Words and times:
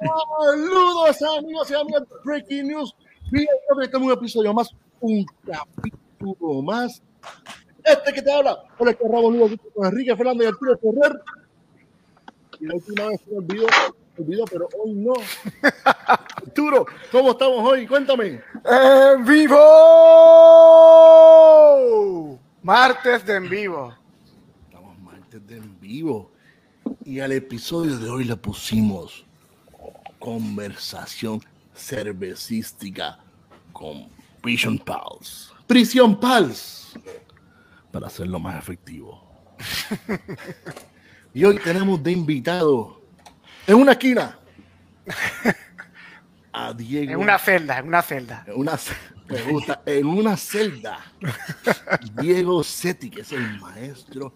Saludos 0.00 1.22
amigos 1.38 1.70
y 1.70 1.74
amigas 1.74 2.08
de 2.08 2.16
Breaking 2.24 2.68
News. 2.68 2.96
Estamos 3.82 4.06
un 4.06 4.12
episodio 4.12 4.54
más, 4.54 4.70
un 5.00 5.26
capítulo 5.44 6.62
más. 6.62 7.02
Este 7.84 8.12
que 8.14 8.22
te 8.22 8.32
habla, 8.32 8.62
por 8.78 8.88
el 8.88 8.96
que 8.96 9.04
Rabo 9.04 9.30
con 9.74 9.86
Enrique 9.86 10.16
Fernández 10.16 10.46
y 10.46 10.48
Arturo 10.48 10.78
Ferrer. 10.78 11.20
Y 12.60 12.66
la 12.66 12.74
última 12.76 13.08
vez 13.08 13.20
se 13.20 13.30
me 13.30 13.38
olvidó, 13.38 13.66
olvidó, 14.18 14.44
pero 14.50 14.68
hoy 14.78 14.92
no. 14.94 15.12
Arturo, 15.84 16.86
¿cómo 17.12 17.32
estamos 17.32 17.62
hoy? 17.70 17.86
Cuéntame. 17.86 18.40
¡En 18.64 19.24
vivo! 19.26 19.58
Martes 22.62 23.26
de 23.26 23.36
en 23.36 23.50
vivo. 23.50 23.94
Estamos 24.64 24.98
martes 24.98 25.46
de 25.46 25.56
en 25.58 25.78
vivo. 25.78 26.30
Y 27.04 27.20
al 27.20 27.32
episodio 27.32 27.98
de 27.98 28.08
hoy 28.08 28.24
le 28.24 28.36
pusimos 28.36 29.26
conversación 30.20 31.40
cervecística 31.74 33.18
con 33.72 34.08
Prison 34.40 34.78
Pals. 34.78 35.52
Prisión 35.66 36.20
Pals. 36.20 36.92
Para 37.90 38.06
hacerlo 38.06 38.38
más 38.38 38.56
efectivo. 38.56 39.28
y 41.34 41.44
hoy 41.44 41.58
tenemos 41.58 42.00
de 42.02 42.12
invitado 42.12 43.00
en 43.66 43.74
una 43.74 43.92
esquina 43.92 44.38
a 46.52 46.72
Diego. 46.72 47.12
En 47.12 47.18
una 47.18 47.38
celda, 47.38 47.78
en 47.78 47.88
una 47.88 48.02
celda. 48.02 48.44
En 48.46 48.54
una, 48.60 48.78
me 49.28 49.42
gusta, 49.42 49.82
en 49.86 50.06
una 50.06 50.36
celda. 50.36 51.00
Diego 52.20 52.62
Seti, 52.62 53.10
que 53.10 53.22
es 53.22 53.32
el 53.32 53.58
maestro 53.58 54.32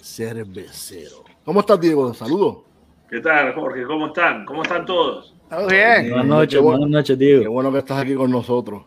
cervecero. 0.00 1.24
¿Cómo 1.44 1.60
estás, 1.60 1.80
Diego? 1.80 2.12
Saludos. 2.14 2.73
¿Qué 3.10 3.20
tal, 3.20 3.54
Jorge? 3.54 3.84
¿Cómo 3.84 4.06
están? 4.08 4.44
¿Cómo 4.44 4.62
están 4.62 4.84
todos? 4.86 5.34
Todo 5.50 5.68
bien. 5.68 6.08
Buenas 6.10 6.26
noches, 6.26 6.60
buenas 6.60 6.88
noches, 6.88 7.18
Qué 7.18 7.24
Diego. 7.24 7.52
bueno 7.52 7.70
que 7.70 7.78
estás 7.78 8.00
aquí 8.00 8.14
con 8.14 8.30
nosotros. 8.30 8.84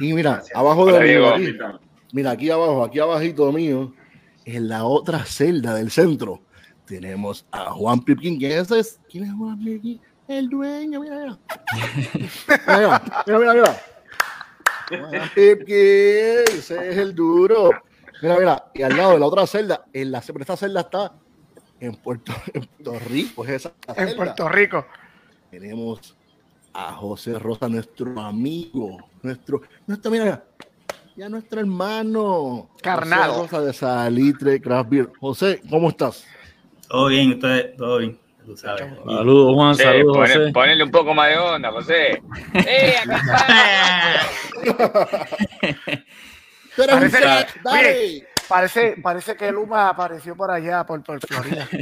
Y 0.00 0.12
mira, 0.12 0.42
abajo 0.54 0.86
de 0.86 1.04
Diego. 1.04 1.28
aquí, 1.28 1.54
mira, 2.12 2.30
aquí 2.32 2.50
abajo, 2.50 2.84
aquí 2.84 2.98
abajito 3.00 3.52
mío, 3.52 3.92
en 4.44 4.68
la 4.68 4.84
otra 4.84 5.24
celda 5.24 5.74
del 5.74 5.90
centro, 5.90 6.40
tenemos 6.86 7.46
a 7.50 7.72
Juan 7.72 8.00
Pipkin, 8.00 8.38
ese 8.44 8.78
es, 8.78 9.00
¿quién 9.10 9.24
es 9.24 9.32
Juan 9.34 9.58
Pipkin? 9.62 10.00
El 10.28 10.48
dueño, 10.48 11.00
mira, 11.00 11.16
mira. 11.16 11.38
Mira, 12.66 13.02
mira, 13.26 13.38
mira, 13.38 13.54
mira. 13.54 13.76
Juan 14.88 15.30
Pipkin, 15.34 15.76
ese 16.48 16.88
es 16.90 16.96
el 16.96 17.14
duro. 17.14 17.70
Mira, 18.22 18.38
mira, 18.38 18.64
y 18.74 18.82
al 18.82 18.96
lado 18.96 19.12
de 19.12 19.18
la 19.20 19.26
otra 19.26 19.46
celda, 19.46 19.84
en 19.92 20.10
la, 20.12 20.20
pero 20.20 20.40
esta 20.40 20.56
celda 20.56 20.80
está 20.80 21.12
en 21.80 21.94
Puerto, 21.96 22.32
en 22.54 22.64
Puerto 22.66 22.98
Rico, 23.08 23.44
es 23.44 23.50
esa 23.50 23.72
En 23.88 23.94
celda. 23.94 24.16
Puerto 24.16 24.48
Rico. 24.48 24.86
Tenemos 25.50 26.16
a 26.74 26.92
José 26.92 27.38
Rosa, 27.38 27.68
nuestro 27.68 28.20
amigo, 28.20 29.08
nuestro, 29.22 29.62
nuestro, 29.86 30.10
mira, 30.10 30.44
ya 31.16 31.28
nuestro 31.28 31.60
hermano. 31.60 32.70
Carnal. 32.82 33.30
José 33.30 33.40
Rosa 33.42 33.60
de 33.62 33.72
Salitre 33.72 34.60
Craft 34.60 34.90
Beer. 34.90 35.10
José, 35.20 35.62
¿cómo 35.70 35.88
estás? 35.88 36.26
Todo 36.88 37.06
bien, 37.08 37.32
ustedes, 37.32 37.76
todo 37.76 37.98
bien. 37.98 38.18
Tú 38.44 38.56
sabes. 38.56 38.82
Saludos, 39.04 39.54
Juan, 39.54 39.74
Sí, 39.74 39.82
saludos, 39.82 40.16
pone- 40.18 40.34
José. 40.34 40.52
ponele 40.52 40.84
un 40.84 40.90
poco 40.92 41.14
más 41.14 41.28
de 41.30 41.38
onda, 41.38 41.72
José. 41.72 42.22
¡Eh, 42.54 42.94
acá 43.04 44.20
Tú 46.76 46.82
eres 46.82 46.94
un 46.94 47.00
Parece- 47.00 47.18
crack, 47.18 47.62
dale. 47.62 48.28
Parece, 48.48 48.96
parece 49.02 49.36
que 49.36 49.50
Luma 49.52 49.88
apareció 49.88 50.36
por 50.36 50.50
allá, 50.50 50.84
por, 50.84 51.02
por 51.02 51.20
Florida. 51.20 51.66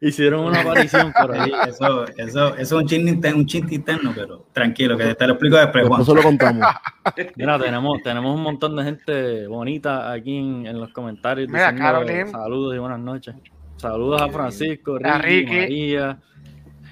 Hicieron 0.00 0.44
una 0.46 0.60
aparición 0.60 1.12
por 1.12 1.32
ahí. 1.34 1.52
Eso, 1.68 2.04
eso, 2.16 2.56
eso 2.56 2.56
es 2.56 2.70
un 2.72 2.86
chiste, 2.86 3.34
un 3.34 3.44
chiste 3.46 3.74
interno, 3.74 4.12
pero 4.14 4.46
tranquilo, 4.52 4.96
que 4.96 5.12
te 5.16 5.26
lo 5.26 5.32
explico 5.32 5.56
después, 5.56 5.88
Juan. 5.88 6.04
Se 6.04 6.14
lo 6.14 6.22
contamos. 6.22 6.64
Mira, 7.36 7.58
tenemos, 7.58 8.00
tenemos 8.04 8.32
un 8.36 8.42
montón 8.44 8.76
de 8.76 8.84
gente 8.84 9.46
bonita 9.48 10.12
aquí 10.12 10.38
en, 10.38 10.66
en 10.66 10.78
los 10.78 10.92
comentarios. 10.92 11.48
Mira, 11.48 11.72
diciendo 11.72 11.82
Caroline. 11.82 12.30
Saludos 12.30 12.76
y 12.76 12.78
buenas 12.78 13.00
noches. 13.00 13.34
Saludos 13.76 14.22
a 14.22 14.28
Francisco, 14.28 14.98
A 15.02 15.18
Ricky, 15.18 15.46
Ricky. 15.46 15.56
María. 15.58 16.18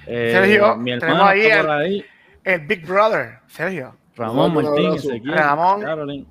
Eh, 0.06 0.30
Sergio, 0.32 0.76
mi 0.78 0.90
hermano 0.90 1.24
ahí 1.26 1.40
está 1.42 1.60
el- 1.60 1.66
por 1.66 1.70
ahí. 1.76 2.04
El 2.42 2.60
Big 2.66 2.84
Brother, 2.86 3.38
Sergio. 3.46 3.94
Ramón 4.16 4.56
Un 4.56 4.64
Martín, 4.64 4.86
abrazo. 4.86 5.10
Ezequiel, 5.10 5.34
Ramón. 5.34 6.26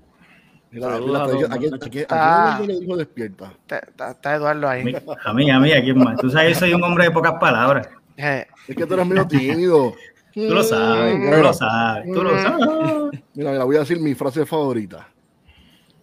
Mira, 0.69 0.99
mira, 0.99 1.19
a 1.19 1.25
aquí, 1.25 1.67
aquí, 1.73 1.99
aquí, 2.01 2.05
Ah. 2.09 2.61
le 2.65 2.79
dijo 2.79 2.97
despierta. 2.97 3.51
Está, 3.61 3.79
está- 3.79 4.11
está 4.11 4.35
Eduardo 4.35 4.67
A 4.67 4.71
ahí. 4.71 4.83
mí, 4.83 4.93
a 5.25 5.33
mí, 5.33 5.49
a 5.51 5.59
mí, 5.59 5.71
aquí 5.71 5.93
más. 5.93 6.19
Tú 6.19 6.29
sabes, 6.29 6.53
yo 6.53 6.59
soy 6.59 6.73
un 6.73 6.83
hombre 6.83 7.05
de 7.05 7.11
pocas 7.11 7.33
palabras. 7.39 7.87
Eh, 8.17 8.45
Es 8.67 8.75
que 8.75 8.85
tú 8.85 8.93
eres 8.95 9.05
medio 9.07 9.25
tímido. 9.27 9.93
Tú 10.33 10.53
lo 10.53 10.61
sabes, 10.63 11.15
tú 11.15 11.41
lo 11.41 11.53
sabes, 11.53 12.05
tú 12.13 12.23
lo 12.23 12.37
sabes. 12.41 13.21
Mira, 13.33 13.51
mira, 13.51 13.63
voy 13.63 13.75
a 13.77 13.79
decir 13.79 13.99
mi 13.99 14.13
frase 14.13 14.45
favorita. 14.45 15.07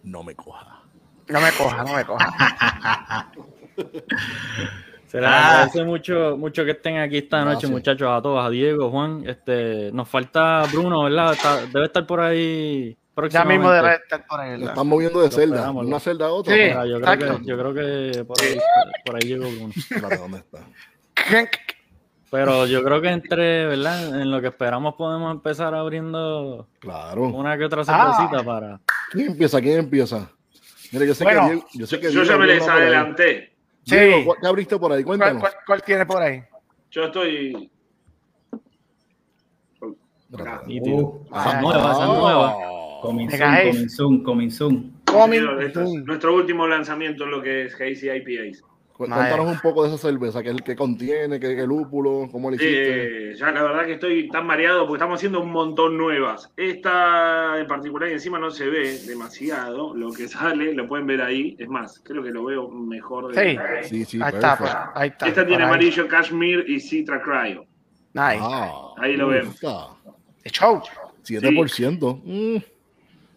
No 0.03 0.23
me 0.23 0.35
coja. 0.35 0.81
no 1.27 1.41
me 1.41 1.51
coja, 1.57 1.83
no 1.83 1.93
me 1.95 2.05
coja. 2.05 3.31
Se 5.07 5.21
les 5.21 5.29
Ah. 5.29 5.51
agradece 5.61 5.83
mucho, 5.83 6.35
mucho 6.37 6.65
que 6.65 6.71
estén 6.71 6.97
aquí 6.97 7.17
esta 7.17 7.39
noche, 7.39 7.51
Gracias. 7.51 7.71
muchachos, 7.71 8.09
a 8.11 8.21
todos, 8.21 8.45
a 8.45 8.49
Diego, 8.49 8.89
Juan. 8.91 9.23
Este, 9.25 9.91
nos 9.93 10.09
falta 10.09 10.63
Bruno, 10.71 11.03
¿verdad? 11.03 11.33
Está- 11.33 11.65
debe 11.65 11.85
estar 11.85 12.05
por 12.05 12.19
ahí 12.19 12.97
Ya 13.29 13.45
mismo 13.45 13.71
debe 13.71 13.93
estar 13.95 14.25
por 14.27 14.39
ahí. 14.41 14.59
Lo 14.59 14.67
están 14.67 14.87
moviendo 14.87 15.21
de 15.21 15.31
celda. 15.31 15.71
una 15.71 15.99
celda 15.99 16.25
a 16.27 16.31
otra. 16.31 16.53
Sí. 16.53 16.59
Mira, 16.61 16.85
yo, 16.85 16.99
creo 16.99 17.13
exacto. 17.13 17.39
que, 17.39 17.45
yo 17.45 17.57
creo 17.57 17.73
que 17.73 18.23
por 18.25 18.41
ahí, 18.41 18.57
por 19.05 19.15
ahí 19.15 19.21
llegó. 19.21 19.45
Espérate, 19.75 20.17
¿dónde 20.17 20.37
está? 20.39 20.59
Pero 22.31 22.65
yo 22.65 22.83
creo 22.83 23.01
que 23.01 23.07
entre, 23.09 23.65
¿verdad? 23.67 24.19
En 24.21 24.29
lo 24.31 24.41
que 24.41 24.47
esperamos 24.47 24.95
podemos 24.95 25.31
empezar 25.31 25.73
abriendo 25.73 26.67
Claro. 26.79 27.23
una 27.29 27.57
que 27.57 27.63
otra 27.65 27.83
Ah. 27.87 28.13
cervecita 28.17 28.43
para... 28.43 28.81
¿Quién 29.11 29.27
empieza? 29.31 29.61
¿Quién 29.61 29.79
empieza? 29.79 30.29
Mira, 30.91 31.05
yo 31.05 31.13
sé 31.15 31.23
Bueno, 31.23 31.41
que 31.41 31.53
Diego, 31.53 31.67
yo 31.73 31.87
sé 31.87 31.99
que 31.99 32.05
Yo 32.11 32.21
Diego 32.21 32.25
ya 32.25 32.37
me 32.37 32.45
les 32.47 32.67
adelanté. 32.67 33.55
Sí. 33.85 33.95
Diego, 33.95 34.25
¿cu- 34.33 34.35
¿qué 34.41 34.47
abriste 34.47 34.77
por 34.77 34.91
ahí? 34.91 35.03
¿Cuál, 35.03 35.17
Cuéntanos. 35.19 35.41
cuál, 35.41 35.53
cuál 35.65 35.83
tiene 35.83 36.05
por 36.05 36.21
ahí? 36.21 36.43
Yo 36.91 37.03
estoy. 37.05 37.71
Uh, 39.81 39.95
Esa 40.31 41.57
Ah. 41.57 41.61
nueva, 41.61 41.91
esa 41.91 42.05
nueva. 42.07 42.55
Coming 43.05 43.29
soon, 43.29 43.39
coming 43.65 43.89
soon, 43.89 44.23
coming 44.23 44.49
soon. 44.49 44.93
Es 45.61 45.75
nuestro 46.05 46.35
último 46.35 46.67
lanzamiento 46.67 47.23
en 47.25 47.31
lo 47.31 47.41
que 47.41 47.65
es 47.65 47.75
Hazy 47.75 48.09
IPAs. 48.09 48.63
Cuéntanos 48.97 49.47
un 49.51 49.59
poco 49.59 49.83
de 49.83 49.89
esa 49.89 49.97
cerveza, 49.97 50.41
que, 50.41 50.55
que 50.55 50.73
contiene, 50.73 51.37
que, 51.37 51.53
que 51.53 51.67
lúpulo, 51.67 52.29
cómo 52.31 52.49
le 52.49 52.55
hiciste. 52.55 53.31
Eh, 53.31 53.35
ya 53.35 53.51
la 53.51 53.61
verdad 53.63 53.85
que 53.85 53.93
estoy 53.95 54.29
tan 54.29 54.47
mareado 54.47 54.83
porque 54.87 54.95
estamos 54.99 55.17
haciendo 55.19 55.41
un 55.41 55.51
montón 55.51 55.97
nuevas. 55.97 56.49
Esta 56.55 57.59
en 57.59 57.67
particular 57.67 58.09
y 58.09 58.13
encima 58.13 58.39
no 58.39 58.51
se 58.51 58.67
ve 58.69 58.97
demasiado. 59.05 59.93
Lo 59.93 60.13
que 60.13 60.27
sale 60.29 60.73
lo 60.73 60.87
pueden 60.87 61.07
ver 61.07 61.21
ahí. 61.21 61.57
Es 61.59 61.67
más, 61.67 61.99
creo 62.05 62.23
que 62.23 62.31
lo 62.31 62.45
veo 62.45 62.69
mejor. 62.69 63.33
de- 63.35 63.59
Sí. 63.83 63.89
Sí, 63.89 64.05
sí, 64.05 64.19
Ahí 64.23 64.31
está, 64.33 64.57
pues, 64.57 64.71
ahí 64.93 65.09
está. 65.09 65.27
Esta 65.27 65.45
tiene 65.45 65.63
por 65.63 65.63
ahí. 65.63 65.67
amarillo 65.67 66.07
cashmere 66.07 66.63
y 66.65 66.79
citra 66.79 67.21
cryo. 67.21 67.65
Nice. 68.13 68.39
Ah, 68.39 68.71
Ahí 68.99 69.17
lo 69.17 69.27
vemos. 69.27 69.59
show. 70.45 70.81
7%. 71.23 72.21
Mm, 72.23 72.57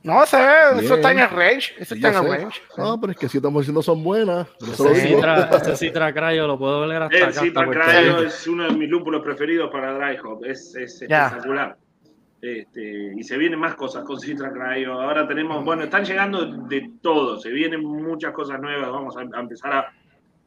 No, 0.03 0.25
se 0.27 0.37
ve, 0.37 0.81
eso 0.85 0.95
está 0.95 1.11
en 1.13 1.19
el 1.19 1.29
range. 1.31 1.75
Eso 1.79 1.95
sí, 1.95 2.01
está 2.05 2.09
en 2.09 2.25
el 2.25 2.31
sé. 2.31 2.39
range. 2.39 2.61
No, 2.77 3.01
pero 3.01 3.13
es 3.13 3.19
que 3.19 3.27
7% 3.27 3.83
son 3.83 4.03
buenas. 4.05 4.47
Por 4.59 4.69
eso 4.69 4.85
lo 4.85 4.91
Ese 4.91 5.07
digo. 5.09 5.17
citra, 5.19 5.51
ese 5.57 5.77
citra 5.77 6.13
crayo 6.13 6.47
lo 6.47 6.59
puedo 6.59 6.81
oler 6.81 7.03
hasta 7.03 7.17
El 7.19 7.35
citra 7.35 7.65
Rico. 7.65 8.23
es 8.23 8.47
uno 8.47 8.65
de 8.69 8.71
mis 8.77 8.89
lúpulos 8.89 9.23
preferidos 9.23 9.71
para 9.71 9.93
dry 9.99 10.17
hop. 10.25 10.45
Es, 10.45 10.75
espectacular. 10.77 11.77
Este, 12.41 13.15
y 13.17 13.23
se 13.25 13.37
vienen 13.37 13.59
más 13.59 13.75
cosas 13.75 14.05
con 14.05 14.21
Citra 14.21 14.53
Cryo. 14.53 14.93
Ahora 15.01 15.27
tenemos, 15.27 15.65
bueno, 15.65 15.83
están 15.83 16.05
llegando 16.05 16.47
de 16.47 16.93
todo. 17.03 17.41
Se 17.41 17.51
vienen 17.51 17.83
muchas 17.85 18.33
cosas 18.33 18.61
nuevas. 18.61 18.89
Vamos 18.93 19.17
a, 19.17 19.23
a 19.23 19.41
empezar 19.41 19.73
a, 19.73 19.93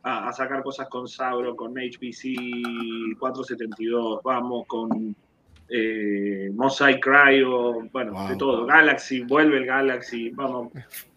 a- 0.03 0.29
a 0.29 0.31
sacar 0.33 0.63
cosas 0.63 0.87
con 0.87 1.07
Sauro, 1.09 1.53
con 1.53 1.73
HPC 1.73 3.17
472. 3.19 4.21
Vamos 4.23 4.65
con 4.67 5.15
eh, 5.73 6.49
Mosaic 6.53 6.99
Cryo. 7.03 7.81
Bueno, 7.91 8.11
Wow. 8.13 8.27
de 8.29 8.35
todo. 8.35 8.65
Galaxy, 8.65 9.21
vuelve 9.21 9.57
el 9.57 9.65
Galaxy. 9.65 10.29
Vamos. 10.31 10.71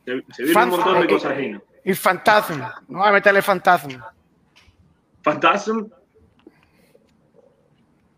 Se, 0.05 0.23
se 0.33 0.43
viene 0.45 0.53
Fan- 0.53 0.71
un 0.71 0.77
montón 0.77 0.99
de 1.01 1.05
eh, 1.05 1.09
cosas 1.09 1.33
eh, 1.33 1.41
lindas. 1.41 1.63
Y 1.85 1.93
Phantasm. 1.95 2.61
No 2.89 2.99
voy 3.01 3.09
a 3.09 3.13
meterle 3.13 3.43
Phantasm. 3.43 3.91
Phantasm. 5.23 5.87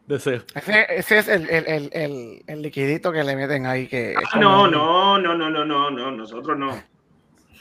Deseo. 0.07 0.43
Ese, 0.55 0.87
ese 0.89 1.19
es 1.19 1.29
el, 1.29 1.51
el, 1.51 1.67
el, 1.67 1.91
el, 1.93 2.43
el 2.47 2.63
liquidito 2.63 3.11
que 3.11 3.25
le 3.25 3.35
meten 3.35 3.67
ahí. 3.67 3.89
Que 3.89 4.15
Ah, 4.17 4.21
como- 4.33 4.69
no, 4.69 4.69
no, 4.71 5.19
no, 5.19 5.35
no, 5.37 5.51
no, 5.51 5.65
no, 5.65 5.91
no. 5.91 6.11
Nosotros 6.13 6.57
no. 6.57 6.81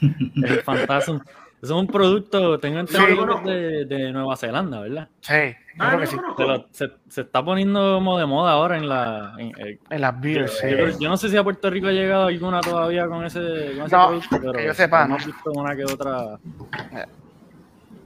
El 0.00 0.62
Phantasm. 0.62 1.18
Es 1.62 1.70
un 1.70 1.86
producto, 1.86 2.58
tengo 2.60 2.78
entendido 2.80 3.40
de, 3.44 3.84
de 3.86 4.12
Nueva 4.12 4.36
Zelanda, 4.36 4.80
¿verdad? 4.80 5.08
Sí, 5.20 5.32
yo 5.76 5.84
Ah, 5.84 5.88
creo 5.88 6.00
que 6.00 6.06
sí. 6.06 6.16
Se, 6.36 6.44
lo- 6.44 6.66
se- 6.70 6.92
se 7.08 7.20
está 7.22 7.44
poniendo 7.44 7.94
como 7.96 8.18
de 8.18 8.26
moda 8.26 8.52
ahora 8.52 8.76
en 8.76 8.88
la... 8.88 9.34
en- 9.38 9.52
eh, 9.58 9.78
En 9.90 10.00
las 10.00 10.20
beers, 10.20 10.58
sí. 10.58 10.66
yo, 11.00 11.08
no 11.08 11.16
sé 11.16 11.28
si 11.28 11.36
a 11.36 11.42
Puerto 11.44 11.68
Rico 11.70 11.88
ha 11.88 11.92
llegado 11.92 12.26
alguna 12.26 12.60
todavía 12.60 13.06
con 13.08 13.24
ese, 13.24 13.38
con 13.76 13.86
ese 13.86 13.96
No, 13.96 14.06
producto, 14.08 14.38
pero 14.40 14.52
que 14.52 14.66
yo 14.66 14.74
sepa, 14.74 15.04
hemos 15.04 15.20
no. 15.20 15.26
visto 15.32 15.50
una 15.52 15.74
que 15.76 15.84
otra. 15.84 16.38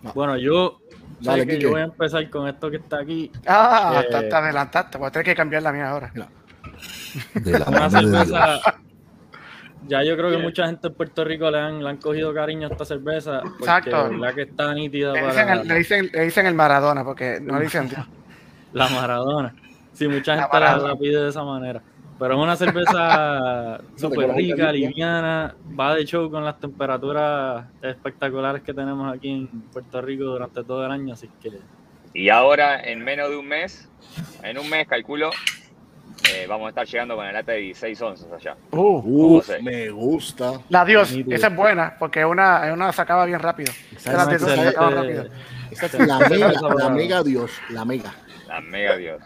No. 0.03 0.13
Bueno, 0.15 0.37
yo, 0.39 0.79
Dale, 1.21 1.43
sé 1.43 1.47
que 1.47 1.53
Quique. 1.55 1.63
yo 1.65 1.71
voy 1.73 1.81
a 1.83 1.85
empezar 1.85 2.31
con 2.31 2.49
esto 2.49 2.71
que 2.71 2.77
está 2.79 3.01
aquí. 3.01 3.31
Ah, 3.47 4.03
Eh, 4.03 4.09
te, 4.11 4.23
te 4.29 4.35
adelantaste. 4.35 4.97
Voy 4.97 5.09
a 5.09 5.11
tener 5.11 5.27
que 5.27 5.35
cambiar 5.35 5.63
la 5.63 5.73
mía 5.73 5.91
ahora. 5.91 6.11
De 7.35 7.59
la 7.59 7.65
Una 7.69 7.91
cerveza. 7.91 8.61
Ya 9.87 10.03
yo 10.03 10.17
creo 10.17 10.31
que 10.31 10.39
mucha 10.39 10.67
gente 10.67 10.89
en 10.89 10.95
Puerto 10.95 11.25
Rico 11.25 11.51
le 11.51 11.59
han, 11.59 11.83
le 11.83 11.89
han 11.89 11.97
cogido 11.97 12.35
cariño 12.35 12.69
a 12.69 12.71
esta 12.71 12.85
cerveza. 12.85 13.41
Porque 13.43 13.59
Exacto. 13.61 14.13
la 14.13 14.33
que 14.35 14.43
está 14.43 14.75
nítida 14.75 15.13
Le 15.13 15.21
para 15.21 15.33
dicen, 15.33 15.49
el, 15.49 15.69
le, 15.69 15.75
dicen, 15.75 16.11
le 16.13 16.25
dicen 16.25 16.47
el 16.47 16.55
Maradona, 16.55 17.05
porque 17.05 17.41
no 17.41 17.59
le 17.59 17.65
dicen 17.65 17.89
Dios. 17.89 18.07
la 18.73 18.89
Maradona. 18.89 19.55
Sí, 19.93 20.07
mucha 20.07 20.37
La 20.37 20.43
gente 20.43 20.61
la, 20.61 20.77
la 20.77 20.97
pide 20.97 21.23
de 21.23 21.29
esa 21.31 21.43
manera. 21.45 21.83
Pero 22.19 22.35
es 22.35 22.41
una 22.41 22.55
cerveza 22.55 23.81
súper 23.97 24.31
rica, 24.35 24.71
liviana, 24.71 25.55
va 25.79 25.95
de 25.95 26.05
show 26.05 26.31
con 26.31 26.45
las 26.45 26.61
temperaturas 26.61 27.65
espectaculares 27.81 28.63
que 28.63 28.75
tenemos 28.75 29.13
aquí 29.13 29.31
en 29.31 29.49
Puerto 29.73 30.03
Rico 30.03 30.25
durante 30.25 30.63
todo 30.63 30.85
el 30.85 30.93
año, 30.93 31.15
así 31.15 31.31
que 31.43 31.51
Y 32.13 32.29
ahora, 32.29 32.79
en 32.83 33.03
menos 33.03 33.31
de 33.31 33.37
un 33.39 33.49
mes, 33.49 33.89
en 34.43 34.59
un 34.59 34.69
mes 34.69 34.87
calculo, 34.87 35.31
eh, 36.33 36.47
vamos 36.49 36.67
a 36.67 36.69
estar 36.71 36.87
llegando 36.87 37.17
con 37.17 37.33
lata 37.33 37.53
de 37.53 37.59
16 37.59 38.03
onzas 38.03 38.33
allá. 38.33 38.57
Uh, 38.71 39.37
Uf, 39.37 39.51
me 39.63 39.91
gusta. 39.91 40.61
la 40.69 40.85
Dios, 40.85 41.13
esa 41.29 41.47
es 41.49 41.57
buena, 41.57 41.97
porque 41.99 42.21
es 42.21 42.27
una, 42.27 42.73
una 42.73 42.93
se 42.93 43.03
acaba 43.03 43.25
bien 43.27 43.41
rápido. 43.41 43.73
De 44.05 44.39
dos 44.39 44.57
la 46.07 46.19
mega, 46.29 46.53
la 46.79 46.91
mega 46.91 47.23
Dios, 47.23 47.53
la 47.71 47.85
mega. 47.85 48.15
La 48.49 48.61
mega 48.61 48.97
Dios. 48.97 49.23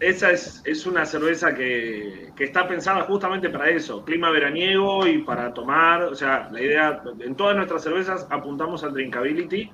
Esa 0.00 0.30
es, 0.32 0.60
es 0.64 0.86
una 0.86 1.06
cerveza 1.06 1.54
que, 1.54 2.30
que 2.36 2.44
está 2.44 2.66
pensada 2.68 3.02
justamente 3.02 3.48
para 3.48 3.70
eso, 3.70 4.04
clima 4.04 4.30
veraniego 4.30 5.06
y 5.06 5.18
para 5.18 5.54
tomar, 5.54 6.02
o 6.02 6.14
sea, 6.14 6.48
la 6.50 6.60
idea, 6.60 7.02
en 7.20 7.34
todas 7.34 7.56
nuestras 7.56 7.82
cervezas 7.82 8.26
apuntamos 8.30 8.84
al 8.84 8.92
drinkability. 8.92 9.70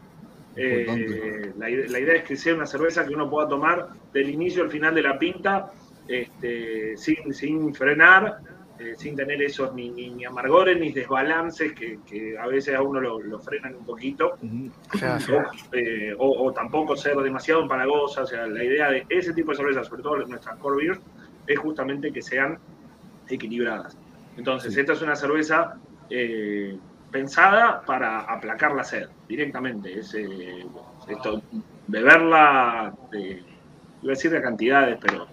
Eh, 0.56 1.52
la 1.56 1.70
idea 1.70 2.14
es 2.16 2.24
que 2.24 2.36
sea 2.36 2.54
una 2.54 2.66
cerveza 2.66 3.06
que 3.06 3.14
uno 3.14 3.30
pueda 3.30 3.48
tomar 3.48 3.88
del 4.12 4.30
inicio 4.30 4.62
al 4.62 4.70
final 4.70 4.94
de 4.94 5.02
la 5.02 5.18
pinta, 5.18 5.70
este, 6.10 6.96
sin, 6.96 7.32
sin 7.32 7.74
frenar, 7.74 8.38
eh, 8.78 8.94
sin 8.96 9.14
tener 9.14 9.40
esos 9.42 9.72
ni, 9.74 9.90
ni, 9.90 10.10
ni 10.10 10.24
amargores 10.24 10.78
ni 10.80 10.90
desbalances 10.92 11.72
que, 11.72 11.98
que 12.06 12.36
a 12.38 12.46
veces 12.46 12.74
a 12.74 12.82
uno 12.82 13.00
lo, 13.00 13.20
lo 13.20 13.38
frenan 13.38 13.76
un 13.76 13.84
poquito. 13.84 14.36
O 14.94 14.98
sea, 14.98 15.18
eh, 15.72 16.14
o- 16.18 16.44
o 16.46 16.52
tampoco 16.52 16.96
ser 16.96 17.16
demasiado 17.18 17.62
empalagosa. 17.62 18.22
O 18.22 18.26
sea, 18.26 18.46
la 18.46 18.64
idea 18.64 18.90
de 18.90 19.06
ese 19.08 19.32
tipo 19.34 19.50
de 19.52 19.58
cervezas, 19.58 19.86
sobre 19.86 20.02
todo 20.02 20.16
nuestras 20.26 20.56
core 20.58 20.84
beers, 20.84 21.00
es 21.46 21.58
justamente 21.58 22.10
que 22.12 22.22
sean 22.22 22.58
equilibradas. 23.28 23.96
Entonces, 24.36 24.72
Sí. 24.74 24.80
esta 24.80 24.94
es 24.94 25.02
una 25.02 25.14
cerveza 25.14 25.76
eh, 26.08 26.76
pensada 27.12 27.82
para 27.86 28.20
aplacar 28.20 28.72
la 28.74 28.82
sed 28.82 29.08
directamente. 29.28 29.98
Es, 29.98 30.14
esto, 31.08 31.42
beberla, 31.86 32.94
de, 33.10 33.42
iba 34.02 34.12
a 34.12 34.16
decir 34.16 34.30
de 34.30 34.42
cantidades, 34.42 34.98
pero 35.00 35.26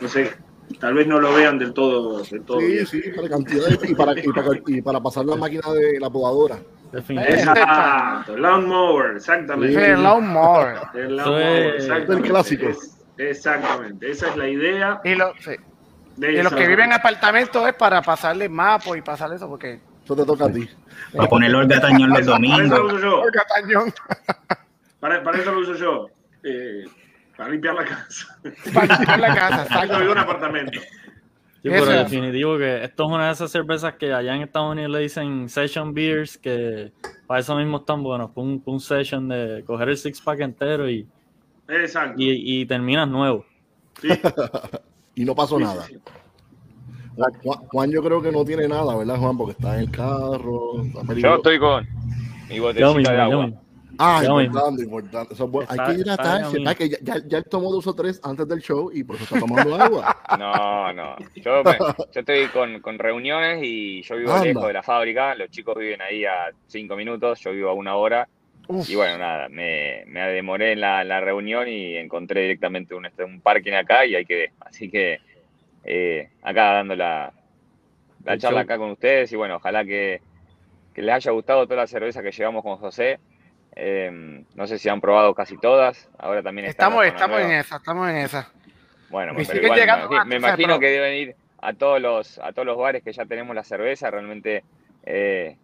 no 0.00 0.08
sé, 0.08 0.32
tal 0.78 0.94
vez 0.94 1.06
no 1.06 1.20
lo 1.20 1.32
vean 1.34 1.58
del 1.58 1.72
todo. 1.72 2.22
Del 2.22 2.42
todo 2.42 2.60
Sí, 2.60 2.66
bien. 2.66 2.86
sí, 2.86 3.02
para 3.14 3.28
cantidades 3.28 3.78
y 3.88 3.94
para, 3.94 4.12
y, 4.18 4.28
para, 4.28 4.48
y 4.66 4.82
para 4.82 5.00
pasar 5.00 5.24
la 5.26 5.36
máquina 5.36 5.70
de 5.72 5.98
la 6.00 6.10
podadora. 6.10 6.58
definitivamente. 6.92 7.60
Exacto, 7.60 8.36
lawnmower, 8.36 9.16
exactamente. 9.16 9.74
Sí, 9.84 9.90
el 9.90 10.02
Lawnmower. 10.02 10.76
El 10.94 11.16
lawnmower, 11.16 11.66
es- 11.76 11.84
exactamente. 11.84 12.26
El 12.26 12.32
clásico. 12.32 12.66
Es- 12.68 12.96
exactamente, 13.18 14.10
esa 14.10 14.28
es 14.28 14.36
la 14.36 14.48
idea. 14.48 15.00
Y, 15.04 15.14
lo, 15.14 15.32
sí. 15.40 15.52
De 16.16 16.32
y 16.32 16.42
los 16.42 16.52
que 16.52 16.66
viven 16.66 16.86
en 16.86 16.92
apartamentos 16.94 17.66
es 17.66 17.74
para 17.74 18.02
pasarle 18.02 18.48
mapos 18.48 18.96
y 18.96 19.02
pasarle 19.02 19.36
eso, 19.36 19.48
porque. 19.48 19.80
Eso 20.04 20.16
te 20.16 20.24
toca 20.24 20.46
a 20.46 20.52
ti. 20.52 20.68
Para 21.16 21.28
poner 21.28 21.54
Olga 21.54 21.80
Tañón 21.80 22.10
los 22.10 22.26
Para 22.26 22.34
eso, 22.34 22.34
para 22.34 22.58
eso 22.66 22.82
lo 22.82 22.86
uso 22.86 22.98
yo. 22.98 23.22
Para, 24.98 25.22
para 25.22 25.38
eso 25.38 25.52
lo 25.52 25.60
uso 25.60 25.74
yo. 25.74 26.06
Eh, 26.42 26.84
para 27.40 27.52
limpiar 27.52 27.74
la 27.74 27.84
casa. 27.86 28.38
para 28.74 28.98
limpiar 28.98 29.18
la 29.20 29.34
casa, 29.34 29.82
vivo 29.84 29.94
en 29.94 30.02
un 30.02 30.08
exacto. 30.08 30.20
apartamento. 30.20 30.80
Sí, 30.80 31.68
Eso 31.68 31.86
pero 31.86 31.90
es. 31.92 32.10
definitivo 32.10 32.58
que 32.58 32.84
esto 32.84 33.04
es 33.04 33.10
una 33.10 33.26
de 33.28 33.32
esas 33.32 33.50
cervezas 33.50 33.94
que 33.94 34.12
allá 34.12 34.36
en 34.36 34.42
Estados 34.42 34.72
Unidos 34.72 34.90
le 34.90 34.98
dicen 34.98 35.48
session 35.48 35.94
beers, 35.94 36.36
que 36.36 36.92
para 37.26 37.40
eso 37.40 37.56
mismo 37.56 37.78
están 37.78 38.02
buenos, 38.02 38.30
para 38.32 38.46
un, 38.46 38.62
un 38.62 38.78
session 38.78 39.26
de 39.26 39.64
coger 39.66 39.88
el 39.88 39.96
six 39.96 40.20
pack 40.20 40.40
entero 40.40 40.90
y, 40.90 41.08
Exacto. 41.66 42.20
y, 42.20 42.60
y 42.60 42.66
terminas 42.66 43.08
nuevo. 43.08 43.46
Sí, 44.02 44.08
Y 45.14 45.24
no 45.24 45.34
pasó 45.34 45.56
sí, 45.56 45.64
nada. 45.64 45.82
sí, 45.86 45.94
sí. 45.94 46.00
Juan, 47.68 47.90
yo 47.90 48.02
creo 48.02 48.20
que 48.20 48.32
no 48.32 48.44
tiene 48.44 48.68
nada, 48.68 48.96
¿verdad, 48.96 49.16
Juan? 49.16 49.36
Porque 49.38 49.52
está 49.52 49.74
en 49.76 49.80
el 49.80 49.90
carro. 49.90 50.82
está 50.82 51.14
Yo 51.14 51.36
estoy 51.36 51.58
con 51.58 51.86
mi 52.50 52.56
Yo 52.56 52.72
de 52.72 53.18
agua. 53.18 53.50
Ah, 54.02 54.22
Yo 54.24 54.40
importante, 54.40 54.82
importante. 54.84 55.34
Eso 55.34 55.44
es 55.44 55.50
bueno. 55.50 55.70
Está- 55.70 55.86
Hay 55.86 55.94
que 55.94 56.00
hidratarse. 56.00 56.56
Que 56.78 56.88
ya, 56.88 56.98
ya, 57.02 57.14
ya 57.26 57.38
él 57.38 57.44
tomó 57.50 57.70
dos 57.70 57.86
o 57.86 57.94
tres 57.94 58.20
antes 58.24 58.48
del 58.48 58.60
show 58.60 58.90
y 58.92 59.04
por 59.04 59.16
eso 59.16 59.24
está 59.24 59.40
tomando 59.40 59.74
agua. 59.74 60.16
No, 60.38 60.92
no. 60.92 61.16
Yo, 61.34 61.62
me- 61.64 61.76
yo 62.12 62.20
estoy 62.20 62.46
con, 62.48 62.80
con 62.80 62.98
reuniones 62.98 63.60
y 63.62 64.02
yo 64.02 64.16
vivo 64.16 64.32
Anda. 64.32 64.44
lejos 64.44 64.66
de 64.66 64.72
la 64.72 64.82
fábrica. 64.82 65.34
Los 65.34 65.50
chicos 65.50 65.76
viven 65.76 66.00
ahí 66.00 66.24
a 66.24 66.50
cinco 66.66 66.96
minutos, 66.96 67.40
yo 67.40 67.50
vivo 67.52 67.68
a 67.70 67.74
una 67.74 67.96
hora. 67.96 68.28
Uf. 68.68 68.88
Y 68.88 68.94
bueno, 68.94 69.18
nada, 69.18 69.48
me, 69.48 70.04
me 70.06 70.20
demoré 70.28 70.72
en 70.72 70.80
la, 70.80 71.02
la 71.02 71.20
reunión 71.20 71.66
y 71.68 71.96
encontré 71.96 72.42
directamente 72.42 72.94
un, 72.94 73.06
este, 73.06 73.24
un 73.24 73.40
parking 73.40 73.72
acá 73.72 74.06
y 74.06 74.14
ahí 74.14 74.24
quedé. 74.24 74.52
Así 74.60 74.88
que 74.88 75.18
eh, 75.82 76.30
acá 76.42 76.74
dando 76.74 76.94
la, 76.94 77.32
charla 78.24 78.38
show. 78.50 78.58
acá 78.58 78.78
con 78.78 78.90
ustedes 78.90 79.32
y 79.32 79.36
bueno, 79.36 79.56
ojalá 79.56 79.84
que, 79.84 80.20
que 80.94 81.02
les 81.02 81.14
haya 81.16 81.32
gustado 81.32 81.64
toda 81.66 81.80
la 81.80 81.86
cerveza 81.88 82.22
que 82.22 82.30
llevamos 82.30 82.62
con 82.62 82.76
José. 82.76 83.18
Eh, 83.76 84.44
no 84.54 84.66
sé 84.66 84.78
si 84.78 84.88
han 84.88 85.00
probado 85.00 85.34
casi 85.34 85.56
todas. 85.56 86.08
Ahora 86.18 86.42
también 86.42 86.66
Estamos, 86.66 87.06
estamos 87.06 87.40
en 87.40 87.52
esa, 87.52 87.76
estamos 87.76 88.08
en 88.08 88.16
esa. 88.16 88.50
Bueno, 89.10 89.32
pero 89.36 89.62
igual 89.62 90.08
me 90.08 90.24
me 90.24 90.36
imagino 90.36 90.78
que 90.78 90.86
deben 90.86 91.14
ir 91.14 91.36
a 91.60 91.72
todos 91.74 92.00
los 92.00 92.38
a 92.38 92.52
todos 92.52 92.66
los 92.66 92.78
bares 92.78 93.02
que 93.02 93.12
ya 93.12 93.24
tenemos 93.24 93.54
la 93.54 93.64
cerveza. 93.64 94.10
Realmente 94.10 94.64
eh, 95.04 95.56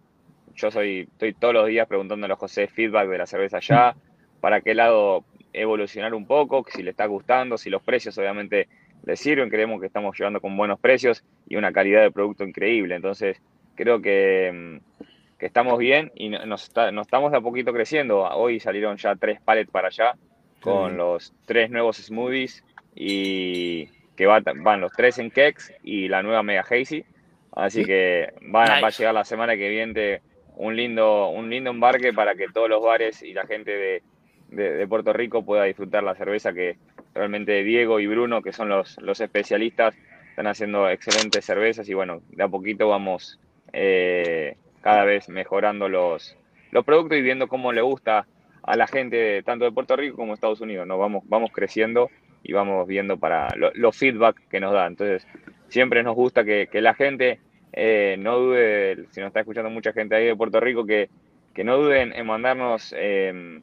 yo 0.55 0.71
soy 0.71 1.09
estoy 1.13 1.35
todos 1.35 1.55
los 1.55 1.67
días 1.67 1.87
preguntándole 1.87 2.33
a 2.33 2.37
José 2.37 2.67
feedback 2.69 3.09
de 3.09 3.19
la 3.19 3.27
cerveza 3.27 3.61
ya, 3.61 3.95
para 4.41 4.61
qué 4.61 4.75
lado 4.75 5.25
evolucionar 5.53 6.15
un 6.15 6.27
poco, 6.27 6.67
si 6.71 6.83
le 6.83 6.91
está 6.91 7.07
gustando, 7.07 7.57
si 7.57 7.71
los 7.71 7.83
precios 7.83 8.17
obviamente 8.19 8.69
le 9.05 9.17
sirven. 9.17 9.49
Creemos 9.49 9.81
que 9.81 9.87
estamos 9.87 10.17
llevando 10.19 10.41
con 10.41 10.57
buenos 10.57 10.79
precios 10.79 11.25
y 11.49 11.57
una 11.57 11.73
calidad 11.73 12.03
de 12.03 12.11
producto 12.11 12.45
increíble. 12.45 12.95
Entonces 12.95 13.41
creo 13.75 14.03
que, 14.03 14.51
mm, 14.53 14.96
que 15.39 15.47
estamos 15.47 15.79
bien 15.79 16.11
y 16.15 16.29
no- 16.31 16.45
nos, 16.47 16.65
está- 16.65 16.91
nos 16.93 17.07
estamos 17.07 17.31
de 17.33 17.39
a 17.39 17.41
poquito 17.41 17.73
creciendo. 17.73 18.23
Hoy 18.23 18.59
salieron 18.61 18.97
ya 18.97 19.15
tres 19.17 19.41
pallets 19.41 19.71
para 19.71 19.89
allá 19.89 20.15
con 20.61 20.93
Sí. 20.93 20.97
los 20.97 21.33
tres 21.47 21.71
nuevos 21.71 21.97
smoothies 21.99 22.65
y 22.95 23.87
que 24.17 24.27
va- 24.27 24.41
van 24.41 24.81
los 24.81 24.93
tres 24.93 25.19
en 25.19 25.31
Kex 25.31 25.73
y 25.83 26.09
la 26.09 26.23
nueva 26.23 26.43
Mega 26.43 26.63
Hazy. 26.69 27.05
Así 27.53 27.85
que 27.85 28.33
van, 28.43 28.83
va 28.83 28.89
a 28.89 28.91
llegar 28.91 29.15
la 29.15 29.25
semana 29.25 29.57
que 29.57 29.69
viene 29.69 30.21
un 30.57 30.75
lindo, 30.75 31.29
un 31.29 31.51
lindo 31.51 31.71
embarque 31.71 32.13
para 32.13 32.35
que 32.35 32.47
todos 32.49 32.69
los 32.69 32.83
bares 32.83 33.23
y 33.23 33.33
la 33.35 33.47
gente 33.47 33.71
de, 33.71 34.03
de- 34.49 34.73
de 34.73 34.87
Puerto 34.89 35.13
Rico 35.13 35.45
pueda 35.45 35.65
disfrutar 35.65 36.03
la 36.03 36.15
cerveza 36.15 36.53
que 36.55 36.77
realmente 37.15 37.63
Diego 37.63 38.01
y 38.01 38.07
Bruno, 38.07 38.43
que 38.43 38.53
son 38.53 38.69
los, 38.71 38.97
los 39.03 39.21
especialistas, 39.21 39.95
están 40.31 40.47
haciendo 40.47 40.89
excelentes 40.89 41.45
cervezas 41.45 41.89
y 41.89 41.95
bueno, 41.95 42.21
de 42.31 42.43
a 42.43 42.49
poquito 42.49 42.89
vamos 42.89 43.39
eh, 43.73 44.57
cada 44.87 45.05
vez 45.05 45.29
mejorando 45.29 45.89
los, 45.89 46.37
los 46.71 46.85
productos 46.85 47.19
y 47.19 47.23
viendo 47.23 47.49
cómo 47.49 47.73
le 47.73 47.81
gusta 47.83 48.27
a 48.63 48.77
la 48.77 48.87
gente 48.87 49.43
tanto 49.43 49.65
de 49.65 49.73
Puerto 49.73 49.97
Rico 49.97 50.17
como 50.17 50.29
de 50.29 50.35
Estados 50.35 50.61
Unidos, 50.61 50.87
¿no? 50.87 50.99
Vamos, 50.99 51.23
vamos 51.27 51.51
creciendo 51.53 52.11
y 52.43 52.53
vamos 52.53 52.87
viendo 52.87 53.17
para 53.17 53.49
lo- 53.57 53.73
los 53.75 53.97
feedback 53.97 54.37
que 54.49 54.61
nos 54.61 54.73
da. 54.73 54.87
Entonces, 54.87 55.27
siempre 55.69 56.03
nos 56.03 56.15
gusta 56.15 56.45
que, 56.45 56.69
que 56.71 56.81
la 56.81 56.95
gente 56.95 57.41
eh, 57.73 58.17
no 58.19 58.39
dude, 58.39 59.07
si 59.11 59.21
nos 59.21 59.29
está 59.29 59.41
escuchando 59.41 59.71
mucha 59.71 59.93
gente 59.93 60.15
ahí 60.17 60.27
de 60.27 60.37
Puerto 60.37 60.61
Rico, 60.61 60.87
que, 60.87 61.09
que 61.55 61.63
no 61.65 61.77
duden 61.77 62.13
en 62.13 62.27
mandarnos 62.27 62.95
eh, 62.97 63.61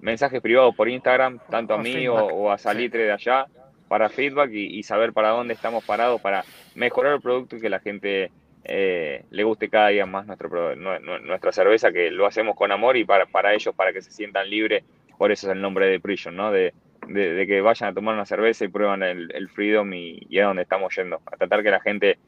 mensajes 0.00 0.40
privados 0.40 0.74
por 0.74 0.88
Instagram, 0.88 1.38
tanto 1.50 1.74
a 1.74 1.78
mí 1.78 2.06
o, 2.08 2.50
a 2.50 2.58
Salitre 2.58 3.04
de 3.04 3.12
allá, 3.12 3.46
para 3.88 4.08
feedback 4.08 4.50
y, 4.52 4.78
y 4.78 4.82
saber 4.82 5.12
para 5.12 5.30
dónde 5.30 5.54
estamos 5.54 5.84
parados 5.84 6.20
para 6.20 6.44
mejorar 6.74 7.14
el 7.14 7.20
producto 7.20 7.56
y 7.56 7.60
que 7.60 7.68
la 7.70 7.78
gente 7.80 8.30
eh, 8.68 9.24
le 9.30 9.44
guste 9.44 9.68
cada 9.68 9.88
día 9.88 10.06
más 10.06 10.26
nuestro, 10.26 10.74
nuestra 10.76 11.52
cerveza, 11.52 11.92
que 11.92 12.10
lo 12.10 12.26
hacemos 12.26 12.56
con 12.56 12.72
amor 12.72 12.96
y 12.96 13.04
para, 13.04 13.26
para 13.26 13.54
ellos, 13.54 13.74
para 13.74 13.92
que 13.92 14.02
se 14.02 14.10
sientan 14.10 14.50
libres, 14.50 14.84
por 15.16 15.32
eso 15.32 15.46
es 15.46 15.52
el 15.54 15.62
nombre 15.62 15.86
de 15.86 16.00
Prison, 16.00 16.36
¿no? 16.36 16.50
De, 16.50 16.74
de, 17.06 17.32
de 17.32 17.46
que 17.46 17.60
vayan 17.60 17.90
a 17.90 17.94
tomar 17.94 18.14
una 18.14 18.26
cerveza 18.26 18.64
y 18.64 18.68
prueban 18.68 19.02
el, 19.02 19.30
el 19.34 19.48
Freedom 19.48 19.92
y, 19.94 20.26
y 20.28 20.38
es 20.38 20.44
donde 20.44 20.62
estamos 20.62 20.94
yendo, 20.96 21.20
a 21.24 21.36
tratar 21.36 21.62
que 21.62 21.70
la 21.70 21.80
gente 21.80 22.18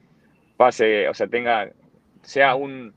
pase, 0.57 1.09
o 1.09 1.15
sea, 1.15 1.27
tenga, 1.27 1.71
sea 2.23 2.55
un, 2.55 2.95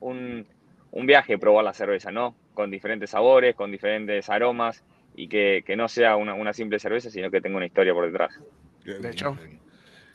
un, 0.00 0.46
un 0.90 1.06
viaje 1.06 1.38
probar 1.38 1.64
la 1.64 1.74
cerveza, 1.74 2.10
¿no? 2.10 2.34
Con 2.54 2.70
diferentes 2.70 3.10
sabores, 3.10 3.54
con 3.54 3.70
diferentes 3.70 4.30
aromas 4.30 4.84
y 5.14 5.28
que, 5.28 5.62
que 5.66 5.76
no 5.76 5.88
sea 5.88 6.16
una, 6.16 6.34
una 6.34 6.52
simple 6.52 6.78
cerveza, 6.78 7.10
sino 7.10 7.30
que 7.30 7.40
tenga 7.40 7.56
una 7.56 7.66
historia 7.66 7.94
por 7.94 8.06
detrás. 8.06 8.40
De 8.84 9.10
hecho. 9.10 9.36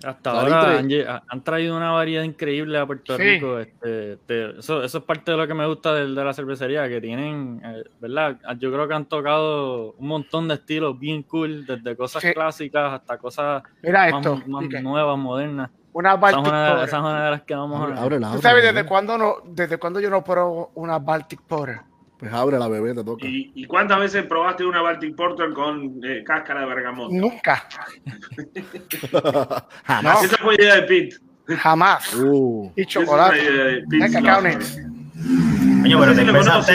Hasta 0.03 0.32
ahora 0.32 0.79
han, 1.27 1.44
traído 1.44 1.75
una 1.75 1.91
variedad 1.91 2.24
increíble 2.24 2.77
a 2.77 2.86
Puerto 2.86 3.18
Sí. 3.18 3.22
Rico. 3.22 3.60
Este, 3.60 4.15
te- 4.25 4.60
eso, 4.60 4.82
eso 4.82 4.98
es 5.00 5.03
parte 5.03 5.32
de 5.32 5.38
lo 5.38 5.46
que 5.46 5.53
me 5.53 5.65
gusta 5.68 5.94
del- 5.94 6.15
de, 6.15 6.24
la 6.24 6.34
cervecería, 6.34 6.88
que 6.88 7.01
tienen, 7.01 7.62
eh, 7.65 7.84
¿verdad? 8.00 8.38
Yo 8.60 8.72
creo 8.72 8.88
que 8.88 8.94
han 8.94 9.06
tocado 9.06 9.91
un 9.98 10.08
montón 10.08 10.48
de 10.48 10.53
estilos 10.53 10.98
bien 10.98 11.24
cool, 11.24 11.65
desde 11.65 11.98
cosas 11.98 12.22
Sí. 12.22 12.32
clásicas 12.34 12.94
hasta 12.94 13.18
cosas 13.18 13.63
Mira 13.84 14.10
más, 14.10 14.25
esto. 14.25 14.41
más 14.48 14.63
Quique, 14.63 14.82
nuevas, 14.82 15.18
modernas. 15.18 15.70
Una 15.91 16.10
Esa 16.12 16.15
es 16.15 16.22
Baltic 16.22 16.48
una, 16.48 16.63
de, 16.63 16.70
Porter. 16.70 16.88
esa 16.88 16.98
es 16.98 17.03
una 17.03 17.25
de 17.25 17.32
las 17.32 17.41
que 17.41 17.56
vamos 17.56 17.82
Abre- 17.82 17.98
a 18.00 18.01
ábrela, 18.03 18.32
¿Tú 18.32 18.41
sabes 18.41 18.63
desde 18.63 18.86
cuándo, 18.86 19.18
no, 19.18 19.36
desde 19.44 19.77
cuándo 19.77 20.00
yo 20.00 20.10
no 20.10 20.24
pruebo 20.24 20.72
una 20.75 20.98
Baltic 21.00 21.41
Porter? 21.41 21.79
Pues 22.18 22.34
abre 22.34 22.60
la 22.60 22.68
bebé, 22.68 22.94
te 22.94 23.01
toca. 23.03 23.25
¿Y, 23.25 23.53
y 23.56 23.63
cuántas 23.63 23.98
veces 23.98 24.25
probaste 24.25 24.65
una 24.65 24.82
Baltic 24.82 25.15
Porter 25.15 25.53
con 25.53 26.00
eh, 26.03 26.22
cáscara 26.25 26.60
de 26.62 26.65
bergamota? 26.68 27.15
Nunca, 27.15 27.63
Jamás. 29.86 30.24
Esa 30.24 30.38
fue 30.38 30.56
idea 30.56 30.75
de 30.75 30.82
Pete. 30.84 31.18
jamás. 31.58 32.13
Uh, 32.16 32.72
Y 32.75 32.82
es 32.82 32.88
chocolate. 32.88 33.39
una 33.42 33.50
idea 33.50 33.63
de 33.66 33.84
No 35.89 36.00
pero 36.00 36.13
te 36.16 36.22
empezaste. 36.22 36.74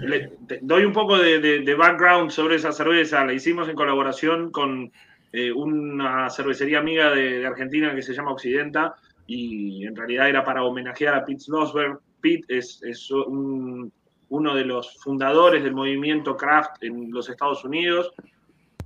Le- 0.00 0.32
te 0.46 0.58
doy 0.62 0.84
un 0.84 0.92
poco 0.92 1.16
de, 1.18 1.38
de- 1.40 1.60
de 1.60 1.74
background 1.74 2.30
sobre 2.30 2.56
esa 2.56 2.72
cerveza. 2.72 3.24
La 3.24 3.32
hicimos 3.32 3.68
en 3.68 3.76
colaboración 3.76 4.50
con 4.50 4.90
eh, 5.32 5.52
una 5.52 6.28
cervecería 6.30 6.78
amiga 6.80 7.10
de, 7.10 7.38
de 7.40 7.46
Argentina 7.46 7.94
que 7.94 8.02
se 8.02 8.12
llama 8.14 8.32
Occidenta 8.32 8.94
y 9.26 9.86
en 9.86 9.94
realidad 9.94 10.28
era 10.28 10.44
para 10.44 10.64
homenajear 10.64 11.14
a 11.14 11.24
Pete 11.24 11.40
Slosberg. 11.40 11.98
Pete 12.20 12.58
es, 12.58 12.82
es 12.82 13.10
un- 13.10 13.92
uno 14.28 14.54
de 14.54 14.64
los 14.64 14.96
fundadores 15.02 15.62
del 15.64 15.74
movimiento 15.74 16.36
craft 16.36 16.82
en 16.82 17.10
los 17.10 17.28
Estados 17.28 17.64
Unidos. 17.64 18.12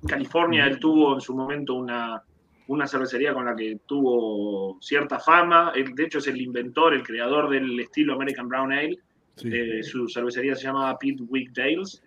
California 0.07 0.67
él 0.67 0.79
tuvo 0.79 1.15
en 1.15 1.21
su 1.21 1.35
momento 1.35 1.75
una, 1.75 2.23
una 2.69 2.87
cervecería 2.87 3.35
con 3.35 3.47
la 3.47 3.55
que 3.55 3.79
tuvo 3.87 4.79
cierta 4.81 5.19
fama. 5.19 5.73
Él, 5.75 5.95
de 5.95 6.05
hecho, 6.05 6.19
es 6.19 6.27
el 6.27 6.41
inventor, 6.41 6.95
el 6.95 7.03
creador 7.03 7.51
del 7.51 7.79
estilo 7.81 8.15
American 8.15 8.49
Brown 8.49 8.73
Ale. 8.73 8.99
sí. 9.37 9.51
Eh, 9.53 9.83
su 9.83 10.09
cervecería 10.09 10.55
se 10.55 10.65
llamaba 10.65 10.99
Pete 10.99 11.23
Weekdales 11.23 12.03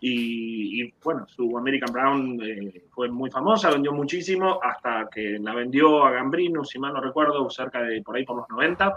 y, 0.00 0.82
y, 0.82 0.94
bueno, 1.02 1.26
su 1.26 1.58
American 1.58 1.92
Brown 1.92 2.40
eh, 2.42 2.84
fue 2.90 3.08
muy 3.10 3.30
famosa, 3.30 3.70
vendió 3.70 3.92
muchísimo 3.92 4.60
hasta 4.62 5.08
que 5.12 5.38
la 5.40 5.54
vendió 5.54 6.04
a 6.04 6.12
Gambrino, 6.12 6.64
si 6.64 6.78
mal 6.78 6.92
no 6.94 7.00
recuerdo, 7.00 7.50
cerca 7.50 7.82
de 7.82 8.00
por 8.02 8.16
ahí 8.16 8.24
por 8.24 8.36
los 8.36 8.48
90 8.48 8.94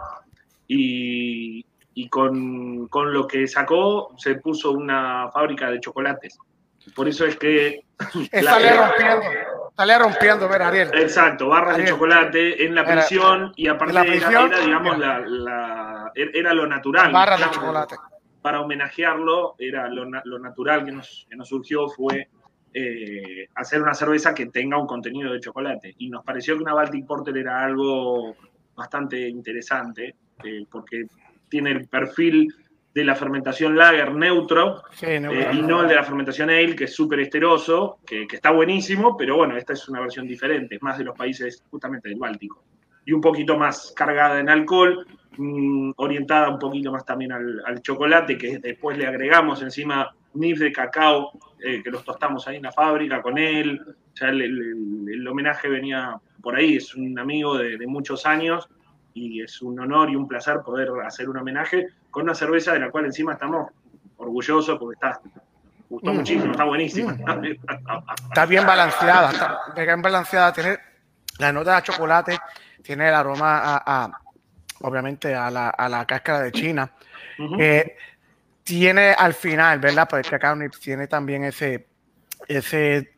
y, 0.68 1.66
y 1.96 2.08
con, 2.08 2.88
con 2.88 3.12
lo 3.12 3.26
que 3.26 3.48
sacó 3.48 4.14
se 4.18 4.36
puso 4.36 4.72
una 4.72 5.30
fábrica 5.32 5.72
de 5.72 5.80
chocolates. 5.80 6.38
Por 6.96 7.08
eso 7.08 7.26
es 7.26 7.38
que... 7.38 7.82
la- 8.32 8.42
Sale 8.52 8.78
rompiendo. 8.78 9.24
Sale 9.78 9.98
rompiendo, 10.00 10.50
ver, 10.50 10.62
Ariel. 10.62 10.90
Exacto, 10.94 11.48
barras 11.48 11.78
de 11.78 11.86
chocolate 11.86 12.66
en 12.66 12.76
la 12.76 12.82
Era- 12.82 12.94
prisión 12.96 13.54
y 13.56 13.68
aparte 13.68 13.94
la 13.94 14.02
era- 14.02 14.12
prisión, 14.12 14.52
era, 14.54 14.60
digamos, 14.60 14.98
ya. 15.00 15.20
la, 15.20 15.20
la- 15.28 16.12
era 16.16 16.54
lo 16.54 16.68
natural. 16.68 17.12
Barras 17.12 17.40
de 17.40 17.46
digamos, 17.46 17.58
chocolate. 17.66 17.96
para 18.42 18.62
homenajearlo, 18.62 19.56
era 19.58 19.88
lo, 19.88 20.06
lo 20.26 20.40
natural 20.40 20.84
que 20.86 20.92
nos, 20.92 21.26
que 21.30 21.36
nos 21.36 21.48
surgió 21.48 21.88
fue 21.90 22.28
eh, 22.74 23.48
hacer 23.56 23.82
una 23.82 23.94
cerveza 23.94 24.34
que 24.34 24.48
tenga 24.48 24.78
un 24.78 24.88
contenido 24.88 25.32
de 25.32 25.40
chocolate. 25.40 25.94
Y 25.98 26.10
nos 26.10 26.24
pareció 26.24 26.56
que 26.58 26.64
una 26.64 26.74
Baltic 26.74 27.06
Porter 27.06 27.38
era 27.38 27.64
algo 27.64 28.36
bastante 28.76 29.28
interesante, 29.30 30.16
eh, 30.44 30.66
porque 30.70 31.04
tiene 31.50 31.72
el 31.72 31.88
perfil 31.88 32.48
de 32.94 33.04
la 33.06 33.16
fermentación 33.16 33.78
lager 33.78 34.14
neutro 34.14 34.84
Sí, 34.92 35.06
eh, 35.06 35.20
no, 35.20 35.32
y 35.54 35.62
no 35.62 35.82
el 35.84 35.88
de 35.88 35.96
la 35.96 36.04
fermentación 36.04 36.50
ale, 36.50 36.76
que 36.76 36.84
es 36.86 36.94
súper 36.94 37.22
esteroso, 37.22 38.00
que, 38.06 38.28
que 38.28 38.36
está 38.36 38.52
buenísimo, 38.52 39.16
pero 39.16 39.38
bueno, 39.38 39.56
esta 39.56 39.74
es 39.74 39.88
una 39.88 40.02
versión 40.02 40.28
diferente, 40.28 40.76
es 40.76 40.82
más 40.82 40.98
de 40.98 41.06
los 41.06 41.18
países 41.18 41.64
justamente 41.72 42.10
del 42.10 42.18
Báltico. 42.20 42.64
Y 43.06 43.14
un 43.14 43.22
poquito 43.22 43.58
más 43.58 43.94
cargada 43.96 44.40
en 44.40 44.50
alcohol, 44.50 45.06
mm, 45.38 45.92
orientada 45.98 46.50
un 46.50 46.60
poquito 46.60 46.92
más 46.92 47.06
también 47.06 47.32
al, 47.32 47.62
al 47.66 47.82
chocolate, 47.82 48.38
que 48.38 48.60
después 48.60 48.98
le 48.98 49.08
agregamos 49.08 49.62
encima 49.62 50.14
nibs 50.34 50.60
de 50.60 50.72
cacao, 50.72 51.32
eh, 51.64 51.82
que 51.84 51.90
los 51.92 52.04
tostamos 52.04 52.48
ahí 52.48 52.58
en 52.58 52.64
la 52.64 52.72
fábrica 52.72 53.22
con 53.22 53.38
él. 53.38 53.80
Ya 54.16 54.28
el, 54.30 54.42
el- 54.42 55.06
el 55.14 55.28
homenaje 55.28 55.68
venía 55.70 56.16
por 56.42 56.56
ahí, 56.56 56.76
es 56.76 56.94
un 56.96 57.18
amigo 57.18 57.58
de, 57.58 57.78
de 57.78 57.88
muchos 57.88 58.26
años 58.26 58.68
y 59.14 59.42
es 59.42 59.62
un 59.62 59.80
honor 59.80 60.10
y 60.10 60.16
un 60.16 60.28
placer 60.28 60.60
poder 60.66 60.90
hacer 61.06 61.30
un 61.30 61.38
homenaje 61.38 61.88
con 62.10 62.24
una 62.24 62.36
cerveza 62.36 62.74
de 62.74 62.80
la 62.80 62.90
cual 62.92 63.06
encima 63.06 63.34
estamos 63.34 63.70
orgullosos 64.18 64.78
porque 64.80 64.94
está 64.96 65.20
gustó 65.90 66.12
Mm. 66.14 66.18
muchísimo, 66.18 66.52
está 66.52 66.64
buenísima. 66.64 67.12
Está 68.30 68.46
bien 68.46 68.66
balanceada. 68.66 69.32
Está 69.70 69.82
bien 69.84 70.02
balanceada. 70.02 70.54
Tiene 70.54 70.78
la 71.40 71.52
nota 71.52 71.76
de 71.76 71.82
chocolate, 71.84 72.40
tiene 72.82 73.10
el 73.10 73.14
aroma 73.14 73.60
a, 73.60 73.84
a- 74.06 74.12
obviamente 74.82 75.36
a 75.36 75.52
la, 75.52 75.70
a 75.70 75.90
la 75.90 76.06
cáscara 76.06 76.40
de 76.42 76.52
China. 76.54 76.90
Eh, 77.60 77.98
tiene 78.64 79.12
al 79.18 79.34
final, 79.34 79.80
¿verdad? 79.80 80.08
Pues 80.10 80.26
el 80.26 80.32
cacao 80.32 80.56
tiene 80.80 81.08
también 81.08 81.44
ese, 81.44 81.88
ese, 82.48 83.16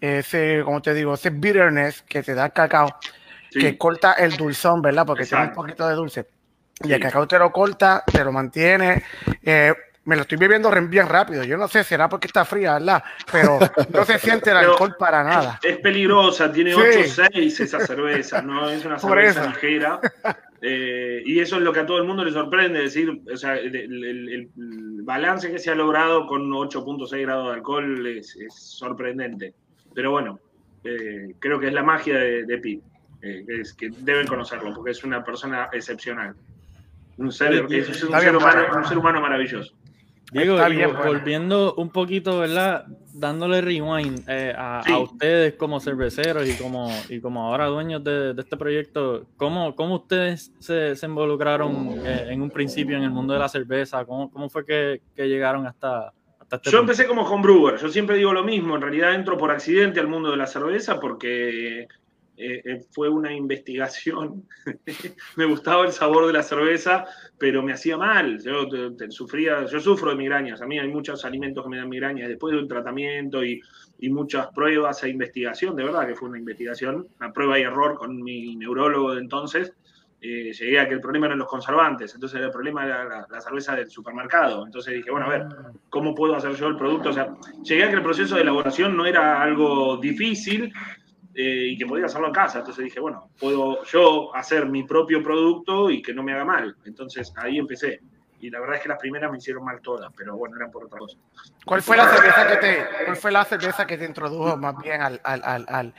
ese, 0.00 0.62
como 0.64 0.80
te 0.80 0.94
digo, 0.94 1.14
ese 1.14 1.28
bitterness 1.30 2.02
que 2.02 2.22
te 2.22 2.34
da 2.34 2.46
el 2.46 2.52
cacao, 2.52 2.88
Sí. 3.54 3.60
que 3.60 3.78
corta 3.78 4.12
el 4.14 4.36
dulzón, 4.36 4.82
¿verdad? 4.82 5.06
Porque 5.06 5.24
tiene 5.24 5.38
un 5.44 5.48
Exacto. 5.48 5.62
poquito 5.62 5.88
de 5.88 5.94
dulce. 5.94 6.26
Y 6.82 6.92
el 6.92 7.00
cacao 7.00 7.26
te 7.28 7.38
lo 7.38 7.50
corta, 7.52 8.02
te 8.04 8.24
lo 8.24 8.32
mantiene. 8.32 9.02
eh, 9.42 9.72
me 10.06 10.16
lo 10.16 10.22
estoy 10.22 10.36
bebiendo 10.36 10.70
bien 10.88 11.08
rápido. 11.08 11.44
Yo 11.44 11.56
no 11.56 11.66
sé, 11.66 11.82
será 11.82 12.10
porque 12.10 12.26
está 12.26 12.44
fría, 12.44 12.74
¿verdad? 12.74 13.02
Pero 13.32 13.58
no 13.90 14.04
se 14.04 14.18
siente 14.18 14.50
el 14.50 14.56
alcohol 14.58 14.96
para 14.98 15.24
nada. 15.24 15.58
Es 15.62 15.78
peligrosa, 15.78 16.52
tiene 16.52 16.72
Sí. 16.72 16.78
8-6 16.78 17.60
esa 17.60 17.80
cerveza, 17.86 18.42
no 18.42 18.68
es 18.68 18.84
una 18.84 18.96
Por 18.96 19.12
cerveza 19.12 19.40
eso. 19.42 19.50
ligera. 19.50 20.00
Eh, 20.60 21.22
y 21.24 21.40
eso 21.40 21.56
es 21.56 21.62
lo 21.62 21.72
que 21.72 21.80
a 21.80 21.86
todo 21.86 21.98
el 21.98 22.04
mundo 22.04 22.22
le 22.24 22.32
sorprende, 22.32 22.80
decir, 22.80 23.22
o 23.32 23.36
sea, 23.36 23.54
el, 23.56 23.74
el- 23.74 24.04
el- 24.04 24.28
el 24.28 24.48
balance 25.02 25.50
que 25.50 25.58
se 25.58 25.70
ha 25.70 25.74
logrado 25.74 26.26
con 26.26 26.50
8.6 26.52 27.22
grados 27.22 27.48
de 27.48 27.54
alcohol 27.54 28.06
es, 28.06 28.36
es 28.36 28.54
sorprendente. 28.54 29.54
Pero 29.94 30.10
bueno, 30.10 30.38
eh, 30.84 31.34
creo 31.38 31.58
que 31.58 31.68
es 31.68 31.72
la 31.72 31.82
magia 31.82 32.18
de, 32.18 32.44
de 32.44 32.58
Pete, 32.58 32.82
eh, 33.24 33.44
que, 33.46 33.60
es, 33.60 33.72
que 33.74 33.88
deben 33.90 34.26
conocerlo, 34.26 34.72
porque 34.74 34.90
es 34.92 35.02
una 35.04 35.24
persona 35.24 35.68
excepcional. 35.72 36.34
Un 37.16 37.30
ser, 37.32 37.52
es 37.70 37.88
un 37.88 38.10
ser 38.10 38.20
bien, 38.20 38.36
humano, 38.36 38.62
un 38.76 38.84
ser 38.84 38.98
humano 38.98 39.20
maravilloso. 39.20 39.72
Diego, 40.32 40.58
y 40.68 40.74
bien, 40.74 40.90
volviendo 40.96 41.74
un 41.76 41.90
poquito, 41.90 42.40
¿verdad? 42.40 42.86
Dándole 43.12 43.60
rewind 43.60 44.24
eh, 44.28 44.52
a, 44.56 44.82
Sí. 44.84 44.92
a 44.92 44.98
ustedes 44.98 45.54
como 45.54 45.78
cerveceros 45.78 46.48
y 46.48 46.54
como, 46.56 46.90
y 47.08 47.20
como 47.20 47.46
ahora 47.46 47.66
dueños 47.66 48.02
de, 48.02 48.34
de 48.34 48.42
este 48.42 48.56
proyecto, 48.56 49.26
¿cómo, 49.36 49.76
cómo 49.76 49.94
ustedes 49.96 50.52
se, 50.58 50.96
se 50.96 51.06
involucraron 51.06 51.90
eh, 52.04 52.26
en 52.30 52.42
un 52.42 52.50
principio 52.50 52.96
en 52.96 53.04
el 53.04 53.10
mundo 53.10 53.32
de 53.34 53.38
la 53.38 53.48
cerveza? 53.48 54.04
¿Cómo, 54.04 54.28
cómo 54.32 54.48
fue 54.50 54.64
que, 54.66 55.02
que 55.14 55.28
llegaron 55.28 55.68
hasta, 55.68 56.08
hasta 56.40 56.56
este 56.56 56.70
Yo 56.70 56.78
punto? 56.78 56.92
empecé 56.92 57.06
como 57.06 57.22
homebrewer, 57.22 57.76
yo 57.78 57.88
siempre 57.88 58.16
digo 58.16 58.32
lo 58.32 58.42
mismo, 58.42 58.74
en 58.74 58.82
realidad 58.82 59.14
entro 59.14 59.36
por 59.38 59.52
accidente 59.52 60.00
al 60.00 60.08
mundo 60.08 60.32
de 60.32 60.36
la 60.36 60.48
cerveza 60.48 60.98
porque 60.98 61.86
eh, 62.36 62.62
eh, 62.64 62.80
fue 62.90 63.08
una 63.08 63.32
investigación, 63.32 64.44
me 65.36 65.44
gustaba 65.44 65.84
el 65.84 65.92
sabor 65.92 66.26
de 66.26 66.32
la 66.32 66.42
cerveza, 66.42 67.04
pero 67.38 67.62
me 67.62 67.72
hacía 67.72 67.96
mal, 67.96 68.42
yo 68.42 68.68
te- 68.68 68.90
te- 68.92 69.10
sufría, 69.10 69.64
yo 69.66 69.78
sufro 69.80 70.10
de 70.10 70.16
migrañas, 70.16 70.60
a 70.60 70.66
mí 70.66 70.78
hay 70.78 70.88
muchos 70.88 71.24
alimentos 71.24 71.62
que 71.62 71.70
me 71.70 71.76
dan 71.78 71.88
migrañas 71.88 72.28
después 72.28 72.52
de 72.54 72.60
un 72.60 72.68
tratamiento 72.68 73.44
y, 73.44 73.60
y 74.00 74.08
muchas 74.10 74.48
pruebas 74.48 75.02
e 75.04 75.10
investigación, 75.10 75.76
de 75.76 75.84
verdad 75.84 76.06
que 76.08 76.16
fue 76.16 76.28
una 76.28 76.38
investigación, 76.38 77.06
una 77.20 77.32
prueba 77.32 77.58
y 77.58 77.62
error 77.62 77.94
con 77.96 78.20
mi 78.22 78.56
neurólogo 78.56 79.14
de 79.14 79.20
entonces, 79.20 79.72
eh, 80.20 80.52
llegué 80.52 80.80
a 80.80 80.88
que 80.88 80.94
el 80.94 81.00
problema 81.02 81.26
eran 81.26 81.38
los 81.38 81.48
conservantes, 81.48 82.14
entonces 82.14 82.40
el 82.40 82.50
problema 82.50 82.86
era 82.86 83.04
la, 83.04 83.26
la 83.30 83.40
cerveza 83.42 83.76
del 83.76 83.90
supermercado, 83.90 84.64
entonces 84.64 84.94
dije, 84.94 85.10
bueno, 85.10 85.26
a 85.26 85.28
ver, 85.28 85.46
¿cómo 85.90 86.14
puedo 86.14 86.34
hacer 86.34 86.54
yo 86.54 86.66
el 86.66 86.76
producto? 86.76 87.10
O 87.10 87.12
sea, 87.12 87.34
llegué 87.62 87.84
a 87.84 87.90
que 87.90 87.96
el 87.96 88.02
proceso 88.02 88.34
de 88.34 88.40
elaboración 88.42 88.96
no 88.96 89.04
era 89.06 89.42
algo 89.42 89.98
difícil 89.98 90.72
eh, 91.34 91.68
y 91.70 91.76
que 91.78 91.86
podía 91.86 92.06
hacerlo 92.06 92.28
en 92.28 92.32
casa. 92.34 92.58
Entonces 92.60 92.84
dije, 92.84 93.00
bueno, 93.00 93.30
puedo 93.38 93.82
yo 93.84 94.34
hacer 94.34 94.66
mi 94.66 94.84
propio 94.84 95.22
producto 95.22 95.90
y 95.90 96.00
que 96.02 96.14
no 96.14 96.22
me 96.22 96.32
haga 96.32 96.44
mal. 96.44 96.76
Entonces 96.84 97.32
ahí 97.36 97.58
empecé. 97.58 98.00
Y 98.40 98.50
la 98.50 98.60
verdad 98.60 98.76
es 98.76 98.82
que 98.82 98.88
las 98.90 98.98
primeras 98.98 99.30
me 99.30 99.38
hicieron 99.38 99.64
mal 99.64 99.80
todas, 99.80 100.12
pero 100.16 100.36
bueno, 100.36 100.56
eran 100.56 100.70
por 100.70 100.84
otra 100.84 100.98
cosa. 100.98 101.16
¿Cuál 101.64 101.80
fue 101.82 101.96
la 101.96 102.08
cerveza 102.08 102.46
que 102.48 102.56
te, 102.58 102.84
cuál 103.06 103.16
fue 103.16 103.32
la 103.32 103.44
cerveza 103.44 103.86
que 103.86 103.96
te 103.96 104.04
introdujo 104.04 104.56
más 104.58 104.76
bien 104.82 105.00
al, 105.00 105.20
al, 105.24 105.40
al, 105.44 105.64
al- 105.68 105.94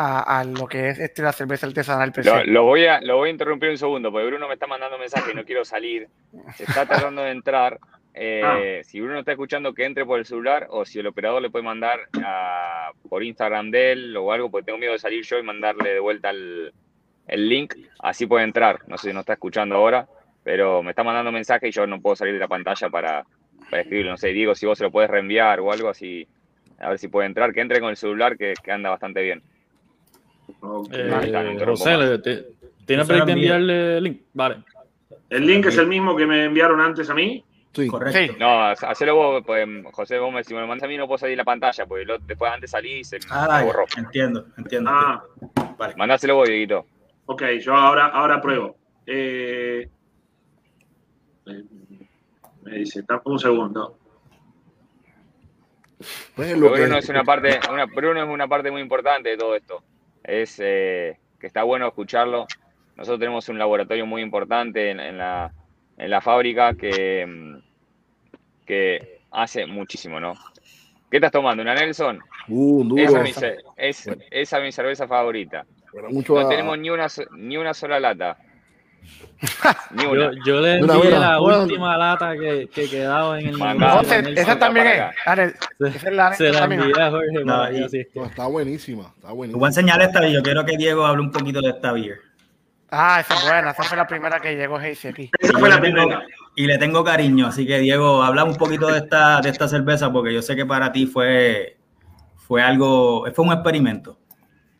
a, 0.00 0.38
a 0.40 0.44
lo 0.44 0.66
que 0.68 0.90
es 0.90 0.98
este, 1.00 1.22
la 1.22 1.32
cerveza 1.32 1.66
artesanal 1.66 2.12
se? 2.12 2.30
Lo, 2.30 2.44
lo 2.44 2.64
voy 2.64 2.86
a, 2.86 3.00
lo 3.02 3.16
voy 3.16 3.28
a 3.28 3.32
interrumpir 3.32 3.68
un 3.68 3.76
segundo, 3.76 4.10
porque 4.12 4.28
Bruno 4.28 4.46
me 4.48 4.54
está 4.54 4.66
mandando 4.66 4.96
mensaje 4.96 5.32
y 5.32 5.34
no 5.34 5.44
quiero 5.44 5.64
salir. 5.64 6.08
Se 6.54 6.64
está 6.64 6.86
tratando 6.86 7.22
de 7.22 7.32
entrar. 7.32 7.78
Eh, 8.14 8.80
Si 8.84 9.00
Bruno 9.00 9.20
está 9.20 9.32
escuchando, 9.32 9.72
que 9.74 9.84
entre 9.84 10.04
por 10.04 10.18
el 10.18 10.24
celular 10.24 10.66
o 10.70 10.84
si 10.84 10.98
el 10.98 11.06
operador 11.06 11.40
le 11.42 11.50
puede 11.50 11.64
mandar 11.64 12.00
a- 12.24 12.90
por 13.08 13.22
Instagram 13.22 13.70
de 13.70 13.92
él 13.92 14.16
o 14.16 14.32
algo, 14.32 14.50
porque 14.50 14.66
tengo 14.66 14.78
miedo 14.78 14.92
de 14.92 14.98
salir 14.98 15.24
yo 15.24 15.38
y 15.38 15.42
mandarle 15.42 15.90
de 15.94 16.00
vuelta 16.00 16.30
el, 16.30 16.72
el 17.28 17.48
link. 17.48 17.74
Así 18.00 18.26
puede 18.26 18.44
entrar. 18.44 18.80
No 18.88 18.98
sé 18.98 19.08
si 19.08 19.14
no 19.14 19.20
está 19.20 19.34
escuchando 19.34 19.76
ahora, 19.76 20.08
pero 20.42 20.82
me 20.82 20.90
está 20.90 21.04
mandando 21.04 21.30
mensaje 21.30 21.68
y 21.68 21.70
yo 21.70 21.86
no 21.86 22.00
puedo 22.00 22.16
salir 22.16 22.34
de 22.34 22.40
la 22.40 22.48
pantalla 22.48 22.88
para, 22.88 23.24
para 23.70 23.82
escribirlo. 23.82 24.12
No 24.12 24.16
sé, 24.16 24.28
Diego, 24.28 24.54
si 24.54 24.66
vos 24.66 24.78
se 24.78 24.84
lo 24.84 24.90
puedes 24.90 25.10
reenviar 25.10 25.60
o 25.60 25.70
algo 25.70 25.88
así, 25.88 26.26
a 26.80 26.88
ver 26.88 26.98
si 26.98 27.08
puede 27.08 27.26
entrar, 27.26 27.52
que 27.52 27.60
entre 27.60 27.80
con 27.80 27.90
el 27.90 27.96
celular 27.96 28.36
que, 28.36 28.54
que 28.62 28.72
anda 28.72 28.90
bastante 28.90 29.22
bien. 29.22 29.42
Ok. 30.60 30.92
Eh, 30.92 31.10
Ahí 31.14 31.26
está, 31.26 31.42
no 31.42 31.52
interrumpo 31.52 31.78
José, 31.84 31.96
más. 31.96 32.08
le- 32.08 32.18
te- 32.18 32.46
¿tienes 32.86 33.08
enviarle 33.10 33.98
el 33.98 34.04
link? 34.04 34.22
Vale. 34.32 34.56
¿El 35.30 35.46
link 35.46 35.66
es 35.66 35.76
el 35.76 35.86
mismo 35.86 36.16
que 36.16 36.26
me 36.26 36.44
enviaron 36.44 36.80
antes 36.80 37.10
a 37.10 37.14
mí? 37.14 37.44
Sí. 37.82 37.88
Correcto. 37.88 38.18
Sí. 38.32 38.38
No, 38.38 38.64
hacelo 38.64 39.14
vos, 39.14 39.42
pues, 39.46 39.66
José, 39.92 40.18
vos 40.18 40.32
me, 40.32 40.42
si 40.44 40.54
me 40.54 40.60
lo 40.60 40.66
mandas 40.66 40.84
a 40.84 40.88
mí 40.88 40.96
no 40.96 41.06
puedo 41.06 41.18
salir 41.18 41.36
la 41.36 41.44
pantalla, 41.44 41.86
porque 41.86 42.04
lo- 42.04 42.18
después 42.18 42.50
antes 42.52 42.70
salí 42.70 43.00
y 43.00 43.04
se 43.04 43.18
Ah, 43.30 43.58
me 43.60 43.64
borró. 43.66 43.84
entiendo, 43.96 44.46
entiendo. 44.56 44.90
Ah, 44.92 45.22
entiendo. 45.40 45.76
Vale. 45.78 45.94
Mandáselo 45.96 46.34
vos, 46.36 46.48
Dieguito. 46.48 46.86
ok, 47.26 47.42
yo 47.60 47.74
ahora, 47.74 48.06
ahora 48.06 48.40
pruebo. 48.40 48.76
Eh, 49.06 49.88
eh, 51.46 51.64
me 52.62 52.72
dice, 52.78 53.02
"Dame 53.06 53.22
un 53.24 53.38
segundo. 53.38 53.98
Lo 56.36 56.70
Bruno 56.70 56.74
que- 56.94 56.98
es 56.98 57.08
una 57.08 57.24
parte, 57.24 57.58
una, 57.72 57.86
Bruno 57.86 58.22
es 58.22 58.28
una 58.28 58.46
parte 58.46 58.70
muy 58.70 58.80
importante 58.80 59.30
de 59.30 59.36
todo 59.36 59.56
esto. 59.56 59.82
Es 60.22 60.58
eh, 60.62 61.18
que 61.40 61.46
está 61.48 61.64
bueno 61.64 61.88
escucharlo. 61.88 62.46
Nosotros 62.96 63.18
tenemos 63.18 63.48
un 63.48 63.58
laboratorio 63.58 64.06
muy 64.06 64.22
importante 64.22 64.90
en, 64.90 65.00
en 65.00 65.18
la, 65.18 65.52
en 65.96 66.10
la 66.10 66.20
fábrica 66.20 66.74
que, 66.74 67.26
mm, 67.26 67.67
que 68.68 69.20
hace 69.32 69.66
muchísimo, 69.66 70.20
¿no? 70.20 70.34
¿Qué 71.10 71.16
estás 71.16 71.32
tomando? 71.32 71.62
¿Una 71.62 71.74
Nelson? 71.74 72.20
Uh, 72.48 72.84
duro. 72.84 73.02
Esa 73.02 73.18
es 73.76 74.06
mi, 74.06 74.14
esa 74.30 74.58
es 74.58 74.62
mi 74.62 74.70
cerveza 74.72 75.08
favorita. 75.08 75.64
Mucho 76.10 76.34
No 76.34 76.40
a- 76.40 76.48
tenemos 76.50 76.78
ni 76.78 76.90
una, 76.90 77.06
ni 77.36 77.56
una 77.56 77.72
sola 77.74 77.98
lata. 77.98 78.36
Ni 79.92 80.02
Yo, 80.02 80.10
una. 80.10 80.30
yo 80.44 80.60
le 80.60 80.80
Mira, 80.80 80.94
envié 80.94 81.10
mira, 81.10 81.18
la 81.20 81.38
bueno. 81.38 81.62
última 81.62 81.96
lata 81.96 82.36
que, 82.36 82.68
que 82.74 82.90
quedaba 82.90 83.38
en 83.40 83.46
el. 83.48 83.54
Entonces, 83.60 84.26
esa 84.36 84.58
también 84.58 84.86
es. 84.88 85.02
Arel, 85.24 85.54
esa 85.80 86.08
es 86.08 86.12
la 86.14 86.34
Se 86.34 86.52
la 86.52 86.64
envié 86.64 86.92
a 87.00 87.10
Jorge 87.10 87.26
No, 87.44 87.70
y- 87.72 88.06
No, 88.14 88.24
está 88.26 88.46
buenísima, 88.48 89.04
está 89.04 89.12
Te 89.14 89.20
voy 89.22 89.30
a 89.30 89.34
buenísima. 89.34 89.66
enseñar 89.68 90.02
esta 90.02 90.26
y 90.26 90.34
yo 90.34 90.42
quiero 90.42 90.64
que 90.64 90.76
Diego 90.76 91.06
hable 91.06 91.22
un 91.22 91.30
poquito 91.32 91.60
de 91.62 91.70
esta 91.70 91.92
beer. 91.92 92.18
Ah, 92.90 93.20
esa 93.20 93.34
es 93.34 93.44
buena. 93.44 93.70
Esa 93.70 93.82
fue 93.84 93.96
la 93.96 94.06
primera 94.06 94.40
que 94.40 94.56
llegó 94.56 94.76
Hazy 94.76 95.08
aquí. 95.08 95.30
Esa 95.38 95.58
fue 95.58 95.68
le 95.68 95.74
la 95.74 95.80
primera. 95.80 96.22
Y 96.58 96.66
le 96.66 96.76
tengo 96.76 97.04
cariño, 97.04 97.46
así 97.46 97.64
que 97.64 97.78
Diego, 97.78 98.20
habla 98.20 98.42
un 98.42 98.56
poquito 98.56 98.88
de 98.88 98.98
esta, 98.98 99.40
de 99.40 99.48
esta 99.48 99.68
cerveza 99.68 100.12
porque 100.12 100.34
yo 100.34 100.42
sé 100.42 100.56
que 100.56 100.66
para 100.66 100.90
ti 100.90 101.06
fue, 101.06 101.76
fue 102.34 102.60
algo, 102.60 103.24
fue 103.32 103.44
un 103.44 103.52
experimento. 103.52 104.18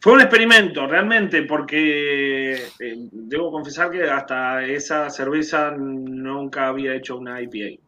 Fue 0.00 0.14
un 0.14 0.20
experimento, 0.20 0.88
realmente, 0.88 1.44
porque 1.44 2.54
eh, 2.80 3.08
debo 3.12 3.52
confesar 3.52 3.92
que 3.92 4.02
hasta 4.10 4.64
esa 4.64 5.08
cerveza 5.08 5.70
nunca 5.70 6.66
había 6.66 6.96
hecho 6.96 7.16
una 7.16 7.40
IPA. 7.40 7.80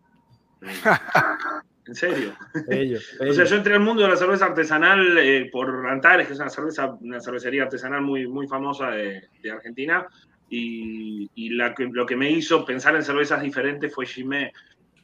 En 1.87 1.95
serio. 1.97 2.35
Bello, 2.69 2.99
O 3.19 3.25
bello. 3.25 3.35
sea, 3.35 3.45
yo 3.47 3.57
entré 3.57 3.75
al 3.75 3.81
mundo 3.81 4.05
de 4.05 4.11
la 4.11 4.17
cerveza 4.17 4.45
artesanal 4.45 5.19
eh, 5.19 5.49
por 5.51 5.89
Antares, 5.89 6.29
que 6.29 6.35
es 6.35 6.39
una 6.39 6.49
cerveza, 6.49 6.97
una 7.01 7.21
cervecería 7.21 7.65
artesanal 7.65 8.03
muy, 8.03 8.29
muy 8.29 8.47
famosa 8.47 8.91
de, 8.91 9.25
de 9.43 9.51
Argentina, 9.51 10.07
y, 10.51 11.31
y 11.35 11.51
la 11.51 11.75
que- 11.75 11.89
lo 11.93 12.05
que 12.05 12.17
me 12.17 12.31
hizo 12.31 12.65
pensar 12.65 12.95
en 12.97 13.03
cervezas 13.03 13.41
diferentes 13.43 13.95
fue 13.95 14.05
Chimay, 14.07 14.51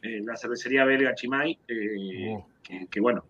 eh, 0.02 0.20
la 0.24 0.36
cervecería 0.36 0.84
belga 0.84 1.14
Chimay, 1.14 1.58
eh, 1.68 2.34
Oh. 2.34 2.46
que, 2.62 2.86
que, 2.90 3.00
bueno, 3.00 3.24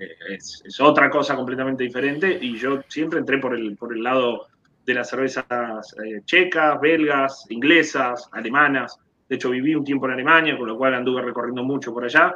eh, 0.00 0.34
es, 0.34 0.62
es 0.64 0.80
otra 0.80 1.08
cosa 1.08 1.36
completamente 1.36 1.84
diferente, 1.84 2.38
y 2.40 2.56
yo 2.58 2.82
siempre 2.88 3.20
entré 3.20 3.38
por 3.38 3.54
el, 3.54 3.76
por 3.76 3.94
el 3.96 4.02
lado 4.02 4.46
de 4.84 4.94
las 4.94 5.08
cervezas 5.08 5.46
checas, 6.26 6.78
belgas, 6.80 7.46
inglesas, 7.48 8.28
alemanas. 8.32 8.98
De 9.28 9.36
hecho, 9.36 9.48
viví 9.50 9.74
un 9.74 9.84
tiempo 9.84 10.06
en 10.06 10.12
Alemania, 10.12 10.58
con 10.58 10.68
lo 10.68 10.76
cual 10.76 10.94
anduve 10.94 11.22
recorriendo 11.22 11.62
mucho 11.64 11.92
por 11.94 12.04
allá. 12.04 12.34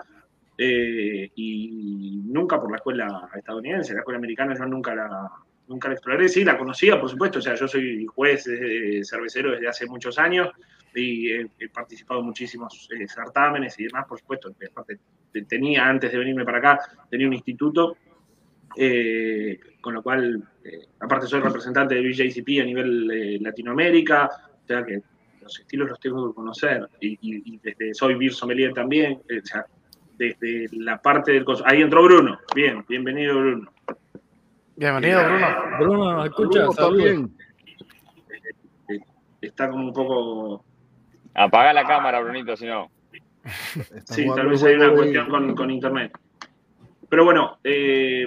eh, 0.61 1.31
y 1.37 2.21
nunca 2.25 2.59
por 2.61 2.71
la 2.71 2.79
escuela 2.79 3.29
estadounidense, 3.35 3.93
la 3.95 4.01
escuela 4.01 4.19
americana 4.19 4.57
yo 4.59 4.65
nunca 4.67 4.95
la, 4.95 5.29
nunca 5.69 5.89
la 5.89 5.95
exploré. 5.95 6.29
Sí, 6.29 6.45
la 6.45 6.57
conocía, 6.59 7.01
por 7.01 7.09
supuesto. 7.11 7.39
O 7.39 7.43
sea, 7.43 7.55
yo 7.55 7.69
soy 7.69 8.05
juez 8.07 8.47
eh, 8.49 9.01
cervecero 9.05 9.53
desde 9.53 9.69
hace 9.69 9.87
muchos 9.87 10.19
años 10.19 10.49
y 10.95 11.31
he, 11.31 11.47
he 11.59 11.69
participado 11.69 12.21
en 12.21 12.27
muchísimos 12.27 12.89
eh, 12.99 13.07
certámenes 13.07 13.79
y 13.79 13.85
demás, 13.85 14.07
por 14.09 14.19
supuesto. 14.19 14.51
Aparte, 14.71 14.99
te- 15.33 15.43
tenía, 15.43 15.87
antes 15.87 16.11
de 16.11 16.19
venirme 16.19 16.45
para 16.45 16.59
acá, 16.59 16.79
tenía 17.11 17.27
un 17.29 17.35
instituto, 17.35 17.97
eh, 18.77 19.59
con 19.81 19.95
lo 19.95 20.03
cual, 20.03 20.43
eh, 20.65 20.87
aparte 21.01 21.27
soy 21.27 21.41
representante 21.41 21.95
de 21.95 22.01
BJCP 22.03 22.61
a 22.61 22.65
nivel 22.65 23.11
eh, 23.11 23.39
Latinoamérica, 23.41 24.27
o 24.63 24.67
sea 24.67 24.85
que 24.85 25.01
los 25.41 25.61
estilos 25.61 25.89
los 25.89 26.01
tengo 26.01 26.29
que 26.29 26.35
conocer. 26.35 26.89
Y, 27.01 27.13
y- 27.21 27.55
y 27.55 27.59
desde 27.63 27.95
soy 27.95 28.15
beer 28.15 28.33
sommelier 28.33 28.73
también, 28.73 29.21
eh, 29.29 29.41
o 29.43 29.47
sea, 29.47 29.65
desde 30.17 30.67
la 30.73 31.01
parte 31.01 31.33
del... 31.33 31.45
Ahí 31.65 31.81
entró 31.83 32.03
Bruno. 32.03 32.41
Bien, 32.55 32.85
bienvenido 32.89 33.39
Bruno. 33.39 33.73
Bienvenido, 34.79 35.21
Bruno. 35.25 35.47
Bruno, 35.81 36.13
¿nos 36.13 36.27
escuchas? 36.27 36.69
Bruno, 36.69 36.71
está 36.71 36.89
bien. 36.91 37.37
Está 39.41 39.71
como 39.71 39.87
un 39.87 39.93
poco... 39.93 40.65
Apaga 41.35 41.73
la 41.73 41.85
cámara, 41.85 42.21
Brunito, 42.21 42.57
si 42.57 42.67
no. 42.67 42.89
Sí, 44.05 44.25
tal 44.37 44.47
vez 44.49 44.63
hay 44.63 44.75
una 44.77 44.93
cuestión 44.93 45.29
con, 45.29 45.55
con 45.57 45.71
internet. 45.73 46.17
Pero 47.09 47.25
bueno, 47.25 47.59
eh, 47.65 48.27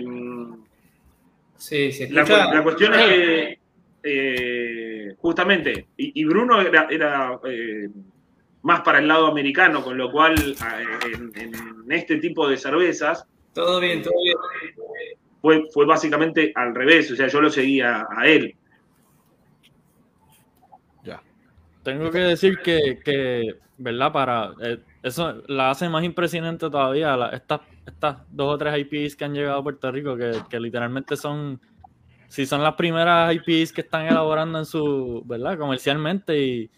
Sí, 1.55 1.89
se 1.93 2.09
la, 2.09 2.23
escucha. 2.23 2.53
la 2.53 2.63
cuestión 2.63 2.93
es 2.95 3.05
que 3.05 3.59
eh, 4.03 5.15
justamente, 5.19 5.87
y, 5.95 6.21
y 6.21 6.25
Bruno 6.25 6.59
era, 6.59 6.87
era, 6.89 7.39
eh, 7.45 7.87
más 8.63 8.81
para 8.81 8.99
el 8.99 9.07
lado 9.07 9.27
americano, 9.27 9.81
con 9.81 9.97
lo 9.97 10.11
cual 10.11 10.35
eh, 10.37 11.09
en, 11.13 11.31
en 11.39 11.91
este 11.91 12.17
tipo 12.17 12.45
de 12.49 12.57
cervezas 12.57 13.25
Todo 13.53 13.79
bien, 13.79 14.01
todo 14.01 14.13
bien. 14.21 14.37
Fue, 15.41 15.63
fue 15.73 15.85
básicamente 15.85 16.51
al 16.55 16.75
revés, 16.75 17.11
o 17.11 17.15
sea, 17.15 17.27
yo 17.27 17.41
lo 17.41 17.49
seguía 17.49 18.05
a 18.09 18.27
él. 18.27 18.55
Ya. 21.03 21.21
Tengo 21.83 22.11
que 22.11 22.19
decir 22.19 22.59
que, 22.59 22.99
que 23.03 23.55
¿verdad? 23.77 24.11
Para 24.11 24.53
eh, 24.61 24.79
eso 25.01 25.41
la 25.47 25.71
hace 25.71 25.89
más 25.89 26.03
impresionante 26.03 26.69
todavía 26.69 27.17
la- 27.17 27.29
estas, 27.29 27.61
estas 27.85 28.17
dos 28.29 28.53
o 28.53 28.57
tres 28.57 28.77
IPs 28.77 29.15
que 29.15 29.25
han 29.25 29.33
llegado 29.33 29.59
a 29.59 29.63
Puerto 29.63 29.91
Rico, 29.91 30.15
que, 30.15 30.31
que 30.49 30.59
literalmente 30.59 31.17
son, 31.17 31.59
si 32.27 32.45
son 32.45 32.61
las 32.61 32.75
primeras 32.75 33.33
IPs 33.33 33.73
que 33.73 33.81
están 33.81 34.05
elaborando 34.05 34.59
en 34.59 34.65
su, 34.65 35.23
¿verdad? 35.25 35.57
Comercialmente 35.57 36.39
y 36.39 36.69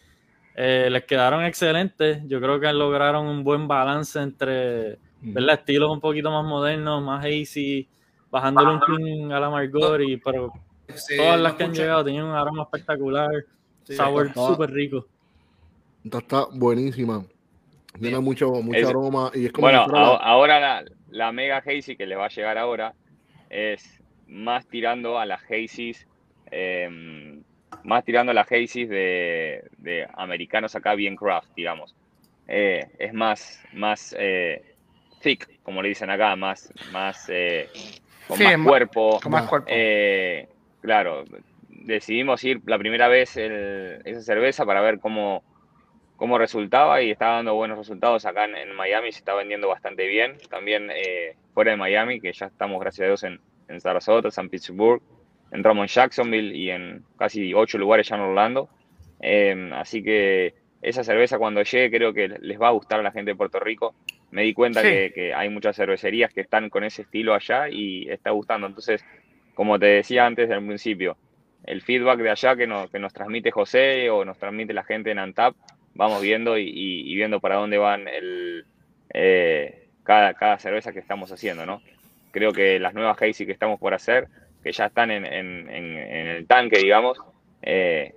eh, 0.56 0.88
les 0.90 1.04
quedaron 1.04 1.44
excelentes. 1.44 2.22
Yo 2.28 2.40
creo 2.40 2.60
que 2.60 2.72
lograron 2.72 3.26
un 3.28 3.44
buen 3.44 3.68
balance 3.68 4.20
entre, 4.22 4.98
¿verdad? 5.22 5.56
Estilos 5.60 5.92
un 5.92 6.00
poquito 6.00 6.32
más 6.32 6.46
modernos, 6.46 7.04
más 7.04 7.26
hazy, 7.26 7.88
bajándole 8.34 8.74
un 8.74 8.82
chin 8.82 9.32
a 9.32 9.40
la 9.40 9.48
amargor 9.48 10.02
y 10.02 10.18
pero 10.18 10.52
todas 11.16 11.38
no 11.38 11.44
las 11.44 11.54
que 11.54 11.64
han 11.64 11.74
llegado 11.74 12.04
tenían 12.04 12.26
un 12.26 12.36
aroma 12.36 12.64
espectacular, 12.64 13.30
Sí, 13.84 13.96
sabor 13.96 14.34
súper 14.34 14.72
rico. 14.72 15.06
Esta 16.04 16.18
está 16.18 16.46
buenísima. 16.52 17.24
Tiene 18.00 18.20
mucho, 18.20 18.50
mucho 18.54 18.80
Es- 18.80 18.90
aroma 18.90 19.32
y 19.36 19.46
es 19.46 19.52
como 19.52 19.68
Bueno, 19.68 19.82
ahora 19.84 20.60
la, 20.60 20.86
la 21.10 21.32
Mega 21.32 21.58
Hazy 21.66 21.96
que 21.96 22.08
le 22.08 22.16
va 22.16 22.26
a 22.26 22.30
llegar 22.30 22.58
ahora 22.58 22.94
es 23.50 24.02
más 24.26 24.66
tirando 24.68 25.20
a 25.20 25.26
las 25.28 25.42
Hazys, 25.44 26.08
eh, 26.50 27.40
más 27.84 28.04
tirando 28.04 28.32
a 28.32 28.34
las 28.34 28.52
Hazys 28.52 28.90
de, 28.90 29.64
de 29.78 30.08
americanos 30.16 30.76
acá 30.76 30.96
bien 30.96 31.16
craft, 31.16 31.50
digamos. 31.56 31.96
Eh, 32.48 32.84
es 32.98 33.14
más, 33.14 33.60
más 33.74 34.16
eh, 34.18 34.76
thick, 35.22 35.62
como 35.62 35.82
le 35.84 35.90
dicen 35.90 36.10
acá, 36.10 36.36
más, 36.36 36.74
más 36.92 37.26
eh, 37.30 37.70
con 38.28 38.38
Sí, 38.38 38.44
más 38.44 38.68
cuerpo. 38.68 39.20
Con 39.22 39.32
más 39.32 39.48
cuerpo. 39.48 39.68
Eh, 39.70 40.48
claro, 40.82 41.24
decidimos 41.70 42.44
ir 42.44 42.62
la 42.66 42.78
primera 42.78 43.08
vez 43.08 43.36
el- 43.38 44.02
esa 44.06 44.22
cerveza 44.22 44.66
para 44.66 44.82
ver 44.82 45.00
cómo, 45.00 45.44
cómo 46.16 46.38
resultaba 46.38 47.02
y 47.02 47.12
está 47.12 47.28
dando 47.28 47.56
buenos 47.56 47.78
resultados 47.78 48.26
acá 48.26 48.46
en, 48.46 48.56
en 48.56 48.74
Miami, 48.76 49.12
se 49.12 49.20
está 49.20 49.34
vendiendo 49.34 49.68
bastante 49.68 50.08
bien. 50.08 50.38
También 50.50 50.90
eh, 50.92 51.36
fuera 51.54 51.72
de 51.72 51.78
Miami, 51.78 52.20
que 52.22 52.32
ya 52.34 52.46
estamos, 52.48 52.80
gracias 52.80 53.04
a 53.06 53.08
Dios, 53.08 53.24
en, 53.24 53.40
en 53.68 53.82
Sarasota, 53.82 54.32
San 54.32 54.50
Pittsburgh, 54.50 55.02
entramos 55.52 55.84
en 55.84 55.88
Jacksonville 55.88 56.56
y 56.56 56.70
en 56.72 57.04
casi 57.18 57.54
ocho 57.54 57.78
lugares 57.78 58.08
ya 58.08 58.16
en 58.16 58.22
Orlando. 58.22 58.70
Eh, 59.20 59.72
así 59.74 60.04
que 60.04 60.54
esa 60.82 61.04
cerveza 61.04 61.38
cuando 61.38 61.62
llegue 61.64 61.96
creo 61.98 62.14
que 62.14 62.28
les 62.28 62.60
va 62.62 62.68
a 62.68 62.72
gustar 62.72 63.00
a 63.00 63.04
la 63.04 63.12
gente 63.12 63.32
de 63.32 63.36
Puerto 63.36 63.60
Rico. 63.60 63.96
Me 64.34 64.42
di 64.42 64.54
cuenta 64.56 64.82
Sí. 64.82 64.88
que, 64.88 65.12
que 65.14 65.34
hay 65.34 65.48
muchas 65.50 65.76
cervecerías 65.76 66.34
que 66.34 66.42
están 66.42 66.70
con 66.72 66.84
ese 66.84 67.04
estilo 67.04 67.36
allá 67.36 67.70
y 67.70 68.10
está 68.10 68.32
gustando. 68.32 68.66
Entonces, 68.66 69.06
como 69.54 69.78
te 69.78 69.86
decía 69.86 70.26
antes 70.26 70.50
del 70.50 70.66
principio, 70.66 71.18
el 71.66 71.84
feedback 71.84 72.18
de 72.20 72.32
allá 72.32 72.56
que 72.56 72.66
nos, 72.66 72.90
que 72.90 72.98
nos 72.98 73.14
transmite 73.14 73.52
José 73.52 74.10
o 74.10 74.26
nos 74.26 74.40
transmite 74.40 74.74
la 74.74 74.84
gente 74.84 75.12
en 75.12 75.20
Antap, 75.20 75.56
vamos 75.94 76.20
viendo 76.24 76.58
y, 76.58 76.64
y- 76.68 77.12
y 77.12 77.16
viendo 77.16 77.40
para 77.40 77.58
dónde 77.58 77.78
van 77.78 78.08
el, 78.08 78.66
eh, 79.14 79.90
cada, 80.04 80.34
cada 80.34 80.58
cerveza 80.58 80.92
que 80.94 81.00
estamos 81.00 81.32
haciendo, 81.32 81.68
¿no? 81.68 81.84
Creo 82.32 82.52
que 82.52 82.80
las 82.80 82.96
nuevas 82.96 83.22
Hazy 83.22 83.46
que 83.46 83.52
estamos 83.52 83.80
por 83.80 83.94
hacer, 83.94 84.28
que 84.64 84.72
ya 84.72 84.88
están 84.88 85.12
en, 85.12 85.26
en- 85.28 85.70
en- 85.70 85.98
en 85.98 86.28
el 86.28 86.48
tanque, 86.48 86.80
digamos, 86.80 87.20
eh, 87.62 88.14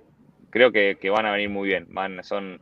creo 0.49 0.71
que, 0.71 0.97
que 0.99 1.11
van 1.11 1.27
a 1.27 1.31
venir 1.31 1.49
muy 1.49 1.67
bien. 1.67 1.85
Van, 1.89 2.23
son, 2.23 2.59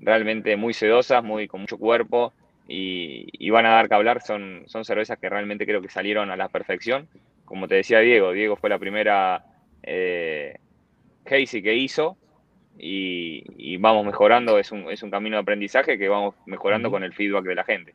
realmente 0.00 0.56
muy 0.56 0.72
sedosas, 0.72 1.22
muy 1.22 1.46
con 1.48 1.60
mucho 1.60 1.76
cuerpo 1.78 2.32
y, 2.68 3.28
y 3.32 3.50
van 3.50 3.66
a 3.66 3.70
dar 3.70 3.88
que 3.88 3.94
hablar. 3.94 4.22
Son, 4.22 4.64
son 4.66 4.84
cervezas 4.84 5.18
que 5.18 5.28
realmente 5.28 5.66
creo 5.66 5.82
que 5.82 5.88
salieron 5.88 6.30
a 6.30 6.36
la 6.36 6.48
perfección. 6.48 7.08
Como 7.44 7.68
te 7.68 7.74
decía 7.76 8.00
Diego, 8.00 8.32
Diego 8.32 8.56
fue 8.56 8.70
la 8.70 8.78
primera 8.78 9.44
eh, 9.82 10.56
Casey 11.24 11.62
que 11.62 11.74
hizo 11.74 12.16
y, 12.78 13.44
y 13.56 13.76
vamos 13.76 14.04
mejorando. 14.06 14.58
Es 14.58 14.72
un, 14.72 14.90
es 14.90 15.02
un 15.02 15.10
camino 15.10 15.36
de 15.36 15.42
aprendizaje 15.42 15.98
que 15.98 16.08
vamos 16.08 16.34
mejorando 16.46 16.90
con 16.90 17.04
el 17.04 17.12
feedback 17.12 17.44
de 17.44 17.54
la 17.54 17.64
gente. 17.64 17.94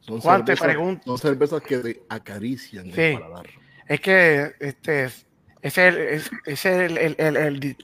Son 0.00 0.20
Juan, 0.20 0.44
te 0.44 0.52
cervezas- 0.56 0.66
pregunto. 0.66 1.02
Son 1.04 1.18
cervezas 1.18 1.62
que 1.62 1.78
te 1.78 2.00
acarician 2.08 2.90
Sí. 2.92 3.00
el 3.00 3.20
paladar. 3.20 3.46
Es 3.88 4.00
que 4.00 4.50
este 4.60 5.04
ese 5.04 5.28
es 5.62 5.76
el, 5.78 5.96
es- 6.46 6.66
el, 6.66 6.98
el- 6.98 7.14
el- 7.18 7.36
el- 7.36 7.76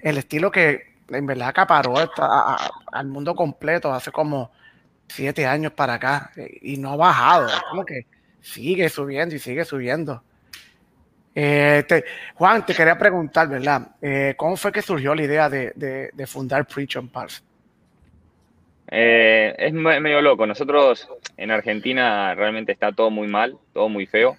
el 0.00 0.18
estilo 0.18 0.50
que 0.50 0.94
en 1.08 1.26
verdad 1.26 1.48
acaparó 1.48 2.00
esta- 2.00 2.24
a- 2.24 2.54
a- 2.54 2.70
al 2.92 3.06
mundo 3.08 3.34
completo 3.34 3.92
hace 3.92 4.10
como 4.10 4.50
siete 5.10 5.46
años 5.46 5.72
para 5.72 5.94
acá 5.94 6.30
y 6.62 6.76
no 6.78 6.92
ha 6.92 6.96
bajado. 6.96 7.48
Es 7.48 7.62
como 7.68 7.84
que 7.84 8.06
sigue 8.40 8.88
subiendo 8.88 9.34
y 9.34 9.38
sigue 9.38 9.64
subiendo. 9.64 10.22
Eh, 11.34 11.84
Juan, 12.34 12.66
te 12.66 12.74
quería 12.74 12.98
preguntar, 12.98 13.48
¿verdad? 13.48 13.88
Eh, 14.02 14.34
¿Cómo 14.36 14.56
fue 14.56 14.72
que 14.72 14.82
surgió 14.82 15.14
la 15.14 15.22
idea 15.22 15.48
de, 15.48 15.72
de- 15.76 16.26
fundar 16.26 16.66
Preach 16.66 16.96
and 16.96 17.10
Pulse? 17.10 17.40
Eh, 18.88 19.54
es 19.58 19.72
me- 19.72 20.00
medio 20.00 20.20
loco. 20.20 20.46
Nosotros 20.46 21.08
en 21.36 21.50
Argentina 21.50 22.34
realmente 22.34 22.72
está 22.72 22.92
todo 22.92 23.10
muy 23.10 23.28
mal, 23.28 23.56
todo 23.72 23.88
muy 23.88 24.06
feo. 24.06 24.36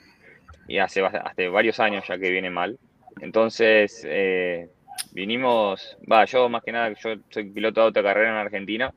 Y 0.67 0.77
hace, 0.79 1.01
hace 1.05 1.47
varios 1.47 1.79
años 1.79 2.05
ya 2.07 2.17
que 2.17 2.29
viene 2.29 2.49
mal. 2.49 2.77
Entonces, 3.21 4.03
eh, 4.05 4.69
vinimos, 5.13 5.97
va, 6.11 6.25
yo 6.25 6.49
más 6.49 6.63
que 6.63 6.71
nada, 6.71 6.89
yo 6.93 7.15
soy 7.29 7.45
piloto 7.51 7.81
de 7.81 7.87
autocarrera 7.87 8.29
en 8.29 8.35
Argentina. 8.35 8.93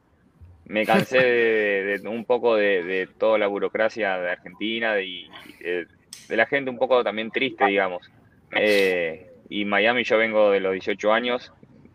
Me 0.66 0.86
cansé 0.86 1.18
de, 1.18 1.98
de 1.98 2.08
un 2.08 2.24
poco 2.24 2.56
de, 2.56 2.82
de 2.82 3.06
toda 3.06 3.38
la 3.38 3.46
burocracia 3.46 4.18
de 4.18 4.30
Argentina 4.30 5.00
y 5.00 5.28
de, 5.60 5.86
de 6.28 6.36
la 6.36 6.46
gente 6.46 6.70
un 6.70 6.78
poco 6.78 7.04
también 7.04 7.30
triste, 7.30 7.66
digamos. 7.66 8.10
Eh, 8.56 9.30
y 9.48 9.64
Miami 9.64 10.04
yo 10.04 10.16
vengo 10.18 10.50
de 10.50 10.60
los 10.60 10.72
18 10.72 11.12
años, 11.12 11.52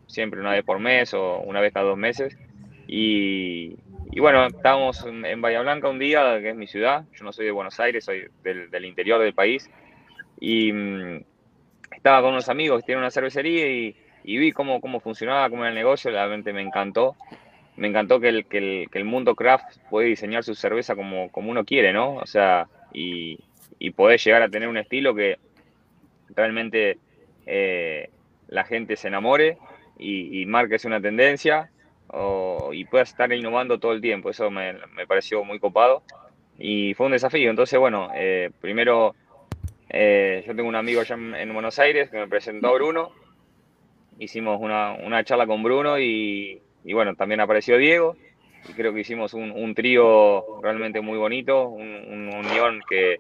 siempre 0.07 0.39
una 0.39 0.51
vez 0.51 0.63
por 0.63 0.79
mes 0.79 1.13
o 1.13 1.39
una 1.39 1.61
vez 1.61 1.73
cada 1.73 1.87
dos 1.87 1.97
meses. 1.97 2.37
Y, 2.87 3.75
y 4.11 4.19
bueno, 4.19 4.45
estábamos 4.47 5.05
en, 5.05 5.25
en 5.25 5.41
Bahía 5.41 5.61
Blanca 5.61 5.89
un 5.89 5.99
día, 5.99 6.39
que 6.39 6.49
es 6.49 6.55
mi 6.55 6.67
ciudad. 6.67 7.05
Yo 7.13 7.23
no 7.23 7.31
soy 7.31 7.45
de 7.45 7.51
Buenos 7.51 7.79
Aires, 7.79 8.05
soy 8.05 8.27
del, 8.43 8.69
del 8.69 8.85
interior 8.85 9.19
del 9.21 9.33
país. 9.33 9.69
Y 10.39 10.71
mm, 10.71 11.23
estaba 11.91 12.21
con 12.21 12.31
unos 12.31 12.49
amigos 12.49 12.81
que 12.81 12.87
tienen 12.87 13.01
una 13.03 13.11
cervecería 13.11 13.67
y, 13.67 13.95
y 14.23 14.37
vi 14.37 14.51
cómo, 14.51 14.81
cómo 14.81 14.99
funcionaba, 14.99 15.49
cómo 15.49 15.63
era 15.63 15.69
el 15.69 15.75
negocio. 15.75 16.11
Realmente 16.11 16.53
me 16.53 16.61
encantó. 16.61 17.15
Me 17.79 17.87
encantó 17.87 18.19
que 18.19 18.27
el, 18.27 18.45
que 18.45 18.57
el, 18.57 18.89
que 18.91 18.97
el 18.99 19.05
mundo 19.05 19.35
craft 19.35 19.77
puede 19.89 20.07
diseñar 20.07 20.43
su 20.43 20.53
cerveza 20.53 20.95
como, 20.95 21.31
como 21.31 21.49
uno 21.49 21.63
quiere, 21.63 21.93
¿no? 21.93 22.15
O 22.15 22.25
sea, 22.25 22.67
y, 22.93 23.39
y 23.79 23.91
poder 23.91 24.19
llegar 24.19 24.41
a 24.41 24.49
tener 24.49 24.67
un 24.67 24.77
estilo 24.77 25.15
que 25.15 25.37
realmente 26.35 26.97
eh, 27.45 28.09
la 28.47 28.65
gente 28.65 28.95
se 28.97 29.07
enamore 29.07 29.57
y, 29.97 30.41
y 30.41 30.45
marques 30.45 30.83
una 30.85 30.99
tendencia 31.01 31.71
o- 32.07 32.71
y 32.73 32.83
puedas 32.85 33.09
estar 33.09 33.31
innovando 33.31 33.79
todo 33.79 33.93
el 33.93 34.01
tiempo. 34.01 34.29
Eso 34.29 34.51
me, 34.51 34.73
me 34.95 35.07
pareció 35.07 35.43
muy 35.45 35.59
copado 35.59 36.03
y 36.57 36.93
fue 36.95 37.05
un 37.05 37.13
desafío. 37.13 37.49
Entonces, 37.49 37.79
bueno, 37.79 38.09
eh, 38.13 38.51
primero 38.59 39.15
eh, 39.89 40.43
yo 40.45 40.53
tengo 40.55 40.67
un 40.67 40.75
amigo 40.75 41.01
allá 41.01 41.15
en, 41.15 41.33
en 41.33 41.53
Buenos 41.53 41.79
Aires 41.79 42.09
que 42.09 42.17
me 42.17 42.27
presentó 42.27 42.67
a 42.67 42.73
Bruno. 42.73 43.11
Hicimos 44.19 44.59
una, 44.59 44.95
una 44.95 45.23
charla 45.23 45.47
con 45.47 45.63
Bruno 45.63 45.97
y, 45.97 46.61
y 46.83 46.93
bueno, 46.93 47.15
también 47.15 47.39
apareció 47.41 47.77
Diego. 47.77 48.15
Y 48.67 48.73
creo 48.73 48.93
que 48.93 48.99
hicimos 48.99 49.33
un, 49.33 49.51
un 49.51 49.73
trío 49.73 50.59
realmente 50.61 50.99
muy 51.01 51.17
bonito, 51.17 51.67
un, 51.69 51.81
un 51.87 52.35
unión 52.35 52.81
que, 52.89 53.19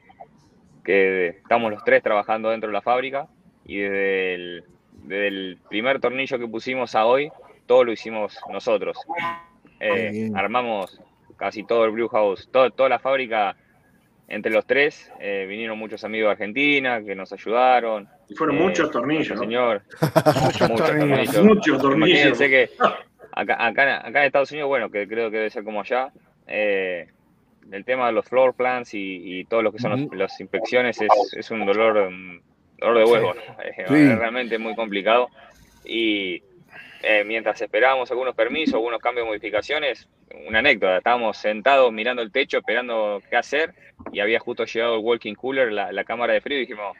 que 0.83 1.27
estamos 1.29 1.71
los 1.71 1.83
tres 1.83 2.03
trabajando 2.03 2.49
dentro 2.49 2.67
de 2.69 2.73
la 2.73 2.81
fábrica 2.81 3.27
y 3.65 3.77
desde 3.77 4.33
el, 4.33 4.63
desde 5.03 5.27
el 5.27 5.57
primer 5.69 5.99
tornillo 6.01 6.37
que 6.39 6.47
pusimos 6.47 6.93
a 6.95 7.05
hoy, 7.05 7.31
todo 7.67 7.83
lo 7.85 7.91
hicimos 7.93 8.37
nosotros. 8.51 8.97
Eh, 9.79 10.29
armamos 10.35 10.99
casi 11.37 11.63
todo 11.63 11.85
el 11.85 11.91
brew 11.91 12.09
house, 12.09 12.49
todo- 12.51 12.69
toda 12.71 12.89
la 12.89 12.99
fábrica 12.99 13.55
entre 14.27 14.51
los 14.51 14.65
tres. 14.65 15.09
eh, 15.21 15.45
vinieron 15.47 15.79
muchos 15.79 16.03
amigos 16.03 16.27
de 16.27 16.31
Argentina 16.33 17.01
que 17.01 17.15
nos 17.15 17.31
ayudaron. 17.31 18.09
Y 18.27 18.35
fueron 18.35 18.57
Eh, 18.57 18.59
muchos 18.59 18.91
tornillos. 18.91 19.39
Señor. 19.39 19.83
Muchos 20.43 20.75
tornillos. 20.75 21.43
Muchos 21.43 21.81
tornillos. 21.81 22.09
Imagínense 22.35 22.49
que 22.49 22.69
acá, 23.31 23.55
acá, 23.65 23.97
acá 24.07 24.19
en 24.19 24.25
Estados 24.25 24.51
Unidos, 24.51 24.67
bueno, 24.69 24.89
que 24.89 25.07
creo 25.07 25.29
que 25.31 25.37
debe 25.37 25.49
ser 25.49 25.63
como 25.63 25.81
allá, 25.81 26.11
eh, 26.47 27.07
el 27.71 27.85
tema 27.85 28.07
de 28.07 28.13
los 28.13 28.25
floor 28.27 28.55
plans 28.55 28.93
y, 28.93 29.39
y 29.39 29.45
todo 29.45 29.61
lo 29.61 29.71
que 29.71 29.79
son 29.79 29.91
los- 29.91 30.01
Ujú. 30.01 30.15
las 30.15 30.39
inspecciones 30.39 30.99
es, 31.01 31.33
es 31.35 31.51
un 31.51 31.65
dolor, 31.65 31.97
um, 32.07 32.39
dolor 32.77 32.97
de 32.97 33.05
huevo, 33.05 33.33
¿no? 33.33 33.41
Es 33.63 33.75
Sí. 33.75 34.15
realmente 34.15 34.57
muy 34.57 34.75
complicado. 34.75 35.29
Y 35.83 36.41
eh, 37.01 37.23
mientras 37.25 37.61
esperábamos 37.61 38.09
algunos 38.11 38.35
permisos, 38.35 38.73
algunos 38.75 38.99
cambios, 38.99 39.25
modificaciones, 39.27 40.09
una 40.47 40.59
anécdota, 40.59 40.97
estábamos 40.97 41.37
sentados 41.37 41.91
mirando 41.91 42.21
el 42.21 42.31
techo, 42.31 42.57
esperando 42.59 43.21
qué 43.29 43.37
hacer, 43.37 43.73
y 44.11 44.19
había 44.19 44.39
justo 44.39 44.65
llegado 44.65 44.95
el 44.95 45.01
walking 45.03 45.35
cooler, 45.35 45.71
la, 45.71 45.91
la 45.91 46.03
cámara 46.03 46.33
de 46.33 46.41
frío, 46.41 46.57
y 46.57 46.61
dijimos, 46.61 46.95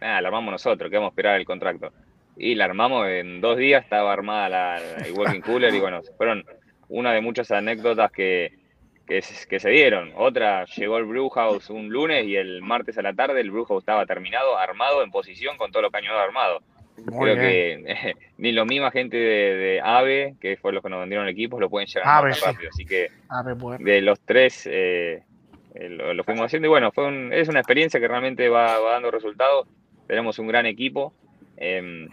nada, 0.00 0.20
la 0.20 0.28
armamos 0.28 0.52
nosotros, 0.52 0.90
que 0.90 0.96
vamos 0.96 1.10
a 1.10 1.12
esperar 1.12 1.36
el 1.40 1.44
contrato. 1.46 1.92
Y 2.38 2.54
la 2.54 2.66
armamos 2.66 3.08
en 3.08 3.40
dos 3.40 3.56
días, 3.56 3.82
estaba 3.82 4.12
armada 4.12 4.48
la, 4.48 4.78
la- 4.80 5.04
el 5.06 5.12
walking 5.12 5.40
cooler, 5.40 5.74
y 5.74 5.80
bueno, 5.80 6.00
fueron 6.16 6.44
una 6.88 7.12
de 7.12 7.20
muchas 7.20 7.50
anécdotas 7.50 8.12
que, 8.12 8.52
que, 9.06 9.20
se- 9.22 9.48
que 9.48 9.58
se 9.58 9.70
dieron. 9.70 10.12
Otra, 10.16 10.64
llegó 10.66 10.98
el 10.98 11.04
brew 11.04 11.28
house 11.30 11.68
un 11.70 11.88
lunes, 11.88 12.24
y 12.26 12.36
el 12.36 12.62
martes 12.62 12.96
a 12.98 13.02
la 13.02 13.12
tarde 13.12 13.40
el 13.40 13.50
brew 13.50 13.64
house 13.64 13.82
estaba 13.82 14.06
terminado, 14.06 14.56
armado, 14.56 15.02
en 15.02 15.10
posición, 15.10 15.56
con 15.56 15.72
todos 15.72 15.82
los 15.82 15.92
cañones 15.92 16.18
armados. 16.20 16.62
Muy 17.12 17.30
Creo 17.30 17.34
bien. 17.36 17.84
que 17.84 18.14
ni 18.38 18.52
la 18.52 18.64
misma 18.64 18.90
gente 18.90 19.16
de, 19.16 19.54
de 19.56 19.80
AVE, 19.80 20.34
que 20.40 20.56
fue 20.56 20.72
los 20.72 20.82
que 20.82 20.88
nos 20.90 21.00
vendieron 21.00 21.28
equipos, 21.28 21.60
lo 21.60 21.68
pueden 21.70 21.86
llegar 21.88 22.06
AVE, 22.08 22.34
sí. 22.34 22.44
rápido. 22.44 22.70
Así 22.72 22.84
que 22.86 23.08
bueno. 23.56 23.84
de 23.84 24.00
los 24.00 24.18
tres 24.20 24.66
eh, 24.70 25.22
eh, 25.74 25.88
lo, 25.90 26.12
lo 26.14 26.24
fuimos 26.24 26.46
haciendo 26.46 26.66
y 26.66 26.70
bueno, 26.70 26.90
fue 26.92 27.06
un- 27.06 27.32
es 27.32 27.48
una 27.48 27.60
experiencia 27.60 28.00
que 28.00 28.08
realmente 28.08 28.48
va, 28.48 28.78
va 28.80 28.92
dando 28.92 29.10
resultados. 29.12 29.68
Tenemos 30.08 30.38
un 30.40 30.48
gran 30.48 30.66
equipo. 30.66 31.14
Em, 31.60 32.08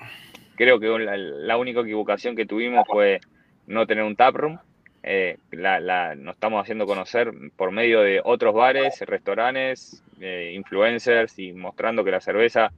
creo 0.55 0.79
que 0.79 0.87
la, 0.87 1.57
única 1.57 1.81
equivocación 1.81 2.35
que 2.35 2.45
tuvimos 2.45 2.85
fue 2.87 3.19
no 3.67 3.85
tener 3.85 4.03
un 4.03 4.15
taproom. 4.15 4.57
Eh, 5.03 5.37
la, 5.51 5.79
la- 5.79 6.15
nos 6.15 6.33
estamos 6.33 6.61
haciendo 6.61 6.87
conocer 6.87 7.31
por 7.55 7.71
medio 7.71 8.01
de 8.01 8.21
otros 8.23 8.55
bares, 8.55 8.99
restaurantes, 9.01 10.01
eh, 10.19 10.53
influencers 10.55 11.37
y 11.37 11.53
mostrando 11.53 12.03
que 12.03 12.11
la 12.11 12.21
cerveza 12.21 12.71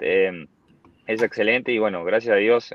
em, 0.00 0.46
es 1.06 1.22
excelente 1.22 1.72
y 1.72 1.78
bueno, 1.78 2.04
gracias 2.04 2.34
a 2.34 2.38
Dios 2.38 2.72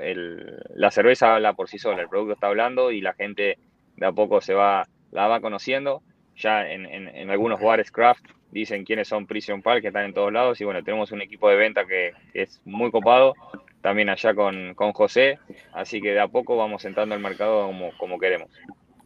la 0.74 0.90
cerveza 0.90 1.34
habla 1.34 1.52
por 1.52 1.68
sí 1.68 1.78
sola, 1.78 2.02
el 2.02 2.08
producto 2.08 2.34
está 2.34 2.48
hablando 2.48 2.90
y 2.90 3.00
la 3.00 3.14
gente 3.14 3.58
de 3.96 4.06
a 4.06 4.12
poco 4.12 4.40
se 4.40 4.54
va, 4.54 4.84
la 5.10 5.28
va 5.28 5.40
conociendo. 5.40 6.02
Ya 6.36 6.68
en, 6.68 6.84
en- 6.86 7.08
en 7.08 7.30
algunos 7.30 7.60
bares 7.60 7.90
craft 7.92 8.24
dicen 8.54 8.84
quiénes 8.84 9.08
son 9.08 9.26
Prison 9.26 9.60
Park, 9.60 9.82
que 9.82 9.88
están 9.88 10.04
en 10.04 10.14
todos 10.14 10.32
lados 10.32 10.60
y 10.60 10.64
bueno, 10.64 10.82
tenemos 10.84 11.10
un 11.10 11.20
equipo 11.20 11.50
de 11.50 11.56
venta 11.56 11.84
que, 11.84 12.12
es 12.32 12.62
muy 12.64 12.90
copado, 12.92 13.34
también 13.82 14.08
allá 14.08 14.32
con, 14.32 14.74
con 14.74 14.92
José, 14.92 15.40
así 15.72 16.00
que 16.00 16.12
de 16.12 16.20
a 16.20 16.28
poco 16.28 16.56
vamos 16.56 16.84
entrando 16.84 17.16
al 17.16 17.20
mercado 17.20 17.66
como, 17.66 17.90
como 17.98 18.18
queremos. 18.18 18.48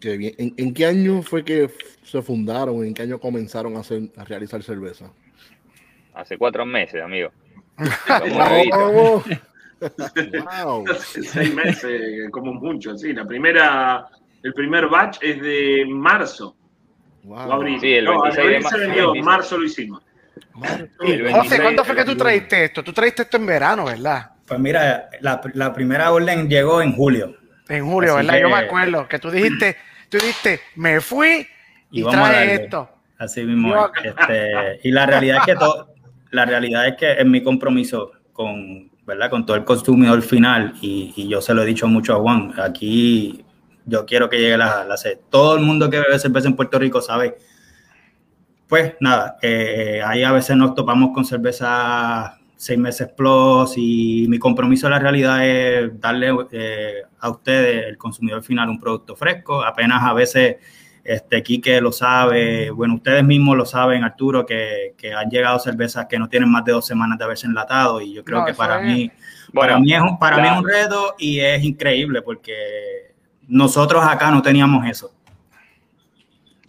Qué 0.01 0.19
bien. 0.19 0.35
¿En, 0.37 0.55
en 0.59 0.75
qué 0.75 0.85
año 0.85 1.23
fue 1.23 1.45
que 1.45 1.71
se 2.03 2.21
fundaron? 2.21 2.85
¿En 2.85 2.93
qué 2.93 3.03
año 3.03 3.19
comenzaron 3.19 3.77
a, 3.77 3.81
hacer, 3.81 4.03
a 4.17 4.25
realizar 4.25 4.63
cerveza? 4.63 5.11
Hace 6.13 6.37
cuatro 6.37 6.67
meses, 6.67 7.03
amigo. 7.03 7.31
¡Bravo! 8.07 9.25
¡Wow! 9.81 10.85
Seis 10.99 11.55
meses, 11.55 12.31
como 12.31 12.53
mucho, 12.53 12.97
sí. 12.99 13.15
La 13.15 13.25
primera, 13.25 14.07
el 14.43 14.53
primer 14.53 14.89
batch 14.89 15.19
es 15.23 15.41
de 15.41 15.87
marzo 15.89 16.58
o 17.25 17.29
wow. 17.29 17.53
abril. 17.53 17.81
Sí, 17.81 17.93
el 17.95 18.05
No, 18.05 18.23
26 18.23 18.37
de 18.37 18.43
abril 18.43 18.63
marzo. 18.63 18.77
se 18.77 18.87
vendió, 18.87 19.15
marzo 19.23 19.59
lo 19.59 19.65
hicimos. 19.65 20.03
José, 20.55 20.91
26 20.99 21.61
¿cuándo 21.61 21.85
fue 21.85 21.97
que 21.97 22.05
tú 22.05 22.17
traíste 22.17 22.65
esto? 22.65 22.83
Tú 22.83 22.93
traíste 22.93 23.23
esto 23.23 23.37
en 23.37 23.47
verano, 23.47 23.85
¿verdad? 23.85 24.31
Pues 24.47 24.59
mira, 24.59 25.09
la, 25.21 25.41
la 25.55 25.73
primera 25.73 26.11
orden 26.11 26.49
llegó 26.49 26.81
en 26.83 26.93
julio. 26.95 27.37
En 27.69 27.85
julio, 27.87 28.17
Así 28.17 28.27
¿verdad? 28.27 28.41
Yo 28.41 28.49
me 28.49 28.57
acuerdo 28.57 29.09
que 29.09 29.19
tú 29.19 29.31
dijiste, 29.31 29.77
tú 30.09 30.19
dijiste, 30.19 30.61
me 30.77 31.01
fui 31.01 31.47
y, 31.91 32.01
Y 32.01 32.03
vamos 32.03 32.29
a 32.29 32.33
traje 32.33 32.55
esto. 32.55 32.91
Así 33.19 33.45
mismo. 33.45 33.71
Yo-. 33.75 33.91
Este, 34.03 34.81
y 34.85 34.91
la 34.91 35.07
realidad 35.07 35.39
es 35.41 35.45
que 35.45 35.55
todo, 35.55 35.95
la 36.31 36.45
realidad 36.47 36.89
es 36.89 36.97
que 36.97 37.13
es 37.13 37.27
mi 37.27 37.43
compromiso 37.43 38.13
con, 38.33 38.91
¿verdad? 39.05 39.29
con 39.31 39.45
todo 39.45 39.57
el 39.57 39.65
consumidor 39.65 40.23
final, 40.23 40.75
y, 40.81 41.13
y 41.17 41.29
yo 41.29 41.41
se 41.43 41.53
lo 41.55 41.63
he 41.63 41.67
dicho 41.67 41.87
mucho 41.89 42.15
a 42.15 42.21
Juan, 42.21 42.55
aquí 42.59 43.45
yo 43.89 44.05
quiero 44.07 44.29
que 44.29 44.39
llegue 44.39 44.57
la, 44.59 44.85
la 44.85 44.97
sed. 44.97 45.19
Todo 45.31 45.57
el 45.57 45.63
mundo 45.65 45.89
que 45.89 45.99
bebe 45.99 46.19
cerveza 46.19 46.49
en 46.49 46.57
Puerto 46.57 46.79
Rico 46.79 47.01
sabe. 47.01 47.37
Pues 48.69 48.95
nada, 49.01 49.39
eh, 49.41 50.03
ahí 50.05 50.23
a 50.23 50.33
veces 50.33 50.55
nos 50.57 50.75
topamos 50.75 51.11
con 51.15 51.25
cervezas 51.25 52.33
seis 52.55 52.79
meses 52.79 53.09
plus 53.17 53.75
y 53.77 54.27
mi 54.29 54.39
compromiso 54.39 54.89
en 54.89 54.91
la 54.91 54.99
realidad 54.99 55.47
es 55.47 55.99
darle 56.01 56.31
eh, 56.53 57.03
a 57.21 57.31
ustedes, 57.31 57.87
el 57.87 57.97
consumidor 57.97 58.43
final, 58.43 58.69
un 58.69 58.79
producto 58.79 59.17
fresco. 59.17 59.63
Apenas 59.65 60.03
a 60.03 60.13
veces 60.13 60.57
este, 61.03 61.43
Quique 61.43 61.81
lo 61.81 61.93
sabe, 61.93 62.69
bueno, 62.71 62.97
ustedes 62.97 63.25
mismos 63.25 63.57
lo 63.57 63.65
saben, 63.65 64.05
Arturo, 64.05 64.45
que, 64.45 64.93
que 64.99 65.15
han 65.15 65.31
llegado 65.31 65.59
cervezas 65.61 66.05
que 66.07 66.19
no 66.19 66.29
tienen 66.29 66.51
más 66.51 66.63
de 66.65 66.73
dos 66.73 66.85
semanas 66.87 67.17
de 67.17 67.25
haberse 67.25 67.47
enlatado 67.47 68.03
y 68.03 68.13
yo 68.13 68.23
creo 68.25 68.41
No, 68.41 68.45
que 68.45 68.53
para 68.53 68.81
es- 68.81 68.85
mí, 68.87 69.11
Bueno, 69.55 69.69
para 69.73 69.79
mí 69.81 69.95
es 69.95 70.01
un, 70.03 70.19
para 70.19 70.37
mí 70.37 70.43
la- 70.43 70.53
es 70.53 70.59
un 70.59 70.69
reto 70.69 71.15
y 71.19 71.41
es 71.41 71.65
increíble 71.65 72.21
porque 72.21 73.08
nosotros 73.49 74.05
acá 74.07 74.31
no 74.31 74.41
teníamos 74.43 74.87
eso. 74.89 75.13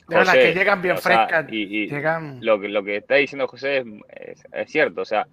José, 0.07 0.39
que 0.39 0.53
llegan 0.53 0.81
bien 0.81 0.97
sea, 0.97 1.27
frescas. 1.27 1.53
y- 1.53 1.83
y 1.83 1.87
llegan. 1.87 2.39
lo, 2.41 2.59
que, 2.59 2.67
lo 2.67 2.83
que 2.83 2.97
está 2.97 3.15
diciendo 3.15 3.47
José 3.47 3.77
es, 3.77 3.85
es- 4.39 4.43
es 4.51 4.71
cierto. 4.71 5.01
O 5.01 5.05
sea, 5.05 5.27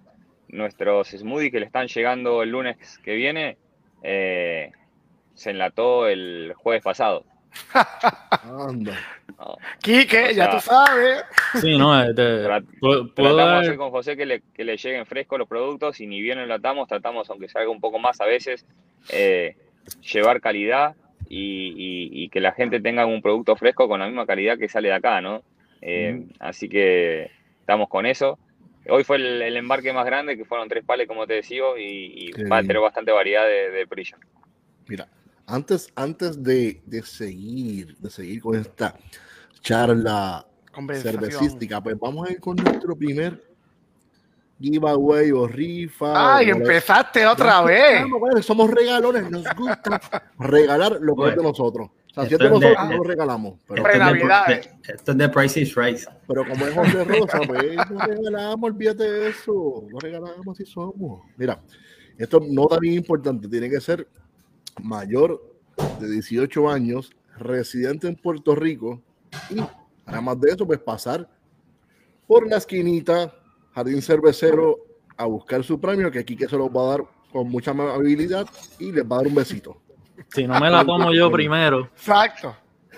nuestros 0.49 1.09
smoothies 1.09 1.51
que 1.51 1.59
le 1.59 1.65
están 1.65 1.87
llegando 1.87 2.43
el 2.43 2.51
lunes 2.51 2.99
que 3.03 3.15
viene 3.15 3.57
eh, 4.03 4.71
se 5.33 5.49
enlató 5.49 6.07
el 6.07 6.53
jueves 6.55 6.83
pasado. 6.83 7.25
Anda. 8.43 8.97
¿no? 9.39 9.57
Quique, 9.81 10.25
o 10.25 10.31
ya 10.31 10.49
tú 10.51 10.59
sabes. 10.59 11.23
Sí, 11.59 11.75
no, 11.77 11.99
este, 12.03 12.43
puedo, 12.79 13.07
puedo 13.13 13.35
Tratamos 13.35 13.35
de 13.37 13.43
dar- 13.45 13.59
hacer 13.61 13.77
con 13.77 13.89
José 13.89 14.15
que 14.15 14.25
le, 14.27 14.41
que 14.53 14.63
le 14.63 14.77
lleguen 14.77 15.05
frescos 15.07 15.39
los 15.39 15.47
productos 15.47 15.99
y 16.01 16.07
ni 16.07 16.21
bien 16.21 16.37
lo 16.37 16.43
enlatamos, 16.43 16.87
tratamos, 16.87 17.29
aunque 17.31 17.49
salga 17.49 17.69
un 17.71 17.79
poco 17.81 17.97
más 17.97 18.21
a 18.21 18.25
veces, 18.25 18.65
eh, 19.09 19.55
llevar 20.13 20.39
calidad 20.39 20.95
y, 21.29 21.67
y- 21.69 22.23
y 22.23 22.29
que 22.29 22.39
la 22.39 22.53
gente 22.53 22.79
tenga 22.79 23.05
un 23.05 23.21
producto 23.21 23.55
fresco 23.55 23.87
con 23.87 23.99
la 23.99 24.07
misma 24.07 24.25
calidad 24.25 24.57
que 24.57 24.69
sale 24.69 24.89
de 24.89 24.95
acá, 24.95 25.21
¿no? 25.21 25.43
Eh, 25.81 26.25
Así 26.39 26.67
que 26.69 27.29
estamos 27.59 27.89
con 27.89 28.05
eso. 28.05 28.39
Hoy 28.89 29.03
fue 29.03 29.17
el, 29.17 29.41
el 29.41 29.57
embarque 29.57 29.91
más 29.91 30.05
grande, 30.05 30.37
que 30.37 30.45
fueron 30.45 30.69
tres 30.69 30.83
pales, 30.85 31.07
como 31.07 31.27
te 31.27 31.33
decía, 31.35 31.63
y, 31.77 32.29
y 32.29 32.31
va 32.49 32.57
a 32.57 32.61
tener 32.61 32.79
bastante 32.81 33.11
variedad 33.11 33.45
de, 33.45 33.69
de. 33.71 33.87
Mira, 34.87 35.07
antes, 35.45 35.91
antes 35.95 36.41
de, 36.41 36.81
de 36.85 37.01
seguir, 37.03 37.97
de 37.97 38.09
seguir 38.09 38.41
con 38.41 38.55
esta 38.55 38.95
charla 39.61 40.45
cervecística, 40.93 41.81
pues 41.81 41.99
vamos 41.99 42.27
a 42.27 42.31
ir 42.31 42.39
con 42.39 42.55
nuestro 42.55 42.95
primer 42.95 43.41
giveaway 44.59 45.31
o 45.31 45.47
rifa. 45.47 46.37
Ay, 46.37 46.51
o- 46.51 46.55
empezaste 46.55 47.25
otra 47.25 47.61
vez. 47.61 48.05
Somos 48.41 48.69
regalones, 48.71 49.29
nos 49.29 49.43
gusta 49.55 49.99
regalar 50.39 50.97
lo 51.01 51.15
que 51.15 51.29
es 51.29 51.35
de 51.35 51.43
nosotros. 51.43 51.89
O 51.89 52.13
sea, 52.21 52.25
si 52.27 52.33
es 52.33 52.39
de 52.39 52.49
nosotros, 52.49 52.89
no 52.89 52.97
lo 52.97 53.03
regalamos. 53.03 53.59
Pero, 53.67 53.87
Esto 53.87 54.03
es 54.15 54.47
de- 54.47 54.93
esto 54.93 55.11
es 55.11 55.17
de 55.17 55.29
Price 55.29 55.59
is 55.61 55.75
Right. 55.75 55.99
pero 56.27 56.47
como 56.47 56.65
es 56.65 56.73
José 56.73 57.03
Rosa, 57.05 57.39
pues 57.45 57.75
no 57.91 57.99
regalamos, 57.99 58.63
olvídate 58.71 59.03
de 59.03 59.29
eso. 59.29 59.83
No 59.91 59.99
regalamos 59.99 60.47
así 60.47 60.65
somos. 60.65 61.21
Mira, 61.37 61.61
esto 62.17 62.39
no 62.49 62.65
tan 62.65 62.83
importante, 62.85 63.47
tiene 63.47 63.69
que 63.69 63.79
ser 63.79 64.07
mayor 64.81 65.39
de 65.99 66.09
18 66.09 66.69
años, 66.69 67.11
residente 67.37 68.07
en 68.07 68.15
Puerto 68.15 68.55
Rico 68.55 68.99
y 69.51 69.57
además 70.07 70.39
de 70.41 70.49
eso, 70.49 70.65
pues 70.65 70.79
pasar 70.79 71.29
por 72.25 72.47
la 72.49 72.57
esquinita, 72.57 73.31
Jardín 73.77 74.01
Cervecero, 74.01 74.79
a 75.17 75.25
buscar 75.25 75.63
su 75.63 75.79
premio, 75.79 76.09
que 76.09 76.17
aquí 76.17 76.35
que 76.35 76.47
se 76.47 76.57
los 76.57 76.67
va 76.69 76.81
a 76.81 76.89
dar 76.97 77.01
con 77.31 77.47
mucha 77.47 77.69
amabilidad 77.71 78.47
y 78.79 78.91
les 78.91 79.03
va 79.03 79.17
a 79.17 79.19
dar 79.19 79.27
un 79.27 79.35
besito. 79.35 79.77
si 80.33 80.47
no 80.47 80.59
me 80.59 80.67
la 80.71 80.83
tomo 80.83 81.13
yo 81.13 81.31
primero, 81.31 81.85
Exacto. 81.95 82.55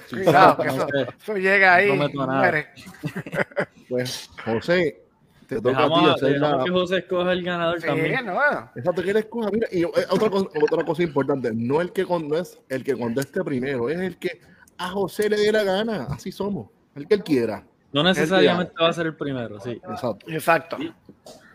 Cuidado, 0.09 0.55
que 0.57 0.67
eso, 0.69 0.77
no 0.77 0.87
sé, 0.87 1.07
eso 1.21 1.35
llega 1.35 1.75
ahí. 1.75 1.97
No. 2.13 2.41
Pues, 3.89 4.29
José, 4.45 5.03
te 5.47 5.59
toca 5.59 5.83
a 5.83 5.87
ti 5.89 6.05
hacer 6.15 6.39
la, 6.39 6.63
que 6.63 6.71
José 6.71 6.97
escoja 6.99 7.33
el 7.33 7.43
ganador 7.43 7.81
Sí, 7.81 7.87
también. 7.87 8.25
no. 8.25 8.39
Exacto, 8.75 9.03
que 9.03 9.09
él 9.11 9.17
escoja. 9.17 9.49
Mira, 9.51 9.67
y 9.71 9.81
eh, 9.83 9.87
otra, 10.11 10.29
cosa, 10.29 10.47
otra 10.61 10.85
cosa 10.85 11.03
importante, 11.03 11.51
no, 11.53 11.81
el 11.81 11.91
que 11.91 12.05
con- 12.05 12.27
no 12.29 12.37
es 12.37 12.57
el 12.69 12.85
que 12.85 12.95
conteste 12.95 13.43
primero, 13.43 13.89
es 13.89 13.99
el 13.99 14.17
que 14.17 14.39
a 14.77 14.87
José 14.91 15.27
le 15.29 15.35
dé 15.37 15.51
la 15.51 15.63
gana. 15.63 16.07
Así 16.09 16.31
somos. 16.31 16.69
El 16.95 17.05
que 17.07 17.15
él 17.15 17.23
quiera. 17.23 17.65
No 17.91 18.03
necesariamente 18.03 18.73
va 18.81 18.89
a 18.89 18.93
ser 18.93 19.07
el 19.07 19.15
primero, 19.15 19.59
sí. 19.59 19.71
Exacto. 19.71 20.25
Exacto. 20.27 20.77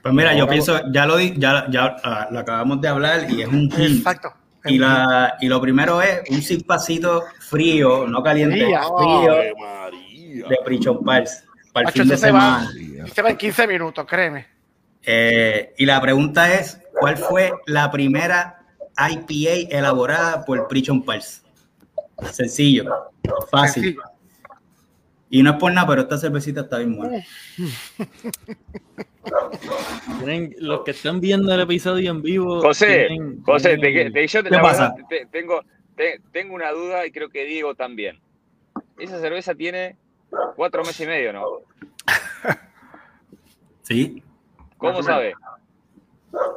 Pues 0.03 0.15
mira, 0.15 0.35
yo 0.35 0.47
pienso, 0.47 0.81
ya 0.93 1.07
lo 1.07 1.17
di, 1.17 1.35
ya, 1.39 1.67
ya 1.71 1.97
ah, 2.05 2.29
lo 2.31 2.41
acabamos 2.41 2.81
de 2.81 2.89
hablar 2.89 3.31
y 3.31 3.43
es 3.43 3.49
un 3.49 3.71
hit. 3.71 3.99
Exacto. 3.99 4.35
Y, 4.67 4.79
la, 4.79 5.37
y 5.41 5.49
lo 5.49 5.61
primero 5.61 6.01
es 6.03 6.23
un 6.31 6.43
cipacito 6.43 7.25
frío, 7.41 8.07
no 8.07 8.23
caliente, 8.23 8.57
frío 8.57 8.75
María. 9.59 10.49
de 10.49 10.59
Prichon 10.65 11.05
Pals 11.05 11.45
para 11.73 11.83
el 11.83 11.87
Macho, 11.87 12.03
fin 12.03 12.09
de 12.09 12.17
se 12.17 12.27
semana. 12.27 12.71
Y 12.77 13.09
se 13.09 13.23
va 13.23 13.31
en 13.31 13.37
15 13.37 13.67
minutos, 13.67 14.07
créeme. 14.07 14.47
Eh, 15.03 15.75
y 15.77 15.85
la 15.85 16.01
pregunta 16.01 16.53
es, 16.53 16.81
¿cuál 16.99 17.17
fue 17.17 17.53
la 17.67 17.91
primera 17.91 18.63
IPA 18.99 19.77
elaborada 19.77 20.45
por 20.45 20.67
Prichon 20.69 21.03
Pals? 21.03 21.43
Sencillo, 22.31 23.11
fácil. 23.51 23.85
Sencillo. 23.85 24.14
Y 25.35 25.43
no 25.43 25.51
es 25.51 25.57
por 25.57 25.73
nada, 25.73 25.89
pero 25.89 26.03
esta 26.03 26.17
cervecita 26.17 26.61
está 26.61 26.79
bien 26.79 26.97
buena. 26.97 27.21
Tienen, 30.19 30.55
los 30.61 30.83
que 30.85 30.93
están 30.93 31.21
viendo 31.21 31.53
el 31.53 31.61
episodio 31.61 32.13
en 32.13 32.23
vivo. 32.23 32.61
José, 32.61 33.07
tienen- 33.09 33.43
José, 33.43 33.77
tienen- 33.79 34.13
te, 34.13 34.21
te- 34.21 34.27
yo 34.29 34.45
te- 34.45 34.51
¿Qué 34.51 34.59
pasa? 34.59 34.91
verdad, 34.91 35.07
te- 35.09 35.27
tengo, 35.27 35.61
te- 35.97 36.21
tengo 36.31 36.55
una 36.55 36.71
duda 36.71 37.05
y 37.05 37.11
creo 37.11 37.29
que 37.31 37.45
Diego 37.47 37.75
también. 37.75 38.21
Esa 38.97 39.19
cerveza 39.19 39.57
tiene 39.57 39.97
cuatro 40.55 40.83
meses 40.85 41.01
y 41.01 41.07
medio, 41.09 41.33
¿no? 41.33 41.45
Sí, 43.83 44.23
¿Cómo 44.79 45.03
sabe? 45.03 45.35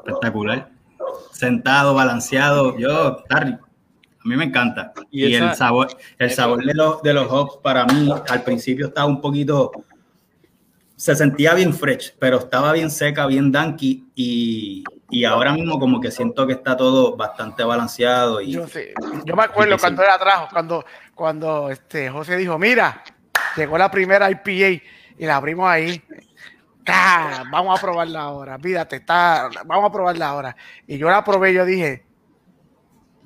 espectacular. 0.05 0.69
Sentado, 1.31 1.95
balanceado. 1.95 2.77
Yo, 2.77 3.17
está 3.23 3.39
rico. 3.39 3.66
A 4.27 4.29
mí 4.29 4.35
me 4.35 4.43
encanta. 4.43 4.91
Y 5.09 5.25
Y, 5.27 5.35
esa- 5.35 5.51
el 5.51 5.55
sabor, 5.55 5.87
el 6.19 6.31
sabor 6.31 6.61
de 6.65 6.73
los, 6.73 7.01
de 7.01 7.13
los 7.13 7.31
hops 7.31 7.59
para 7.63 7.85
mí 7.85 8.09
al 8.29 8.43
principio 8.43 8.87
estaba 8.87 9.07
un 9.07 9.21
poquito, 9.21 9.71
se 10.97 11.15
sentía 11.15 11.53
bien 11.53 11.73
fresh, 11.73 12.13
pero 12.19 12.39
estaba 12.39 12.73
bien 12.73 12.91
seca, 12.91 13.25
bien 13.25 13.53
danky 13.53 14.05
y, 14.15 14.83
y 15.09 15.23
ahora 15.23 15.53
mismo 15.53 15.79
como 15.79 16.01
que 16.01 16.11
siento 16.11 16.45
que 16.45 16.51
está 16.53 16.75
todo 16.75 17.15
bastante 17.15 17.63
balanceado 17.63 18.41
y 18.41 18.51
Yo, 18.51 18.67
sí. 18.67 18.81
Yo 19.23 19.33
me 19.33 19.43
acuerdo 19.43 19.77
cuando 19.77 20.03
era 20.03 20.19
trajo, 20.19 20.49
cuando, 20.51 20.83
cuando 21.15 21.69
este 21.69 22.09
José 22.09 22.35
dijo, 22.35 22.59
mira, 22.59 23.01
llegó 23.55 23.77
la 23.77 23.89
primera 23.89 24.29
IPA 24.29 24.51
y 25.19 25.25
la 25.25 25.37
abrimos 25.37 25.69
ahí. 25.69 26.01
Ah, 26.85 27.43
vamos 27.49 27.79
a 27.79 27.81
probarla 27.81 28.23
ahora, 28.23 28.59
fíjate, 28.59 28.97
está, 28.97 29.49
vamos 29.65 29.89
a 29.89 29.93
probarla 29.93 30.27
ahora. 30.27 30.57
Y 30.85 30.97
yo 30.97 31.09
la 31.09 31.23
probé 31.23 31.53
yo 31.53 31.63
dije, 31.63 32.06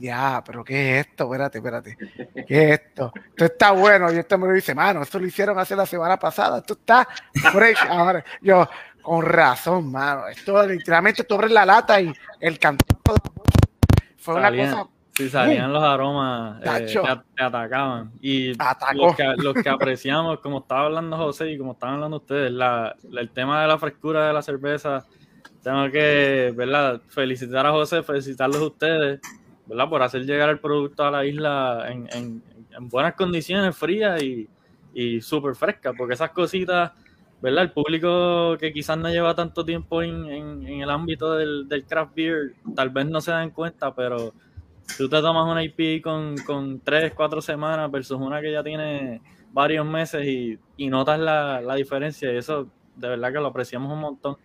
ya, 0.01 0.43
pero 0.45 0.63
¿qué 0.63 0.99
es 0.99 1.07
esto? 1.07 1.25
Espérate, 1.25 1.57
espérate. 1.59 1.97
¿Qué 2.47 2.63
es 2.73 2.79
esto? 2.81 3.13
Esto 3.29 3.45
está 3.45 3.71
bueno. 3.71 4.11
Y 4.11 4.17
esto 4.17 4.37
me 4.37 4.47
lo 4.47 4.53
dice, 4.53 4.73
mano, 4.75 5.01
esto 5.03 5.19
lo 5.19 5.27
hicieron 5.27 5.57
hace 5.59 5.75
la 5.75 5.85
semana 5.85 6.17
pasada. 6.17 6.57
Esto 6.59 6.73
está 6.73 7.07
fresh. 7.51 7.77
Ahora, 7.89 8.23
yo, 8.41 8.67
con 9.01 9.23
razón, 9.25 9.91
mano. 9.91 10.27
Esto 10.27 10.65
literalmente 10.65 11.23
tú 11.23 11.35
abres 11.35 11.51
la 11.51 11.65
lata 11.65 12.01
y 12.01 12.11
el 12.39 12.59
cantón 12.59 12.97
fue 14.17 14.35
una 14.35 14.49
cosa 14.65 14.87
sí, 15.13 15.29
salían 15.29 15.73
los 15.73 15.83
aromas 15.83 16.61
eh, 16.61 16.85
que 17.35 17.43
atacaban. 17.43 18.11
Y 18.21 18.53
los 18.93 19.15
que, 19.15 19.23
los 19.37 19.53
que 19.55 19.69
apreciamos, 19.69 20.39
como 20.39 20.59
estaba 20.59 20.85
hablando 20.85 21.17
José 21.17 21.51
y 21.51 21.57
como 21.57 21.73
estaban 21.73 21.95
hablando 21.95 22.17
ustedes, 22.17 22.51
la, 22.51 22.95
la- 23.09 23.21
el 23.21 23.29
tema 23.29 23.61
de 23.61 23.67
la 23.67 23.77
frescura 23.77 24.27
de 24.27 24.33
la 24.33 24.41
cerveza, 24.41 25.05
tengo 25.63 25.89
que, 25.91 26.53
¿verdad? 26.55 27.01
Felicitar 27.09 27.65
a 27.65 27.71
José, 27.71 28.03
felicitarlos 28.03 28.61
a 28.61 28.65
ustedes, 28.65 29.19
¿verdad? 29.65 29.89
Por 29.89 30.01
hacer 30.01 30.25
llegar 30.25 30.49
el 30.49 30.59
producto 30.59 31.03
a 31.03 31.11
la 31.11 31.25
isla 31.25 31.85
en, 31.89 32.07
en- 32.13 32.43
en 32.77 32.89
buenas 32.89 33.15
condiciones, 33.15 33.75
frías 33.77 34.21
y, 34.23 34.47
y 34.93 35.21
súper 35.21 35.55
frescas, 35.55 35.93
porque 35.97 36.13
esas 36.13 36.31
cositas, 36.31 36.91
¿verdad? 37.41 37.63
El 37.63 37.71
público 37.71 38.57
que 38.59 38.71
quizás 38.73 38.97
no 38.97 39.09
lleva 39.09 39.35
tanto 39.35 39.65
tiempo 39.65 40.01
en, 40.03 40.25
en- 40.25 40.67
en 40.67 40.81
el 40.81 40.89
ámbito 40.89 41.33
del, 41.35 41.67
del 41.67 41.85
craft 41.85 42.15
beer, 42.15 42.53
tal 42.75 42.89
vez 42.89 43.05
no 43.07 43.19
se 43.21 43.31
dan 43.31 43.49
cuenta, 43.51 43.93
pero 43.93 44.33
tú 44.97 45.09
te 45.09 45.21
tomas 45.21 45.49
una 45.49 45.63
IP 45.63 46.01
con, 46.01 46.35
con 46.45 46.79
3, 46.81 47.13
4 47.15 47.41
semanas 47.41 47.89
versus 47.91 48.19
una 48.19 48.41
que 48.41 48.51
ya 48.51 48.63
tiene 48.63 49.21
varios 49.51 49.85
meses 49.85 50.25
y, 50.25 50.57
y 50.77 50.87
notas 50.89 51.19
la, 51.19 51.61
la 51.61 51.75
diferencia 51.75 52.31
y 52.31 52.37
eso 52.37 52.67
de 52.95 53.09
verdad 53.09 53.31
que 53.33 53.39
lo 53.39 53.47
apreciamos 53.47 53.91
un 53.91 53.99
montón. 53.99 54.37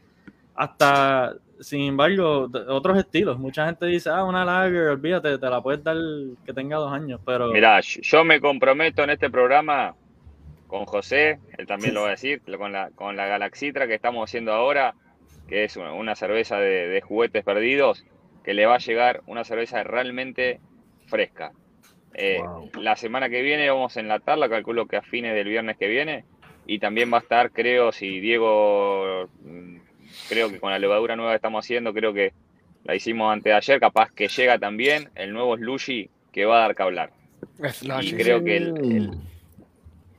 Hasta, 0.54 1.34
sin 1.60 1.82
embargo, 1.82 2.48
otros 2.68 2.98
estilos. 2.98 3.38
Mucha 3.38 3.66
gente 3.66 3.86
dice, 3.86 4.10
ah, 4.10 4.24
una 4.24 4.44
lager, 4.44 4.88
olvídate, 4.88 5.38
te 5.38 5.50
la 5.50 5.62
puedes 5.62 5.82
dar 5.82 5.96
que 6.44 6.52
tenga 6.52 6.76
dos 6.76 6.92
años, 6.92 7.20
pero 7.24 7.48
Mirá, 7.48 7.80
yo 7.80 8.24
me 8.24 8.40
comprometo 8.40 9.02
en 9.04 9.10
este 9.10 9.30
programa 9.30 9.94
con 10.66 10.84
José, 10.84 11.38
él 11.56 11.66
también 11.66 11.94
lo 11.94 12.02
va 12.02 12.08
a 12.08 12.10
decir, 12.10 12.42
con 12.58 12.72
la, 12.72 12.90
con 12.90 13.16
la 13.16 13.26
Galaxitra 13.26 13.86
que 13.86 13.94
estamos 13.94 14.28
haciendo 14.28 14.52
ahora, 14.52 14.94
que 15.48 15.64
es 15.64 15.76
una, 15.76 15.92
una 15.92 16.14
cerveza 16.16 16.58
de, 16.58 16.88
de 16.88 17.00
juguetes 17.00 17.44
perdidos, 17.44 18.04
que 18.44 18.54
le 18.54 18.66
va 18.66 18.76
a 18.76 18.78
llegar 18.78 19.22
una 19.26 19.44
cerveza 19.44 19.82
realmente 19.84 20.60
fresca. 21.06 21.52
Eh, 22.14 22.40
Wow. 22.42 22.70
La 22.80 22.96
semana 22.96 23.28
que 23.28 23.42
viene 23.42 23.68
vamos 23.70 23.96
a 23.96 24.00
enlatarla, 24.00 24.48
calculo 24.48 24.86
que 24.86 24.96
a 24.96 25.02
fines 25.02 25.34
del 25.34 25.48
viernes 25.48 25.76
que 25.76 25.86
viene, 25.86 26.24
y 26.66 26.78
también 26.78 27.12
va 27.12 27.18
a 27.18 27.20
estar, 27.20 27.52
creo, 27.52 27.92
si 27.92 28.20
Diego 28.20 29.28
mm, 29.44 29.76
creo 30.28 30.50
que 30.50 30.58
con 30.60 30.70
la 30.70 30.78
levadura 30.78 31.16
nueva 31.16 31.32
que 31.32 31.36
estamos 31.36 31.64
haciendo, 31.64 31.92
creo 31.92 32.12
que 32.12 32.32
la 32.84 32.94
hicimos 32.94 33.32
antes 33.32 33.44
de 33.50 33.54
ayer, 33.54 33.80
capaz 33.80 34.10
que 34.12 34.28
llega 34.28 34.58
también 34.58 35.10
el 35.14 35.32
nuevo 35.32 35.56
slushy 35.56 36.08
que 36.32 36.44
va 36.44 36.58
a 36.58 36.60
dar 36.60 36.74
que 36.76 36.82
hablar. 36.82 37.10
Slushy. 37.72 38.08
Y 38.08 38.14
creo 38.16 38.42
que 38.44 38.56
el- 38.56 38.76
el, 38.92 39.10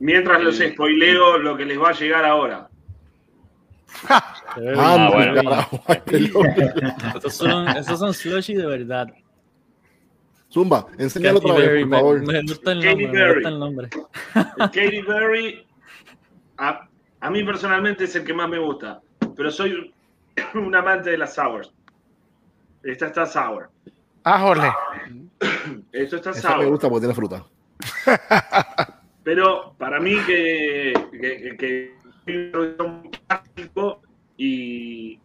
Mientras 0.00 0.40
los 0.42 0.58
spoileo 0.58 1.38
lo 1.38 1.56
que 1.56 1.64
les 1.64 1.80
va 1.80 1.88
a 1.90 1.92
llegar 1.92 2.24
ahora. 2.24 2.68
Ah, 4.76 5.10
bueno. 5.12 5.34
perdón. 6.04 6.46
Esos 7.16 7.34
son, 7.34 7.68
esos 7.68 7.98
son 7.98 8.14
slushy 8.14 8.54
de 8.54 8.66
verdad. 8.66 9.08
Zumba, 10.50 10.86
enséñalo 10.98 11.38
otra 11.38 11.54
vez, 11.54 11.82
por 11.82 11.90
favor. 11.90 12.26
me 12.26 12.42
gusta 12.42 12.72
el 12.72 12.82
Katy 12.82 13.02
nombre, 13.04 13.20
me 13.26 13.34
gusta 13.34 13.48
el 13.50 13.58
nombre. 13.58 13.88
Katy 14.58 15.02
Berry, 15.02 15.66
a, 16.56 16.88
a 17.20 17.30
mí 17.30 17.44
personalmente 17.44 18.04
es 18.04 18.16
el 18.16 18.24
que 18.24 18.32
más 18.32 18.48
me 18.48 18.58
gusta, 18.58 19.00
pero 19.38 19.50
soy 19.50 19.72
un, 19.72 19.94
un 20.66 20.74
amante 20.74 21.10
de 21.10 21.16
las 21.18 21.34
sours. 21.34 21.72
Esta 22.82 23.06
está 23.06 23.24
sour. 23.24 23.70
Ah, 24.24 24.38
Jorge. 24.40 24.68
Esto 25.92 26.16
está 26.16 26.30
me 26.32 26.36
sour. 26.36 26.66
gusta 26.66 26.88
porque 26.88 27.00
tiene 27.00 27.14
fruta. 27.14 27.44
Pero 29.22 29.74
para 29.78 30.00
mí 30.00 30.16
que, 30.26 30.92
que, 31.12 31.56
que- 31.56 31.98
que 32.26 32.52
un 32.78 33.10
plástico 33.26 34.02
y, 34.36 35.18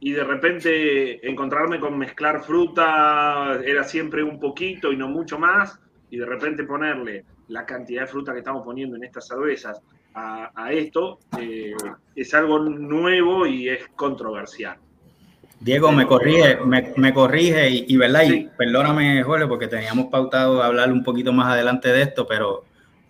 y 0.00 0.12
de 0.12 0.24
repente 0.24 1.28
encontrarme 1.28 1.78
con 1.78 1.96
mezclar 1.98 2.42
fruta 2.42 3.60
era 3.64 3.84
siempre 3.84 4.22
un 4.24 4.40
poquito 4.40 4.90
y 4.92 4.96
no 4.96 5.08
mucho 5.08 5.38
más, 5.38 5.78
y 6.10 6.16
de 6.18 6.26
repente 6.26 6.64
ponerle 6.64 7.24
la 7.48 7.64
cantidad 7.64 8.02
de 8.02 8.06
fruta 8.08 8.32
que 8.32 8.38
estamos 8.40 8.64
poniendo 8.64 8.96
en 8.96 9.04
estas 9.04 9.26
cervezas 9.28 9.80
a, 10.16 10.50
a 10.54 10.72
esto, 10.72 11.20
eh, 11.38 11.74
es 12.16 12.34
algo 12.34 12.58
nuevo 12.58 13.46
y 13.46 13.68
es 13.68 13.86
controversial. 13.94 14.78
Diego, 15.60 15.92
me 15.92 16.06
corrige, 16.06 16.56
me, 16.64 16.92
me 16.96 17.12
corrige 17.12 17.68
y, 17.70 17.84
y, 17.88 17.96
¿verdad? 17.96 18.22
Y 18.24 18.48
perdóname, 18.56 19.22
Jorge, 19.22 19.46
porque 19.46 19.68
teníamos 19.68 20.06
pautado 20.06 20.62
hablar 20.62 20.90
un 20.90 21.04
poquito 21.04 21.32
más 21.32 21.52
adelante 21.52 21.92
de 21.92 22.02
esto, 22.02 22.26
pero, 22.26 22.64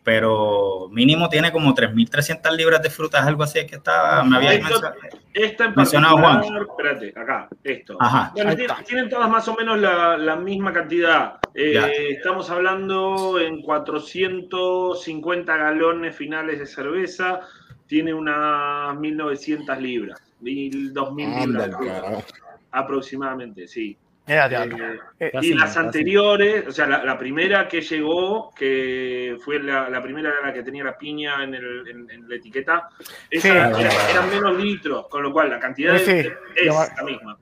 pero 0.07 0.87
mínimo 0.93 1.29
tiene 1.29 1.51
como 1.51 1.75
3.300 1.75 2.53
libras 2.57 2.81
de 2.81 2.91
frutas, 2.91 3.27
algo 3.27 3.43
así 3.43 3.67
que 3.67 3.75
estaba, 3.75 4.23
me 4.23 4.37
había 4.37 4.53
Esto- 4.53 4.65
mencionado. 4.69 4.95
Esta 5.35 5.65
en 5.65 5.75
Mencionado 5.75 6.23
particular, 6.23 6.63
espérate, 6.63 7.13
acá, 7.21 7.49
esto. 7.65 7.97
Ajá. 7.99 8.31
Bueno, 8.33 8.55
tienen, 8.55 8.71
está. 8.71 8.85
tienen 8.85 9.09
todas 9.09 9.29
más 9.29 9.49
o 9.49 9.57
menos 9.57 9.79
la, 9.81 10.17
la 10.17 10.37
misma 10.37 10.73
cantidad. 10.73 11.39
Eh, 11.53 12.11
estamos 12.11 12.49
hablando 12.51 13.41
en 13.41 13.61
450 13.63 15.57
galones 15.57 16.15
finales 16.15 16.61
de 16.61 16.67
cerveza. 16.67 17.41
Tiene 17.89 18.15
unas 18.15 18.97
1900 18.97 19.77
libras. 19.81 20.23
1000, 20.41 20.93
2000 20.95 21.35
Anda, 21.43 21.67
libras 21.67 22.25
aproximadamente, 22.71 23.67
sí. 23.67 23.97
Eh, 24.29 24.41
diablo. 24.49 24.77
Eh, 25.21 25.31
Casi 25.33 25.49
y 25.51 25.55
las 25.55 25.75
casi. 25.75 25.79
anteriores, 25.87 26.67
o 26.67 26.73
sea, 26.73 26.87
la, 26.87 27.05
la 27.05 27.17
primera 27.17 27.69
que 27.69 27.81
llegó, 27.81 28.53
que 28.55 29.37
fue 29.45 29.61
la, 29.61 29.89
la 29.89 30.03
primera 30.03 30.31
era 30.31 30.49
la 30.49 30.53
que 30.53 30.63
tenía 30.65 30.83
la 30.83 30.99
piña 30.99 31.45
en, 31.45 31.55
el- 31.55 31.87
en- 31.89 32.11
en 32.11 32.29
la 32.29 32.35
etiqueta, 32.35 32.89
esa 33.31 33.43
Sí. 33.43 33.49
era- 33.49 34.11
eran 34.11 34.29
menos 34.31 34.57
litros, 34.61 35.07
con 35.09 35.23
lo 35.23 35.33
cual 35.33 35.51
la 35.51 35.61
cantidad 35.61 35.97
Sí, 35.99 36.11
es, 36.11 36.27
sí. 36.27 36.33
es 36.57 36.67
Yo- 36.67 36.85
la 36.97 37.03
misma. 37.05 37.39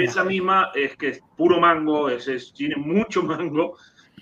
Esa 0.00 0.24
misma 0.24 0.70
es 0.74 0.96
que 0.96 1.08
es 1.08 1.20
puro 1.36 1.60
mango, 1.60 2.08
es, 2.08 2.26
es- 2.26 2.52
tiene 2.52 2.76
mucho 2.76 3.22
mango. 3.22 3.76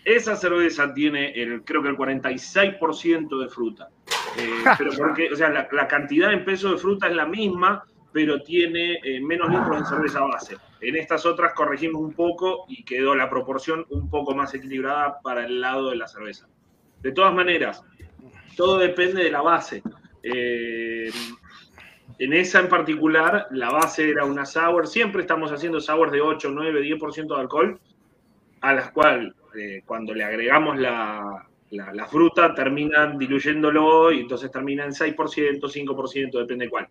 Esa 0.04 0.36
cerveza 0.36 0.92
tiene 0.92 1.32
el, 1.32 1.62
creo 1.64 1.82
que 1.82 1.88
el 1.88 1.96
46% 1.96 3.40
de 3.42 3.48
fruta. 3.48 3.88
Eh, 4.38 4.50
pero 4.78 4.90
porque, 4.98 5.30
o 5.32 5.36
sea, 5.36 5.48
la, 5.48 5.66
la 5.72 5.88
cantidad 5.88 6.32
en 6.32 6.44
peso 6.44 6.72
de 6.72 6.78
fruta 6.78 7.08
es 7.08 7.14
la 7.16 7.26
misma, 7.26 7.84
pero 8.16 8.40
tiene 8.40 8.94
eh, 9.04 9.20
menos 9.20 9.50
litros 9.50 9.76
en 9.76 9.84
cerveza 9.84 10.20
base. 10.22 10.56
En 10.80 10.96
estas 10.96 11.26
otras 11.26 11.52
corregimos 11.52 12.00
un 12.00 12.14
poco 12.14 12.64
y 12.66 12.82
quedó 12.82 13.14
la 13.14 13.28
proporción 13.28 13.84
un 13.90 14.08
poco 14.08 14.34
más 14.34 14.54
equilibrada 14.54 15.20
para 15.20 15.44
el 15.44 15.60
lado 15.60 15.90
de 15.90 15.96
la 15.96 16.08
cerveza. 16.08 16.48
De 17.02 17.12
todas 17.12 17.34
maneras, 17.34 17.84
todo 18.56 18.78
depende 18.78 19.22
de 19.22 19.30
la 19.30 19.42
base. 19.42 19.82
Eh, 20.22 21.10
en 22.18 22.32
esa 22.32 22.60
en 22.60 22.70
particular, 22.70 23.48
la 23.50 23.68
base 23.68 24.08
era 24.08 24.24
una 24.24 24.46
sour. 24.46 24.86
Siempre 24.86 25.20
estamos 25.20 25.52
haciendo 25.52 25.78
sours 25.78 26.10
de 26.10 26.22
8, 26.22 26.48
9, 26.50 26.80
10% 26.84 27.34
de 27.34 27.40
alcohol, 27.42 27.78
a 28.62 28.72
las 28.72 28.92
cuales 28.92 29.34
eh, 29.58 29.82
cuando 29.84 30.14
le 30.14 30.24
agregamos 30.24 30.78
la, 30.78 31.46
fruta 32.10 32.54
terminan 32.54 33.18
diluyéndolo 33.18 34.10
y 34.10 34.20
entonces 34.20 34.50
termina 34.50 34.86
en 34.86 34.92
6%, 34.92 35.60
5%, 35.60 36.38
depende 36.38 36.70
cuál. 36.70 36.88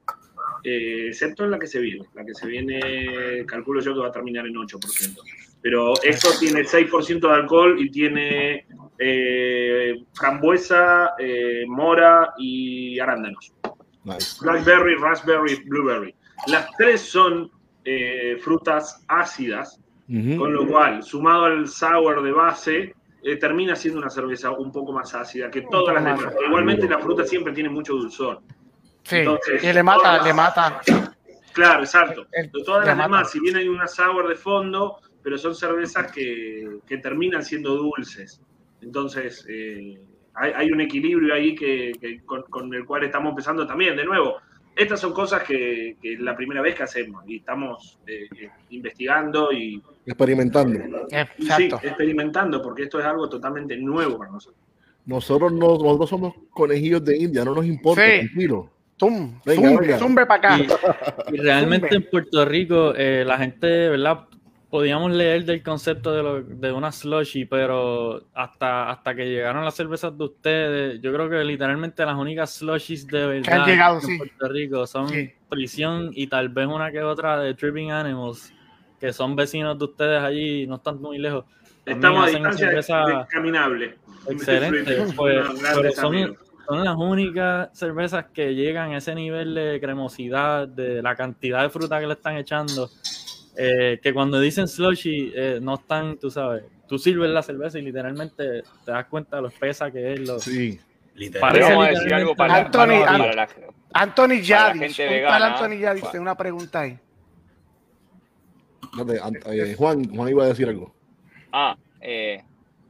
Eh, 0.67 1.09
excepto 1.09 1.43
en 1.43 1.51
la 1.51 1.59
que 1.59 1.67
se 1.67 1.79
viene. 1.79 2.05
La 2.15 2.25
que 2.25 2.33
se 2.33 2.47
viene, 2.47 3.45
calculo 3.45 3.81
yo 3.81 3.93
que 3.93 3.99
va 3.99 4.07
a 4.07 4.11
terminar 4.11 4.47
en 4.47 4.55
8%. 4.55 5.15
Pero 5.61 5.93
esto 6.03 6.29
tiene 6.39 6.61
6% 6.61 7.19
de 7.19 7.33
alcohol 7.33 7.75
y 7.79 7.91
tiene 7.91 8.65
eh, 8.97 10.03
frambuesa, 10.13 11.13
eh, 11.19 11.65
mora 11.67 12.33
y 12.39 12.99
arándanos. 12.99 13.53
Nice. 14.03 14.37
Blackberry, 14.41 14.95
raspberry, 14.95 15.55
blueberry. 15.65 16.15
Las 16.47 16.67
tres 16.77 17.01
son 17.01 17.51
eh, 17.83 18.37
frutas 18.41 19.03
ácidas, 19.07 19.79
con 20.07 20.53
lo 20.53 20.67
cual, 20.67 21.03
sumado 21.03 21.45
al 21.45 21.67
sour 21.67 22.23
de 22.23 22.31
base, 22.31 22.95
eh, 23.23 23.37
termina 23.37 23.75
siendo 23.75 23.99
una 23.99 24.09
cerveza 24.11 24.51
un 24.51 24.71
poco 24.71 24.91
más 24.91 25.15
ácida 25.15 25.49
que 25.49 25.63
todas 25.63 25.95
las 25.95 26.03
demás. 26.03 26.35
Igualmente 26.47 26.87
la 26.87 26.99
fruta 26.99 27.23
siempre 27.25 27.53
tiene 27.53 27.69
mucho 27.69 27.93
dulzor. 27.93 28.41
Sí, 29.05 29.17
entonces, 29.17 29.63
y 29.63 29.71
le 29.73 29.83
mata, 29.83 30.23
le 30.23 30.33
mata. 30.33 30.81
Claro, 31.53 31.83
exacto. 31.83 32.25
El- 32.31 32.51
todas 32.51 32.81
le 32.81 32.87
las 32.87 32.97
mata. 32.97 33.07
demás, 33.07 33.31
si 33.31 33.39
bien 33.39 33.55
hay 33.55 33.67
una 33.69 33.87
sour 33.87 34.27
de 34.27 34.35
fondo, 34.35 34.97
pero 35.23 35.37
son 35.37 35.55
cervezas 35.55 36.11
que, 36.11 36.79
que 36.87 36.97
terminan 36.97 37.43
siendo 37.43 37.75
dulces. 37.75 38.41
Entonces, 38.81 39.45
eh, 39.49 39.99
hay, 40.33 40.51
hay 40.55 40.71
un 40.71 40.81
equilibrio 40.81 41.33
ahí 41.33 41.55
que, 41.55 41.93
que 42.01 42.21
con, 42.25 42.43
con 42.43 42.73
el 42.73 42.85
cual 42.85 43.03
estamos 43.03 43.29
empezando 43.29 43.65
también. 43.65 43.95
De 43.95 44.03
nuevo, 44.05 44.37
estas 44.75 44.99
son 44.99 45.13
cosas 45.13 45.43
que, 45.43 45.95
que 46.01 46.13
es 46.15 46.19
la 46.19 46.35
primera 46.35 46.61
vez 46.61 46.75
que 46.75 46.83
hacemos 46.83 47.23
y 47.27 47.37
estamos 47.37 47.99
eh, 48.07 48.27
eh, 48.37 48.49
investigando 48.71 49.51
y, 49.53 49.81
Experimentando. 50.05 50.79
Eh, 51.11 51.25
sí, 51.37 51.43
Exacto. 51.45 51.79
experimentando, 51.83 52.61
porque 52.61 52.83
esto 52.83 52.99
es 52.99 53.05
algo 53.05 53.29
totalmente 53.29 53.77
nuevo 53.77 54.17
para 54.17 54.31
nosotros. 54.31 54.61
Nosotros, 55.05 55.53
no, 55.53 55.67
nosotros 55.77 56.09
somos 56.09 56.33
conejillos 56.49 57.03
de 57.05 57.17
India, 57.17 57.45
no 57.45 57.53
nos 57.55 57.65
importa, 57.65 58.03
Sí. 58.05 58.19
tranquilo. 58.27 58.71
Tum, 58.97 59.39
Venga, 59.45 59.69
zumbe, 59.69 59.81
venga. 59.81 59.99
zumbe 59.99 60.25
para 60.25 60.53
acá. 60.55 60.57
Y, 61.31 61.35
y 61.35 61.37
realmente 61.39 61.87
Zumbe. 61.89 61.95
en 62.05 62.09
Puerto 62.09 62.45
Rico, 62.45 62.93
eh, 62.95 63.23
la 63.25 63.37
gente, 63.37 63.89
¿verdad? 63.89 64.21
Podíamos 64.69 65.11
leer 65.11 65.45
del 65.45 65.61
concepto 65.63 66.13
de, 66.13 66.23
lo- 66.23 66.41
de 66.43 66.71
una 66.71 66.91
slushy, 66.91 67.45
pero 67.45 68.23
hasta, 68.33 68.89
hasta 68.89 69.15
que 69.15 69.25
llegaron 69.25 69.63
las 69.63 69.75
cervezas 69.75 70.17
de 70.17 70.23
ustedes, 70.23 71.01
yo 71.01 71.13
creo 71.13 71.29
que 71.29 71.43
literalmente 71.43 72.05
las 72.05 72.15
únicas 72.15 72.55
slushies 72.55 73.05
de 73.07 73.25
verdad 73.25 73.43
Que 73.43 73.53
han 73.53 73.65
llegado, 73.65 73.95
en 73.95 74.01
sí. 74.01 74.17
Puerto 74.17 74.47
Rico 74.49 74.87
son 74.87 75.09
Sí. 75.09 75.31
Prisión 75.49 76.09
y 76.13 76.27
tal 76.27 76.49
vez 76.49 76.67
una 76.67 76.91
que 76.91 77.01
otra 77.03 77.39
de 77.39 77.53
Tripping 77.53 77.91
Animals, 77.91 78.51
que 78.99 79.13
son 79.13 79.35
vecinos 79.35 79.77
de 79.77 79.85
ustedes 79.85 80.21
allí, 80.21 80.67
no 80.67 80.75
están 80.75 80.99
muy 81.01 81.17
lejos. 81.19 81.45
También 81.85 81.97
Estamos 82.13 82.25
a 82.25 82.29
distancia 82.57 83.27
caminable. 83.29 83.95
Excelente. 84.29 84.97
Pues, 85.15 85.45
pero 85.75 85.91
son, 85.91 86.05
amigos. 86.15 86.37
Son 86.67 86.83
las 86.83 86.95
únicas 86.95 87.69
cervezas 87.77 88.25
que 88.33 88.53
llegan 88.55 88.91
a 88.93 88.97
ese 88.97 89.13
nivel 89.15 89.53
de 89.55 89.79
cremosidad, 89.81 90.67
de 90.67 91.01
la 91.01 91.15
cantidad 91.15 91.61
de 91.63 91.69
fruta 91.69 91.99
que 91.99 92.07
le 92.07 92.13
están 92.13 92.37
echando, 92.37 92.89
eh, 93.57 93.99
que 94.01 94.13
cuando 94.13 94.39
dicen 94.39 94.67
slushy 94.67 95.31
eh, 95.35 95.59
no 95.61 95.75
están, 95.75 96.17
tú 96.17 96.29
sabes, 96.31 96.63
tú 96.87 96.97
sirves 96.97 97.29
la 97.29 97.41
cerveza 97.43 97.79
y 97.79 97.83
literalmente 97.83 98.63
te 98.85 98.91
das 98.91 99.05
cuenta 99.05 99.37
de 99.37 99.41
lo 99.43 99.47
espesa 99.49 99.89
que 99.91 100.13
es. 100.13 100.19
Lo, 100.27 100.39
Sí. 100.39 100.79
Literal. 101.15 101.41
Parece 101.49 101.65
Pero 101.67 101.69
vamos 101.77 101.85
a 101.85 101.89
decir 101.91 102.03
literalmente 102.03 102.15
algo 102.15 102.35
para, 102.35 102.55
Anthony, 102.57 103.05
para 103.05 103.15
Anthony. 103.15 103.35
la- 103.35 103.73
Anthony 103.93 104.41
Yadis. 104.41 104.81
gente 104.81 105.03
un 105.03 105.07
tal 105.07 105.15
vegana, 105.15 105.45
Anthony 105.45 105.79
Yadis, 105.79 106.11
tengo 106.11 106.21
una 106.23 106.35
pregunta 106.35 106.79
ahí. 106.81 106.99
Eh, 109.47 109.75
Juan, 109.77 110.03
Juan 110.09 110.29
iba 110.29 110.43
a 110.43 110.47
decir 110.47 110.67
algo. 110.67 110.93
Ah, 111.51 111.75
eh, 112.01 112.43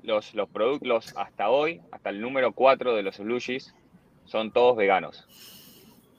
los, 0.06 0.34
los 0.34 0.50
productos 0.50 1.14
hasta 1.18 1.50
hoy, 1.50 1.82
hasta 1.92 2.10
el 2.10 2.22
número 2.22 2.54
4 2.54 2.96
de 2.96 3.04
los 3.04 3.16
slushies, 3.16 3.74
son 4.26 4.52
todos 4.52 4.76
veganos. 4.78 5.28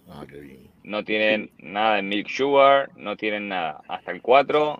Ah, 0.08 0.24
qué 0.28 0.38
bien. 0.40 0.70
No 0.84 1.04
tienen 1.04 1.50
nada 1.58 1.96
de 1.96 2.02
milk 2.02 2.28
sugar, 2.28 2.90
no 2.96 3.16
tienen 3.16 3.48
nada. 3.48 3.80
Hasta 3.88 4.12
el 4.12 4.22
4 4.22 4.78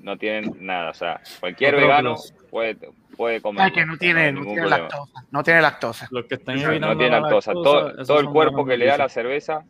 no 0.00 0.16
tienen 0.16 0.56
nada. 0.60 0.90
O 0.90 0.94
sea, 0.94 1.20
cualquier 1.38 1.74
No, 1.74 1.80
vegano 1.80 2.16
puede, 2.50 2.76
puede 3.16 3.40
comer. 3.40 3.66
Ay, 3.66 3.72
que 3.72 3.86
no 3.86 3.96
tiene, 3.96 4.32
no 4.32 4.42
tiene 4.44 4.68
lactosa. 4.68 5.26
No 5.30 5.42
tiene 5.44 5.62
lactosa. 5.62 6.08
los 6.10 6.26
que 6.26 6.34
están 6.34 6.56
Exacto, 6.56 6.72
evitando 6.72 6.94
No 6.94 6.98
tiene 6.98 7.12
la 7.12 7.20
lactosa. 7.20 7.54
lactosa, 7.54 8.04
Todo, 8.04 8.20
el 8.20 8.26
cuerpo 8.28 8.64
que 8.66 8.76
le 8.76 8.86
da 8.86 8.96
la 8.96 9.08
cerveza, 9.08 9.64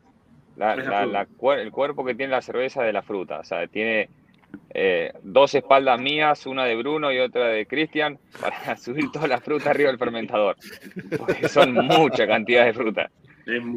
la- 0.56 0.76
la 0.76 1.26
el 1.58 1.70
cuerpo 1.70 2.04
que 2.04 2.14
tiene 2.14 2.32
la 2.32 2.42
cerveza 2.42 2.82
de 2.82 2.92
la 2.92 3.02
fruta. 3.02 3.40
O 3.40 3.44
sea, 3.44 3.66
tiene 3.66 4.08
eh, 4.72 5.12
dos 5.22 5.54
espaldas 5.54 6.00
mías, 6.00 6.46
una 6.46 6.64
de 6.64 6.76
Bruno 6.76 7.12
y 7.12 7.18
otra 7.18 7.48
de 7.48 7.66
Cristian, 7.66 8.18
para 8.40 8.76
subir 8.76 9.10
toda 9.12 9.26
la 9.28 9.40
fruta 9.40 9.70
arriba 9.70 9.88
del 9.90 9.98
fermentador. 9.98 10.56
Porque 11.18 11.48
son 11.48 11.72
mucha 11.74 12.26
cantidad 12.26 12.64
de 12.66 12.72
fruta. 12.72 13.10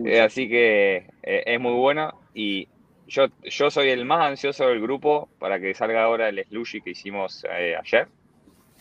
Eh, 0.06 0.22
así 0.22 0.48
que 0.48 1.08
eh, 1.24 1.44
es 1.46 1.60
muy 1.60 1.74
buena 1.74 2.14
y 2.34 2.68
yo, 3.08 3.28
yo 3.44 3.72
soy 3.72 3.90
el 3.90 4.06
más 4.06 4.22
ansioso 4.26 4.68
del 4.68 4.82
grupo 4.82 5.30
para 5.40 5.60
que 5.60 5.74
salga 5.74 6.04
ahora 6.04 6.30
el 6.30 6.44
slushy 6.46 6.82
que 6.82 6.92
hicimos 6.92 7.44
ayer, 7.46 8.08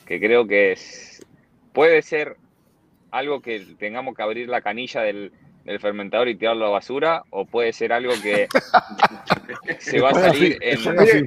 que 0.07 0.21
creo 0.21 0.47
que 0.47 0.73
es- 0.73 1.25
puede 1.73 2.03
ser 2.03 2.37
algo 3.11 3.41
que 3.41 3.61
tengamos 3.79 4.15
que 4.15 4.23
abrir 4.23 4.49
la 4.49 4.61
canilla 4.61 5.03
del, 5.03 5.33
del 5.65 5.79
fermentador 5.81 6.29
y 6.29 6.35
tirarlo 6.37 6.65
a 6.65 6.69
la 6.69 6.73
basura, 6.75 7.23
o 7.31 7.45
puede 7.45 7.73
ser 7.73 7.93
algo 7.93 8.13
que 8.23 8.49
se 9.79 10.01
va 10.01 10.09
a 10.09 10.13
Eso 10.13 10.21
salir 10.21 10.33
así, 10.33 10.59
en... 10.61 10.79
eso 10.79 10.93
es. 11.03 11.25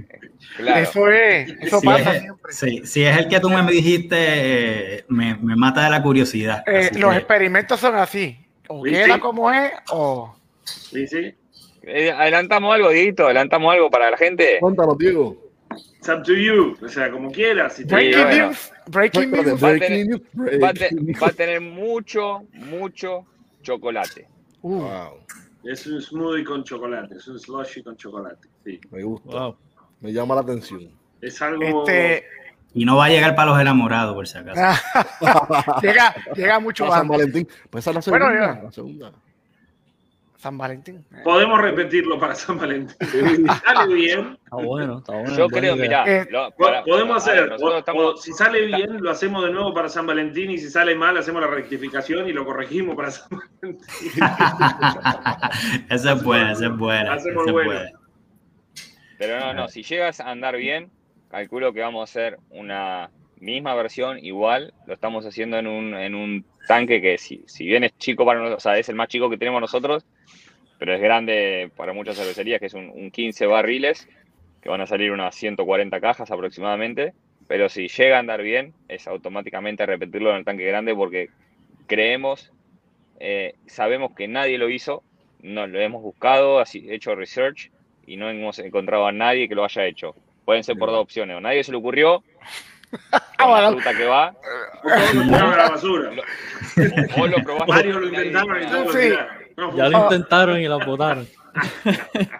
Claro. 0.57 0.79
Eso 0.81 1.09
es, 1.11 1.49
eso 1.61 1.79
Si 1.79 1.85
pasa 1.87 2.15
es, 2.15 2.21
siempre. 2.21 2.51
sí, 2.53 2.81
si 2.85 3.03
es 3.03 3.17
el 3.17 3.27
que 3.27 3.39
tú 3.39 3.49
me 3.49 3.63
dijiste, 3.71 4.15
eh, 4.17 5.05
me, 5.09 5.35
me 5.37 5.55
mata 5.55 5.83
de 5.85 5.89
la 5.89 6.01
curiosidad. 6.01 6.63
Eh, 6.67 6.89
los 6.97 7.11
que- 7.11 7.17
experimentos 7.17 7.79
son 7.79 7.95
así. 7.95 8.37
O 8.67 8.83
Sí, 8.85 8.91
queda 8.91 9.15
sí. 9.15 9.19
como 9.19 9.51
es, 9.51 9.71
o. 9.91 10.35
Sí, 10.63 11.07
sí. 11.07 11.33
Eh, 11.83 12.11
adelantamos 12.11 12.73
algo, 12.73 12.89
Dieguito, 12.89 13.25
adelantamos 13.25 13.73
algo 13.73 13.89
para 13.89 14.09
la 14.11 14.17
gente. 14.17 14.57
Cuéntanos, 14.59 14.97
Diego. 14.97 15.37
It's 15.99 16.09
up 16.09 16.23
to 16.23 16.33
you. 16.33 16.75
O 16.83 16.87
sea, 16.87 17.11
como 17.11 17.31
quieras. 17.31 17.73
Si 17.75 17.85
te- 17.85 17.93
Breaking 17.95 18.23
bueno. 18.23 18.47
news. 18.47 18.71
Breaking 18.87 19.31
news. 19.31 19.63
Va 19.63 19.67
a 19.67 19.71
breaking 19.71 19.79
tener- 19.89 20.07
news, 20.07 20.21
a, 21.19 21.23
va 21.23 21.27
a 21.27 21.31
tener 21.31 21.61
mucho, 21.61 22.43
mucho 22.53 23.25
chocolate. 23.65 24.27
Uh, 24.61 24.79
Wow, 24.79 25.19
Es 25.63 25.85
un 25.87 26.01
smoothie 26.01 26.43
con 26.43 26.63
chocolate, 26.63 27.15
es 27.15 27.27
un 27.27 27.39
slushy 27.39 27.83
con 27.83 27.95
chocolate. 27.97 28.47
Sí. 28.63 28.79
me 28.91 29.03
gusta. 29.03 29.29
Wow. 29.29 29.57
Me 30.01 30.13
llama 30.13 30.35
la 30.35 30.41
atención. 30.41 30.89
Es 31.21 31.41
algo. 31.41 31.63
este. 31.63 32.23
Y 32.73 32.83
no 32.83 32.97
va 32.97 33.05
a 33.05 33.09
llegar 33.09 33.35
para 33.35 33.51
los 33.51 33.59
enamorados, 33.61 34.13
por 34.13 34.27
si 34.27 34.37
acaso. 34.37 34.61
llega, 35.81 36.13
llega 36.35 36.59
mucho 36.59 36.85
Para 36.85 36.97
San. 36.97 37.07
Valentín. 37.07 37.47
Pues 37.69 37.83
esa 37.83 37.91
es 37.91 37.95
la 37.95 38.01
segunda. 38.01 38.25
Bueno, 38.27 38.63
la 38.63 38.71
segunda. 38.71 39.11
San 40.45 40.59
Valentín. 40.59 41.03
Podemos 41.23 41.59
repetirlo 41.59 42.19
para 42.19 42.35
San 42.35 42.59
Valentín. 42.59 42.95
Si 42.99 43.45
sale 43.65 43.95
bien, 43.95 44.37
Está 44.43 44.57
bueno, 44.57 44.99
está 44.99 45.13
bueno. 45.13 45.35
Yo 45.35 45.47
creo, 45.47 45.75
idea. 45.75 46.03
mirá, 46.03 46.21
Eh, 46.21 46.27
lo- 46.29 46.51
po- 46.51 46.65
para- 46.65 46.83
podemos 46.83 47.25
ver, 47.25 47.33
hacer. 47.37 47.49
nosotros 47.49 47.73
o- 47.73 47.77
estamos- 47.79 48.03
o 48.13 48.17
si 48.17 48.31
sale 48.33 48.63
bien, 48.67 49.01
lo 49.01 49.09
hacemos 49.09 49.43
de 49.43 49.49
nuevo 49.51 49.73
para 49.73 49.89
San 49.89 50.05
Valentín. 50.05 50.51
Y 50.51 50.59
si 50.59 50.69
sale 50.69 50.93
mal, 50.93 51.17
hacemos 51.17 51.41
la 51.41 51.47
rectificación 51.47 52.29
y 52.29 52.33
lo 52.33 52.45
corregimos 52.45 52.95
para 52.95 53.09
San 53.09 53.27
Valentín. 53.31 53.79
Esa 55.89 56.11
es 56.13 56.23
buena, 56.23 56.51
esa 56.51 56.65
es 56.67 56.77
buena. 56.77 57.13
Hacemos 57.13 57.51
buena. 57.51 57.89
Pero 59.17 59.39
no, 59.39 59.53
no, 59.55 59.67
si 59.67 59.81
llegas 59.81 60.19
a 60.19 60.29
andar 60.29 60.57
bien, 60.57 60.91
calculo 61.31 61.73
que 61.73 61.81
vamos 61.81 62.01
a 62.01 62.03
hacer 62.03 62.37
una 62.51 63.09
misma 63.39 63.73
versión 63.73 64.19
igual. 64.19 64.75
Lo 64.85 64.93
estamos 64.93 65.25
haciendo 65.25 65.57
en 65.57 65.65
un, 65.65 65.95
en 65.95 66.13
un 66.13 66.45
tanque 66.67 67.01
que 67.01 67.17
si, 67.17 67.43
si 67.47 67.65
bien 67.65 67.83
es 67.83 67.97
chico 67.97 68.25
para 68.25 68.39
nosotros, 68.39 68.57
o 68.57 68.63
sea, 68.63 68.77
es 68.77 68.89
el 68.89 68.95
más 68.95 69.07
chico 69.07 69.29
que 69.29 69.37
tenemos 69.37 69.61
nosotros, 69.61 70.05
pero 70.77 70.93
es 70.93 71.01
grande 71.01 71.71
para 71.75 71.93
muchas 71.93 72.17
cervecerías, 72.17 72.59
que 72.59 72.67
es 72.67 72.73
un, 72.73 72.89
un 72.89 73.11
15 73.11 73.45
barriles, 73.45 74.07
que 74.61 74.69
van 74.69 74.81
a 74.81 74.87
salir 74.87 75.11
unas 75.11 75.35
140 75.35 75.99
cajas 76.01 76.31
aproximadamente. 76.31 77.13
Pero 77.47 77.69
si 77.69 77.87
llega 77.87 78.17
a 78.17 78.19
andar 78.19 78.41
bien, 78.41 78.73
es 78.87 79.07
automáticamente 79.07 79.85
repetirlo 79.85 80.31
en 80.31 80.37
el 80.37 80.45
tanque 80.45 80.65
grande 80.65 80.95
porque 80.95 81.29
creemos, 81.85 82.51
eh, 83.19 83.53
sabemos 83.67 84.13
que 84.15 84.27
nadie 84.27 84.57
lo 84.57 84.69
hizo, 84.69 85.03
no 85.41 85.67
lo 85.67 85.79
hemos 85.79 86.01
buscado, 86.01 86.59
así, 86.59 86.87
hecho 86.89 87.15
research 87.15 87.71
y 88.07 88.17
no 88.17 88.29
hemos 88.29 88.59
encontrado 88.59 89.05
a 89.05 89.11
nadie 89.11 89.47
que 89.47 89.55
lo 89.55 89.63
haya 89.63 89.85
hecho. 89.85 90.15
Pueden 90.43 90.63
ser 90.63 90.77
por 90.77 90.89
dos 90.89 90.99
opciones, 90.99 91.37
o 91.37 91.41
nadie 91.41 91.63
se 91.63 91.71
le 91.71 91.77
ocurrió, 91.77 92.23
con 93.37 93.51
la 93.61 93.71
fruta 93.71 93.93
que 93.97 94.05
va, 94.05 94.35
lo 95.13 95.23
la 95.55 95.69
basura. 95.69 96.11
o 97.17 97.27
lo 97.27 97.35
probaste. 97.43 97.71
Varios 97.71 98.01
lo 98.01 98.07
intentaron 98.07 98.61
y 98.61 98.65
lo 98.69 98.91
Sí. 98.91 99.09
Ya 99.77 99.89
lo 99.89 100.03
intentaron 100.03 100.59
y 100.59 100.67
la 100.67 100.77
votaron. 100.85 101.27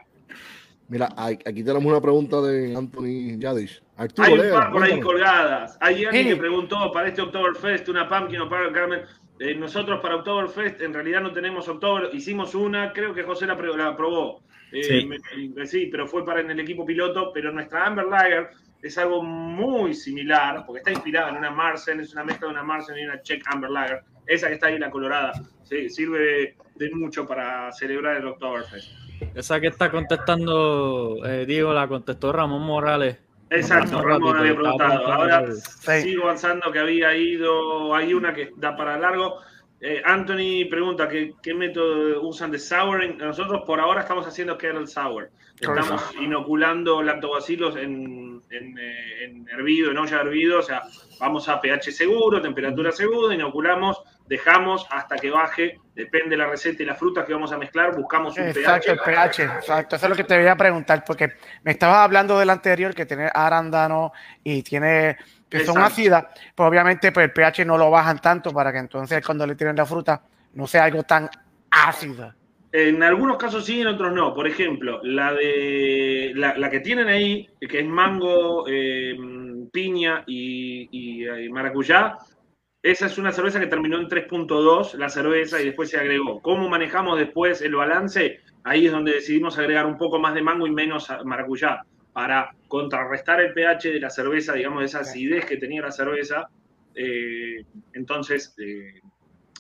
Mira, 0.88 1.10
aquí 1.18 1.64
tenemos 1.64 1.86
una 1.86 1.99
pregunta 1.99 2.41
de 2.41 2.76
Anthony 2.76 3.39
Yadish. 3.39 3.82
Arturo, 3.97 4.28
Hay 4.28 4.39
un 4.39 4.51
par 4.51 4.72
por 4.72 4.84
ahí 4.84 4.99
colgadas. 4.99 5.78
Hay 5.82 6.06
alguien 6.06 6.28
que 6.28 6.36
preguntó 6.36 6.91
para 6.91 7.08
este 7.08 7.22
Oktoberfest 7.24 7.89
una 7.89 8.08
pumpkin 8.08 8.41
o 8.41 8.49
para 8.49 8.72
Carmen. 8.72 9.01
Eh, 9.39 9.56
nosotros 9.56 9.99
para 10.01 10.18
Oktoberfest 10.18 10.82
en 10.82 10.93
realidad 10.93 11.22
no 11.22 11.32
tenemos 11.34 11.68
Oktober. 11.68 12.10
Hicimos 12.14 12.53
una, 12.53 12.93
creo 12.93 13.14
que 13.16 13.24
José 13.24 13.47
la, 13.47 13.56
la 13.56 13.88
aprobó. 13.88 14.43
Eh, 14.72 14.84
Sí. 14.84 15.06
me- 15.06 15.16
eh, 15.62 15.66
sí, 15.66 15.88
pero 15.91 16.06
fue 16.08 16.24
para 16.24 16.41
en 16.41 16.51
el 16.51 16.60
equipo 16.60 16.86
piloto. 16.86 17.32
Pero 17.34 17.51
nuestra 17.51 17.86
Amber 17.88 18.06
Lager 18.06 18.49
es 18.86 19.00
algo 19.00 19.24
muy 19.24 19.96
similar 19.96 20.64
porque 20.64 20.78
está 20.78 20.92
inspirada 20.92 21.30
en 21.30 21.38
una 21.38 21.50
Marsen, 21.50 22.00
es 22.02 22.14
una 22.14 22.24
mezcla 22.24 22.48
de 22.48 22.54
una 22.54 22.62
Marsen 22.62 22.96
y 23.00 23.04
una 23.04 23.20
Czech 23.20 23.44
Amber 23.48 23.72
Lager. 23.72 24.04
Esa 24.28 24.48
que 24.48 24.54
está 24.54 24.68
ahí, 24.68 24.78
la 24.78 24.92
colorada, 24.92 25.32
sí, 25.64 25.90
sirve 25.90 26.56
de 26.76 26.92
mucho 26.92 27.26
para 27.26 27.72
celebrar 27.72 28.18
el 28.18 28.28
Oktoberfest. 28.28 28.92
Esa 29.34 29.60
que 29.60 29.68
está 29.68 29.90
contestando, 29.90 31.18
eh, 31.26 31.48
Diego, 31.48 31.74
la 31.74 31.88
contestó 31.88 32.32
Ramón 32.32 32.62
Morales. 32.62 33.18
Exacto, 33.50 34.04
Ramón 34.04 34.38
había 34.38 34.56
preguntado. 34.56 35.12
Ahora 35.12 35.46
sigo 36.02 36.26
avanzando 36.26 36.72
que 36.72 36.78
había 36.78 37.16
ido, 37.16 37.96
hay 37.96 38.14
una 38.14 38.36
que 38.36 38.52
da 38.56 38.76
para 38.78 39.00
largo. 39.00 39.40
Eh, 39.82 40.01
Anthony 40.05 40.69
pregunta 40.69 41.07
¿qué, 41.07 41.34
qué 41.43 41.53
método 41.53 42.21
usan 42.21 42.51
de 42.51 42.59
souring. 42.59 43.17
Nosotros 43.17 43.63
por 43.65 43.80
ahora 43.80 44.01
estamos 44.01 44.26
haciendo 44.26 44.57
kettle 44.57 44.88
sour. 44.88 45.30
Estamos 45.59 46.13
inoculando 46.19 47.01
lactobacilos 47.01 47.76
en, 47.78 48.41
en, 48.49 48.78
eh, 48.78 49.23
en 49.23 49.47
hervido, 49.49 49.91
en 49.91 49.97
olla 49.97 50.17
de 50.17 50.23
hervido. 50.23 50.59
O 50.59 50.61
sea, 50.61 50.84
vamos 51.19 51.47
a 51.47 51.61
pH 51.61 51.91
seguro, 51.91 52.41
temperatura 52.41 52.91
segura, 52.91 53.34
inoculamos, 53.34 54.01
dejamos 54.28 54.86
hasta 54.89 55.15
que 55.15 55.30
baje. 55.30 55.80
Depende 55.93 56.32
de 56.32 56.38
la 56.38 56.47
receta 56.47 56.84
y 56.84 56.86
las 56.86 56.99
frutas 56.99 57.26
que 57.26 57.34
vamos 57.34 57.51
a 57.53 57.57
mezclar. 57.57 57.95
Buscamos 57.95 58.38
un 58.38 58.47
Exacto, 58.47 58.91
el 58.91 58.99
pH, 58.99 59.43
exacto. 59.43 59.95
Eso 59.95 60.05
es 60.05 60.09
lo 60.09 60.15
que 60.15 60.26
te 60.26 60.38
voy 60.38 60.47
a 60.47 60.57
preguntar, 60.57 61.03
porque 61.05 61.34
me 61.63 61.71
estabas 61.71 61.97
hablando 61.97 62.38
del 62.38 62.49
anterior 62.49 62.93
que 62.93 63.05
tiene 63.05 63.30
arándano 63.34 64.11
y 64.43 64.61
tiene 64.61 65.17
que 65.50 65.60
son 65.60 65.78
Exacto. 65.78 65.93
ácidas, 65.93 66.26
pues 66.56 66.70
obviamente 66.70 67.12
pues 67.12 67.26
el 67.26 67.32
pH 67.32 67.66
no 67.66 67.78
lo 67.78 67.91
bajan 67.91 68.20
tanto 68.20 68.52
para 68.52 68.72
que 68.72 68.80
entonces 68.80 69.24
cuando 69.26 69.46
le 69.46 69.56
tiren 69.56 69.76
la 69.76 69.86
fruta 69.86 70.22
no 70.54 70.68
sea 70.68 70.86
algo 70.86 71.04
tan 71.04 71.30
ácida. 71.70 72.36
En 72.72 73.02
algunos 73.04 73.38
casos 73.38 73.66
sí, 73.66 73.80
en 73.80 73.88
otros 73.88 74.12
no. 74.12 74.34
Por 74.34 74.48
ejemplo, 74.48 75.00
la 75.04 75.34
de 75.34 76.34
la, 76.36 76.58
la 76.58 76.70
que 76.70 76.82
tienen 76.82 77.08
ahí, 77.08 77.48
que 77.62 77.80
es 77.80 77.86
mango, 77.86 78.66
eh, 78.68 79.16
piña 79.72 80.24
y, 80.28 80.89
y, 80.91 81.50
maracuyá, 81.50 82.18
esa 82.84 83.06
es 83.06 83.18
una 83.18 83.32
cerveza 83.32 83.62
que 83.62 83.68
terminó 83.68 83.98
en 83.98 84.10
3.2, 84.10 84.96
la 84.96 85.08
cerveza, 85.08 85.62
y 85.62 85.66
después 85.66 85.89
se 85.89 85.98
agregó. 85.98 86.41
¿Cómo 86.41 86.68
manejamos 86.68 87.18
después 87.18 87.62
el 87.62 87.76
balance? 87.76 88.41
Ahí 88.66 88.88
es 88.88 88.91
donde 88.91 89.14
decidimos 89.14 89.58
agregar 89.58 89.86
un 89.86 89.98
poco 89.98 90.20
más 90.20 90.34
de 90.34 90.41
mango 90.41 90.68
y 90.68 90.72
menos 90.72 91.08
maracuyá, 91.24 91.86
para 92.16 92.55
contrarrestar 92.70 93.41
el 93.41 93.51
pH 93.51 93.91
de 93.91 93.99
la 93.99 94.09
cerveza, 94.09 94.53
digamos, 94.53 94.86
esa 94.86 95.01
acidez 95.01 95.43
que 95.45 95.57
tenía 95.57 95.82
la 95.82 95.91
cerveza. 95.91 96.47
Eh, 96.95 97.66
entonces, 97.91 98.55
eh, 98.57 99.01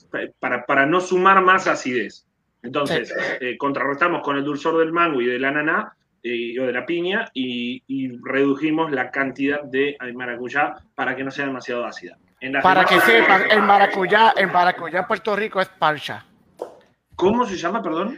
pa- 0.09 0.21
para, 0.39 0.65
para 0.65 0.85
no 0.85 1.01
sumar 1.01 1.41
más 1.41 1.67
acidez. 1.67 2.25
Entonces, 2.63 3.13
eh, 3.41 3.57
contrarrestamos 3.57 4.21
con 4.23 4.37
el 4.37 4.45
dulzor 4.45 4.77
del 4.77 4.93
mango 4.93 5.19
y 5.19 5.25
del 5.25 5.43
ananá 5.43 5.97
eh, 6.23 6.57
o 6.57 6.65
de 6.65 6.71
la 6.71 6.85
piña 6.85 7.29
y, 7.33 7.83
y 7.87 8.17
redujimos 8.23 8.89
la 8.93 9.11
cantidad 9.11 9.61
de 9.63 9.97
maracuyá 10.13 10.75
para 10.95 11.13
que 11.13 11.25
no 11.25 11.31
sea 11.31 11.47
demasiado 11.47 11.85
ácida. 11.85 12.17
En 12.39 12.53
Para 12.61 12.85
que 12.85 13.01
sepan, 13.01 13.51
el 13.51 13.63
maracuyá, 13.63 14.33
el 14.37 14.47
maracuyá 14.49 14.99
en 14.99 15.05
Puerto 15.07 15.35
Rico 15.35 15.59
es 15.59 15.67
parcha. 15.67 16.25
¿Cómo 17.17 17.43
se 17.45 17.57
llama, 17.57 17.83
perdón? 17.83 18.17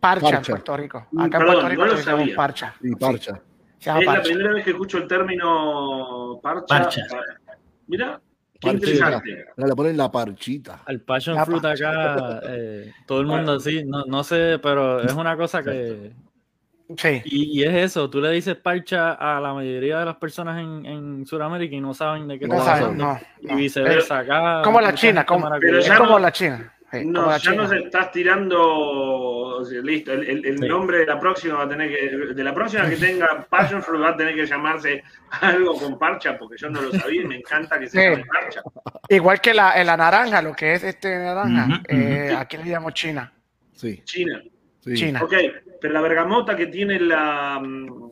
Parcha, 0.00 0.22
Parcha. 0.22 0.36
en 0.38 0.42
Puerto 0.44 0.76
Rico. 0.76 1.06
Mm, 1.12 1.20
Acá 1.20 1.24
en 1.24 1.30
perdón, 1.30 1.46
Puerto 1.54 1.68
Rico 1.68 1.84
no 1.86 1.92
lo 1.92 1.98
sabía. 1.98 2.34
parcha. 2.36 2.74
Parcha. 2.98 3.40
Se 3.86 3.90
llama 3.90 4.00
Es 4.00 4.06
la 4.06 4.12
parcha. 4.14 4.28
primera 4.28 4.52
vez 4.54 4.64
que 4.64 4.70
escucho 4.70 4.98
el 4.98 5.06
término 5.06 6.40
parcha. 6.42 6.66
Parcha. 6.66 7.02
Mira, 7.86 8.20
qué 8.60 8.70
interesante. 8.70 9.44
Mira, 9.56 9.68
Le 9.68 9.74
ponen 9.76 9.96
la 9.96 10.10
parchita. 10.10 10.82
Al 10.86 11.00
passion 11.00 11.36
La 11.36 11.44
fruit 11.46 11.64
acá, 11.64 12.40
eh, 12.48 12.92
todo 13.06 13.20
el 13.20 13.26
mundo 13.26 13.52
así, 13.52 13.84
no, 13.84 14.04
no 14.06 14.24
sé, 14.24 14.58
pero 14.62 15.00
es 15.02 15.12
una 15.14 15.36
cosa 15.36 15.62
que... 15.62 16.12
Sí. 16.96 17.20
Y, 17.24 17.60
y 17.60 17.64
es 17.64 17.74
eso, 17.74 18.08
tú 18.08 18.20
le 18.20 18.30
dices 18.30 18.54
parcha 18.56 19.12
a 19.14 19.40
la 19.40 19.52
mayoría 19.52 19.98
de 19.98 20.04
las 20.04 20.16
personas 20.16 20.60
en, 20.60 20.86
en 20.86 21.26
Sudamérica 21.26 21.74
y 21.74 21.80
no 21.80 21.92
saben 21.94 22.28
de 22.28 22.38
qué 22.38 22.46
No 22.46 22.54
estás 22.58 22.78
saben, 22.78 23.00
hablando. 23.00 23.20
no. 23.42 23.52
Y 23.54 23.56
viceversa, 23.56 24.18
acá... 24.20 24.62
Como 24.62 24.80
la 24.80 24.94
China, 24.94 25.26
como. 25.26 25.48
Pero 25.60 25.80
ya 25.80 25.98
como 25.98 26.16
la 26.18 26.30
China. 26.30 26.72
Sí, 27.00 27.06
No, 27.06 27.36
ya 27.36 27.52
nos 27.52 27.72
estás 27.72 28.10
tirando, 28.12 29.62
listo, 29.82 30.12
el, 30.12 30.22
el- 30.28 30.46
el 30.46 30.58
Sí. 30.58 30.68
nombre 30.68 30.98
de 30.98 31.06
la 31.06 31.18
próxima 31.18 31.54
va 31.56 31.62
a 31.64 31.68
tener 31.68 31.88
que, 31.90 32.34
de 32.34 32.44
la 32.44 32.54
próxima 32.54 32.88
que 32.88 32.96
tenga 32.96 33.46
Passion 33.48 33.82
Fruit 33.82 34.02
va 34.02 34.10
a 34.10 34.16
tener 34.16 34.34
que 34.34 34.46
llamarse 34.46 35.02
algo 35.40 35.74
con 35.78 35.98
parcha, 35.98 36.36
porque 36.38 36.56
yo 36.58 36.68
no 36.70 36.80
lo 36.82 36.92
sabía 36.92 37.22
y 37.22 37.26
me 37.26 37.36
encanta 37.36 37.78
que 37.78 37.88
se 37.88 37.98
Sí. 38.00 38.04
llame 38.10 38.24
parcha. 38.26 38.60
Igual 39.08 39.40
que 39.40 39.54
la, 39.54 39.80
en 39.80 39.86
la 39.86 39.96
naranja, 39.96 40.42
lo 40.42 40.52
que 40.54 40.74
es 40.74 40.84
este 40.84 41.16
naranja, 41.18 41.66
Ujú, 41.66 41.74
eh, 41.88 42.34
aquí 42.36 42.56
le 42.56 42.64
llamo 42.64 42.90
China. 42.90 43.32
Sí, 43.72 44.00
China. 44.04 44.42
sí. 44.80 44.94
China. 44.94 45.20
Ok, 45.22 45.34
pero 45.80 45.92
la 45.94 46.00
bergamota 46.00 46.56
que 46.56 46.66
tiene 46.66 46.98
la. 47.00 47.60
mm, 47.62 48.10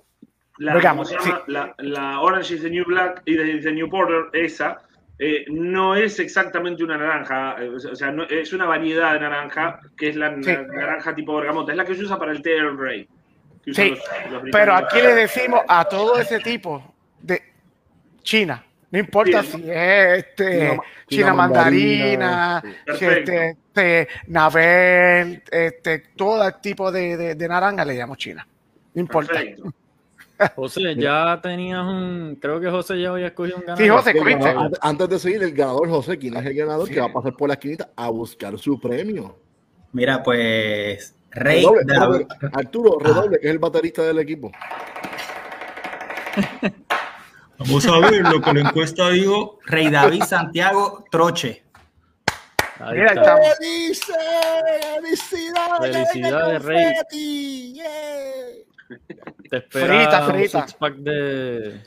la 0.59 0.75
Bergamota, 0.75 1.11
¿cómo 1.11 1.21
se 1.23 1.29
llama? 1.31 1.43
La, 1.49 1.75
la 1.79 2.21
Orange 2.21 2.55
is 2.55 2.63
the 2.63 2.71
New 2.71 2.85
Black 2.87 3.23
y 3.25 3.37
the, 3.37 3.59
the 3.59 3.73
New 3.73 3.89
Porter, 3.91 4.27
esa, 4.33 4.79
eh, 5.19 5.45
no 5.49 5.95
es 5.95 6.19
exactamente 6.19 6.83
una 6.83 6.97
naranja, 6.99 7.57
eh, 7.61 7.69
o 7.69 7.95
sea, 7.95 8.11
no- 8.11 8.25
es 8.25 8.53
una 8.53 8.67
variedad 8.67 9.13
de 9.15 9.21
naranja 9.21 9.79
que 9.97 10.09
es 10.09 10.17
la 10.17 10.35
Sí. 10.43 10.51
naranja 10.73 11.15
tipo 11.15 11.37
bergamota, 11.37 11.73
es 11.73 11.79
la 11.79 11.85
que 11.85 11.95
se 11.95 12.03
usa 12.03 12.19
para 12.19 12.33
el 12.33 12.43
té 12.43 12.57
Earl 12.57 12.77
Grey. 12.77 13.09
Sí, 13.67 13.91
los- 14.31 14.33
los 14.33 14.43
pero 14.53 14.75
aquí 14.75 15.01
le 15.01 15.15
decimos 15.15 15.61
a 15.69 15.85
todo 15.87 16.19
ese 16.19 16.39
tipo 16.41 16.95
de 17.21 17.41
China. 18.23 18.63
No 18.91 18.99
importa 19.01 19.43
si 19.43 19.57
es 19.71 20.19
este, 20.19 20.79
China- 21.09 21.35
mandarina, 21.35 22.61
mandarina, 22.61 22.63
si 22.63 22.85
Perfecto. 22.85 23.33
este, 23.33 23.51
este, 23.51 24.09
navel, 24.29 25.43
este, 25.51 25.99
todo 26.17 26.47
el 26.47 26.55
tipo 26.61 26.93
de, 26.93 27.17
de, 27.17 27.35
de 27.35 27.49
naranja 27.49 27.85
le 27.85 27.95
llamo 27.95 28.15
China. 28.17 28.47
No 28.95 29.01
importa. 29.01 29.33
Perfecto. 29.33 29.73
José, 30.57 30.95
ya 30.99 31.41
tenías 31.43 31.85
un. 31.85 32.39
Creo 32.41 32.61
que 32.61 32.71
José 32.71 33.01
ya 33.01 33.11
había 33.11 33.29
escogido 33.29 33.57
un 33.59 33.63
ganador. 33.63 33.83
Sí, 33.85 33.89
José, 33.89 34.17
¿cogiste? 34.19 34.55
antes- 34.81 35.09
de 35.09 35.19
seguir, 35.19 35.43
el 35.43 35.53
ganador, 35.53 35.89
José, 35.89 36.19
¿quién 36.19 36.37
es 36.37 36.45
el 36.47 36.55
ganador 36.55 36.89
que 36.89 37.01
va 37.01 37.07
a 37.07 37.13
pasar 37.13 37.35
por 37.37 37.49
la 37.49 37.55
esquinita 37.55 37.91
a 37.97 38.09
buscar 38.11 38.59
su 38.59 38.81
premio? 38.81 39.39
Mira, 39.93 40.23
pues 40.23 41.15
Rey 41.31 41.65
Redoble. 41.87 42.27
Arturo, 42.53 42.99
redoble, 42.99 43.39
que 43.39 43.47
es 43.49 43.53
el 43.53 43.59
baterista 43.59 44.03
del 44.03 44.19
equipo. 44.19 44.51
Vamos 47.59 47.87
a 47.87 47.99
ver 48.01 48.23
lo 48.23 48.41
que 48.41 48.53
la 48.53 48.61
encuesta 48.69 49.11
dijo. 49.11 49.59
Rey 49.67 49.89
David 49.89 50.25
Santiago 50.25 51.05
Troche. 51.11 51.63
Ahí 52.81 52.99
Mira, 52.99 53.13
está. 53.13 53.37
¡Felicidades! 53.59 55.23
Felicidades, 55.81 56.63
Rey. 56.65 56.93
Rey. 57.11 58.67
Te 59.55 59.79
espera 59.79 59.87
Frita, 60.01 60.27
un 60.27 60.35
frita. 60.35 60.61
six 60.67 60.75
pack 60.75 60.95
de, 60.97 61.81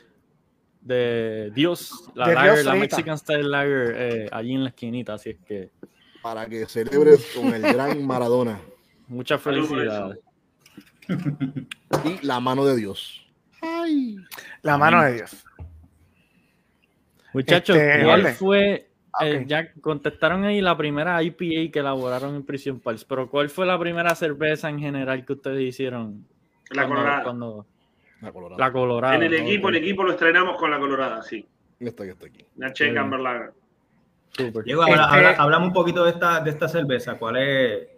de 0.80 1.50
Dios, 1.54 2.10
la 2.14 2.28
De 2.28 2.34
lager, 2.34 2.52
Dios 2.54 2.64
la. 2.66 2.74
Mexican 2.74 3.18
Style 3.18 3.42
Lager, 3.50 3.94
eh, 3.96 4.28
allí 4.32 4.54
en 4.54 4.62
la 4.64 4.68
esquinita. 4.70 5.14
Así 5.14 5.30
es 5.30 5.38
que 5.46 5.70
Para 6.22 6.46
que 6.46 6.64
celebres 6.66 7.30
con 7.34 7.52
el 7.52 7.60
gran 7.62 8.02
Maradona 8.06 8.58
muchas 9.08 9.40
felicidades. 9.40 10.18
y 12.04 12.26
la 12.26 12.40
mano 12.40 12.64
de 12.64 12.76
Dios. 12.76 13.26
Ay. 13.60 14.16
La 14.62 14.76
mano 14.78 15.02
de 15.02 15.14
Dios. 15.14 15.44
Muchachos, 17.32 17.76
Este, 17.76 18.04
¿cuál 18.04 18.26
fue? 18.34 18.90
eh, 19.20 19.40
Ok. 19.42 19.46
ya 19.46 19.72
contestaron 19.80 20.44
ahí 20.44 20.60
la 20.60 20.76
primera 20.76 21.22
IPA 21.22 21.70
que 21.72 21.78
elaboraron 21.80 22.34
en 22.36 22.44
Prison 22.44 22.80
Pals, 22.80 23.04
pero 23.04 23.28
¿cuál 23.28 23.50
fue 23.50 23.66
la 23.66 23.78
primera 23.78 24.14
cerveza 24.14 24.68
en 24.70 24.78
general 24.80 25.24
que 25.24 25.32
ustedes 25.34 25.62
hicieron? 25.62 26.26
La 26.70 26.82
cuando- 26.86 26.94
colorada. 26.96 27.22
cuando- 27.22 27.66
La 28.20 28.32
colorada. 28.32 28.58
la 28.66 28.72
colorada. 28.72 29.14
En 29.14 29.22
el 29.22 29.30
¿no? 29.30 29.36
equipo, 29.38 29.68
Ok, 29.68 29.74
el 29.74 29.76
equipo 29.82 30.02
lo 30.04 30.10
estrenamos 30.12 30.56
con 30.58 30.70
la 30.70 30.78
colorada, 30.78 31.22
sí. 31.22 31.46
Esta 31.80 32.04
que 32.04 32.10
está 32.10 32.26
aquí. 32.26 32.44
La 32.56 32.72
Checa 32.72 33.08
súper. 34.30 34.64
Diego, 34.64 34.82
habla- 34.82 35.04
Este- 35.04 35.16
habla- 35.16 35.34
hablamos 35.38 35.68
un 35.68 35.74
poquito 35.74 36.04
de 36.04 36.10
esta, 36.10 36.40
de 36.40 36.50
esta 36.50 36.68
cerveza. 36.68 37.16
¿Cuál 37.18 37.36
es, 37.36 37.88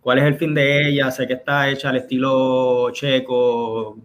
¿Cuál 0.00 0.18
es 0.18 0.24
el 0.24 0.34
fin 0.36 0.54
de 0.54 0.88
ella? 0.88 1.10
Sé 1.10 1.26
que 1.26 1.34
está 1.34 1.68
hecha 1.68 1.90
al 1.90 1.96
estilo 1.96 2.88
checo. 2.92 3.98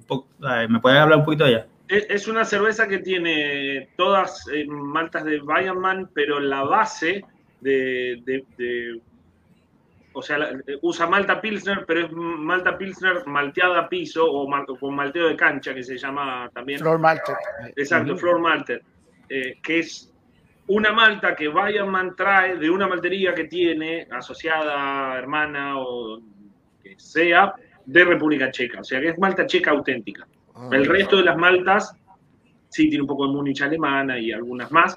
¿Me 0.69 0.79
puedes 0.79 0.99
hablar 0.99 1.19
un 1.19 1.25
poquito 1.25 1.45
de 1.45 1.51
ella? 1.51 1.67
Es 1.87 2.27
una 2.27 2.43
cerveza 2.43 2.87
que 2.87 2.97
tiene 2.99 3.89
todas 3.95 4.47
eh, 4.53 4.65
maltas 4.67 5.23
de 5.23 5.39
Bayerman, 5.39 6.09
pero 6.13 6.39
la 6.39 6.63
base 6.63 7.23
de, 7.61 8.21
de- 8.25 8.43
de- 8.57 8.99
o 10.13 10.21
sea, 10.21 10.37
eh, 10.67 10.77
usa 10.81 11.07
malta 11.07 11.41
pilsner, 11.41 11.85
pero 11.87 12.05
es 12.05 12.11
malta 12.11 12.77
pilsner 12.77 13.25
malteada 13.25 13.79
a 13.81 13.89
piso 13.89 14.25
o 14.25 14.47
mal- 14.47 14.65
con 14.65 14.95
malteo 14.95 15.27
de 15.27 15.35
cancha, 15.35 15.73
que 15.73 15.83
se 15.83 15.97
llama 15.97 16.49
también. 16.53 16.79
Flor 16.79 16.99
Malte. 16.99 17.33
Exacto, 17.75 18.15
Floor 18.17 18.39
Malter, 18.39 18.81
eh, 19.29 19.55
que 19.61 19.79
es 19.79 20.09
una 20.67 20.91
malta 20.93 21.35
que 21.35 21.47
Bayerman 21.49 22.15
trae 22.15 22.57
de 22.57 22.69
una 22.69 22.87
maltería 22.87 23.33
que 23.33 23.45
tiene 23.45 24.07
asociada, 24.11 25.17
hermana 25.17 25.77
o 25.79 26.19
que 26.81 26.95
sea, 26.97 27.53
de 27.85 28.05
República 28.05 28.49
Checa. 28.51 28.79
O 28.79 28.83
sea, 28.83 29.01
que 29.01 29.09
es 29.09 29.19
malta 29.19 29.45
checa 29.45 29.71
auténtica. 29.71 30.25
Ah, 30.55 30.69
El 30.71 30.85
resto 30.85 31.17
de 31.17 31.23
las 31.23 31.35
maltas 31.37 31.95
sí 32.69 32.87
tiene 32.87 33.01
un 33.01 33.07
poco 33.07 33.27
de 33.27 33.33
Múnich 33.33 33.61
alemana 33.61 34.17
y 34.17 34.31
algunas 34.31 34.71
más. 34.71 34.95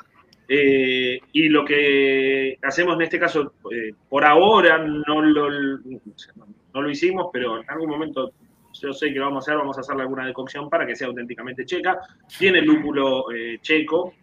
Eh, 0.48 1.18
y 1.32 1.48
lo 1.48 1.64
que 1.64 2.58
hacemos 2.62 2.94
en 2.96 3.02
este 3.02 3.18
caso, 3.18 3.54
eh, 3.72 3.92
por 4.08 4.24
ahora 4.24 4.78
no 4.78 5.22
lo, 5.22 5.50
no 5.50 6.82
lo 6.82 6.90
hicimos, 6.90 7.30
pero 7.32 7.60
en 7.60 7.68
algún 7.68 7.90
momento 7.90 8.32
yo 8.72 8.92
sé 8.92 9.12
que 9.12 9.18
lo 9.18 9.26
vamos 9.26 9.48
a 9.48 9.50
hacer, 9.50 9.58
vamos 9.58 9.76
a 9.76 9.80
hacerle 9.80 10.02
alguna 10.02 10.26
decocción 10.26 10.68
para 10.68 10.86
que 10.86 10.94
sea 10.94 11.08
auténticamente 11.08 11.64
checa. 11.64 11.98
Tiene 12.38 12.60
lúpulo 12.62 13.32
eh, 13.32 13.58
checo, 13.60 14.14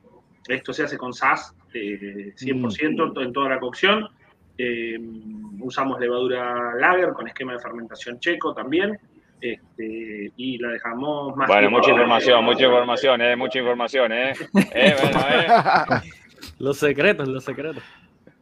esto 0.47 0.73
se 0.73 0.83
hace 0.83 0.97
con 0.97 1.13
SAS, 1.13 1.55
eh, 1.73 2.33
100% 2.35 3.23
en 3.23 3.33
toda 3.33 3.49
la 3.49 3.59
cocción. 3.59 4.07
Usamos 5.59 5.99
levadura 5.99 6.75
lager 6.75 7.13
con 7.13 7.27
esquema 7.27 7.53
de 7.53 7.59
fermentación 7.59 8.19
checo 8.19 8.53
también. 8.53 8.99
Este, 9.43 10.31
y 10.37 10.57
la 10.57 10.69
dejamos 10.69 11.35
más. 11.35 11.49
Bueno, 11.49 11.69
mucha 11.69 11.91
información, 11.91 12.45
mucha 12.45 12.63
información, 12.63 13.21
eh, 13.21 13.35
mucha 13.35 13.59
información, 13.59 14.11
eh. 14.13 14.33
Eh, 14.73 14.95
bueno, 15.01 15.19
eh. 15.19 16.11
Los 16.59 16.77
secretos, 16.77 17.27
los 17.27 17.43
secretos. 17.43 17.83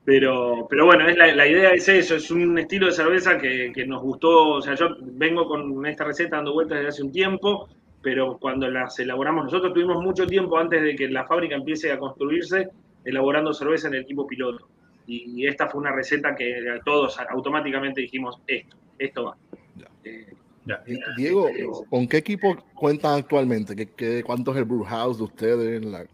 Pero, 0.06 0.68
pero 0.70 0.86
bueno, 0.86 1.08
es 1.08 1.18
la, 1.18 1.34
la 1.34 1.48
idea 1.48 1.72
es 1.72 1.90
eso, 1.90 2.16
es 2.18 2.30
un 2.30 2.56
estilo 2.60 2.86
de 2.86 2.92
cerveza 2.92 3.40
que, 3.40 3.72
que 3.74 3.84
nos 3.88 4.04
gustó. 4.04 4.50
O 4.50 4.62
sea, 4.62 4.76
yo 4.76 4.90
vengo 5.02 5.48
con 5.48 5.84
esta 5.88 6.04
receta 6.04 6.36
dando 6.36 6.54
vueltas 6.54 6.78
desde 6.78 6.90
hace 6.90 7.04
un 7.04 7.12
tiempo, 7.12 7.68
pero 8.04 8.38
cuando 8.38 8.70
las 8.70 9.00
elaboramos, 9.00 9.46
nosotros 9.46 9.74
tuvimos 9.74 10.04
mucho 10.04 10.28
tiempo 10.28 10.60
antes 10.60 10.84
de 10.84 10.96
que 10.96 11.10
la 11.10 11.26
fábrica 11.26 11.56
empiece 11.56 11.92
a 11.92 11.98
construirse, 11.98 12.70
elaborando 13.04 13.56
cerveza 13.56 13.88
en 13.88 13.96
el 13.96 14.02
equipo 14.02 14.28
piloto. 14.28 14.68
Y 15.08 15.48
esta 15.48 15.68
fue 15.68 15.82
una 15.82 15.92
receta 15.92 16.36
que 16.36 16.80
todos 16.86 17.20
automáticamente 17.20 18.02
dijimos, 18.02 18.40
esto, 18.46 18.78
esto 19.00 19.24
va. 19.26 19.38
Eh, 20.86 20.98
Diego, 21.18 21.50
¿con 21.90 22.08
qué 22.08 22.18
equipo 22.18 22.56
cuentan 22.76 23.20
actualmente? 23.20 23.76
¿Qué, 23.76 23.88
qué, 23.90 24.24
cuánto 24.24 24.52
es 24.52 24.58
el 24.58 24.66
brew 24.66 24.84
house 24.84 25.18
de 25.18 25.24
ustedes? 25.24 25.84
La- 25.86 26.06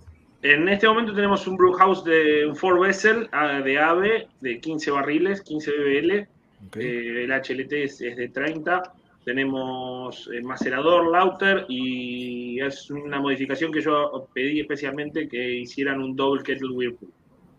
En 0.42 0.70
este 0.70 0.88
momento 0.88 1.14
tenemos 1.14 1.46
un 1.48 1.58
brew 1.58 1.74
house 1.74 2.04
de 2.04 2.46
un 2.48 2.56
four 2.56 2.80
vessel 2.80 3.28
ah, 3.34 3.62
de 3.62 3.78
AVE 3.78 4.28
de 4.42 4.60
15 4.60 4.92
barriles, 4.92 5.42
15 5.42 5.72
BBL. 5.72 6.28
ok. 6.68 6.78
Eh, 6.78 7.24
el 7.26 7.32
HLT 7.32 7.74
es, 7.84 8.02
es 8.02 8.16
de 8.16 8.30
30. 8.30 8.84
Tenemos 9.26 10.30
el 10.34 10.44
macerador, 10.46 11.12
Lauter, 11.12 11.66
y 11.68 12.62
es 12.62 12.90
una 12.90 13.20
modificación 13.20 13.74
que 13.74 13.82
yo 13.82 14.30
pedí 14.34 14.62
especialmente 14.62 15.28
que 15.28 15.56
hicieran 15.60 16.02
un 16.02 16.16
double 16.16 16.42
kettle 16.44 16.70
whirlpool. 16.72 17.10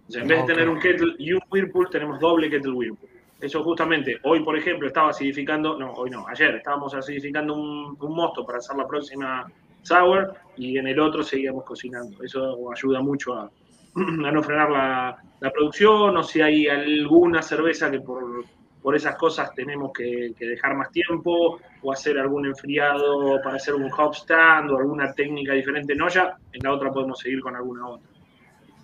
O 0.09 0.11
sea, 0.11 0.23
en 0.23 0.29
vez 0.29 0.41
de 0.47 0.55
tener 0.55 0.69
un 0.71 0.81
kettle 0.81 1.15
y 1.19 1.35
un 1.35 1.41
whirlpool, 1.51 1.91
tenemos 1.91 2.19
doble 2.19 2.49
kettle 2.49 2.73
whirlpool. 2.73 3.08
Eso 3.41 3.63
justamente, 3.63 4.19
hoy 4.25 4.43
por 4.43 4.59
ejemplo 4.59 4.89
estaba 4.89 5.11
acidificando, 5.11 5.79
no, 5.79 5.93
hoy 5.93 6.11
no, 6.11 6.27
ayer 6.27 6.57
estábamos 6.57 6.93
acidificando 6.95 7.55
un, 7.55 7.97
un 8.01 8.15
mosto 8.15 8.45
para 8.45 8.59
hacer 8.59 8.77
la 8.77 8.87
próxima 8.87 9.47
sour 9.83 10.35
y 10.57 10.77
en 10.77 10.89
el 10.89 10.99
otro 10.99 11.23
seguíamos 11.23 11.65
cocinando. 11.65 12.23
Eso 12.23 12.73
ayuda 12.73 13.01
mucho 13.01 13.35
a, 13.39 13.51
no 13.95 14.43
frenar 14.43 14.71
la, 14.71 15.17
la 15.41 15.51
producción 15.51 16.17
o 16.17 16.23
si 16.23 16.41
hay 16.41 16.67
alguna 16.67 17.41
cerveza 17.41 17.89
que 17.91 18.01
por, 18.01 18.45
por 18.83 18.97
esas 18.97 19.17
cosas 19.17 19.55
tenemos 19.55 19.93
que, 19.93 20.33
que 20.37 20.47
dejar 20.47 20.77
más 20.77 20.91
tiempo 20.91 21.61
o 21.83 21.93
hacer 21.93 22.19
algún 22.19 22.47
enfriado 22.47 23.41
para 23.43 23.57
hacer 23.57 23.75
un 23.75 23.91
hop 23.97 24.15
stand 24.15 24.71
o 24.73 24.79
alguna 24.79 25.13
técnica 25.13 25.53
diferente 25.53 25.93
en 25.93 26.03
olla, 26.03 26.37
en 26.53 26.61
la 26.63 26.73
otra 26.73 26.91
podemos 26.91 27.21
seguir 27.21 27.41
con 27.41 27.55
alguna 27.55 27.87
otra. 27.87 28.18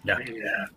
Ya. 0.05 0.19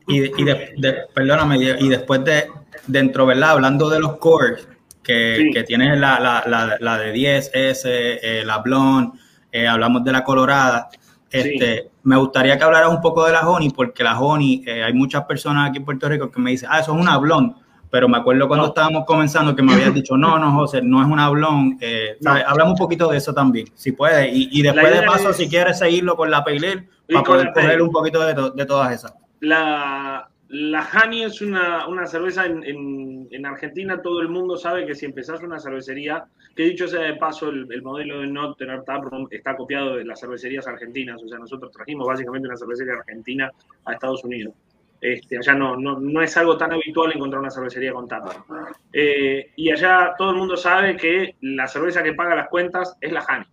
Y, 0.07 0.41
y 0.41 0.43
de- 0.45 0.73
de- 0.77 0.97
perdóname, 1.13 1.57
y 1.57 1.89
después 1.89 2.23
de, 2.23 2.47
dentro, 2.87 3.25
¿verdad? 3.25 3.51
Hablando 3.51 3.89
de 3.89 3.99
los 3.99 4.17
cores, 4.17 4.67
que, 5.03 5.37
Sí. 5.37 5.51
que 5.51 5.63
tienes 5.63 5.99
la, 5.99 6.19
la, 6.19 6.43
la, 6.47 6.77
la 6.79 6.97
de 6.97 7.13
10S, 7.13 8.19
eh, 8.21 8.43
la 8.45 8.57
Blonde, 8.59 9.17
eh, 9.51 9.67
hablamos 9.67 10.03
de 10.03 10.11
la 10.11 10.23
Colorada. 10.23 10.89
Este, 11.29 11.89
Me 12.03 12.15
gustaría 12.15 12.57
que 12.57 12.63
hablaras 12.63 12.89
un 12.89 13.01
poco 13.01 13.25
de 13.25 13.33
la 13.33 13.41
Honey, 13.47 13.69
porque 13.71 14.01
la 14.03 14.17
Honey, 14.17 14.63
eh, 14.65 14.83
hay 14.83 14.93
muchas 14.93 15.25
personas 15.25 15.69
aquí 15.69 15.79
en 15.79 15.85
Puerto 15.85 16.07
Rico 16.07 16.31
que 16.31 16.39
me 16.39 16.51
dicen, 16.51 16.69
ah, 16.71 16.79
eso 16.79 16.93
es 16.95 17.01
una 17.01 17.17
Blonde. 17.17 17.53
Pero 17.89 18.07
me 18.09 18.17
acuerdo 18.17 18.47
cuando 18.47 18.65
No. 18.65 18.69
estábamos 18.69 19.05
comenzando 19.05 19.55
que 19.55 19.63
me 19.63 19.73
habías 19.73 19.93
dicho, 19.93 20.17
no, 20.17 20.37
no, 20.39 20.51
José, 20.53 20.81
no 20.81 21.01
es 21.01 21.07
una 21.07 21.29
Blonde. 21.29 21.77
Eh. 21.79 22.17
Hablamos 22.45 22.73
un 22.73 22.77
poquito 22.77 23.09
de 23.09 23.17
eso 23.17 23.33
también, 23.33 23.67
si 23.75 23.93
puedes. 23.93 24.33
Y, 24.33 24.49
y 24.51 24.61
después 24.61 24.91
de 24.93 25.05
paso, 25.05 25.29
es- 25.29 25.37
si 25.37 25.47
quieres 25.47 25.79
seguirlo 25.79 26.15
con 26.17 26.29
la 26.29 26.43
Y 26.47 27.13
para 27.13 27.23
poder 27.23 27.51
coger 27.53 27.81
un 27.81 27.91
poquito 27.91 28.25
de, 28.25 28.33
to- 28.33 28.51
de 28.51 28.65
todas 28.65 28.93
esas. 28.93 29.13
La, 29.39 30.27
la 30.49 30.87
Honey 31.03 31.23
es 31.23 31.41
una, 31.41 31.87
una 31.87 32.05
cerveza 32.07 32.45
en, 32.45 32.63
en- 32.63 33.27
en 33.31 33.45
Argentina, 33.45 34.01
todo 34.01 34.21
el 34.21 34.29
mundo 34.29 34.57
sabe 34.57 34.85
que 34.85 34.95
si 34.95 35.05
empezás 35.05 35.41
una 35.43 35.59
cervecería, 35.59 36.25
que 36.55 36.63
dicho 36.63 36.87
sea 36.87 37.01
de 37.01 37.15
paso, 37.15 37.49
el, 37.49 37.67
el 37.71 37.81
modelo 37.83 38.21
de 38.21 38.27
no 38.27 38.53
tener 38.55 38.83
taproom 38.83 39.27
está 39.31 39.55
copiado 39.55 39.95
de 39.95 40.05
las 40.05 40.19
cervecerías 40.19 40.67
argentinas, 40.67 41.21
o 41.23 41.27
sea, 41.27 41.37
nosotros 41.37 41.71
trajimos 41.71 42.07
básicamente 42.07 42.47
una 42.47 42.57
cervecería 42.57 42.93
argentina 42.93 43.51
a 43.85 43.93
Estados 43.93 44.23
Unidos. 44.23 44.53
Este, 44.99 45.37
allá 45.37 45.53
no, 45.53 45.77
no, 45.77 45.99
no 45.99 46.21
es 46.21 46.35
algo 46.37 46.57
tan 46.57 46.73
habitual 46.73 47.11
encontrar 47.13 47.41
una 47.41 47.51
cervecería 47.51 47.93
con 47.93 48.07
taproom. 48.07 48.43
Eh, 48.91 49.51
y 49.55 49.71
allá 49.71 50.13
todo 50.17 50.31
el 50.31 50.37
mundo 50.37 50.57
sabe 50.57 50.97
que 50.97 51.35
la 51.41 51.67
cerveza 51.67 52.03
que 52.03 52.13
paga 52.13 52.35
las 52.35 52.49
cuentas 52.49 52.97
es 52.99 53.11
la 53.11 53.23
Honey. 53.23 53.47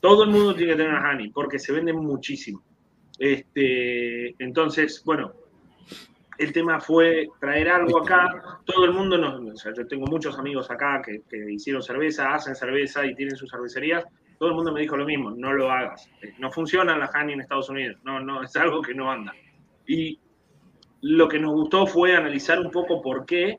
Todo 0.00 0.24
el 0.24 0.30
mundo 0.30 0.54
tiene 0.54 0.72
que 0.72 0.78
tener 0.78 0.92
una 0.92 1.10
Honey, 1.10 1.30
porque 1.30 1.58
se 1.58 1.72
vende 1.72 1.92
muchísimo. 1.92 2.62
Este, 3.18 4.34
entonces, 4.42 5.02
bueno, 5.04 5.32
el 6.38 6.52
tema 6.52 6.80
fue 6.80 7.28
traer 7.38 7.68
algo 7.68 8.00
acá. 8.00 8.60
Todo 8.64 8.84
el 8.84 8.92
mundo, 8.92 9.18
nos, 9.18 9.40
o 9.40 9.56
sea, 9.56 9.72
yo 9.74 9.86
tengo 9.86 10.06
muchos 10.06 10.38
amigos 10.38 10.70
acá 10.70 11.02
que, 11.04 11.22
que 11.28 11.52
hicieron 11.52 11.82
cerveza, 11.82 12.34
hacen 12.34 12.54
cerveza 12.54 13.04
y 13.04 13.14
tienen 13.14 13.36
sus 13.36 13.50
cervecerías. 13.50 14.04
Todo 14.38 14.50
el 14.50 14.54
mundo 14.54 14.72
me 14.72 14.80
dijo 14.80 14.96
lo 14.96 15.04
mismo, 15.04 15.30
no 15.30 15.52
lo 15.52 15.70
hagas. 15.70 16.08
Eh, 16.22 16.34
No 16.38 16.50
funciona 16.50 16.96
la 16.96 17.10
Honey 17.10 17.34
en 17.34 17.40
Estados 17.42 17.68
Unidos, 17.68 17.98
no, 18.04 18.20
no, 18.20 18.42
es 18.42 18.54
algo 18.56 18.80
que 18.80 18.94
no 18.94 19.10
anda. 19.10 19.34
Y 19.86 20.18
lo 21.02 21.28
que 21.28 21.38
nos 21.38 21.52
gustó 21.52 21.86
fue 21.86 22.16
analizar 22.16 22.58
un 22.58 22.70
poco 22.70 23.00
por 23.00 23.24
qué 23.24 23.58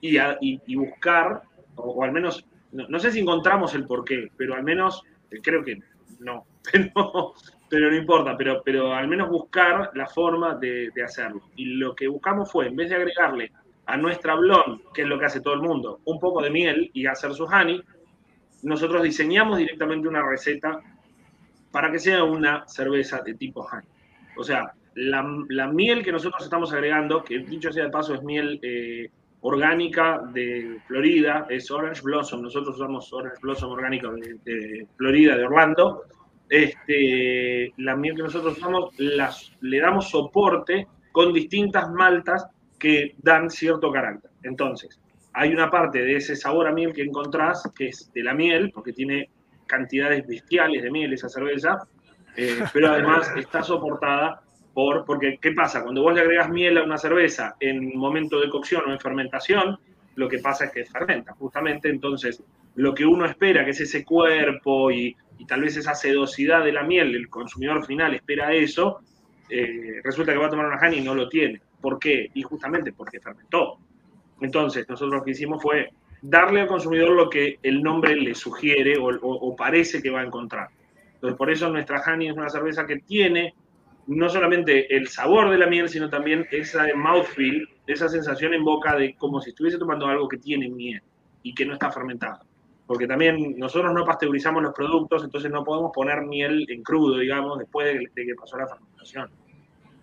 y, 0.00 0.76
buscar, 0.76 1.42
o, 1.76 2.04
al 2.04 2.12
menos, 2.12 2.44
no, 2.72 2.98
sé 2.98 3.10
si 3.10 3.20
encontramos 3.20 3.74
el 3.74 3.86
por 3.86 4.04
qué, 4.04 4.30
pero 4.36 4.54
al 4.54 4.62
menos, 4.62 5.02
eh, 5.30 5.40
creo 5.42 5.64
que 5.64 5.80
no, 6.20 6.46
pero, 6.72 7.34
pero 7.68 7.90
no 7.90 7.96
importa, 7.96 8.36
pero, 8.36 8.62
pero 8.64 8.94
al 8.94 9.08
menos 9.08 9.28
buscar 9.28 9.90
la 9.94 10.06
forma 10.06 10.54
de, 10.54 10.90
de 10.94 11.02
hacerlo. 11.02 11.42
Y 11.56 11.64
lo 11.64 11.94
que 11.94 12.08
buscamos 12.08 12.50
fue, 12.50 12.68
en 12.68 12.76
vez 12.76 12.90
de 12.90 12.96
agregarle 12.96 13.52
a 13.86 13.96
nuestra 13.96 14.34
blonde, 14.34 14.84
que 14.94 15.02
es 15.02 15.08
lo 15.08 15.18
que 15.18 15.26
hace 15.26 15.40
todo 15.40 15.54
el 15.54 15.62
mundo, 15.62 16.00
un 16.04 16.18
poco 16.18 16.42
de 16.42 16.50
miel 16.50 16.90
y 16.92 17.06
hacer 17.06 17.34
su 17.34 17.44
honey, 17.44 17.82
nosotros 18.62 19.02
diseñamos 19.02 19.58
directamente 19.58 20.08
una 20.08 20.22
receta 20.22 20.80
para 21.70 21.90
que 21.90 21.98
sea 21.98 22.24
una 22.24 22.66
cerveza 22.66 23.22
de 23.22 23.34
tipo 23.34 23.60
honey. 23.60 23.86
O 24.36 24.44
sea, 24.44 24.72
la, 24.96 25.44
la 25.50 25.68
miel 25.68 26.02
que 26.02 26.10
nosotros 26.10 26.42
estamos 26.42 26.72
agregando, 26.72 27.22
que 27.22 27.38
dicho 27.40 27.70
sea 27.70 27.84
de 27.84 27.90
paso 27.90 28.14
es 28.14 28.22
miel 28.22 28.58
eh, 28.62 29.10
orgánica 29.42 30.22
de 30.32 30.78
Florida, 30.86 31.46
es 31.50 31.70
Orange 31.70 32.00
Blossom, 32.02 32.42
nosotros 32.42 32.76
usamos 32.76 33.12
Orange 33.12 33.36
Blossom 33.42 33.72
orgánico 33.72 34.10
de, 34.12 34.86
Florida, 34.96 35.36
de 35.36 35.44
Orlando. 35.44 36.02
Este, 36.48 37.72
la 37.78 37.96
miel 37.96 38.16
que 38.16 38.22
nosotros 38.22 38.56
usamos 38.56 38.94
las, 38.98 39.52
le 39.60 39.80
damos 39.80 40.08
soporte 40.08 40.86
con 41.12 41.32
distintas 41.32 41.90
maltas 41.90 42.46
que 42.78 43.14
dan 43.18 43.50
cierto 43.50 43.90
carácter. 43.92 44.30
Entonces, 44.44 44.98
hay 45.34 45.52
una 45.52 45.70
parte 45.70 45.98
de 46.00 46.16
ese 46.16 46.36
sabor 46.36 46.68
a 46.68 46.72
miel 46.72 46.94
que 46.94 47.02
encontrás, 47.02 47.70
que 47.76 47.88
es 47.88 48.10
de 48.14 48.22
la 48.22 48.32
miel, 48.32 48.70
porque 48.72 48.92
tiene 48.92 49.28
cantidades 49.66 50.26
bestiales 50.26 50.82
de 50.82 50.90
miel 50.90 51.12
esa 51.12 51.28
cerveza, 51.28 51.86
eh, 52.36 52.60
pero 52.72 52.88
además 52.88 53.30
está 53.36 53.62
soportada 53.62 54.40
por, 54.76 55.06
porque 55.06 55.38
¿qué 55.40 55.52
pasa? 55.52 55.82
Cuando 55.82 56.02
vos 56.02 56.14
le 56.14 56.20
agregas 56.20 56.50
miel 56.50 56.76
a 56.76 56.82
una 56.84 56.98
cerveza 56.98 57.56
en 57.60 57.96
momento 57.96 58.38
de 58.38 58.50
cocción 58.50 58.82
o 58.86 58.92
en 58.92 59.00
fermentación, 59.00 59.78
lo 60.16 60.28
que 60.28 60.38
pasa 60.38 60.66
es 60.66 60.72
que 60.72 60.84
fermenta, 60.84 61.32
justamente, 61.32 61.88
entonces 61.88 62.42
lo 62.74 62.92
que 62.94 63.06
uno 63.06 63.24
espera, 63.24 63.64
que 63.64 63.70
es 63.70 63.80
ese 63.80 64.04
cuerpo 64.04 64.90
y, 64.90 65.16
y 65.38 65.46
tal 65.46 65.62
vez 65.62 65.78
esa 65.78 65.94
sedosidad 65.94 66.62
de 66.62 66.72
la 66.72 66.82
miel, 66.82 67.14
el 67.14 67.30
consumidor 67.30 67.86
final 67.86 68.14
espera 68.14 68.52
eso, 68.52 69.00
eh, 69.48 70.00
resulta 70.04 70.32
que 70.32 70.38
va 70.38 70.48
a 70.48 70.50
tomar 70.50 70.66
una 70.66 70.76
honey 70.78 70.98
y 70.98 71.02
no 71.04 71.14
lo 71.14 71.26
tiene. 71.26 71.58
¿Por 71.80 71.98
qué? 71.98 72.28
Y 72.34 72.42
justamente 72.42 72.92
porque 72.92 73.18
fermentó. 73.18 73.78
Entonces, 74.42 74.86
nosotros 74.88 75.20
lo 75.20 75.24
que 75.24 75.30
hicimos 75.30 75.62
fue 75.62 75.88
darle 76.20 76.60
al 76.62 76.66
consumidor 76.66 77.10
lo 77.12 77.30
que 77.30 77.58
el 77.62 77.82
nombre 77.82 78.14
le 78.14 78.34
sugiere 78.34 78.98
o, 78.98 79.06
o- 79.06 79.48
o 79.48 79.56
parece 79.56 80.02
que 80.02 80.10
va 80.10 80.20
a 80.20 80.24
encontrar. 80.24 80.68
Entonces, 81.14 81.38
por 81.38 81.50
eso 81.50 81.70
nuestra 81.70 82.02
honey 82.06 82.28
es 82.28 82.36
una 82.36 82.50
cerveza 82.50 82.86
que 82.86 82.96
tiene 82.98 83.54
no 84.06 84.28
solamente 84.28 84.94
el 84.94 85.08
sabor 85.08 85.50
de 85.50 85.58
la 85.58 85.66
miel, 85.66 85.88
sino 85.88 86.08
también 86.08 86.46
esa 86.50 86.86
mouthfeel, 86.94 87.68
esa 87.86 88.08
sensación 88.08 88.54
en 88.54 88.64
boca 88.64 88.96
de 88.96 89.14
como 89.16 89.40
si 89.40 89.50
estuviese 89.50 89.78
tomando 89.78 90.06
algo 90.06 90.28
que 90.28 90.38
tiene 90.38 90.68
miel 90.68 91.02
y 91.42 91.54
que 91.54 91.66
no 91.66 91.74
está 91.74 91.90
fermentado. 91.90 92.40
Porque 92.86 93.08
también 93.08 93.58
nosotros 93.58 93.92
no 93.92 94.04
pasteurizamos 94.04 94.62
los 94.62 94.72
productos, 94.72 95.24
entonces 95.24 95.50
no 95.50 95.64
podemos 95.64 95.90
poner 95.92 96.22
miel 96.22 96.66
en 96.68 96.82
crudo, 96.82 97.18
digamos, 97.18 97.58
después 97.58 97.98
de, 98.14 98.24
que 98.24 98.34
pasó 98.34 98.56
la 98.56 98.68
fermentación. 98.68 99.28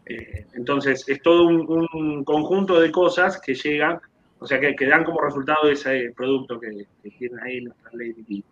Eh, 0.05 0.47
entonces, 0.53 1.07
es 1.07 1.21
todo 1.21 1.47
un, 1.47 1.87
un 1.93 2.23
conjunto 2.25 2.79
de 2.79 2.91
cosas 2.91 3.39
que 3.39 3.55
llegan, 3.55 4.01
o 4.39 4.45
sea, 4.45 4.59
que, 4.59 4.75
que 4.75 4.85
dan 4.85 5.05
como 5.05 5.21
resultado 5.21 5.69
ese 5.69 6.11
producto 6.13 6.59
que, 6.59 6.85
que 7.01 7.09
tienen 7.11 7.39
ahí 7.39 7.61
nuestra 7.61 7.91
Lady. 7.93 8.43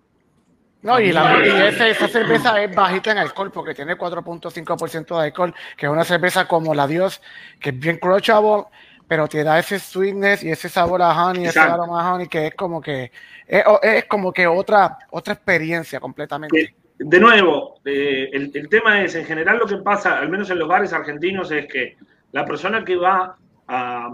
No, 0.84 1.00
y, 1.00 1.12
la, 1.12 1.46
y 1.46 1.50
esa 1.90 2.08
cerveza 2.08 2.62
es 2.64 2.74
bajita 2.76 3.12
en 3.12 3.20
alcohol 3.20 3.52
porque 3.52 3.76
tiene 3.76 3.96
4.5% 3.96 5.18
de 5.20 5.26
alcohol, 5.26 5.54
que 5.78 5.86
es 5.86 5.92
una 5.92 6.04
cerveza 6.04 6.48
como 6.48 6.74
la 6.74 6.88
Dios, 6.88 7.22
que 7.60 7.70
es 7.70 7.80
bien 7.80 7.98
crushable, 7.98 8.64
pero 9.08 9.28
te 9.28 9.44
da 9.44 9.60
ese 9.60 9.78
sweetness 9.78 10.44
y 10.44 10.50
ese 10.52 10.70
sabor 10.70 11.02
a 11.04 11.10
honey, 11.26 11.46
ese 11.46 11.60
aroma 11.74 12.02
a 12.10 12.14
honey, 12.14 12.28
que 12.28 12.48
es 12.48 12.56
como 12.56 12.82
que 12.82 13.12
es, 13.48 13.64
es 13.84 14.06
como 14.06 14.32
que 14.34 14.48
otra, 14.48 14.98
otra 15.12 15.34
experiencia 15.34 16.00
completamente. 16.00 16.56
de 16.98 17.20
nuevo, 17.20 17.80
eh, 17.86 18.30
el, 18.32 18.52
el 18.54 18.70
tema 18.70 19.02
es, 19.04 19.14
en 19.16 19.26
general 19.26 19.58
lo 19.58 19.66
que 19.68 19.78
pasa, 19.78 20.18
al 20.18 20.30
menos 20.30 20.50
en 20.50 20.60
los 20.60 20.68
bares 20.68 20.94
argentinos, 20.94 21.52
es 21.52 21.68
que 21.68 21.98
la 22.32 22.46
persona 22.46 22.84
que 22.86 22.96
va 22.96 23.36
a- 23.68 24.10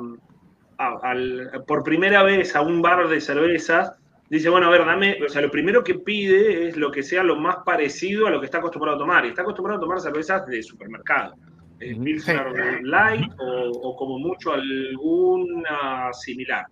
a- 0.80 1.00
al- 1.04 1.64
por 1.68 1.84
primera 1.84 2.24
vez 2.24 2.56
a 2.56 2.62
un 2.62 2.82
bar 2.82 3.08
de 3.08 3.22
cervezas, 3.22 3.92
dice, 4.30 4.50
bueno, 4.50 4.68
a 4.68 4.70
ver, 4.70 4.86
dame, 4.86 5.18
o 5.26 5.30
sea, 5.30 5.42
lo 5.42 5.50
primero 5.52 5.84
que 5.84 5.96
pide 5.96 6.68
es 6.68 6.78
lo 6.78 6.92
que 6.92 7.04
sea 7.04 7.24
lo 7.24 7.36
más 7.38 7.58
parecido 7.66 8.28
a 8.28 8.30
lo 8.32 8.40
que 8.40 8.46
está 8.46 8.58
acostumbrado 8.60 8.98
a 8.98 9.00
tomar. 9.00 9.26
Y 9.26 9.30
está 9.30 9.42
acostumbrado 9.44 9.78
a 9.78 9.82
tomar 9.82 10.00
cervezas 10.00 10.46
de 10.48 10.62
supermercado. 10.64 11.36
eh. 11.80 11.96
Pilsner 11.96 12.82
Light 12.84 13.32
o, 13.40 13.70
o 13.72 13.96
como 13.96 14.18
mucho 14.20 14.52
alguna 14.54 16.12
similar. 16.14 16.66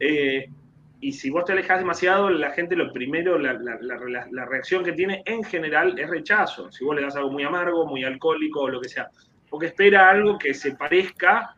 Eh, 0.00 0.46
y 1.00 1.12
si 1.12 1.30
vos 1.30 1.44
te 1.44 1.52
alejas 1.52 1.80
demasiado, 1.80 2.30
la 2.30 2.50
gente 2.50 2.76
lo 2.76 2.92
primero, 2.92 3.36
la, 3.38 3.54
la- 3.54 3.78
la- 3.80 4.26
la 4.30 4.44
reacción 4.46 4.84
que 4.84 4.92
tiene 4.92 5.22
en 5.26 5.42
general 5.42 5.98
es 5.98 6.08
rechazo. 6.08 6.70
Si 6.70 6.84
vos 6.84 6.94
le 6.94 7.02
das 7.02 7.16
algo 7.16 7.30
muy 7.30 7.42
amargo, 7.42 7.86
muy 7.86 8.04
alcohólico 8.04 8.60
o 8.62 8.68
lo 8.68 8.80
que 8.80 8.88
sea. 8.88 9.08
Porque 9.50 9.66
espera 9.66 10.08
algo 10.10 10.38
que 10.38 10.54
se 10.54 10.76
parezca 10.76 11.54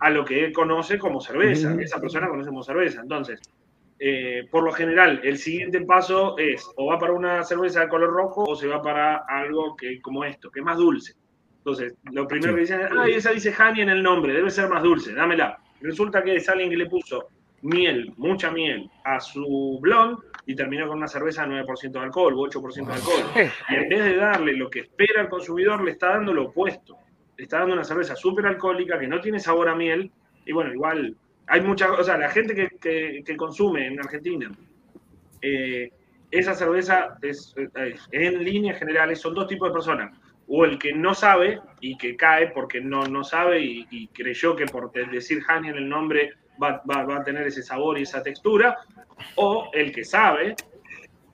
a 0.00 0.10
lo 0.10 0.24
que 0.24 0.44
él 0.44 0.52
conoce 0.52 0.98
como 0.98 1.20
cerveza, 1.20 1.70
que 1.78 1.84
esa 1.84 2.00
persona 2.00 2.28
conoce 2.28 2.48
como 2.50 2.62
cerveza. 2.64 3.00
Entonces, 3.00 3.40
eh, 3.98 4.46
por 4.50 4.64
lo 4.64 4.72
general, 4.72 5.20
el 5.22 5.38
siguiente 5.38 5.80
paso 5.82 6.36
es 6.38 6.68
o 6.76 6.86
va 6.86 6.98
para 6.98 7.12
una 7.12 7.42
cerveza 7.44 7.80
de 7.80 7.88
color 7.88 8.10
rojo 8.10 8.44
o 8.44 8.56
se 8.56 8.66
va 8.66 8.82
para 8.82 9.24
algo 9.28 9.76
que 9.76 10.00
como 10.00 10.24
esto, 10.24 10.50
que 10.50 10.60
es 10.60 10.66
más 10.66 10.76
dulce. 10.76 11.14
Entonces, 11.58 11.94
lo 12.12 12.26
primero 12.26 12.52
Sí. 12.52 12.56
que 12.56 12.60
dicen 12.62 12.80
es, 12.82 12.88
ay, 12.98 13.12
esa 13.14 13.30
dice 13.30 13.54
honey 13.58 13.82
en 13.82 13.88
el 13.90 14.02
nombre, 14.02 14.32
debe 14.34 14.50
ser 14.50 14.68
más 14.68 14.82
dulce, 14.82 15.14
dámela. 15.14 15.58
Resulta 15.80 16.22
que 16.22 16.36
es 16.36 16.48
alguien 16.48 16.70
que 16.70 16.76
le 16.76 16.86
puso 16.86 17.28
miel, 17.62 18.12
mucha 18.18 18.50
miel, 18.50 18.90
a 19.04 19.20
su 19.20 19.78
blonde 19.80 20.20
y 20.44 20.54
terminó 20.54 20.86
con 20.86 20.98
una 20.98 21.08
cerveza 21.08 21.46
de 21.46 21.62
9% 21.64 21.92
de 21.92 21.98
alcohol 22.00 22.34
o 22.34 22.42
8% 22.42 22.86
de 22.86 22.92
alcohol. 22.92 23.24
Sí. 23.34 23.40
Y 23.70 23.74
en 23.76 23.88
vez 23.88 24.04
de 24.04 24.16
darle 24.16 24.52
lo 24.54 24.68
que 24.68 24.80
espera 24.80 25.22
el 25.22 25.28
consumidor, 25.28 25.82
le 25.82 25.92
está 25.92 26.08
dando 26.10 26.34
lo 26.34 26.46
opuesto. 26.48 26.98
Le 27.38 27.44
está 27.44 27.60
dando 27.60 27.74
una 27.74 27.84
cerveza 27.84 28.14
súper 28.14 28.46
alcohólica 28.46 28.98
que 28.98 29.08
no 29.08 29.20
tiene 29.20 29.40
sabor 29.40 29.68
a 29.68 29.74
miel. 29.74 30.10
Y 30.44 30.52
bueno, 30.52 30.72
igual 30.74 31.16
hay 31.46 31.60
mucha, 31.60 31.92
o 31.92 32.02
sea, 32.02 32.16
la 32.16 32.30
gente 32.30 32.54
que, 32.54 33.22
que- 33.24 33.36
consume 33.36 33.86
en 33.86 33.98
Argentina, 34.00 34.50
eh, 35.42 35.90
esa 36.30 36.54
cerveza 36.54 37.16
es, 37.22 37.54
en 38.12 38.44
líneas 38.44 38.78
generales 38.78 39.20
son 39.20 39.34
dos 39.34 39.46
tipos 39.46 39.68
de 39.68 39.72
personas. 39.74 40.18
O 40.46 40.64
el 40.64 40.78
que 40.78 40.92
no 40.92 41.14
sabe 41.14 41.60
y 41.80 41.96
que 41.96 42.16
cae 42.16 42.48
porque 42.48 42.80
no, 42.80 43.06
no 43.06 43.24
sabe 43.24 43.62
y, 43.62 44.08
creyó 44.08 44.54
que 44.54 44.66
por 44.66 44.92
decir 44.92 45.42
honey 45.48 45.70
en 45.70 45.76
el 45.76 45.88
nombre 45.88 46.34
va, 46.62 46.82
va- 46.90 47.04
va 47.04 47.16
a 47.18 47.24
tener 47.24 47.46
ese 47.46 47.62
sabor 47.62 47.98
y 47.98 48.02
esa 48.02 48.22
textura. 48.22 48.76
O 49.36 49.70
el 49.72 49.90
que 49.92 50.04
sabe, 50.04 50.54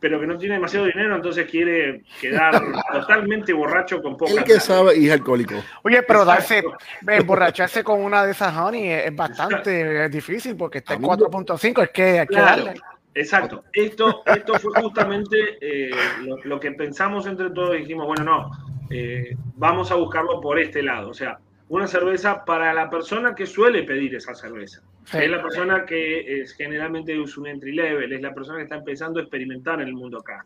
pero 0.00 0.18
que 0.18 0.26
no 0.26 0.38
tiene 0.38 0.54
demasiado 0.54 0.86
dinero, 0.86 1.14
entonces 1.14 1.48
quiere 1.48 2.02
quedar 2.20 2.52
totalmente 2.92 3.52
borracho 3.52 4.00
con 4.02 4.16
poca 4.16 4.32
El 4.32 4.44
que 4.44 4.58
sabe 4.58 4.96
y 4.98 5.06
es 5.06 5.12
alcohólico. 5.12 5.54
Oye, 5.82 6.02
pero 6.02 6.24
darse, 6.24 6.58
Exacto. 6.58 6.78
emborracharse 7.06 7.84
con 7.84 8.00
una 8.02 8.24
de 8.24 8.32
esas 8.32 8.56
honey 8.56 8.88
es, 8.90 9.06
es 9.06 9.14
bastante 9.14 10.08
difícil 10.08 10.56
porque 10.56 10.78
está 10.78 10.94
en 10.94 11.04
Amigo. 11.04 11.30
4.5, 11.30 11.82
es 11.82 11.90
que 11.90 12.02
hay 12.20 12.26
que 12.26 12.34
Claro, 12.34 12.64
darle. 12.64 12.80
exacto. 13.14 13.64
Esto, 13.74 14.22
esto 14.24 14.54
fue 14.58 14.72
justamente 14.82 15.36
eh, 15.60 15.90
lo, 16.22 16.36
lo 16.44 16.58
que 16.58 16.72
pensamos 16.72 17.26
entre 17.26 17.50
todos 17.50 17.76
y 17.76 17.80
dijimos, 17.80 18.06
bueno, 18.06 18.24
no, 18.24 18.50
eh, 18.88 19.36
vamos 19.56 19.90
a 19.90 19.96
buscarlo 19.96 20.40
por 20.40 20.58
este 20.58 20.82
lado. 20.82 21.10
O 21.10 21.14
sea, 21.14 21.38
una 21.70 21.86
cerveza 21.86 22.44
para 22.44 22.72
la 22.74 22.90
persona 22.90 23.34
que 23.34 23.46
suele 23.46 23.84
pedir 23.84 24.14
esa 24.14 24.34
cerveza. 24.34 24.82
Sí. 25.04 25.18
Es 25.18 25.30
la 25.30 25.42
persona 25.42 25.84
que 25.86 26.42
es, 26.42 26.52
generalmente 26.54 27.20
es 27.20 27.36
un 27.38 27.46
entry 27.46 27.72
level, 27.72 28.12
es 28.12 28.20
la 28.20 28.34
persona 28.34 28.58
que 28.58 28.64
está 28.64 28.76
empezando 28.76 29.18
a 29.18 29.22
experimentar 29.22 29.80
en 29.80 29.88
el 29.88 29.94
mundo 29.94 30.18
acá. 30.18 30.44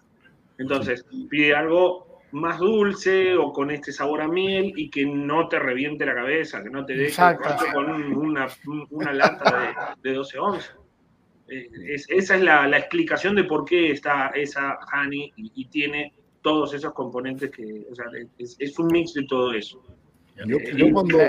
Entonces, 0.59 1.05
pide 1.29 1.55
algo 1.55 2.21
más 2.33 2.59
dulce 2.59 3.37
o 3.37 3.53
con 3.53 3.71
este 3.71 3.91
sabor 3.93 4.21
a 4.21 4.29
miel 4.29 4.73
y 4.77 4.91
que 4.91 5.05
no 5.07 5.49
te 5.49 5.59
reviente 5.59 6.05
la 6.07 6.15
cabeza, 6.15 6.63
que 6.63 6.71
no 6.71 6.85
te 6.85 6.95
deje 6.95 7.11
con 7.73 7.91
un- 7.91 8.15
una, 8.15 8.47
una 8.91 9.13
lata 9.13 9.97
de, 10.03 10.11
de 10.11 10.17
12 10.17 10.39
onzas. 10.39 10.77
Eh, 11.49 11.69
es- 11.89 12.07
esa 12.11 12.37
es 12.37 12.43
la, 12.43 12.67
la 12.69 12.79
explicación 12.79 13.35
de 13.35 13.45
por 13.45 13.65
qué 13.65 13.91
está 13.93 14.29
esa 14.35 14.79
honey 14.93 15.33
y, 15.37 15.53
y 15.55 15.65
tiene 15.67 16.13
todos 16.43 16.75
esos 16.75 16.93
componentes 16.93 17.51
que, 17.51 17.87
o 17.91 17.95
sea, 17.95 18.07
es, 18.39 18.57
es 18.59 18.79
un 18.79 18.89
mix 18.89 19.15
de 19.15 19.25
todo 19.25 19.53
eso. 19.53 19.83
Yo, 20.47 20.57
Eh, 20.59 20.73
yo 20.77 20.91
cuando, 20.93 21.19
Sí. 21.19 21.25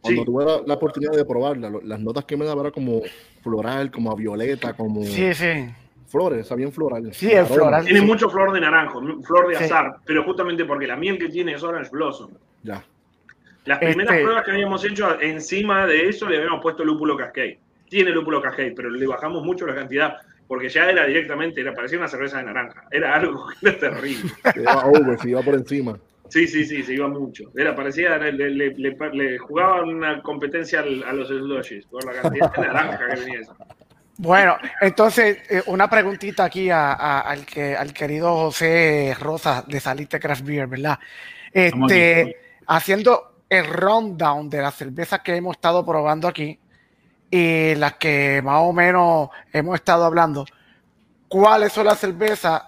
cuando 0.00 0.24
tuve 0.24 0.44
la, 0.44 0.60
la 0.66 0.74
oportunidad 0.74 1.12
de 1.12 1.24
probarla, 1.24 1.68
lo- 1.70 1.80
las 1.82 1.98
notas 2.00 2.24
que 2.24 2.36
me 2.36 2.44
daba 2.44 2.62
era 2.62 2.70
como 2.70 3.02
floral, 3.42 3.90
como 3.90 4.12
a 4.12 4.14
violeta, 4.14 4.74
como 4.74 5.02
Sí, 5.04 5.34
sí. 5.34 5.68
flores, 6.06 6.48
bien 6.56 6.72
floral. 6.72 7.12
Sí, 7.12 7.30
el 7.32 7.38
Aroma. 7.38 7.54
floral. 7.54 7.84
Tiene 7.84 8.00
Sí. 8.00 8.06
mucho 8.06 8.30
flor 8.30 8.52
de 8.52 8.60
naranjo, 8.60 9.00
flor 9.22 9.48
de 9.48 9.56
Sí. 9.56 9.64
azar, 9.64 9.96
pero 10.04 10.22
justamente 10.24 10.64
porque 10.64 10.86
la 10.86 10.96
miel 10.96 11.18
que 11.18 11.28
tiene 11.28 11.54
es 11.54 11.62
orange 11.62 11.90
blossom. 11.90 12.30
Ya. 12.62 12.84
Las 13.64 13.78
primeras 13.78 14.12
Este- 14.12 14.22
pruebas 14.22 14.44
que 14.44 14.50
habíamos 14.52 14.84
hecho, 14.84 15.20
encima 15.20 15.86
de 15.86 16.08
eso 16.08 16.28
le 16.28 16.36
habíamos 16.36 16.60
puesto 16.62 16.84
lúpulo 16.84 17.16
cascade. 17.16 17.58
Tiene 17.88 18.10
lúpulo 18.10 18.40
cascade, 18.40 18.72
pero 18.76 18.90
le 18.90 19.06
bajamos 19.08 19.42
mucho 19.44 19.66
la 19.66 19.74
cantidad, 19.74 20.18
porque 20.46 20.68
ya 20.68 20.88
era 20.88 21.04
directamente, 21.04 21.60
era, 21.60 21.74
parecía 21.74 21.98
una 21.98 22.06
cerveza 22.06 22.38
de 22.38 22.44
naranja. 22.44 22.84
Era 22.92 23.16
algo 23.16 23.44
que 23.60 23.68
era 23.68 23.78
terrible. 23.78 24.30
Se 24.54 24.60
iba 24.62 24.86
over, 24.86 25.18
se 25.18 25.30
iba 25.30 25.42
por 25.42 25.54
encima. 25.54 25.98
Sí, 26.28 26.46
sí, 26.48 26.64
sí, 26.64 26.82
se 26.82 26.94
iba 26.94 27.08
mucho. 27.08 27.44
Era, 27.56 27.74
parecía, 27.74 28.16
le, 28.18 28.32
le, 28.32 28.50
le, 28.50 28.70
le- 28.74 28.96
le 29.12 29.38
jugaban 29.38 29.88
una 29.88 30.22
competencia 30.22 30.80
al- 30.80 31.02
a 31.04 31.12
los 31.12 31.28
slushies, 31.28 31.86
por 31.86 32.04
la 32.04 32.20
cantidad 32.22 32.52
de 32.52 32.60
naranja 32.66 32.98
que 32.98 33.20
venía 33.20 33.40
eso. 33.40 33.56
Bueno, 34.18 34.56
entonces, 34.80 35.38
eh, 35.50 35.62
una 35.66 35.90
preguntita 35.90 36.44
aquí 36.44 36.70
a- 36.70 36.92
a- 36.92 37.20
al, 37.20 37.44
que, 37.44 37.76
al 37.76 37.92
querido 37.92 38.34
José 38.34 39.14
Rosa 39.20 39.64
de 39.66 39.78
Salite 39.78 40.18
Craft 40.18 40.42
Beer, 40.44 40.66
¿verdad? 40.66 40.98
Este, 41.52 42.36
haciendo 42.66 43.42
el 43.48 43.66
rundown 43.66 44.48
de 44.50 44.62
las 44.62 44.74
cervezas 44.74 45.20
que 45.20 45.36
hemos 45.36 45.56
estado 45.56 45.84
probando 45.84 46.28
aquí 46.28 46.58
y 47.30 47.74
las 47.74 47.94
que 47.94 48.40
más 48.42 48.60
o 48.62 48.72
menos 48.72 49.28
hemos 49.52 49.74
estado 49.76 50.04
hablando, 50.04 50.44
¿cuáles 51.28 51.72
son 51.72 51.86
las 51.86 51.98
cervezas 51.98 52.62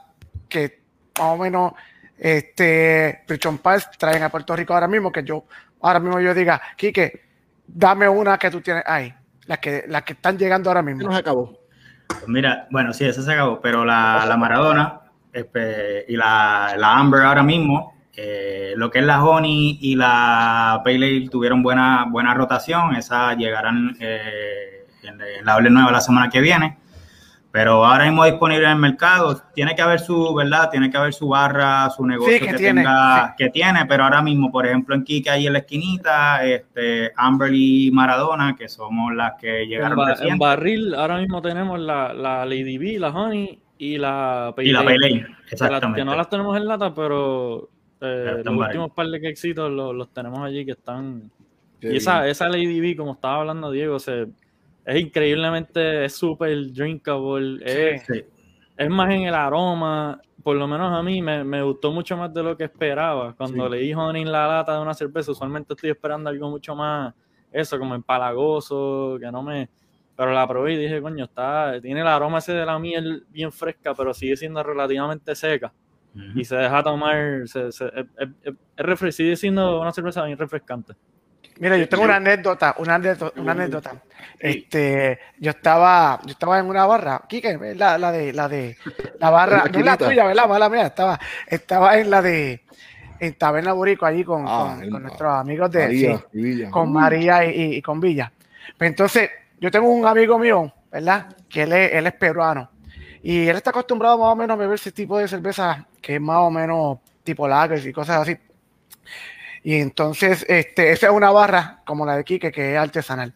que 0.49 0.81
más 1.19 1.29
o 1.35 1.37
menos 1.39 1.73
este, 2.19 3.23
Prichon 3.27 3.59
Pals 3.59 3.91
traen 3.97 4.23
a 4.23 4.29
Puerto 4.29 4.55
Rico 4.57 4.75
ahora 4.75 4.89
mismo? 4.89 5.13
Que 5.13 5.23
yo, 5.23 5.45
ahora 5.81 6.01
mismo 6.01 6.21
yo 6.21 6.35
diga, 6.35 6.61
Quique, 6.77 7.23
dame 7.67 8.09
una 8.09 8.39
que 8.39 8.51
tú 8.51 8.61
tienes 8.61 8.83
ahí, 8.87 9.15
las 9.47 9.59
que, 9.59 9.85
las 9.89 10.03
que 10.03 10.15
están 10.15 10.37
llegando 10.37 10.71
ahora 10.71 10.81
Se 10.81 10.87
mismo. 10.87 11.09
nos 11.09 11.19
acabó. 11.19 11.59
Pues 12.09 12.29
mira, 12.29 12.67
bueno, 12.71 12.93
sí, 12.93 13.05
esa 13.05 13.23
se 13.23 13.33
acabó, 13.33 13.61
pero 13.61 13.85
la, 13.85 14.25
la 14.27 14.37
Maradona 14.37 15.01
este, 15.33 16.07
y 16.09 16.17
la, 16.17 16.75
la 16.77 16.97
Amber 16.97 17.23
ahora 17.23 17.43
mismo, 17.43 17.95
eh, 18.17 18.73
lo 18.77 18.91
que 18.91 18.99
es 18.99 19.05
la 19.05 19.23
Honey 19.23 19.79
y 19.81 19.95
la 19.95 20.75
Ale 20.85 21.29
tuvieron 21.31 21.63
buena, 21.63 22.07
buena 22.11 22.35
rotación, 22.35 22.97
esas 22.97 23.37
llegarán 23.37 23.97
eh, 24.01 24.87
en, 25.03 25.45
la 25.45 25.57
Ole 25.57 25.71
Nueva 25.71 25.93
la 25.93 26.01
semana 26.01 26.29
que 26.29 26.41
viene, 26.41 26.79
pero 27.51 27.85
ahora 27.85 28.05
mismo 28.05 28.25
disponible 28.25 28.65
en 28.67 28.73
el 28.73 28.79
mercado, 28.79 29.41
tiene 29.55 29.75
que 29.75 29.83
haber 29.83 30.01
su, 30.01 30.35
¿verdad? 30.35 30.69
Tiene 30.71 30.91
que 30.91 30.97
haber 30.99 31.13
su 31.15 31.29
barra, 31.29 31.89
su 31.91 32.07
negocio 32.07 32.39
que 32.39 32.47
que, 32.47 32.55
tiene, 32.57 32.83
tenga, 32.83 33.35
que 33.39 33.49
tiene, 33.51 33.87
pero 33.87 34.05
ahora 34.05 34.21
mismo, 34.23 34.51
por 34.53 34.67
ejemplo, 34.67 34.95
en 34.95 35.03
Kike 35.03 35.31
ahí 35.31 35.47
en 35.47 35.55
la 35.55 35.61
esquinita, 35.61 36.45
este, 36.45 37.11
Amber 37.17 37.53
y 37.55 37.91
Maradona, 37.91 38.55
que 38.55 38.69
somos 38.69 39.15
las 39.15 39.35
que 39.41 39.63
En, 39.63 39.69
llegaron 39.71 39.97
ba- 39.97 40.05
en 40.05 40.09
recién, 40.19 40.39
barril 40.39 40.95
ahora 40.95 41.17
mismo 41.19 41.41
tenemos 41.41 41.81
la, 41.81 42.13
la 42.13 42.45
Lady 42.45 42.77
B, 42.77 42.99
la 42.99 43.09
Honey 43.09 43.59
y 43.79 43.97
la 43.97 44.53
y 44.59 44.71
la 44.73 44.83
las- 44.83 44.95
exactamente. 45.51 46.01
Que 46.01 46.05
no 46.05 46.15
las 46.15 46.29
tenemos 46.29 46.57
en 46.57 46.67
lata, 46.67 46.93
pero, 46.93 47.71
eh, 48.01 48.43
los 48.45 48.55
últimos 48.57 48.91
par 48.93 49.07
de 49.09 49.21
quexitos 49.21 49.71
los, 49.71 49.95
los 49.95 50.13
tenemos 50.13 50.41
allí 50.41 50.65
que 50.67 50.73
están. 50.73 51.31
Qué 51.81 51.95
y 51.95 51.97
esa, 51.97 52.19
bien. 52.21 52.31
esa 52.33 52.49
Lady 52.49 52.81
B, 52.81 52.95
como 52.97 53.13
estaba 53.13 53.37
hablando 53.41 53.71
Diego, 53.71 53.99
se, 53.99 54.27
es 54.89 55.01
increíblemente, 55.01 56.05
es 56.05 56.15
súper 56.17 56.73
drinkable. 56.73 57.61
Es, 57.65 58.07
Sí. 58.07 58.25
es 58.77 58.89
más 58.91 59.11
en 59.15 59.23
el 59.23 59.35
aroma. 59.35 60.21
Por 60.43 60.57
lo 60.57 60.67
menos 60.67 60.91
a 60.97 61.03
mí 61.03 61.21
me, 61.21 61.45
me 61.45 61.63
gustó 61.63 61.93
mucho 61.93 62.17
más 62.17 62.33
de 62.33 62.43
lo 62.43 62.57
que 62.57 62.65
esperaba. 62.65 63.35
Cuando 63.35 63.67
Sí. 63.67 63.71
leí 63.73 63.93
Honey 63.93 64.23
en 64.23 64.33
la 64.33 64.47
lata 64.47 64.75
de 64.77 64.81
una 64.83 64.95
cerveza, 64.95 65.33
usualmente 65.33 65.75
estoy 65.75 65.91
esperando 65.91 66.31
algo 66.31 66.49
mucho 66.49 66.75
más, 66.75 67.13
eso, 67.53 67.79
como 67.79 67.95
empalagoso, 67.95 69.19
que 69.21 69.31
no 69.31 69.43
me. 69.43 69.69
Pero 70.17 70.33
la 70.33 70.47
probé 70.49 70.75
y 70.75 70.77
dije, 70.79 71.01
coño, 71.03 71.25
está, 71.27 71.81
tiene 71.81 72.01
el 72.01 72.07
aroma 72.07 72.39
ese 72.39 72.53
de 72.53 72.67
la 72.67 72.79
miel 72.79 73.25
bien 73.29 73.53
fresca, 73.53 73.95
pero 73.95 74.13
sigue 74.15 74.37
siendo 74.37 74.63
relativamente 74.63 75.35
seca 75.35 75.73
Ujú. 76.15 76.39
y 76.41 76.45
se 76.45 76.57
deja 76.57 76.83
tomar, 76.83 77.43
se, 77.47 77.71
se- 77.71 77.87
es, 77.87 78.07
es- 78.19 78.29
es- 78.43 78.55
es 78.77 78.85
refre- 78.87 79.13
sigue 79.13 79.37
siendo 79.37 79.81
una 79.81 79.93
cerveza 79.93 80.25
bien 80.25 80.37
refrescante. 80.39 80.95
Mira, 81.59 81.77
yo 81.77 81.89
tengo 81.89 82.05
una 82.05 82.17
anécdota, 82.17 82.75
una 82.79 82.95
anécdota, 82.95 83.41
una 83.41 83.53
anécdota. 83.53 83.95
Este, 84.39 85.19
yo 85.39 85.51
estaba, 85.51 86.21
yo 86.25 86.31
estaba 86.31 86.59
en 86.61 86.67
una 86.67 86.87
barra, 86.87 87.23
Kike, 87.29 87.75
la, 87.75 87.99
la 87.99 88.13
de, 88.13 88.33
la 88.33 88.49
de, 88.49 88.77
la 89.19 89.31
barra, 89.31 89.65
la 89.65 89.71
no 89.71 89.79
es 89.79 89.85
la 89.85 89.97
tuya, 89.97 90.25
¿verdad? 90.25 90.49
Mala 90.49 90.69
mía, 90.69 90.87
estaba, 90.87 91.19
estaba 91.49 91.99
en 91.99 92.11
la 92.11 92.23
de, 92.23 92.63
en 93.19 93.35
Taberna 93.35 93.73
Burico, 93.73 94.07
allí 94.07 94.23
con, 94.23 94.45
Ah, 94.47 94.79
con, 94.89 95.03
nuestros 95.03 95.33
amigos 95.35 95.71
de, 95.73 95.81
María 95.87 96.19
sí, 96.19 96.25
Villa. 96.33 96.71
con 96.71 96.93
María 96.93 97.45
y, 97.45 97.83
con 97.83 98.01
Villa. 98.01 98.33
Pues 98.77 98.91
entonces, 98.91 99.31
yo 99.61 99.71
tengo 99.71 99.89
un 99.89 100.07
amigo 100.07 100.39
mío, 100.39 100.73
¿verdad? 100.93 101.27
Que 101.49 101.63
él 101.63 101.73
es, 101.73 101.93
él 101.95 102.07
es 102.07 102.13
peruano. 102.15 102.71
Y 103.23 103.49
él 103.49 103.57
está 103.57 103.71
acostumbrado 103.71 104.19
más 104.19 104.33
o 104.33 104.37
menos 104.37 104.55
a 104.55 104.59
beber 104.59 104.77
ese 104.77 104.93
tipo 104.93 105.19
de 105.19 105.27
cerveza 105.27 105.87
que 106.01 106.15
es 106.15 106.21
más 106.21 106.39
o 106.39 106.51
menos 106.51 106.99
tipo 107.25 107.49
lagers 107.49 107.85
y 107.85 107.93
cosas 107.93 108.23
así. 108.23 108.39
Y 109.69 109.83
entonces, 109.83 110.47
este, 110.49 110.93
esa 110.93 111.09
es 111.09 111.13
una 111.13 111.31
barra 111.31 111.83
como 111.85 112.07
la 112.07 112.17
de 112.17 112.25
Quique, 112.25 112.51
que 112.51 112.73
es 112.73 112.79
artesanal. 112.79 113.35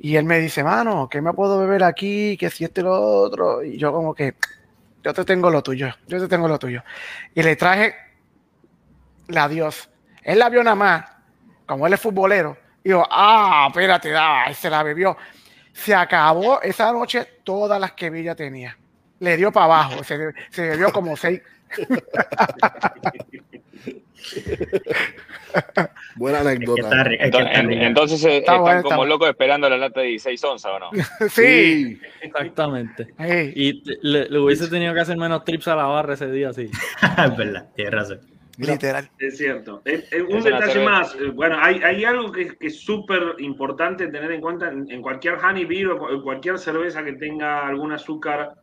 Y 0.00 0.16
él 0.16 0.24
me 0.24 0.40
dice, 0.40 0.64
mano, 0.64 1.08
¿qué 1.08 1.20
me 1.20 1.32
puedo 1.32 1.60
beber 1.60 1.84
aquí? 1.84 2.36
Que 2.36 2.50
si 2.50 2.64
este 2.64 2.82
lo 2.82 3.00
otro. 3.00 3.62
Y 3.62 3.78
yo 3.78 3.92
como 3.92 4.16
que, 4.16 4.34
yo 5.04 5.14
te 5.14 5.24
tengo 5.24 5.50
lo 5.50 5.62
tuyo, 5.62 5.94
yo 6.08 6.18
te 6.18 6.26
tengo 6.26 6.48
lo 6.48 6.58
tuyo. 6.58 6.82
Y 7.36 7.44
le 7.44 7.54
traje 7.54 7.94
la 9.28 9.46
Dios. 9.46 9.88
Él 10.24 10.40
la 10.40 10.48
vio 10.48 10.64
nada 10.64 10.74
más, 10.74 11.04
como 11.66 11.86
él 11.86 11.92
es 11.92 12.00
futbolero. 12.00 12.58
Y 12.82 12.88
yo, 12.88 13.04
ah, 13.08 13.66
espérate, 13.68 14.12
ah, 14.12 14.52
se 14.52 14.68
la 14.68 14.82
bebió. 14.82 15.16
Se 15.72 15.94
acabó 15.94 16.62
esa 16.62 16.90
noche 16.90 17.28
todas 17.44 17.80
las 17.80 17.92
que 17.92 18.10
Villa 18.10 18.34
tenía. 18.34 18.76
Le 19.20 19.36
dio 19.36 19.52
para 19.52 19.66
abajo, 19.66 20.02
se, 20.02 20.34
se 20.50 20.70
bebió 20.70 20.90
como 20.90 21.16
seis. 21.16 21.40
Buena 26.16 26.38
Es 26.38 26.44
que 26.44 26.48
anécdota. 26.50 26.82
está 26.82 27.04
ri- 27.04 27.16
es 27.20 27.30
que 27.30 27.84
Entonces, 27.86 28.24
eh, 28.24 28.36
Está 28.38 28.52
están 28.52 28.60
bueno, 28.62 28.82
como 28.82 28.94
está- 29.02 29.08
locos 29.08 29.28
esperando 29.28 29.68
la 29.68 29.78
lata 29.78 30.00
de 30.00 30.06
16 30.08 30.44
onzas, 30.44 30.72
¿o 30.72 30.78
no? 30.78 30.90
sí. 31.28 31.98
Exactamente. 32.22 33.08
Y 33.54 33.82
le, 34.02 34.28
le 34.28 34.38
hubiese 34.38 34.68
tenido 34.68 34.94
que 34.94 35.00
hacer 35.00 35.16
menos 35.16 35.44
trips 35.44 35.68
a 35.68 35.76
la 35.76 35.84
barra 35.84 36.14
ese 36.14 36.30
día, 36.30 36.52
sí. 36.52 36.70
es 37.24 37.36
verdad, 37.36 37.68
tienes 37.74 37.94
razón. 37.94 38.20
literal. 38.58 39.10
Es 39.18 39.36
cierto. 39.36 39.82
Eh, 39.84 40.04
eh, 40.10 40.22
un 40.22 40.38
Es 40.38 40.44
detalle 40.44 40.84
más. 40.84 41.14
eh, 41.16 41.30
Bueno, 41.34 41.56
hay, 41.60 41.80
hay 41.82 42.04
algo 42.04 42.30
que, 42.32 42.56
que 42.56 42.68
es 42.68 42.80
súper 42.80 43.34
importante 43.38 44.06
tener 44.08 44.30
en 44.32 44.40
cuenta 44.40 44.68
en, 44.68 44.90
en 44.90 45.02
cualquier 45.02 45.34
honey 45.34 45.64
beer 45.64 45.88
o 45.88 46.10
en 46.14 46.22
cualquier 46.22 46.58
cerveza 46.58 47.04
que 47.04 47.14
tenga 47.14 47.66
algún 47.66 47.92
azúcar 47.92 48.54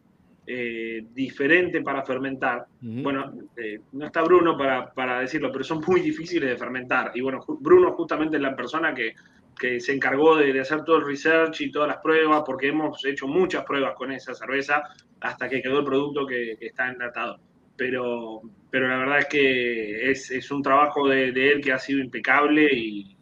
eh, 0.54 1.06
diferente 1.14 1.82
para 1.82 2.04
fermentar. 2.04 2.66
Bueno, 3.04 3.32
eh, 3.56 3.80
no 3.94 4.06
está 4.08 4.22
Bruno 4.24 4.58
para, 4.58 4.92
para 4.92 5.20
decirlo, 5.20 5.50
pero 5.52 5.64
son 5.64 5.82
muy 5.88 6.02
difíciles 6.02 6.50
de 6.50 6.58
fermentar. 6.58 7.12
Y 7.16 7.22
bueno, 7.22 7.40
ju- 7.40 7.58
Bruno 7.60 7.92
justamente 7.94 8.38
es 8.38 8.44
la 8.44 8.56
persona 8.56 8.94
que, 8.94 9.14
que 9.58 9.80
se 9.80 9.94
encargó 9.94 10.36
de, 10.36 10.52
de 10.52 10.60
hacer 10.60 10.84
todo 10.84 10.98
el 10.98 11.06
research 11.06 11.62
y 11.62 11.72
todas 11.72 11.88
las 11.88 11.98
pruebas, 12.00 12.44
porque 12.46 12.68
hemos 12.70 13.04
hecho 13.06 13.28
muchas 13.28 13.64
pruebas 13.66 13.94
con 13.96 14.12
esa 14.12 14.34
cerveza 14.34 14.84
hasta 15.22 15.48
que 15.48 15.62
quedó 15.62 15.80
el 15.80 15.86
producto 15.86 16.26
que, 16.26 16.56
que 16.60 16.68
está 16.68 16.90
enlatado. 16.90 17.40
Pero, 17.78 18.42
pero 18.70 18.88
la 18.88 18.98
verdad 18.98 19.20
es 19.20 19.26
que 19.28 20.12
es, 20.12 20.32
es 20.32 20.52
un 20.52 20.62
trabajo 20.62 21.08
de, 21.08 21.32
de 21.32 21.52
él 21.54 21.62
que 21.62 21.72
ha 21.72 21.80
sido 21.80 22.00
impecable 22.00 22.68
y 22.74 23.16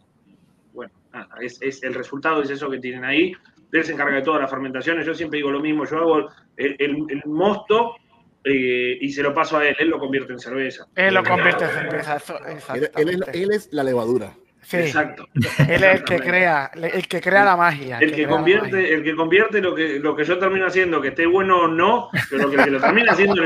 bueno, 0.74 0.92
nada, 1.14 1.28
es, 1.42 1.62
es- 1.62 1.84
el 1.84 1.94
resultado 1.94 2.42
es 2.42 2.50
eso 2.50 2.70
que 2.70 2.80
tienen 2.80 3.06
ahí. 3.06 3.34
Él 3.72 3.84
se 3.84 3.94
encarga 3.94 4.16
de 4.16 4.24
todas 4.24 4.42
las 4.42 4.50
fermentaciones. 4.50 5.06
Yo 5.06 5.14
siempre 5.14 5.38
digo 5.38 5.52
lo 5.52 5.60
mismo, 5.60 5.86
yo 5.86 5.98
hago 5.98 6.30
el, 6.60 6.76
el- 6.80 7.06
el 7.10 7.22
mosto 7.26 7.96
eh, 8.44 8.98
y 9.02 9.12
se 9.12 9.22
lo 9.24 9.34
paso 9.34 9.58
a 9.58 9.68
él, 9.68 9.76
él 9.80 9.90
lo 9.90 10.00
convierte 10.00 10.34
en 10.34 10.40
cerveza. 10.40 10.86
Él 10.96 11.14
lo 11.14 11.24
convierte 11.24 11.66
en 11.66 11.72
cerveza. 11.72 12.16
eso- 12.18 12.38
Él, 12.38 12.46
él 12.46 12.54
es, 12.54 12.84
exactamente. 13.16 13.44
él 13.44 13.52
es 13.52 13.70
la 13.74 13.84
levadura. 13.84 14.34
Sí, 14.62 14.78
Exacto. 14.78 15.26
él 15.34 15.84
es 15.84 15.96
el 15.96 16.04
que 16.04 16.20
crea, 16.20 16.70
el 16.76 17.08
que 17.08 17.22
crea 17.22 17.44
la 17.46 17.56
magia. 17.58 17.98
El 18.00 18.12
que 18.12 18.28
magia. 18.28 18.30
convierte, 18.38 18.94
el 18.94 19.04
que 19.04 19.16
convierte 19.16 19.62
lo 19.62 19.74
que, 19.74 20.00
lo 20.00 20.16
que 20.16 20.26
yo 20.26 20.38
termino 20.38 20.68
haciendo, 20.68 21.02
que 21.02 21.08
esté 21.10 21.26
bueno 21.26 21.62
o 21.62 21.68
no, 21.68 22.10
pero 22.30 22.50
que 22.50 22.58
el 22.58 22.64
que 22.66 22.72
lo 22.72 22.80
termina 22.82 23.14
haciendo 23.14 23.42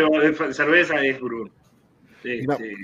cerveza 0.52 1.04
es 1.06 1.22
Bruno. 1.22 1.52
Este, 2.24 2.76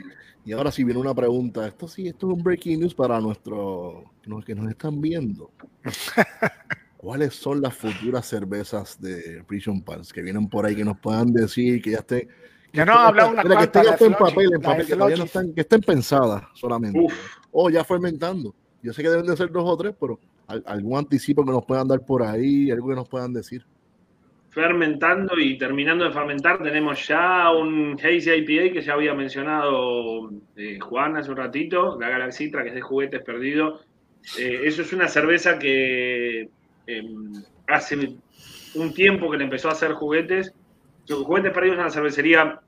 Y 0.46 0.52
ahora 0.54 0.72
sí 0.72 0.84
viene 0.84 1.00
una 1.02 1.14
pregunta. 1.16 1.68
Esto 1.68 1.88
sí, 1.88 2.08
esto 2.08 2.28
es 2.28 2.34
un 2.38 2.44
breaking 2.44 2.80
news 2.80 2.94
para 2.94 3.20
nuestros 3.20 4.04
que 4.22 4.30
nos, 4.30 4.46
que 4.46 4.56
nos 4.56 4.70
están 4.70 5.02
viendo. 5.02 5.52
¿Cuáles 7.02 7.34
son 7.34 7.62
las 7.62 7.74
futuras 7.74 8.26
cervezas 8.26 9.00
de 9.02 9.42
Prison 9.48 9.82
Pals 9.82 10.12
que 10.12 10.22
vienen 10.22 10.50
por 10.50 10.66
ahí 10.66 10.76
que 10.76 10.84
nos 10.84 11.00
puedan 11.00 11.32
decir 11.32 11.82
que 11.82 11.92
ya 11.92 12.00
estén 12.00 12.28
han 12.78 12.90
hablado 12.90 13.32
unas 13.32 13.46
Mira, 13.46 13.58
que 13.58 13.64
estén 13.64 14.12
en 14.12 14.14
papel, 14.18 14.50
en 14.54 14.62
papel, 14.62 14.86
que 14.86 14.94
todavía 14.96 15.16
no 15.16 15.24
están, 15.24 15.54
que 15.54 15.62
estén 15.62 15.80
pensadas 15.80 16.44
solamente. 16.56 17.00
uf, 17.00 17.14
O 17.52 17.70
ya 17.70 17.86
fermentando. 17.86 18.54
Yo 18.84 18.92
sé 18.92 19.02
que 19.02 19.10
deben 19.10 19.26
de 19.26 19.38
ser 19.38 19.50
dos 19.50 19.64
o 19.66 19.78
tres, 19.78 19.96
pero 19.98 20.20
al- 20.48 20.62
algún 20.68 20.98
anticipo 21.00 21.46
que 21.46 21.52
nos 21.52 21.64
puedan 21.66 21.88
dar 21.88 22.02
por 22.06 22.22
ahí, 22.22 22.70
algo 22.70 22.90
que 22.90 22.96
nos 22.96 23.08
puedan 23.08 23.32
decir. 23.32 23.64
fermentando 24.52 25.40
y 25.40 25.58
terminando 25.58 26.04
de 26.04 26.12
fermentar, 26.12 26.62
tenemos 26.62 27.08
ya 27.08 27.50
un 27.52 27.94
Hazy 27.98 28.30
IPA 28.32 28.74
que 28.74 28.82
ya 28.82 28.94
había 28.94 29.14
mencionado 29.14 30.32
eh, 30.58 30.80
Juan 30.80 31.16
hace 31.16 31.30
un 31.32 31.38
ratito, 31.38 31.98
la 32.00 32.10
Galaxitra, 32.10 32.64
que 32.64 32.70
es 32.70 32.76
de 32.76 32.82
juguetes 32.82 33.22
perdido. 33.24 33.80
Eh, 34.38 34.62
eso 34.66 34.82
es 34.82 34.92
una 34.92 35.08
cerveza 35.08 35.58
que 35.60 36.50
eh, 36.98 37.04
hace 37.68 37.96
un 38.76 38.94
tiempo 38.94 39.30
que 39.30 39.38
le 39.38 39.44
empezó 39.46 39.70
a 39.70 39.74
hacer 39.74 39.94
juguetes. 39.94 40.54
Los 41.08 41.24
Juguetes 41.24 41.52
Perdidos 41.54 41.78
es 41.78 41.82
una 41.82 41.90
cervecería 41.92 42.60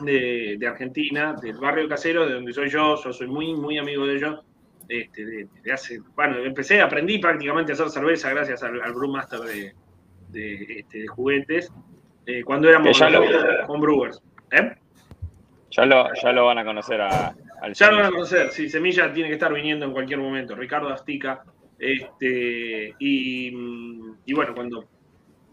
de, 0.00 0.56
de 0.58 0.66
Argentina, 0.66 1.34
del 1.40 1.56
barrio 1.58 1.88
casero, 1.88 2.26
de 2.26 2.34
donde 2.34 2.52
soy 2.52 2.68
yo, 2.70 2.96
yo 3.02 3.12
soy 3.12 3.26
muy, 3.26 3.54
muy 3.54 3.78
amigo 3.78 4.06
de 4.06 4.16
ellos. 4.16 4.40
este, 4.88 5.24
de, 5.24 5.48
de 5.62 5.72
hace, 5.72 6.00
bueno, 6.14 6.38
empecé, 6.38 6.80
aprendí 6.80 7.18
prácticamente 7.18 7.72
a 7.72 7.74
hacer 7.74 7.88
cerveza 7.90 8.30
gracias 8.30 8.62
al, 8.62 8.80
al 8.82 8.92
Brewmaster 8.92 9.40
de, 9.40 9.72
este, 10.78 10.98
de 10.98 11.06
juguetes, 11.06 11.72
eh, 12.26 12.42
cuando 12.42 12.68
éramos 12.68 12.98
Ya 12.98 13.08
lo- 13.10 13.66
con 13.66 13.80
Brewers. 13.80 14.20
¿Eh? 14.50 14.74
Ya 15.70 15.86
lo, 15.86 16.06
ya 16.22 16.32
lo 16.32 16.46
van 16.46 16.58
a 16.58 16.64
conocer 16.64 17.00
a, 17.00 17.34
al 17.62 17.74
Ya 17.74 17.90
lo 17.90 17.96
van 17.98 18.06
a 18.06 18.10
conocer, 18.10 18.50
sí, 18.50 18.68
Semilla 18.68 19.12
tiene 19.12 19.28
que 19.28 19.34
estar 19.34 19.52
viniendo 19.52 19.86
en 19.86 19.92
cualquier 19.92 20.18
momento, 20.20 20.54
Ricardo 20.54 20.88
Astica. 20.90 21.44
Este, 21.78 22.94
y, 22.98 23.48
y 24.26 24.32
bueno, 24.34 24.54
cuando 24.54 24.84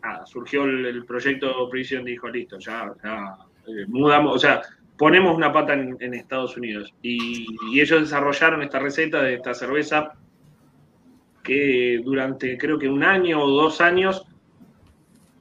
nada, 0.04 0.26
surgió 0.26 0.64
el, 0.66 0.86
el 0.86 1.06
proyecto 1.06 1.70
Prison, 1.70 2.04
dijo, 2.06 2.30
listo, 2.30 2.58
ya, 2.60 2.92
ya, 3.04 3.38
eh, 3.68 3.86
mudamos, 3.88 4.36
o 4.36 4.40
sea, 4.40 4.62
ponemos 4.98 5.36
una 5.36 5.52
pata 5.52 5.74
en, 5.74 5.98
en 6.00 6.14
Estados 6.14 6.56
Unidos. 6.58 6.94
Y, 7.02 7.46
y 7.72 7.82
ellos 7.82 8.02
desarrollaron 8.02 8.62
esta 8.64 8.80
receta 8.80 9.22
de 9.22 9.36
esta 9.36 9.54
cerveza 9.54 10.14
que 11.44 12.00
durante 12.04 12.58
creo 12.58 12.78
que 12.78 12.88
un 12.88 13.04
año 13.04 13.42
o 13.44 13.50
dos 13.50 13.82
años, 13.82 14.26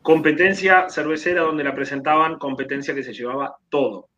competencia 0.02 0.88
cervecera 0.88 1.42
donde 1.42 1.64
la 1.64 1.74
presentaban, 1.74 2.38
competencia 2.38 2.94
que 2.94 3.02
se 3.02 3.12
llevaba 3.12 3.56
todo. 3.68 4.08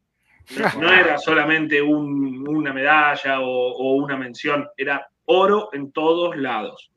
No 0.80 0.92
era 0.92 1.18
solamente 1.18 1.80
un- 1.80 2.46
una 2.48 2.72
medalla 2.72 3.40
o, 3.40 3.46
o 3.46 3.94
una 3.94 4.16
mención, 4.16 4.66
era 4.76 5.06
oro 5.26 5.70
en 5.72 5.92
todos 5.92 6.36
lados. 6.36 6.90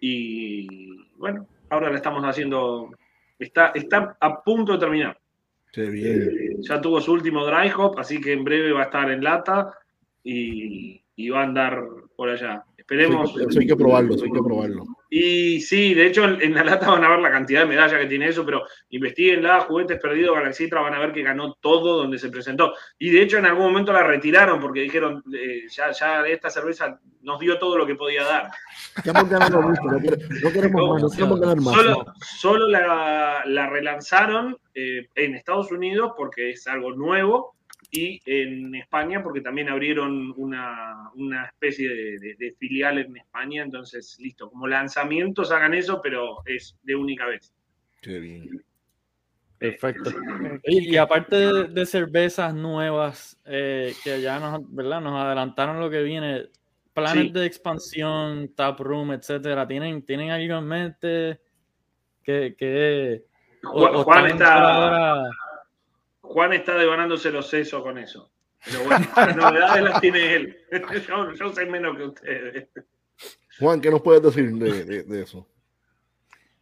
Y 0.00 1.08
bueno, 1.16 1.46
ahora 1.70 1.90
la 1.90 1.96
estamos 1.96 2.22
haciendo, 2.24 2.90
está, 3.38 3.68
está 3.74 4.16
a 4.20 4.42
punto 4.42 4.72
de 4.72 4.78
terminar. 4.78 5.18
Qué 5.72 5.82
bien. 5.86 6.62
Ya 6.62 6.80
tuvo 6.80 7.00
su 7.00 7.12
último 7.12 7.44
dry 7.44 7.70
hop, 7.76 7.98
así 7.98 8.20
que 8.20 8.32
en 8.32 8.44
breve 8.44 8.72
va 8.72 8.82
a 8.82 8.84
estar 8.84 9.10
en 9.10 9.22
lata 9.22 9.72
y, 10.22 11.02
y 11.16 11.28
va 11.28 11.40
a 11.40 11.44
andar 11.44 11.82
por 12.16 12.28
allá. 12.28 12.64
Esperemos. 12.88 13.30
Eso 13.30 13.38
hay, 13.40 13.44
que- 13.44 13.50
eso 13.50 13.60
hay 13.60 13.66
que 13.66 13.76
probarlo, 13.76 14.14
eso 14.14 14.24
hay 14.26 14.30
que 14.32 14.42
probarlo. 14.42 14.84
Y 15.10 15.60
sí, 15.60 15.94
de 15.94 16.06
hecho 16.06 16.24
en, 16.24 16.40
en 16.42 16.54
la 16.54 16.62
lata 16.64 16.90
van 16.90 17.02
a 17.04 17.08
ver 17.08 17.18
la 17.20 17.30
cantidad 17.30 17.60
de 17.60 17.66
medallas 17.66 17.98
que 18.00 18.06
tiene 18.06 18.28
eso, 18.28 18.44
pero 18.44 18.62
investiguenla, 18.90 19.60
Juguetes 19.60 19.98
Perdidos, 20.00 20.36
Galaxitra, 20.36 20.80
van 20.82 20.94
a 20.94 20.98
ver 21.00 21.12
que 21.12 21.22
ganó 21.22 21.54
todo 21.60 21.96
donde 21.98 22.18
se 22.18 22.28
presentó. 22.28 22.74
Y 22.98 23.10
de 23.10 23.22
hecho 23.22 23.38
en 23.38 23.46
algún 23.46 23.64
momento 23.66 23.92
la 23.92 24.02
retiraron 24.04 24.60
porque 24.60 24.80
dijeron, 24.82 25.22
eh, 25.32 25.62
ya, 25.68 25.90
ya 25.92 26.24
esta 26.26 26.48
cerveza 26.50 27.00
nos 27.22 27.40
dio 27.40 27.58
todo 27.58 27.76
lo 27.78 27.86
que 27.86 27.94
podía 27.96 28.24
dar. 28.24 28.50
Estamos 28.96 29.28
ganando 29.28 29.62
mucho, 29.62 29.82
no, 29.82 29.98
quere- 29.98 30.40
no 30.42 30.52
queremos 30.52 30.90
más, 30.90 31.02
no 31.02 31.10
queremos 31.10 31.40
ganar 31.40 31.56
más. 31.60 31.74
Solo, 31.74 32.06
solo 32.20 32.68
la, 32.68 33.42
la 33.46 33.68
relanzaron 33.68 34.56
eh, 34.74 35.08
en 35.14 35.34
Estados 35.34 35.72
Unidos 35.72 36.12
porque 36.16 36.50
es 36.50 36.66
algo 36.68 36.92
nuevo 36.92 37.56
y 37.90 38.20
en 38.26 38.74
España 38.74 39.22
porque 39.22 39.40
también 39.40 39.68
abrieron 39.68 40.32
una, 40.36 41.10
una 41.14 41.46
especie 41.46 41.88
de, 41.88 42.18
de- 42.18 42.34
de 42.38 42.54
filial 42.58 42.98
en 42.98 43.16
España. 43.16 43.62
Entonces, 43.62 44.16
listo, 44.20 44.50
como 44.50 44.66
lanzamientos 44.66 45.50
hagan 45.52 45.74
eso, 45.74 46.00
pero 46.02 46.36
es 46.46 46.76
de 46.82 46.94
única 46.94 47.26
vez. 47.26 47.52
Qué 48.02 48.18
bien. 48.18 48.62
Perfecto. 49.58 50.10
Y, 50.64 50.92
y 50.92 50.96
aparte 50.98 51.36
de, 51.36 51.64
de 51.68 51.86
cervezas 51.86 52.54
nuevas 52.54 53.40
eh, 53.46 53.94
que 54.04 54.20
ya 54.20 54.38
nos, 54.38 54.60
¿verdad? 54.74 55.00
nos 55.00 55.14
adelantaron 55.18 55.80
lo 55.80 55.88
que 55.88 56.02
viene, 56.02 56.50
planes 56.92 57.24
Sí. 57.24 57.30
de 57.30 57.46
expansión, 57.46 58.52
taproom, 58.54 59.12
etcétera, 59.12 59.66
¿tienen, 59.66 60.04
¿tienen 60.04 60.30
algo 60.30 60.58
en 60.58 60.66
mente? 60.66 61.40
que, 62.22 62.54
que 62.58 63.24
o- 63.64 63.70
Juan, 63.80 63.94
o 63.94 64.02
Juan 64.02 64.26
están 64.26 64.38
por 64.38 64.42
está, 64.46 64.74
ahora- 65.14 65.30
Juan 66.26 66.52
está 66.52 66.76
devanándose 66.76 67.30
los 67.30 67.48
sesos 67.48 67.82
con 67.82 67.98
eso. 67.98 68.30
Pero 68.64 68.84
bueno, 68.84 69.06
las 69.16 69.36
novedades 69.36 69.82
las 69.82 70.00
tiene 70.00 70.34
él. 70.34 70.56
Yo, 71.08 71.32
yo 71.34 71.52
sé 71.52 71.66
menos 71.66 71.96
que 71.96 72.02
ustedes. 72.04 72.68
Juan, 73.58 73.80
¿qué 73.80 73.90
nos 73.90 74.02
puedes 74.02 74.22
decir 74.22 74.50
de, 74.52 74.84
de- 74.84 75.02
de 75.04 75.22
eso? 75.22 75.46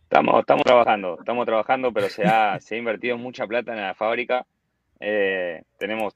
Estamos, 0.05 0.41
estamos 0.41 0.63
trabajando, 0.65 1.17
estamos 1.19 1.45
trabajando, 1.47 1.93
pero 1.93 2.09
se 2.09 2.25
ha, 2.25 2.61
se 2.61 2.75
ha 2.77 2.79
invertido 2.79 3.19
mucha 3.19 3.47
plata 3.47 3.73
en 3.73 3.81
la 3.81 3.95
fábrica. 3.95 4.47
Eh, 5.01 5.63
tenemos, 5.79 6.15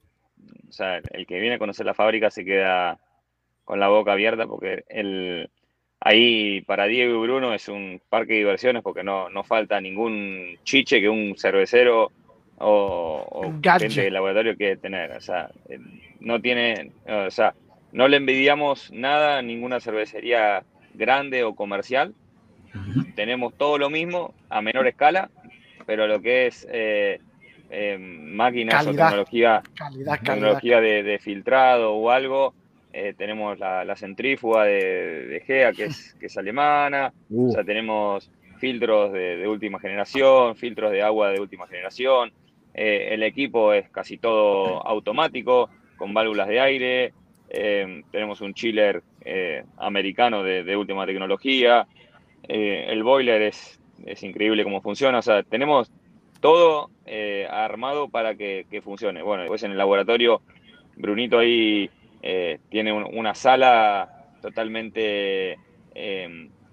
o 0.68 0.72
sea, 0.72 1.00
el 1.10 1.26
que 1.26 1.40
viene 1.40 1.56
a 1.56 1.58
conocer 1.58 1.84
la 1.84 1.94
fábrica 1.94 2.30
se 2.30 2.44
queda 2.44 3.00
con 3.64 3.80
la 3.80 3.88
boca 3.88 4.12
abierta 4.12 4.46
porque 4.46 4.84
el, 4.88 5.50
ahí 6.00 6.60
para 6.60 6.84
Diego 6.84 7.16
y 7.16 7.26
Bruno 7.26 7.52
es 7.54 7.68
un 7.68 8.00
parque 8.08 8.34
de 8.34 8.38
diversiones 8.40 8.82
porque 8.84 9.02
no, 9.02 9.28
no 9.30 9.42
falta 9.42 9.80
ningún 9.80 10.58
chiche 10.62 11.00
que 11.00 11.08
un 11.08 11.36
cervecero 11.36 12.12
o, 12.60 13.52
gente 13.78 14.02
del 14.02 14.14
laboratorio 14.14 14.56
quiere 14.56 14.76
tener. 14.76 15.12
O 15.12 15.20
sea, 15.20 15.50
eh, 15.68 15.78
no 16.20 16.40
tiene, 16.40 16.92
o 17.06 17.30
sea, 17.30 17.54
no 17.92 18.08
le 18.08 18.16
envidiamos 18.16 18.90
nada 18.92 19.38
a 19.38 19.42
ninguna 19.42 19.80
cervecería 19.80 20.62
grande 20.94 21.44
o 21.44 21.54
comercial 21.54 22.14
tenemos 23.14 23.54
todo 23.54 23.78
lo 23.78 23.90
mismo 23.90 24.34
a 24.48 24.62
menor 24.62 24.86
escala, 24.86 25.30
pero 25.86 26.06
lo 26.06 26.20
que 26.20 26.46
es 26.46 26.66
eh, 26.70 27.20
eh, 27.70 27.98
máquinas 27.98 28.84
Calidad. 28.84 29.06
o 29.06 29.08
tecnología, 29.08 29.62
Calidad, 29.74 30.18
calidad. 30.18 30.34
tecnología 30.34 30.80
de, 30.80 31.02
de 31.02 31.18
filtrado 31.18 31.94
o 31.94 32.10
algo, 32.10 32.54
eh, 32.92 33.14
tenemos 33.16 33.58
la, 33.58 33.84
la 33.84 33.96
centrífuga 33.96 34.64
de, 34.64 35.26
de 35.26 35.40
GEA, 35.40 35.72
que 35.72 35.84
es, 35.86 36.14
que 36.18 36.26
es 36.26 36.36
alemana, 36.38 37.12
Uh, 37.30 37.50
o 37.50 37.52
sea, 37.52 37.62
tenemos 37.64 38.30
filtros 38.58 39.12
de, 39.12 39.36
de 39.36 39.46
última 39.46 39.78
generación, 39.78 40.56
filtros 40.56 40.90
de 40.90 41.02
agua 41.02 41.30
de 41.30 41.40
última 41.40 41.66
generación, 41.66 42.32
eh, 42.80 43.12
el 43.12 43.24
equipo 43.24 43.72
es 43.72 43.90
casi 43.90 44.18
todo 44.18 44.86
automático, 44.86 45.68
con 45.96 46.14
válvulas 46.14 46.46
de 46.46 46.60
aire, 46.60 47.12
eh, 47.48 48.04
tenemos 48.12 48.40
un 48.40 48.54
chiller 48.54 49.02
eh, 49.24 49.64
americano 49.78 50.44
de, 50.44 50.76
última 50.76 51.04
tecnología, 51.04 51.88
el 52.44 53.02
boiler 53.02 53.42
es, 53.42 53.80
es 54.06 54.22
increíble 54.22 54.62
cómo 54.62 54.80
funciona, 54.80 55.18
o 55.18 55.22
sea, 55.22 55.42
tenemos 55.42 55.90
todo 56.40 56.90
armado 57.50 58.10
para 58.10 58.36
que, 58.36 58.80
funcione. 58.84 59.22
Bueno, 59.22 59.42
después 59.42 59.64
en 59.64 59.72
el 59.72 59.78
laboratorio, 59.78 60.40
Brunito 60.94 61.40
ahí 61.40 61.90
tiene 62.70 62.92
un- 62.92 63.08
una 63.12 63.34
sala 63.34 64.08
totalmente 64.40 65.58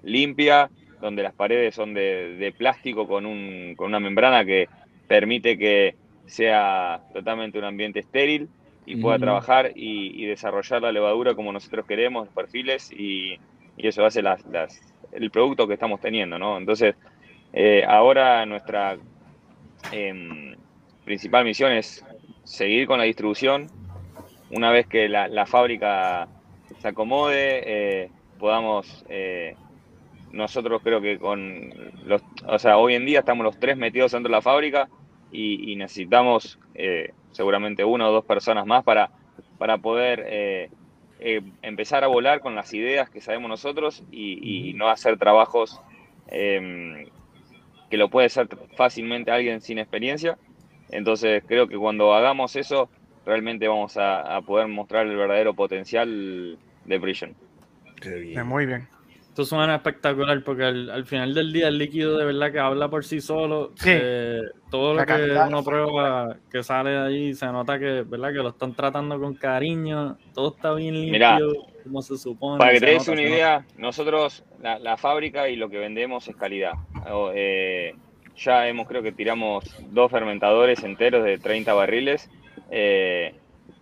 limpia, 0.03 0.69
donde 1.01 1.23
las 1.23 1.33
paredes 1.33 1.73
son 1.73 1.95
de, 1.95 2.35
de 2.35 2.51
plástico 2.51 3.07
con, 3.07 3.25
un, 3.25 3.73
con 3.75 3.87
una 3.87 3.99
membrana 3.99 4.45
que 4.45 4.69
permite 5.07 5.57
que 5.57 5.95
sea 6.25 7.01
totalmente 7.13 7.57
un 7.57 7.65
ambiente 7.65 7.99
estéril 7.99 8.49
y 8.85 8.97
pueda 8.97 9.17
trabajar 9.17 9.71
y, 9.75 10.21
y 10.21 10.25
desarrollar 10.25 10.81
la 10.81 10.91
levadura 10.91 11.33
como 11.33 11.51
nosotros 11.51 11.85
queremos, 11.85 12.25
los 12.25 12.35
perfiles, 12.35 12.91
y, 12.91 13.39
y 13.77 13.87
eso 13.87 14.05
hace 14.05 14.21
las, 14.21 14.45
las, 14.45 14.79
el 15.11 15.31
producto 15.31 15.67
que 15.67 15.73
estamos 15.73 16.01
teniendo, 16.01 16.37
¿no? 16.37 16.57
Entonces, 16.57 16.95
eh, 17.53 17.83
ahora 17.87 18.45
nuestra 18.45 18.97
em, 19.91 20.55
principal 21.03 21.45
misión 21.45 21.71
es 21.71 22.05
seguir 22.43 22.85
con 22.85 22.99
la 22.99 23.05
distribución. 23.05 23.67
Una 24.51 24.71
vez 24.71 24.87
que 24.87 25.09
la, 25.09 25.27
la 25.27 25.45
fábrica 25.45 26.27
se 26.79 26.87
acomode, 26.87 27.63
eh, 27.65 28.09
podamos, 28.37 29.05
eh, 29.09 29.55
nosotros 30.35 30.81
creo 30.83 31.01
que 31.01 31.17
con 31.17 31.69
los, 32.05 32.21
o 32.45 32.59
sea, 32.59 32.77
hoy 32.77 32.95
en 32.95 33.05
día 33.05 33.19
estamos 33.19 33.43
los 33.45 33.57
tres 33.59 33.77
metidos 33.77 34.11
dentro 34.11 34.29
de 34.29 34.37
la 34.37 34.41
fábrica 34.41 34.89
y, 35.31 35.71
y 35.71 35.75
necesitamos 35.75 36.59
eh, 36.73 37.11
seguramente 37.31 37.83
una 37.83 38.09
o 38.09 38.11
dos 38.11 38.25
personas 38.25 38.65
más 38.65 38.83
para, 38.83 39.11
para 39.57 39.77
poder 39.77 40.23
eh, 40.27 40.69
eh, 41.19 41.41
empezar 41.61 42.03
a 42.03 42.07
volar 42.07 42.41
con 42.41 42.55
las 42.55 42.73
ideas 42.73 43.09
que 43.09 43.21
sabemos 43.21 43.49
nosotros 43.49 44.03
y, 44.11 44.69
y 44.69 44.73
no 44.73 44.89
hacer 44.89 45.17
trabajos 45.17 45.79
em, 46.27 47.05
que 47.89 47.97
lo 47.97 48.09
puede 48.09 48.27
hacer 48.27 48.47
fácilmente 48.75 49.31
alguien 49.31 49.61
sin 49.61 49.79
experiencia. 49.79 50.37
Entonces 50.89 51.43
creo 51.47 51.67
que 51.67 51.77
cuando 51.77 52.13
hagamos 52.13 52.55
eso, 52.55 52.89
realmente 53.25 53.67
vamos 53.67 53.97
a, 53.97 54.35
a 54.35 54.41
poder 54.41 54.67
mostrar 54.67 55.07
el 55.07 55.15
verdadero 55.15 55.53
potencial 55.53 56.59
de 56.83 56.99
Prison. 56.99 57.35
qué 58.01 58.09
bien. 58.15 58.45
Muy 58.47 58.65
bien. 58.65 58.87
Esto 59.35 59.43
suena 59.43 59.75
espectacular 59.75 60.41
porque 60.45 60.63
al, 60.63 60.89
al 60.89 61.05
final 61.05 61.33
del 61.33 61.51
día 61.51 61.67
el 61.67 61.77
líquido 61.77 62.17
de 62.17 62.23
verdad 62.23 62.53
que 62.53 62.59
habla 62.59 62.87
por 62.87 63.03
sí 63.03 63.19
solo. 63.19 63.73
Sí. 63.75 63.89
Eh, 63.91 64.43
todo 64.71 64.93
La 64.93 65.01
lo 65.01 65.05
que 65.05 65.37
uno 65.49 65.61
prueba 65.61 66.37
que 66.49 66.63
sale 66.63 66.91
de 66.91 66.99
ahí 66.99 67.33
se 67.33 67.45
nota 67.47 67.77
que, 67.77 68.03
¿verdad? 68.03 68.29
que 68.29 68.37
lo 68.37 68.47
están 68.47 68.73
tratando 68.73 69.19
con 69.19 69.33
cariño. 69.33 70.17
Todo 70.33 70.55
está 70.55 70.73
bien 70.73 71.01
limpio, 71.01 71.65
como 71.83 72.01
se 72.01 72.17
supone. 72.17 72.59
Para 72.59 72.71
que 72.71 72.79
te 72.79 72.85
des 72.85 73.09
una 73.09 73.23
idea, 73.23 73.65
nosotros, 73.77 74.45
la, 74.61 74.79
la 74.79 74.95
fábrica 74.95 75.49
y 75.49 75.57
lo 75.57 75.69
que 75.69 75.79
vendemos 75.79 76.25
es 76.29 76.35
calidad. 76.37 76.75
Eh, 77.33 77.93
ya 78.37 78.69
hemos, 78.69 78.87
creo 78.87 79.03
que 79.03 79.11
tiramos 79.11 79.65
dos 79.89 80.09
fermentadores 80.11 80.81
enteros 80.85 81.25
de 81.25 81.39
30 81.39 81.73
barriles, 81.73 82.29
eh, 82.71 83.35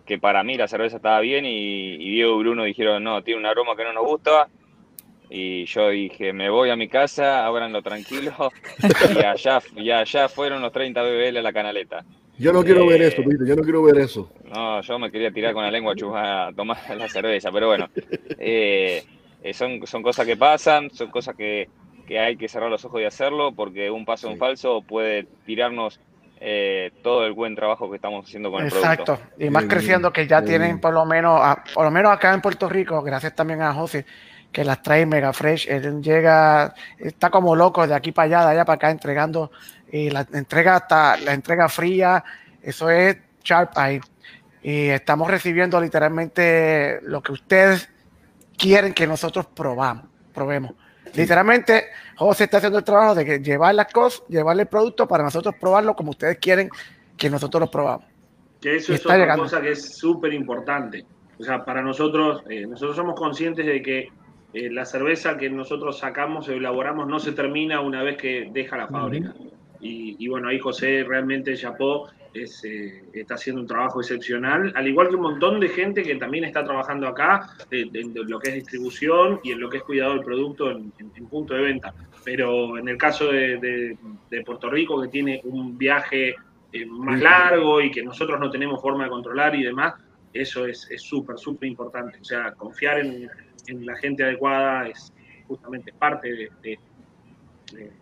que 0.04 0.18
para 0.18 0.42
mí 0.42 0.56
la 0.56 0.66
cerveza 0.66 0.96
estaba 0.96 1.20
bien 1.20 1.46
y, 1.46 1.94
y 1.94 2.10
Diego 2.10 2.34
y 2.34 2.42
Bruno 2.42 2.64
dijeron, 2.64 3.04
no, 3.04 3.22
tiene 3.22 3.38
un 3.38 3.46
aroma 3.46 3.76
que 3.76 3.84
no 3.84 3.92
nos 3.92 4.04
gusta. 4.04 4.48
Y 5.30 5.64
yo 5.66 5.88
dije, 5.88 6.32
me 6.32 6.50
voy 6.50 6.70
a 6.70 6.76
mi 6.76 6.88
casa, 6.88 7.46
ábranlo 7.46 7.82
tranquilo. 7.82 8.32
Y 9.14 9.22
allá, 9.22 9.62
y 9.76 9.90
allá 9.90 10.28
fueron 10.28 10.60
los 10.62 10.72
30 10.72 11.02
BBL 11.02 11.38
a 11.38 11.42
la 11.42 11.52
canaleta. 11.52 12.04
Yo 12.38 12.52
no 12.52 12.64
quiero 12.64 12.86
ver 12.86 13.00
Eh, 13.02 13.06
eso, 13.08 13.22
Peter, 13.22 13.46
yo 13.46 13.56
no 13.56 13.62
quiero 13.62 13.82
ver 13.82 13.98
eso. 13.98 14.30
No, 14.52 14.80
yo 14.80 14.98
me 14.98 15.10
quería 15.10 15.30
tirar 15.30 15.54
con 15.54 15.62
la 15.64 15.70
lengua 15.70 15.94
chupar 15.94 16.48
a 16.48 16.52
tomar 16.52 16.76
la 16.96 17.08
cerveza, 17.08 17.50
pero 17.52 17.68
bueno, 17.68 17.88
eh, 18.38 19.04
eh, 19.42 19.54
son, 19.54 19.86
son 19.86 20.02
cosas 20.02 20.26
que 20.26 20.36
pasan, 20.36 20.90
son 20.90 21.10
cosas 21.10 21.36
que, 21.36 21.68
que 22.06 22.18
hay 22.18 22.36
que 22.36 22.48
cerrar 22.48 22.70
los 22.70 22.84
ojos 22.84 23.00
y 23.00 23.04
hacerlo, 23.04 23.52
porque 23.52 23.90
un 23.90 24.04
paso 24.04 24.28
en 24.30 24.36
falso 24.38 24.82
puede 24.82 25.26
tirarnos 25.46 26.00
eh, 26.40 26.90
todo 27.02 27.24
el 27.24 27.32
buen 27.32 27.54
trabajo 27.54 27.88
que 27.88 27.96
estamos 27.96 28.26
haciendo 28.26 28.50
con 28.50 28.64
el 28.64 28.68
producto. 28.70 28.90
Exacto. 29.14 29.18
Y 29.38 29.48
más 29.50 29.62
Bien, 29.62 29.70
creciendo 29.70 30.12
que 30.12 30.26
ya 30.26 30.40
bien. 30.40 30.48
tienen 30.60 30.80
por 30.80 30.92
lo 30.92 31.04
menos, 31.06 31.38
a- 31.40 31.62
por 31.72 31.84
lo 31.84 31.90
menos 31.90 32.12
acá 32.12 32.34
en 32.34 32.40
Puerto 32.40 32.68
Rico, 32.68 33.00
gracias 33.02 33.34
también 33.34 33.62
a 33.62 33.72
José, 33.72 34.04
que 34.54 34.64
las 34.64 34.80
trae 34.82 35.04
mega 35.04 35.32
fresh. 35.32 35.66
Él 35.68 36.00
llega, 36.00 36.72
está 36.96 37.28
como 37.28 37.56
loco 37.56 37.84
de 37.88 37.94
aquí 37.94 38.12
para 38.12 38.26
allá, 38.26 38.46
de 38.46 38.52
allá 38.52 38.64
para 38.64 38.76
acá, 38.76 38.90
entregando 38.90 39.50
y 39.90 40.10
la 40.10 40.24
entrega 40.32 40.76
hasta 40.76 41.16
la 41.16 41.32
entrega 41.32 41.68
fría. 41.68 42.22
Eso 42.62 42.88
es 42.88 43.16
sharp 43.42 43.76
ahí. 43.76 44.00
Y 44.62 44.86
estamos 44.90 45.28
recibiendo 45.28 45.80
literalmente 45.80 47.00
lo 47.02 47.20
que 47.20 47.32
ustedes 47.32 47.90
quieren 48.56 48.94
que 48.94 49.08
nosotros 49.08 49.46
probamos, 49.46 50.04
probemos. 50.32 50.72
Literalmente, 51.14 51.86
José 52.16 52.44
está 52.44 52.58
haciendo 52.58 52.78
el 52.78 52.84
trabajo 52.84 53.16
de 53.16 53.24
que 53.24 53.38
llevar 53.40 53.74
las 53.74 53.92
cosas, 53.92 54.22
llevarle 54.28 54.62
el 54.62 54.68
producto 54.68 55.08
para 55.08 55.24
nosotros 55.24 55.56
probarlo 55.60 55.96
como 55.96 56.10
ustedes 56.10 56.38
quieren 56.38 56.70
que 57.16 57.28
nosotros 57.28 57.60
lo 57.60 57.70
probamos. 57.70 58.06
Que 58.60 58.76
eso 58.76 58.92
Y 58.92 58.94
es 58.94 59.04
otra 59.04 59.18
llegando. 59.18 59.42
cosa 59.42 59.60
que 59.60 59.72
es 59.72 59.96
súper 59.96 60.32
importante. 60.32 61.04
O 61.40 61.42
sea, 61.42 61.64
para 61.64 61.82
nosotros, 61.82 62.44
eh, 62.48 62.66
nosotros 62.68 62.94
somos 62.96 63.18
conscientes 63.18 63.66
de 63.66 63.82
que 63.82 64.08
eh, 64.54 64.70
la 64.70 64.84
cerveza 64.84 65.36
que 65.36 65.50
nosotros 65.50 65.98
sacamos 65.98 66.48
o 66.48 66.52
elaboramos 66.52 67.06
no 67.08 67.18
se 67.18 67.32
termina 67.32 67.80
una 67.80 68.02
vez 68.02 68.16
que 68.16 68.48
deja 68.52 68.76
la 68.76 68.86
fábrica. 68.88 69.34
y, 69.80 70.16
y 70.18 70.28
bueno, 70.28 70.48
ahí 70.48 70.58
José 70.58 71.04
realmente 71.06 71.54
chapó, 71.56 72.08
es, 72.32 72.64
eh, 72.64 73.04
está 73.12 73.34
haciendo 73.34 73.60
un 73.62 73.66
trabajo 73.68 74.00
excepcional, 74.00 74.72
al 74.74 74.88
igual 74.88 75.08
que 75.08 75.14
un 75.16 75.22
montón 75.22 75.60
de 75.60 75.68
gente 75.68 76.02
que 76.02 76.16
también 76.16 76.44
está 76.44 76.64
trabajando 76.64 77.06
acá 77.06 77.48
eh, 77.70 77.86
en 77.92 78.12
lo 78.14 78.38
que 78.38 78.48
es 78.48 78.54
distribución 78.54 79.38
y 79.44 79.52
en 79.52 79.60
lo 79.60 79.68
que 79.68 79.76
es 79.78 79.82
cuidado 79.84 80.14
del 80.14 80.24
producto 80.24 80.70
en, 80.70 80.92
en- 80.98 81.12
en 81.14 81.28
punto 81.28 81.54
de 81.54 81.62
venta. 81.62 81.92
Pero 82.24 82.78
en 82.78 82.88
el 82.88 82.96
caso 82.96 83.30
de, 83.30 83.58
de- 83.58 83.96
de 84.30 84.42
Puerto 84.42 84.70
Rico, 84.70 85.00
que 85.02 85.08
tiene 85.08 85.40
un 85.44 85.76
viaje 85.76 86.34
eh, 86.72 86.86
más 86.86 87.20
largo 87.20 87.80
y 87.80 87.90
que 87.90 88.02
nosotros 88.02 88.40
no 88.40 88.50
tenemos 88.50 88.80
forma 88.80 89.04
de 89.04 89.10
controlar 89.10 89.54
y 89.54 89.62
demás, 89.62 89.94
eso 90.32 90.66
es 90.66 90.88
es 90.90 91.02
súper, 91.02 91.38
súper 91.38 91.68
importante. 91.68 92.18
O 92.20 92.24
sea, 92.24 92.52
confiar 92.52 92.98
en, 93.00 93.28
en 93.68 93.84
la 93.86 93.96
gente 93.96 94.24
adecuada 94.24 94.88
es 94.88 95.12
justamente 95.48 95.92
parte 95.92 96.28
de... 96.28 96.50
de- 96.62 96.78
de- 97.72 97.92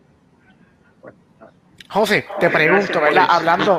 bueno, 1.00 1.16
nada. 1.38 1.52
José, 1.88 2.26
te 2.40 2.50
pregunto, 2.50 3.00
¿verdad? 3.00 3.26
Hablando, 3.28 3.78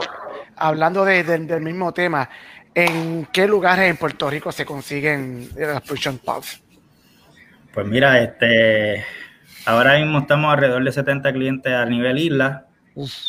hablando 0.56 1.06
de- 1.06 1.24
de- 1.24 1.40
del 1.40 1.62
mismo 1.62 1.94
tema, 1.94 2.30
¿en 2.74 3.28
qué 3.32 3.48
lugares 3.48 3.90
en 3.90 3.98
Puerto 3.98 4.30
Rico 4.30 4.52
se 4.52 4.66
consiguen 4.66 5.50
las 5.56 5.82
Push 5.82 6.10
Pubs? 6.24 6.62
Pues 7.74 7.88
mira, 7.88 8.22
este, 8.22 9.04
ahora 9.66 9.98
mismo 9.98 10.20
estamos 10.20 10.54
alrededor 10.54 10.84
de 10.84 10.92
70 10.92 11.34
clientes 11.34 11.74
a 11.74 11.86
nivel 11.86 12.18
isla. 12.20 12.68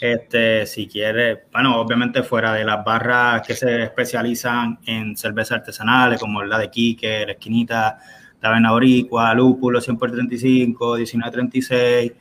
Este, 0.02 0.66
si 0.66 0.86
quieres, 0.86 1.38
bueno, 1.50 1.80
obviamente 1.80 2.22
fuera 2.22 2.52
de 2.52 2.64
las 2.64 2.84
barras 2.84 3.40
que 3.46 3.54
se 3.54 3.84
especializan 3.84 4.78
en 4.84 5.16
cervezas 5.16 5.58
artesanales, 5.60 6.20
como 6.20 6.42
la 6.42 6.58
de 6.58 6.68
Quique, 6.68 7.24
la 7.24 7.32
esquinita, 7.32 7.98
Taberna 8.44 8.72
Boricua, 8.72 9.32
Lúpulo 9.32 9.80
100 9.80 9.96
por 9.96 10.12
35, 10.12 10.96
1936. 10.96 12.12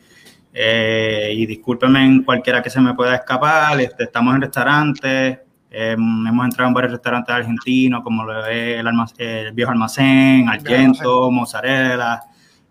Eh, 0.54 1.34
y 1.36 1.46
discúlpenme 1.46 2.06
en 2.06 2.24
cualquiera 2.24 2.62
que 2.64 2.70
se 2.70 2.80
me 2.80 2.94
pueda 2.94 3.16
escapar. 3.16 3.78
Este, 3.82 4.06
estamos 4.06 4.34
en 4.34 4.42
restaurantes, 4.42 5.40
eh, 5.70 5.92
hemos 5.92 6.46
entrado 6.46 6.70
en 6.70 6.74
varios 6.74 6.94
restaurantes 6.94 7.36
argentinos, 7.36 8.04
como 8.04 8.24
lo 8.24 8.46
es 8.46 8.80
el, 8.80 8.88
el 9.18 9.52
Viejo 9.52 9.72
Almacén, 9.72 10.48
Argento, 10.48 11.30
Mozzarella, 11.30 12.22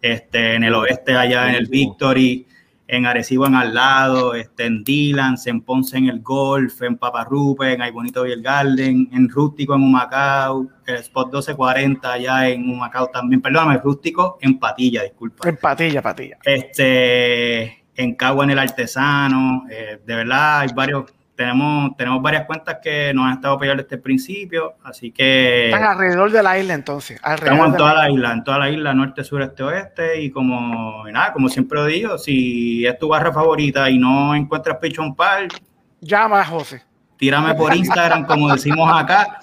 este, 0.00 0.54
en 0.54 0.64
el 0.64 0.74
oeste 0.74 1.14
allá 1.14 1.50
en 1.50 1.56
el 1.56 1.66
Victory, 1.66 2.46
en 2.88 3.06
Arecibo 3.06 3.46
en 3.46 3.54
al 3.54 3.74
lado, 3.74 4.34
este, 4.34 4.64
en 4.64 4.84
Dylan, 4.84 5.36
en 5.46 5.62
Ponce 5.62 5.96
en 5.96 6.08
el 6.08 6.20
Golf, 6.20 6.82
en 6.82 6.96
Paparrupe, 6.96 7.72
en 7.72 7.82
Ay 7.82 7.90
Bonito 7.90 8.22
Beer 8.22 8.40
Garden, 8.40 9.08
en 9.12 9.28
Rústico 9.28 9.74
en 9.74 9.82
Humacao, 9.82 10.68
el 10.86 10.96
Spot 10.96 11.26
1240 11.26 12.12
allá 12.12 12.48
en 12.48 12.68
Humacao 12.68 13.06
también, 13.08 13.40
perdóname, 13.40 13.78
Rústico 13.78 14.38
en 14.40 14.58
Patilla, 14.58 15.02
disculpa 15.04 15.48
En 15.48 15.56
Patilla, 15.56 16.02
Patilla. 16.02 16.38
este, 16.44 17.84
en 17.94 18.14
Cagua 18.14 18.44
en 18.44 18.50
el 18.50 18.58
Artesano, 18.58 19.64
eh, 19.70 20.00
de 20.04 20.14
verdad 20.14 20.60
hay 20.60 20.68
varios, 20.74 21.12
tenemos, 21.34 21.96
tenemos 21.96 22.20
varias 22.22 22.44
cuentas 22.46 22.78
que 22.82 23.12
nos 23.14 23.26
han 23.26 23.32
estado 23.34 23.54
apoyando 23.54 23.82
desde 23.82 23.96
el 23.96 24.02
principio, 24.02 24.74
así 24.84 25.10
que 25.12 25.66
Están 25.70 25.84
alrededor 25.84 26.30
de 26.30 26.42
la 26.42 26.58
isla 26.58 26.74
entonces. 26.74 27.18
Alrededor 27.22 27.54
estamos 27.54 27.72
en 27.72 27.78
toda 27.78 27.94
la- 27.94 28.02
la 28.02 28.10
isla, 28.10 28.32
en 28.32 28.44
toda 28.44 28.58
la 28.58 28.70
isla, 28.70 28.94
norte, 28.94 29.24
sur, 29.24 29.42
este, 29.42 29.62
oeste, 29.62 30.20
y 30.22 30.30
como, 30.30 31.08
y 31.08 31.12
nada, 31.12 31.32
como 31.32 31.48
siempre 31.48 31.84
digo, 31.86 32.18
si 32.18 32.86
es 32.86 32.98
tu 32.98 33.08
barra 33.08 33.32
favorita 33.32 33.88
y 33.90 33.98
no 33.98 34.34
encuentras 34.34 34.76
Pichon 34.78 35.14
Park, 35.14 35.60
Llama 36.00 36.40
a 36.40 36.44
José. 36.44 36.82
tírame 37.16 37.54
por 37.54 37.74
Instagram, 37.76 38.26
como 38.26 38.52
decimos 38.52 38.90
acá, 38.92 39.38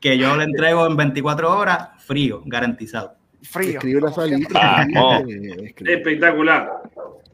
que 0.00 0.16
yo 0.18 0.34
le 0.36 0.44
entrego 0.44 0.86
en 0.86 0.96
24 0.96 1.56
horas, 1.58 1.90
frío, 1.98 2.42
garantizado. 2.46 3.14
Frío. 3.42 3.72
Escribe 3.78 4.00
la 4.00 4.12
salita. 4.12 4.82
Escribe, 4.82 5.64
escribe. 5.66 5.94
Espectacular. 5.94 6.70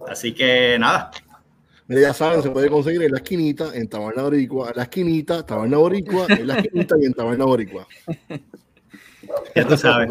Así 0.08 0.32
que 0.34 0.76
nada, 0.78 1.10
Mira, 1.88 2.00
ya 2.02 2.12
saben, 2.14 2.42
se 2.42 2.50
puede 2.50 2.68
conseguir 2.68 3.02
en 3.04 3.12
la 3.12 3.18
esquinita, 3.18 3.66
en 3.74 3.88
Taberna 3.88 4.22
Boricua, 4.22 4.70
en 4.70 4.76
la 4.76 4.82
esquinita, 4.84 5.46
Taberna 5.46 5.76
Boricua, 5.78 6.26
en 6.28 6.46
la 6.46 6.58
esquinita 6.58 6.96
y 7.00 7.04
en 7.06 7.14
Taberna 7.14 7.44
Boricua. 7.44 7.86
ya 9.54 9.66
tú 9.68 9.76
sabes. 9.76 10.08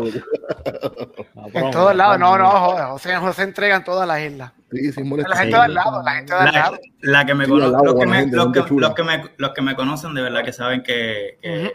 En 1.54 1.72
todos 1.72 1.96
lados. 1.96 2.18
No, 2.20 2.38
no, 2.38 2.50
joder. 2.50 2.86
José, 2.86 3.16
José 3.18 3.44
entrega 3.44 3.76
en 3.78 3.84
todas 3.84 4.08
las 4.08 4.22
islas. 4.22 4.52
Sí, 4.72 4.92
sin 4.92 5.04
La 5.04 5.10
molestar. 5.10 5.38
gente 5.38 5.56
de 5.56 5.62
al 5.64 5.74
lado, 5.74 6.02
la 6.04 6.12
gente 6.16 6.34
de 6.34 6.40
al 6.40 6.46
la, 6.46 6.52
lado. 6.52 6.78
la 7.02 7.26
que 7.26 7.34
me 7.36 7.46
Sí, 7.46 7.52
cono- 7.52 7.66
al 7.66 7.72
lado, 7.74 7.84
los, 7.86 7.96
que 8.00 8.06
me, 8.06 8.18
gente, 8.18 8.36
los, 8.36 8.52
que, 8.52 8.66
chula. 8.66 8.88
los 8.88 8.96
que 8.96 9.04
me- 9.04 9.24
los 9.38 9.50
que 9.52 9.62
me 9.62 9.76
conocen 9.76 10.14
de 10.14 10.22
verdad 10.22 10.44
que 10.44 10.54
saben 10.54 10.82
que, 10.84 11.38
que, 11.42 11.74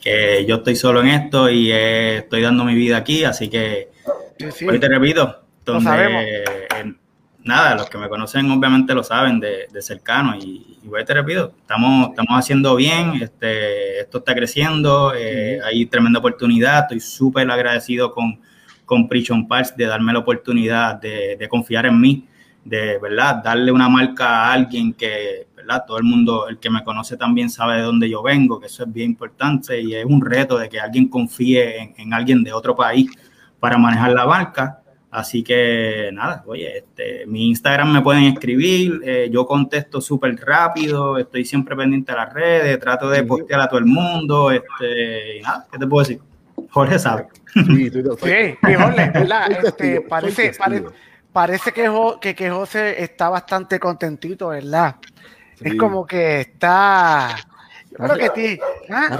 que 0.00 0.44
yo 0.46 0.56
estoy 0.56 0.76
solo 0.76 1.00
en 1.02 1.08
esto 1.08 1.50
y 1.50 1.70
eh, 1.72 2.18
estoy 2.18 2.42
dando 2.42 2.64
mi 2.64 2.74
vida 2.74 2.96
aquí, 2.96 3.24
así 3.24 3.48
que 3.48 3.90
Sí, 4.38 4.50
sí. 4.52 4.68
hoy 4.68 4.78
te 4.80 4.88
repito, 4.88 5.42
donde, 5.64 5.84
sabemos. 5.84 6.22
eh, 6.24 6.94
nada, 7.48 7.74
los 7.74 7.90
que 7.90 7.98
me 7.98 8.08
conocen 8.08 8.50
obviamente 8.50 8.94
lo 8.94 9.02
saben 9.02 9.40
de, 9.40 9.66
de 9.72 9.82
cercano 9.82 10.36
y, 10.36 10.78
hoy 10.88 11.04
te 11.04 11.14
repito, 11.14 11.52
estamos, 11.60 12.10
estamos 12.10 12.38
haciendo 12.38 12.76
bien, 12.76 13.14
este, 13.20 14.00
esto 14.00 14.18
está 14.18 14.34
creciendo, 14.34 15.12
eh, 15.14 15.58
hay 15.64 15.86
tremenda 15.86 16.20
oportunidad, 16.20 16.82
estoy 16.82 17.00
súper 17.00 17.50
agradecido 17.50 18.12
con, 18.12 18.40
con 18.84 19.08
Prichon 19.08 19.48
Parts 19.48 19.76
de 19.76 19.86
darme 19.86 20.12
la 20.12 20.20
oportunidad 20.20 20.94
de, 21.00 21.36
de 21.36 21.48
confiar 21.48 21.86
en 21.86 22.00
mí, 22.00 22.26
de 22.64 22.98
verdad, 22.98 23.42
darle 23.42 23.72
una 23.72 23.88
marca 23.88 24.26
a 24.28 24.52
alguien 24.52 24.92
que, 24.92 25.48
verdad, 25.54 25.84
todo 25.86 25.98
el 25.98 26.04
mundo, 26.04 26.48
el 26.48 26.58
que 26.58 26.70
me 26.70 26.84
conoce 26.84 27.16
también 27.16 27.50
sabe 27.50 27.76
de 27.76 27.82
dónde 27.82 28.08
yo 28.08 28.22
vengo, 28.22 28.60
que 28.60 28.66
eso 28.66 28.84
es 28.84 28.92
bien 28.92 29.10
importante 29.10 29.80
y 29.80 29.94
es 29.94 30.04
un 30.04 30.20
reto 30.24 30.58
de 30.58 30.68
que 30.68 30.80
alguien 30.80 31.08
confíe 31.08 31.82
en, 31.82 31.94
en 31.98 32.14
alguien 32.14 32.42
de 32.44 32.52
otro 32.52 32.74
país 32.76 33.10
para 33.60 33.76
manejar 33.76 34.12
la 34.12 34.26
marca. 34.26 34.77
Así 35.10 35.42
que 35.42 36.10
nada, 36.12 36.42
oye, 36.46 36.78
este, 36.78 37.24
mi 37.26 37.48
Instagram 37.48 37.90
me 37.92 38.02
pueden 38.02 38.24
escribir, 38.24 39.00
eh, 39.02 39.28
yo 39.32 39.46
contesto 39.46 40.02
súper 40.02 40.36
rápido, 40.36 41.16
estoy 41.16 41.46
siempre 41.46 41.74
pendiente 41.74 42.12
de 42.12 42.18
las 42.18 42.32
redes, 42.32 42.78
trato 42.78 43.08
de 43.08 43.20
Sí. 43.20 43.24
postear 43.24 43.60
a 43.62 43.68
todo 43.68 43.78
el 43.78 43.86
mundo, 43.86 44.50
este, 44.50 45.38
y 45.38 45.40
nada, 45.40 45.66
¿qué 45.72 45.78
te 45.78 45.86
puedo 45.86 46.06
decir? 46.06 46.20
Jorge 46.70 46.98
sabe. 46.98 47.26
Sí, 47.54 47.90
Sí, 47.90 48.02
Jorge, 48.02 49.10
¿verdad? 49.14 49.50
Este, 49.64 50.02
parece, 50.02 50.52
pare- 50.58 50.84
parece 51.32 51.72
que, 51.72 51.88
Jo- 51.88 52.20
que, 52.20 52.34
que 52.34 52.50
José 52.50 53.02
está 53.02 53.30
bastante 53.30 53.80
contentito, 53.80 54.48
¿verdad? 54.48 54.96
Es 55.58 55.72
Sí. 55.72 55.78
como 55.78 56.06
que 56.06 56.40
está. 56.42 57.34
Yo 57.90 57.96
creo 57.96 58.16
que 58.18 58.30
ti. 58.30 58.60
¿ah? 58.90 59.18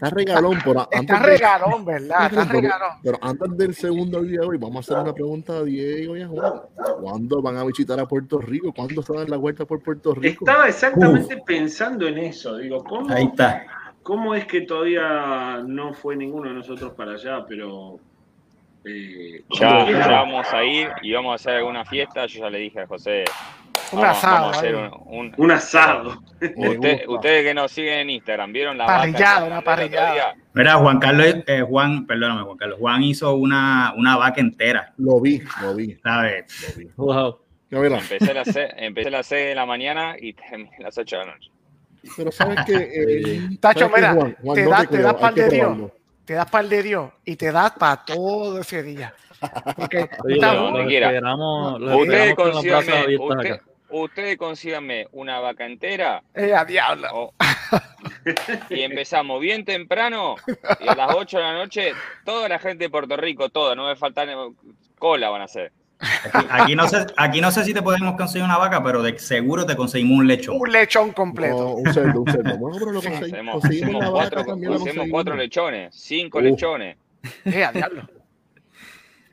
Está, 0.00 0.10
re- 0.10 0.22
está 0.22 0.34
regalón, 0.36 0.58
pero 0.64 0.80
antes 0.80 1.00
Está 1.02 1.18
de- 1.18 1.26
regalón, 1.26 1.84
¿verdad? 1.84 2.26
Está 2.26 2.46
pero, 2.46 2.60
regalón. 2.60 2.88
pero 3.02 3.18
antes 3.20 3.56
del 3.58 3.74
segundo 3.74 4.22
día 4.22 4.40
de 4.42 4.46
hoy, 4.46 4.56
vamos 4.58 4.76
a 4.76 4.80
hacer 4.94 5.02
una 5.04 5.12
pregunta 5.12 5.54
a 5.54 5.64
Diego 5.64 6.16
y 6.16 6.22
a 6.22 6.28
Juan. 6.28 6.52
¿Cuándo 7.00 7.42
van 7.42 7.56
a 7.56 7.64
visitar 7.64 7.98
a 7.98 8.06
Puerto 8.06 8.38
Rico? 8.38 8.72
¿Cuándo 8.72 9.02
se 9.02 9.12
dan 9.12 9.28
la 9.28 9.36
vuelta 9.36 9.64
por 9.64 9.82
Puerto 9.82 10.14
Rico? 10.14 10.44
Estaba 10.46 10.68
exactamente 10.68 11.36
pensando 11.44 12.06
en 12.06 12.18
eso. 12.18 12.56
Digo, 12.58 12.84
¿cómo, 12.84 13.12
Ahí 13.12 13.24
está. 13.24 13.66
¿cómo 14.04 14.34
es 14.36 14.46
que 14.46 14.60
todavía 14.60 15.62
no 15.66 15.92
fue 15.94 16.14
ninguno 16.14 16.48
de 16.48 16.54
nosotros 16.54 16.92
para 16.94 17.12
allá? 17.14 17.44
Pero. 17.48 17.98
eh, 18.84 19.42
Ya, 19.58 19.84
¿qué- 19.84 19.92
ya 19.92 20.06
vamos 20.08 20.46
a 20.52 20.62
ir 20.64 20.88
y 21.02 21.12
vamos 21.12 21.32
a 21.32 21.34
hacer 21.34 21.54
alguna 21.56 21.84
fiesta. 21.84 22.24
Yo 22.26 22.40
ya 22.40 22.50
le 22.50 22.58
dije 22.58 22.80
a 22.80 22.86
José, 22.86 23.24
Un 23.92 24.00
vamos, 24.00 24.18
asado. 24.18 24.34
vamos 24.40 24.56
a 24.56 24.58
hacer 24.58 24.74
un, 24.74 24.90
un- 25.06 25.34
Un 25.36 25.50
asado. 25.50 26.22
Usted- 26.56 27.08
ustedes 27.08 27.44
que 27.44 27.54
nos 27.54 27.72
siguen 27.72 27.98
en 28.00 28.10
Instagram, 28.10 28.52
¿vieron 28.52 28.78
la 28.78 28.86
Parrillada, 28.86 29.44
una 29.44 29.60
parrillada. 29.62 30.34
Mira, 30.54 30.74
Juan 30.74 30.98
Carlos, 30.98 31.26
eh, 31.46 31.62
Juan, 31.62 32.06
perdóname, 32.06 32.42
Juan 32.42 32.56
Carlos, 32.56 32.78
Juan 32.78 33.02
hizo 33.02 33.34
una, 33.34 33.92
una 33.96 34.16
vaca 34.16 34.40
entera, 34.40 34.92
Lo 34.98 35.20
vi, 35.20 35.42
lo 35.62 35.74
vi, 35.74 35.94
¿sabes? 36.02 36.44
lo 36.68 36.78
vi. 36.78 36.90
Wow. 36.96 37.38
Empecé 37.70 38.30
a, 38.30 38.34
las, 38.34 38.48
se- 38.48 38.70
empecé 38.76 39.08
a 39.08 39.10
las 39.12 39.26
6 39.26 39.46
de 39.48 39.54
la 39.54 39.66
mañana 39.66 40.14
y 40.18 40.32
terminé 40.32 40.70
a 40.78 40.82
las 40.84 40.96
8 40.96 41.18
de 41.18 41.26
la 41.26 41.32
noche. 41.34 41.50
Pero 42.16 42.32
sabes 42.32 42.58
que. 42.64 42.74
Eh, 42.76 43.48
Tacho, 43.60 43.80
¿sabes 43.80 43.94
qué, 43.94 44.00
mira, 44.00 44.14
Juan? 44.14 44.36
Juan, 44.42 44.54
te 44.56 44.62
no 44.64 44.70
da- 44.70 44.78
te 44.80 44.86
te 44.86 44.92
creo, 44.94 45.02
da 45.02 45.10
hay 45.10 45.16
pal 45.20 45.34
que 45.34 45.42
de 45.42 45.50
Dios. 45.50 45.78
Te 46.24 46.34
das 46.34 46.50
par 46.50 46.68
de 46.68 46.82
Dios 46.82 47.10
y 47.24 47.36
te 47.36 47.50
das 47.52 47.70
para 47.72 48.04
todo 48.04 48.60
ese 48.60 48.82
día. 48.82 49.12
Porque 49.76 50.08
Ustedes 51.96 52.34
consíganme, 52.34 52.92
abiertos 52.98 53.30
usted- 53.36 53.52
acá. 53.52 53.62
ustedes 53.90 54.36
consíganme 54.36 55.06
una 55.12 55.40
vaca 55.40 55.64
entera 55.66 56.22
eh, 56.34 56.54
a 56.54 56.64
diablo. 56.64 57.08
o- 57.12 57.34
y 58.70 58.80
empezamos 58.80 59.40
bien 59.40 59.64
temprano 59.64 60.36
y 60.80 60.88
a 60.88 60.94
las 60.94 61.14
8 61.14 61.36
de 61.38 61.42
la 61.42 61.52
noche 61.54 61.92
toda 62.24 62.48
la 62.48 62.58
gente 62.58 62.84
de 62.84 62.90
Puerto 62.90 63.16
Rico, 63.16 63.48
toda, 63.50 63.74
no 63.74 63.86
me 63.86 63.96
faltan 63.96 64.28
cola 64.98 65.28
van 65.30 65.42
a 65.42 65.44
hacer. 65.44 65.72
Aquí, 66.32 66.46
aquí 66.48 66.74
no 66.76 66.86
sé, 66.88 67.06
aquí 67.16 67.40
no 67.40 67.50
sé 67.50 67.64
si 67.64 67.74
te 67.74 67.82
podemos 67.82 68.16
conseguir 68.16 68.44
una 68.44 68.56
vaca, 68.56 68.82
pero 68.84 69.02
de 69.02 69.18
seguro 69.18 69.66
te 69.66 69.74
conseguimos 69.76 70.18
un 70.18 70.28
lechón. 70.28 70.56
Un 70.60 70.70
lechón 70.70 71.10
completo. 71.12 71.56
No, 71.56 71.70
un 71.72 71.92
cerdo, 71.92 72.20
un 72.22 72.30
cerdo. 72.30 72.56
Bueno, 72.58 72.76
pero 72.78 72.92
lo 72.92 73.00
Sí. 73.00 73.08
consegui- 73.08 73.32
Hacemos, 73.32 74.10
cuatro, 74.10 74.40
hacemos 74.40 75.36
lechones, 75.36 75.94
cinco 75.94 76.38
Uh. 76.38 76.42
lechones. 76.42 76.96
Eh, 77.44 77.64
a 77.64 77.72
diablo. 77.72 78.02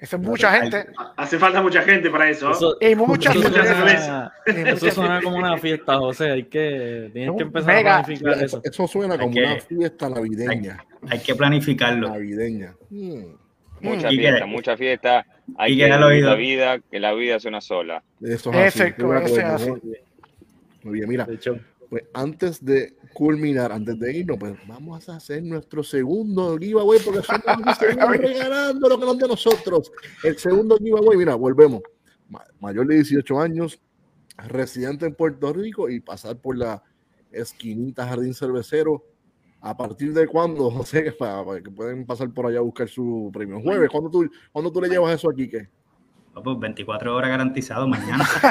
Eso 0.05 0.17
es 0.17 0.21
mucha 0.21 0.51
gente. 0.61 0.85
Hace 1.17 1.39
falta 1.39 1.61
mucha 1.63 1.81
gente 1.81 2.11
para 2.11 2.29
eso. 2.29 2.51
Eso, 2.51 2.77
Y 2.79 2.93
mucha 2.95 3.31
eso 3.31 3.39
Mucha. 3.49 3.61
Y 3.63 3.65
suena, 3.65 4.33
eso 4.45 4.85
mucha 4.85 4.91
suena 4.93 5.21
como 5.21 5.37
una 5.37 5.57
fiesta, 5.57 5.97
José. 5.97 6.31
Hay 6.31 6.43
que, 6.43 7.09
tienes 7.11 7.35
que 7.35 7.41
empezar 7.43 7.73
mega- 7.75 7.97
a 7.97 8.03
planificar 8.03 8.43
eso. 8.43 8.61
eso, 8.63 8.87
suena 8.87 9.17
como 9.17 9.33
que- 9.33 9.43
una 9.43 9.59
fiesta 9.59 10.09
navideña. 10.09 10.85
Hay 11.09 11.19
que 11.19 11.33
planificarlo. 11.33 12.09
Navideña. 12.09 12.75
Mm. 12.91 13.23
Mucha 13.81 14.11
Y 14.11 14.15
que- 14.17 14.21
fiesta, 14.21 14.45
mucha 14.45 14.77
fiesta. 14.77 15.25
Hay 15.57 15.73
y 15.73 15.77
que 15.77 15.83
que 15.85 15.89
la 15.89 16.35
vida, 16.35 16.79
que 16.91 16.99
la 16.99 17.13
vida 17.13 17.35
es 17.37 17.45
una 17.45 17.61
sola. 17.61 18.03
Eso 18.21 18.51
es 18.51 18.55
Ese- 18.55 18.67
así. 18.67 18.67
Ese 18.67 18.87
es 18.87 18.93
acuerdo, 18.93 19.55
así. 19.55 19.69
Juan. 19.69 19.81
Muy 20.83 20.93
bien, 20.93 21.09
mira, 21.09 21.25
De 21.25 21.33
hecho, 21.33 21.57
pues 21.95 22.09
antes 22.13 22.63
de 22.65 22.93
culminar, 23.13 23.71
antes 23.71 23.97
de 23.97 24.17
irnos, 24.17 24.37
pues 24.37 24.53
vamos 24.67 25.07
a 25.07 25.15
hacer 25.15 25.41
nuestro 25.43 25.81
segundo 25.81 26.57
giveaway 26.57 26.99
porque 26.99 27.21
seguimos 27.79 28.17
regalando 28.17 28.89
lo 28.89 28.99
que 28.99 29.05
no 29.05 29.13
es 29.13 29.17
de 29.19 29.27
nosotros. 29.29 29.91
El 30.21 30.37
segundo 30.37 30.77
giveaway, 30.77 31.17
mira, 31.17 31.35
volvemos. 31.35 31.81
Ma- 32.29 32.43
Mayor 32.59 32.85
de 32.87 32.95
18 32.95 33.39
años, 33.39 33.79
residente 34.49 35.05
en 35.05 35.15
Puerto 35.15 35.53
Rico 35.53 35.89
y 35.89 36.01
pasar 36.01 36.35
por 36.37 36.57
la 36.57 36.83
esquinita 37.31 38.05
Jardín 38.05 38.33
Cervecero. 38.33 39.01
¿A 39.61 39.77
partir 39.77 40.13
de 40.13 40.27
cuándo, 40.27 40.69
José? 40.69 41.11
Para, 41.17 41.45
para 41.45 41.61
que 41.61 41.71
pueden 41.71 42.05
pasar 42.05 42.29
por 42.33 42.45
allá 42.45 42.57
a 42.59 42.61
buscar 42.61 42.89
su 42.89 43.29
premio. 43.33 43.61
Jueves, 43.61 43.89
¿cuándo 43.89 44.09
tú, 44.09 44.29
¿cuándo 44.51 44.69
tú 44.69 44.81
le 44.81 44.89
llevas 44.89 45.15
eso 45.15 45.29
aquí? 45.29 45.47
¿qué? 45.49 45.69
Oh, 46.38 46.43
pues 46.43 46.59
24 46.59 47.15
horas 47.15 47.29
garantizado 47.29 47.88
mañana. 47.88 48.25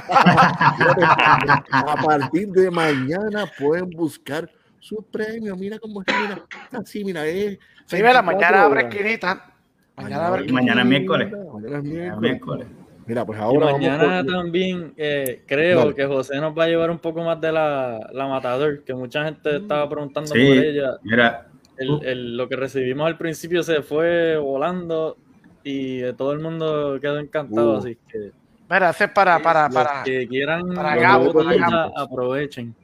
A 1.70 1.97
partir 2.05 2.49
de 2.49 2.70
mañana 2.70 3.45
pueden 3.59 3.91
buscar 3.91 4.49
su 4.80 5.03
premio. 5.11 5.55
Mira 5.57 5.78
cómo 5.78 6.01
está, 6.01 6.18
mira. 6.20 6.43
Así, 6.80 7.05
mira, 7.05 7.26
eh. 7.26 7.59
Sí, 7.87 7.97
ve 7.97 8.12
la 8.12 8.22
24 8.22 8.24
mañana 8.32 8.62
abre 8.64 8.80
esquinita. 8.89 9.53
Mañana 9.97 10.26
abre 10.28 10.47
Y 10.47 10.53
mañana 10.53 10.80
es 10.82 10.87
miércoles. 10.89 11.32
Mañana 11.53 11.78
es 11.78 11.85
miércoles. 11.85 12.20
Miércoles. 12.20 12.66
Mira, 13.07 13.26
pues 13.26 13.39
y 13.39 13.43
ahora 13.43 13.66
vamos 13.66 13.80
mañana 13.82 14.22
por- 14.24 14.32
también 14.32 14.95
eh, 14.97 15.43
creo 15.47 15.80
Dale. 15.80 15.95
que 15.95 16.07
José 16.07 16.41
nos 16.41 16.57
va 16.59 16.64
a 16.64 16.68
llevar 16.68 16.91
un 16.91 16.99
poco 16.99 17.22
más 17.22 17.39
de 17.39 17.53
la, 17.53 18.01
la 18.14 18.26
Matador, 18.26 18.82
que 18.82 18.95
mucha 18.95 19.24
gente 19.26 19.57
estaba 19.57 19.87
preguntando 19.91 20.32
Sí. 20.35 20.43
por 20.47 20.57
ella. 20.57 20.97
Mira, 21.03 21.49
El- 21.76 22.01
el- 22.03 22.37
lo 22.39 22.49
que 22.49 22.57
recibimos 22.57 23.07
al 23.07 23.18
principio 23.18 23.62
se 23.62 23.82
fue 23.82 24.39
volando 24.39 25.18
y 25.65 26.12
todo 26.12 26.33
el 26.33 26.41
mundo 26.41 26.99
quedó 27.01 27.19
encantado, 27.19 27.75
Uh. 27.75 27.79
así 27.79 27.99
que 28.09 28.31
Mira, 28.71 28.91
ese 28.91 29.05
es 29.05 29.11
para, 29.11 29.41
para, 29.41 29.67
los 29.67 29.75
para. 29.75 30.03
que 30.05 30.27
quieran 30.29 30.62
para 30.75 30.97
Gabo, 30.97 31.33
para 31.33 31.55
Gabo. 31.57 31.99
aprovechen. 31.99 32.75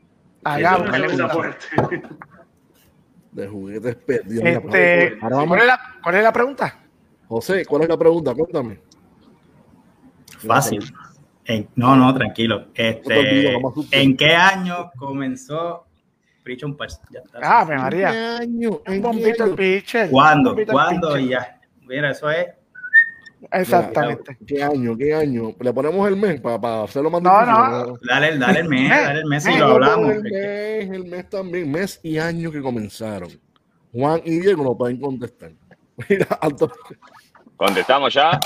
Cabeza 0.43 0.83
pregunta. 0.85 1.29
fuerte. 1.29 1.67
de 3.33 3.47
juguetes 3.49 3.95
perdidos. 3.97 4.45
Este, 4.45 5.19
ahora 5.23 5.37
vamos- 5.37 5.49
¿cuál, 5.49 5.61
es 5.61 5.67
la, 5.67 5.81
¿Cuál 6.03 6.15
es 6.17 6.23
la 6.25 6.33
pregunta? 6.33 6.79
José, 7.29 7.65
¿cuál 7.65 7.83
es 7.83 7.89
la 7.89 7.97
pregunta? 7.97 8.35
Cuéntame. 8.35 8.81
fácil. 10.47 10.83
En- 11.45 11.69
no, 11.77 11.97
no, 11.97 12.13
tranquilo. 12.15 12.67
Este. 12.75 13.57
¿En 13.93 14.17
qué 14.17 14.35
año 14.35 14.91
comenzó 14.97 15.87
Prison 16.43 16.77
Pars? 16.77 17.01
Ah, 17.43 17.65
me 17.67 17.73
¿En 17.75 17.79
qué 17.79 17.83
María. 17.83 18.37
año? 18.39 18.71
Un 18.71 18.81
¿En 18.87 19.03
qué 19.03 19.43
año? 19.43 19.57
pitcher. 19.57 20.11
¿Cuándo? 20.11 20.57
¿Cuándo? 20.71 21.19
Y 21.19 21.29
ya. 21.29 21.61
Mira, 21.83 22.11
eso 22.11 22.31
es. 22.31 22.47
Exactamente. 23.53 24.37
¿Qué 24.47 24.63
año? 24.63 24.97
¿Qué 24.97 25.15
año? 25.15 25.53
Le 25.61 25.73
ponemos 25.73 26.07
el 26.09 26.17
mes 26.17 26.41
para 26.41 26.83
hacerlo 26.83 27.11
más 27.11 27.23
No, 27.23 27.31
difícil. 27.31 27.55
no. 27.55 27.99
Dale, 28.03 28.39
dale 28.39 28.61
el 28.61 28.69
mes, 28.69 28.91
dale 28.91 29.21
el 29.21 29.27
mes 29.27 29.47
y 29.47 29.57
lo 29.59 29.67
hablamos. 29.67 30.11
El 30.11 30.23
mes, 30.23 30.91
el 30.91 31.05
mes 31.07 31.31
también, 31.31 31.71
mes 31.71 32.01
y 32.03 32.19
año 32.19 32.51
que 32.53 32.61
comenzaron. 32.61 33.31
Juan 33.93 34.21
y 34.25 34.39
Diego 34.41 34.63
no 34.65 34.77
pueden 34.77 35.01
contestar. 35.01 35.53
Mira, 36.09 36.27
Antonio. 36.41 36.75
¿Contestamos 37.57 38.15
ya? 38.15 38.41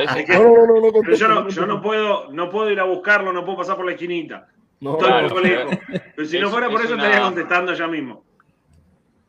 Es 0.00 0.16
Es- 0.16 0.26
que- 0.26 0.34
No, 0.34 0.42
no, 0.66 0.66
no, 0.66 0.86
no, 0.92 1.00
pero 1.02 1.16
yo, 1.16 1.28
no, 1.28 1.48
yo 1.48 1.66
no 1.66 1.80
puedo, 1.80 2.30
no 2.32 2.50
puedo 2.50 2.70
ir 2.70 2.80
a 2.80 2.84
buscarlo, 2.84 3.32
no 3.32 3.44
puedo 3.44 3.58
pasar 3.58 3.76
por 3.76 3.86
la 3.86 3.92
esquinita. 3.92 4.48
No, 4.80 4.92
Estoy 4.92 5.08
Claro, 5.08 5.22
un 5.24 5.28
poco 5.30 5.40
lejos. 5.42 5.74
Pero 6.16 6.28
si 6.28 6.38
no 6.38 6.50
fuera 6.50 6.68
por 6.68 6.80
es 6.80 6.86
eso 6.86 6.94
una- 6.94 7.04
estaría 7.04 7.24
contestando 7.24 7.74
ya 7.74 7.86
mismo. 7.86 8.24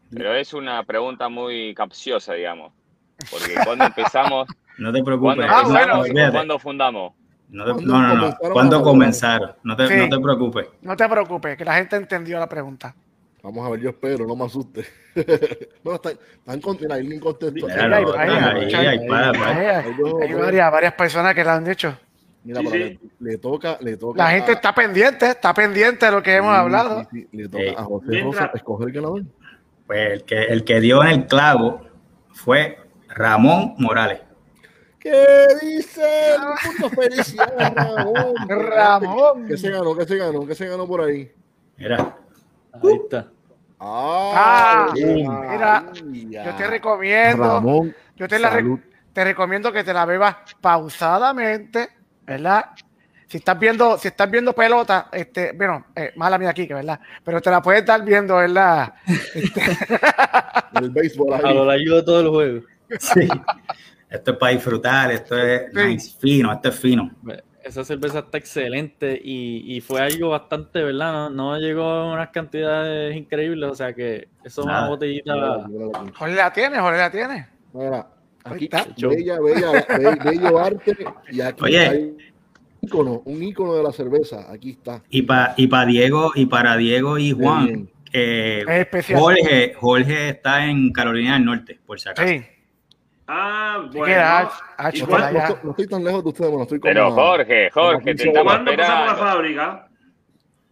Pero 0.09 0.33
es 0.35 0.53
una 0.53 0.83
pregunta 0.83 1.29
muy 1.29 1.73
capciosa, 1.73 2.33
digamos. 2.33 2.73
Porque 3.29 3.53
cuando 3.63 3.85
empezamos, 3.85 4.47
No 4.81 4.91
te 4.91 5.03
preocupes. 5.03 5.35
cuando 5.35 5.53
Ah, 5.55 5.63
bueno. 5.65 5.93
o 5.99 6.01
olvídate. 6.01 6.31
cuando 6.31 6.59
fundamos. 6.59 7.13
No, 7.49 7.65
te- 7.65 7.71
¿Cuándo 7.73 7.91
no, 7.93 8.01
no, 8.01 8.07
no. 8.07 8.19
comenzaron 8.21 8.53
¿Cuándo 8.53 8.81
comenzaron? 8.81 9.51
No 9.63 9.75
te, 9.75 9.87
Sí. 9.87 9.93
no 9.97 10.09
te 10.09 10.19
preocupes. 10.23 10.67
No 10.81 10.95
te 10.95 11.09
preocupes, 11.09 11.57
que 11.57 11.65
la 11.65 11.75
gente 11.75 11.95
entendió 11.97 12.39
la 12.39 12.47
pregunta. 12.47 12.95
Vamos 13.43 13.65
a 13.67 13.71
ver, 13.71 13.79
yo 13.81 13.89
espero, 13.89 14.25
no 14.25 14.35
me 14.35 14.45
asuste. 14.45 14.85
bueno, 15.83 15.95
están, 15.95 16.13
están 16.37 16.61
con, 16.61 16.91
alguien 16.91 17.19
contestó. 17.19 17.67
Mira, 17.67 17.83
ahí, 17.83 17.89
lo 17.89 17.95
ahí, 17.97 18.03
botan 18.05 18.29
ahí, 18.29 18.63
ahí, 18.63 18.73
ahí, 18.73 18.85
ahí, 18.99 19.07
para, 19.07 19.31
para. 19.33 19.79
Hay, 19.79 20.33
varias, 20.33 20.71
varias 20.71 20.93
personas 20.93 21.33
que 21.35 21.43
lo 21.43 21.49
han 21.51 21.63
dicho. 21.65 21.97
Mira, 22.43 22.61
Sí, 22.61 22.67
pero 22.71 22.85
sí. 22.85 22.99
Le, 23.19 23.31
le 23.31 23.37
toca, 23.37 23.77
le 23.81 23.97
toca. 23.97 24.17
La 24.23 24.29
gente 24.31 24.51
a- 24.51 24.53
está 24.55 24.73
pendiente, 24.73 25.27
está 25.27 25.53
pendiente 25.53 26.05
de 26.05 26.11
lo 26.11 26.23
que 26.23 26.35
hemos 26.35 26.53
Sí, 26.53 26.59
hablado. 26.59 27.01
sí, 27.11 27.27
sí, 27.31 27.37
le 27.37 27.49
toca 27.49 27.81
a 27.81 27.83
José 27.83 28.05
Mientras- 28.09 28.35
Rosa 28.45 28.51
escoger 28.55 28.87
el 28.87 28.93
ganador. 28.93 29.23
Pues 29.87 30.11
el 30.13 30.23
que, 30.23 30.43
el 30.45 30.63
que 30.63 30.79
dio 30.79 31.03
en 31.03 31.09
el 31.09 31.25
clavo 31.27 31.81
fue 32.31 32.77
Ramón 33.09 33.73
Morales. 33.77 34.21
¿Qué 35.01 35.47
dice? 35.61 36.35
Punto 36.63 36.89
felicidades, 36.89 37.73
Ramón. 37.75 38.35
Ramón. 38.47 39.47
¿Qué 39.47 39.57
se 39.57 39.69
ganó? 39.71 39.95
¿Qué 39.95 40.05
se 40.05 40.17
ganó? 40.17 40.45
¿Qué 40.47 40.55
se 40.55 40.67
ganó 40.67 40.87
por 40.87 41.01
ahí? 41.01 41.31
Mira, 41.77 42.15
Ahí 42.73 42.95
está. 43.03 43.27
Ah, 43.79 44.87
Ah, 44.89 44.93
mira, 44.93 46.45
Yo 46.45 46.55
te 46.55 46.67
recomiendo, 46.67 47.43
Ramón, 47.43 47.95
yo 48.15 48.27
te, 48.27 48.37
la 48.37 48.51
re- 48.51 48.77
te 49.11 49.23
recomiendo 49.23 49.71
que 49.73 49.83
te 49.83 49.91
la 49.93 50.05
bebas 50.05 50.35
pausadamente, 50.61 51.89
¿verdad? 52.25 52.65
Si 53.27 53.37
estás 53.37 53.57
viendo, 53.57 53.97
si 53.97 54.09
estás 54.09 54.29
viendo 54.29 54.53
pelota, 54.53 55.07
este, 55.11 55.53
bueno, 55.53 55.87
eh, 55.95 56.11
mala 56.17 56.37
mía 56.37 56.49
aquí, 56.51 56.67
que 56.67 56.73
verdad, 56.75 56.99
pero 57.23 57.41
te 57.41 57.49
la 57.49 57.61
puedes 57.61 57.81
estar 57.81 58.03
viendo, 58.03 58.35
¿verdad? 58.35 58.93
Este, 59.33 59.61
el 60.75 60.89
béisbol 60.91 61.33
A 61.33 61.37
ahí. 61.37 61.55
lo 61.55 61.65
largo 61.65 61.95
de 61.95 62.03
todo 62.03 62.19
el 62.21 62.29
juego. 62.29 62.61
sí. 62.99 63.27
Esto 64.11 64.31
es 64.31 64.37
para 64.37 64.51
disfrutar, 64.51 65.11
esto 65.11 65.37
es 65.37 65.71
Sí. 65.73 65.79
nice, 65.87 66.17
fino, 66.19 66.51
esto 66.51 66.69
es 66.69 66.75
fino. 66.79 67.11
Esa 67.63 67.83
cerveza 67.85 68.19
está 68.19 68.37
excelente 68.39 69.19
y, 69.23 69.77
y 69.77 69.81
fue 69.81 70.01
algo 70.01 70.29
bastante, 70.29 70.83
¿verdad? 70.83 71.13
No, 71.13 71.29
no 71.29 71.57
llegó 71.59 71.83
a 71.83 72.13
unas 72.13 72.29
cantidades 72.29 73.15
increíbles, 73.15 73.69
o 73.69 73.75
sea 73.75 73.93
que 73.93 74.27
eso 74.43 74.61
es 74.61 74.65
una 74.67 74.87
botellita. 74.89 75.33
Jorge 76.15 76.35
la 76.35 76.51
tiene, 76.51 76.79
Jorge 76.79 76.97
la 76.99 77.11
tiene. 77.11 77.47
Mira, 77.73 78.07
aquí 78.43 78.65
está. 78.65 78.85
bella, 79.07 79.39
bella, 79.39 79.71
be- 79.97 80.31
bello 80.31 80.59
arte 80.59 80.97
y 81.31 81.39
aquí 81.39 81.63
Oye. 81.63 81.79
hay 81.79 81.97
un 82.03 82.17
ícono, 82.81 83.21
un 83.25 83.43
ícono 83.43 83.75
de 83.75 83.83
la 83.83 83.91
cerveza. 83.91 84.51
Aquí 84.51 84.71
está. 84.71 85.03
Y, 85.09 85.21
pa, 85.21 85.53
y 85.55 85.67
para 85.67 85.85
Diego, 85.85 86.31
y 86.35 86.47
para 86.47 86.75
Diego 86.77 87.17
y 87.19 87.31
Juan, 87.31 87.89
eh, 88.11 88.65
Es 88.67 88.79
especial. 88.81 89.19
Jorge, 89.19 89.73
Jorge 89.79 90.29
está 90.29 90.65
en 90.65 90.91
Carolina 90.91 91.35
del 91.35 91.45
Norte, 91.45 91.79
por 91.85 91.99
si 91.99 92.09
acaso. 92.09 92.27
Sí. 92.27 92.41
Ah, 93.33 93.77
bueno. 93.91 94.05
que 94.05 94.11
era 94.11 94.39
Ach- 94.39 94.51
¿Y 94.51 94.53
Ach- 94.77 94.99
No, 95.01 95.07
por 95.07 95.19
no 95.19 95.25
estoy- 95.39 95.55
no 95.63 95.69
estoy 95.71 95.87
tan 95.87 96.03
lejos 96.03 96.23
de 96.23 96.29
ustedes, 96.29 96.49
bueno, 96.51 96.63
estoy 96.63 96.79
como 96.79 96.93
Pero 96.93 97.11
Jorge, 97.11 97.69
Jorge, 97.71 98.15
te 98.15 98.23
estamos 98.27 98.43
¿Cuándo 98.43 98.71
pasamos 98.75 99.05
la 99.05 99.11
esperando. 99.11 99.31
fábrica? 99.31 99.87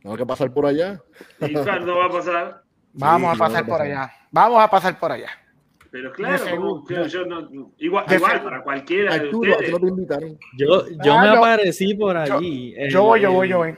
Tengo 0.02 0.18
que 0.18 0.26
pasar 0.26 0.52
por 0.54 0.66
allá. 0.66 1.02
¿Y 1.42 1.54
cuándo 1.54 1.98
va 1.98 2.06
a 2.06 2.10
pasar? 2.10 2.62
Vamos 2.94 3.32
Sí, 3.32 3.36
a 3.36 3.40
pasar 3.46 3.62
no, 3.64 3.70
por 3.70 3.78
no. 3.80 3.86
allá. 3.86 4.12
Vamos 4.32 4.64
a 4.64 4.68
pasar 4.70 5.00
por 5.00 5.12
allá. 5.12 5.30
Pero 5.92 6.12
claro, 6.12 6.44
De 6.46 6.52
como 6.56 6.86
yo 7.08 7.26
no- 7.26 7.72
igual, 7.80 8.06
De 8.08 8.20
para 8.20 8.62
cualquiera 8.62 9.14
de 9.16 9.20
Arturo, 9.22 9.54
¿a 9.54 9.58
ti 9.58 9.64
ustedes. 9.66 9.72
no 9.72 9.80
te 9.80 9.88
invitaron? 9.88 10.38
Yo, 10.58 10.88
yo 11.04 11.14
Ah, 11.14 11.22
me 11.22 11.28
yo- 11.28 11.38
aparecí 11.38 11.94
por 11.96 12.16
allí. 12.18 12.76
el- 12.78 12.90
Yo 12.92 13.04
voy, 13.04 13.22
yo 13.22 13.32
voy, 13.32 13.48
yo 13.50 13.58
voy. 13.60 13.76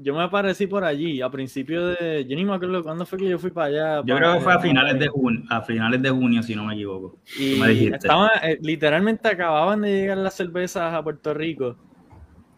Yo 0.00 0.14
me 0.14 0.22
aparecí 0.22 0.66
por 0.66 0.84
allí 0.84 1.20
a 1.20 1.28
principio 1.30 1.88
de. 1.88 2.24
Yo 2.28 2.36
ni 2.36 2.44
me 2.44 2.54
acuerdo 2.54 2.82
cuándo 2.82 3.04
fue 3.04 3.18
que 3.18 3.28
yo 3.28 3.38
fui 3.38 3.50
para 3.50 3.66
allá. 3.66 3.96
Yo 4.04 4.14
para- 4.14 4.18
creo 4.18 4.34
que 4.34 4.40
fue 4.40 4.52
a 4.54 4.60
finales 4.60 4.98
de 4.98 5.08
junio, 5.08 5.42
a 5.50 5.60
finales 5.62 6.00
de 6.02 6.10
junio, 6.10 6.42
si 6.42 6.54
no 6.54 6.64
me 6.64 6.74
equivoco. 6.74 7.18
Y 7.38 7.58
me 7.60 7.68
dijiste. 7.68 7.96
estaba, 7.96 8.30
eh, 8.42 8.58
literalmente 8.62 9.26
acababan 9.28 9.80
de 9.82 9.90
llegar 9.90 10.18
las 10.18 10.34
cervezas 10.34 10.94
a 10.94 11.02
Puerto 11.02 11.34
Rico. 11.34 11.76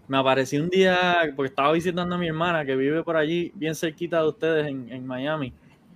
me 0.09 0.19
aparecí 0.19 0.59
un 0.59 0.69
día, 0.69 1.33
porque 1.37 1.51
estaba 1.51 1.71
visitando 1.73 2.17
a 2.17 2.19
mi 2.19 2.27
hermana 2.27 2.65
que 2.65 2.75
vive 2.75 3.05
por 3.05 3.17
allí, 3.17 3.53
bien 3.55 3.77
cerquita 3.77 4.21
de 4.21 4.29
ustedes 4.29 4.67
en, 4.67 4.91
en 4.91 5.07
Miami. 5.07 5.53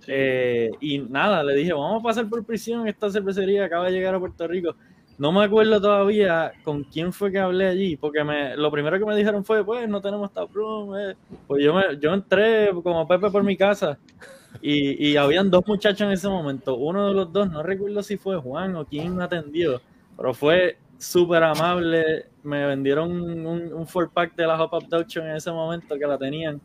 Eh, 0.07 0.71
y 0.79 0.99
nada, 0.99 1.43
le 1.43 1.53
dije, 1.53 1.73
vamos 1.73 1.99
a 1.99 2.03
pasar 2.03 2.29
por 2.29 2.45
prisión, 2.45 2.87
esta 2.87 3.09
cervecería 3.11 3.65
acaba 3.65 3.87
de 3.87 3.91
llegar 3.91 4.15
a 4.15 4.19
Puerto 4.19 4.47
Rico. 4.47 4.73
No 5.17 5.31
me 5.31 5.45
acuerdo 5.45 5.79
todavía 5.79 6.51
con 6.63 6.83
quién 6.83 7.13
fue 7.13 7.31
que 7.31 7.39
hablé 7.39 7.67
allí, 7.67 7.95
porque 7.95 8.23
me, 8.23 8.57
lo 8.57 8.69
primero 8.69 8.99
que 8.99 9.05
me 9.05 9.15
dijeron 9.15 9.45
fue, 9.45 9.63
pues 9.63 9.87
no 9.87 10.01
tenemos 10.01 10.31
tap 10.33 10.53
room. 10.53 10.95
eh". 10.97 11.15
Pues 11.47 11.63
yo, 11.63 11.73
me, 11.73 11.97
yo 11.99 12.13
entré 12.13 12.69
como 12.83 13.07
Pepe 13.07 13.29
por 13.31 13.43
mi 13.43 13.55
casa 13.55 13.97
y, 14.61 15.11
y 15.11 15.17
habían 15.17 15.49
dos 15.49 15.65
muchachos 15.67 16.01
en 16.01 16.11
ese 16.11 16.27
momento. 16.27 16.75
Uno 16.75 17.07
de 17.07 17.13
los 17.13 17.31
dos, 17.31 17.49
no 17.49 17.63
recuerdo 17.63 18.03
si 18.03 18.17
fue 18.17 18.37
Juan 18.37 18.75
o 18.75 18.85
quién 18.85 19.15
me 19.15 19.23
atendió, 19.23 19.81
pero 20.17 20.33
fue 20.33 20.77
súper 20.97 21.43
amable. 21.43 22.25
Me 22.43 22.65
vendieron 22.67 23.11
un, 23.11 23.45
un, 23.45 23.73
un 23.73 23.87
four 23.87 24.09
pack 24.11 24.35
de 24.35 24.45
la 24.45 24.61
Hop 24.61 24.75
Abduction 24.75 25.27
en 25.27 25.37
ese 25.37 25.51
momento 25.51 25.97
que 25.97 26.05
la 26.07 26.17
tenían, 26.17 26.59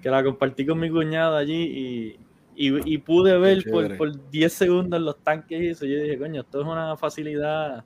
que 0.00 0.08
la 0.10 0.24
compartí 0.24 0.64
con 0.64 0.80
mi 0.80 0.88
cuñado 0.90 1.36
allí 1.36 1.62
y, 1.62 2.16
y, 2.54 2.94
y 2.94 2.98
pude 2.98 3.38
ver 3.38 3.64
por, 3.70 3.96
por 3.96 4.30
10 4.30 4.52
segundos 4.52 5.00
los 5.00 5.22
tanques 5.22 5.60
y 5.60 5.68
eso. 5.68 5.86
Yo 5.86 5.96
dije, 6.00 6.18
coño, 6.18 6.42
esto 6.42 6.60
es 6.60 6.66
una 6.66 6.96
facilidad, 6.96 7.84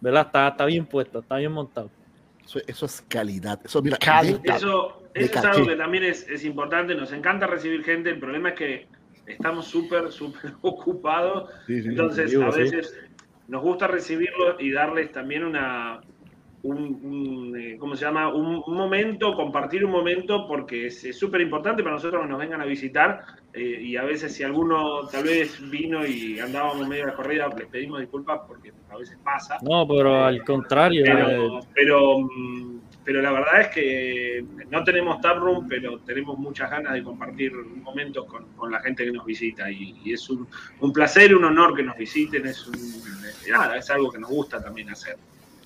¿verdad? 0.00 0.26
Está, 0.26 0.48
está 0.48 0.64
bien 0.66 0.86
puesto, 0.86 1.20
está 1.20 1.36
bien 1.36 1.52
montado. 1.52 1.90
Eso, 2.44 2.60
eso 2.66 2.86
es 2.86 3.02
calidad. 3.02 3.60
Eso, 3.64 3.82
mira, 3.82 3.98
Calidad. 3.98 4.40
de- 4.40 4.52
Eso, 4.52 5.02
de 5.14 5.24
eso 5.24 5.38
es 5.38 5.44
algo 5.44 5.66
que 5.66 5.76
también 5.76 6.04
es, 6.04 6.28
es 6.28 6.44
importante. 6.44 6.94
Nos 6.94 7.12
encanta 7.12 7.46
recibir 7.46 7.84
gente. 7.84 8.10
El 8.10 8.18
problema 8.18 8.50
es 8.50 8.54
que 8.54 8.86
estamos 9.26 9.66
súper, 9.66 10.10
súper 10.10 10.54
ocupados. 10.62 11.50
sí, 11.66 11.82
sí, 11.82 11.88
Entonces, 11.88 12.30
digo, 12.30 12.44
a 12.44 12.52
sí. 12.52 12.60
veces 12.60 12.98
nos 13.48 13.62
gusta 13.62 13.86
recibirlos 13.86 14.56
y 14.60 14.72
darles 14.72 15.12
también 15.12 15.44
una. 15.44 16.00
Un, 16.62 16.76
un, 17.02 17.56
eh, 17.56 17.76
¿Cómo 17.78 17.94
se 17.94 18.04
llama? 18.04 18.34
Un, 18.34 18.62
un 18.66 18.76
momento, 18.76 19.34
compartir 19.36 19.84
un 19.84 19.92
momento, 19.92 20.46
porque 20.48 20.86
es 20.86 21.16
súper 21.16 21.40
importante 21.40 21.82
para 21.84 21.94
nosotros 21.94 22.22
que 22.22 22.28
nos 22.28 22.38
vengan 22.38 22.60
a 22.60 22.64
visitar. 22.64 23.22
eh, 23.52 23.78
y 23.80 23.96
a 23.96 24.02
veces, 24.04 24.34
si 24.34 24.42
alguno 24.42 25.06
tal 25.06 25.24
vez 25.24 25.58
vino 25.70 26.04
y 26.04 26.38
andábamos 26.40 26.86
medio 26.88 27.06
de 27.06 27.14
corrida, 27.14 27.48
les 27.56 27.66
pedimos 27.68 28.00
disculpas 28.00 28.40
porque 28.46 28.72
a 28.90 28.96
veces 28.96 29.16
pasa. 29.22 29.58
No, 29.62 29.86
pero 29.86 30.24
al 30.24 30.42
contrario, 30.44 31.04
eh, 31.04 31.12
Pero, 31.14 31.60
pero, 31.74 32.18
mm, 32.20 32.80
pero 33.04 33.22
la 33.22 33.32
verdad 33.32 33.60
es 33.62 33.68
que 33.68 34.44
no 34.68 34.82
tenemos 34.84 35.20
taproom, 35.20 35.66
pero 35.68 36.00
tenemos 36.00 36.38
muchas 36.38 36.70
ganas 36.70 36.92
de 36.92 37.02
compartir 37.04 37.52
momentos 37.54 38.26
con, 38.26 38.46
con 38.56 38.70
la 38.72 38.80
gente 38.80 39.04
que 39.04 39.12
nos 39.12 39.24
visita. 39.24 39.70
Y, 39.70 39.94
y 40.04 40.12
es 40.12 40.28
un, 40.28 40.46
un 40.80 40.92
placer, 40.92 41.34
un 41.36 41.44
honor 41.44 41.74
que 41.74 41.84
nos 41.84 41.96
visiten. 41.96 42.46
Es, 42.46 42.66
un, 42.66 42.74
eh, 42.74 43.50
nada, 43.50 43.76
es 43.76 43.88
algo 43.90 44.10
que 44.10 44.18
nos 44.18 44.28
gusta 44.28 44.60
también 44.62 44.90
hacer. 44.90 45.16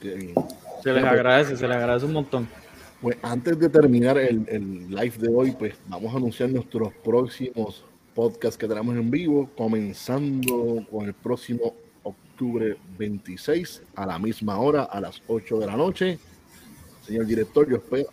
Bien. 0.03 0.35
se 0.83 0.93
les 0.93 1.05
agradece, 1.05 1.57
se 1.57 1.69
les 1.69 1.77
agradece 1.77 2.07
un 2.07 2.13
montón. 2.13 2.49
Pues 3.01 3.17
antes 3.23 3.59
de 3.59 3.69
terminar 3.69 4.19
el, 4.19 4.45
el 4.49 4.89
live 4.89 5.15
de 5.19 5.35
hoy, 5.35 5.53
pues 5.53 5.75
vamos 5.89 6.13
a 6.15 6.17
anunciar 6.17 6.51
nuestros 6.51 6.93
próximos 6.95 7.85
podcasts 8.15 8.57
que 8.57 8.69
tenemos 8.69 8.95
en 8.95 9.11
vivo, 9.11 9.51
comenzando 9.57 10.87
con 10.91 11.07
el 11.07 11.15
próximo 11.15 11.75
octubre 12.03 12.77
26 12.99 13.83
a 13.95 14.07
la 14.07 14.19
misma 14.19 14.59
hora, 14.59 14.85
a 14.85 15.01
las 15.01 15.23
8 15.27 15.59
de 15.59 15.67
la 15.67 15.77
noche. 15.77 16.19
Señor 17.07 17.27
director, 17.27 17.69
yo 17.69 17.77
espero. 17.77 18.09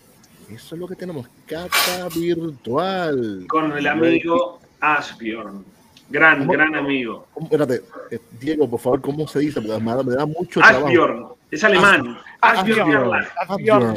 Eso 0.49 0.75
es 0.75 0.81
lo 0.81 0.87
que 0.87 0.95
tenemos, 0.95 1.27
cata 1.45 2.09
virtual. 2.15 3.45
Con 3.47 3.77
el 3.77 3.85
amigo 3.85 4.59
Asbjorn. 4.79 5.63
Gran, 6.09 6.39
¿Cómo? 6.39 6.51
gran 6.53 6.75
amigo. 6.75 7.27
¿Cómo- 7.33 7.45
Espérate, 7.45 7.83
eh, 8.11 8.19
Diego, 8.39 8.67
por 8.69 8.79
favor, 8.79 9.01
¿cómo 9.01 9.27
se 9.27 9.39
dice? 9.39 9.61
Porque 9.61 9.79
me 9.83 9.91
da, 9.91 10.03
me 10.03 10.15
da 10.15 10.25
mucho 10.25 10.59
trabajo. 10.59 10.87
Asbjorn. 10.87 11.25
Es 11.51 11.63
alemán. 11.63 12.17
Asbjorn 12.41 13.23
Asbjorn. 13.37 13.95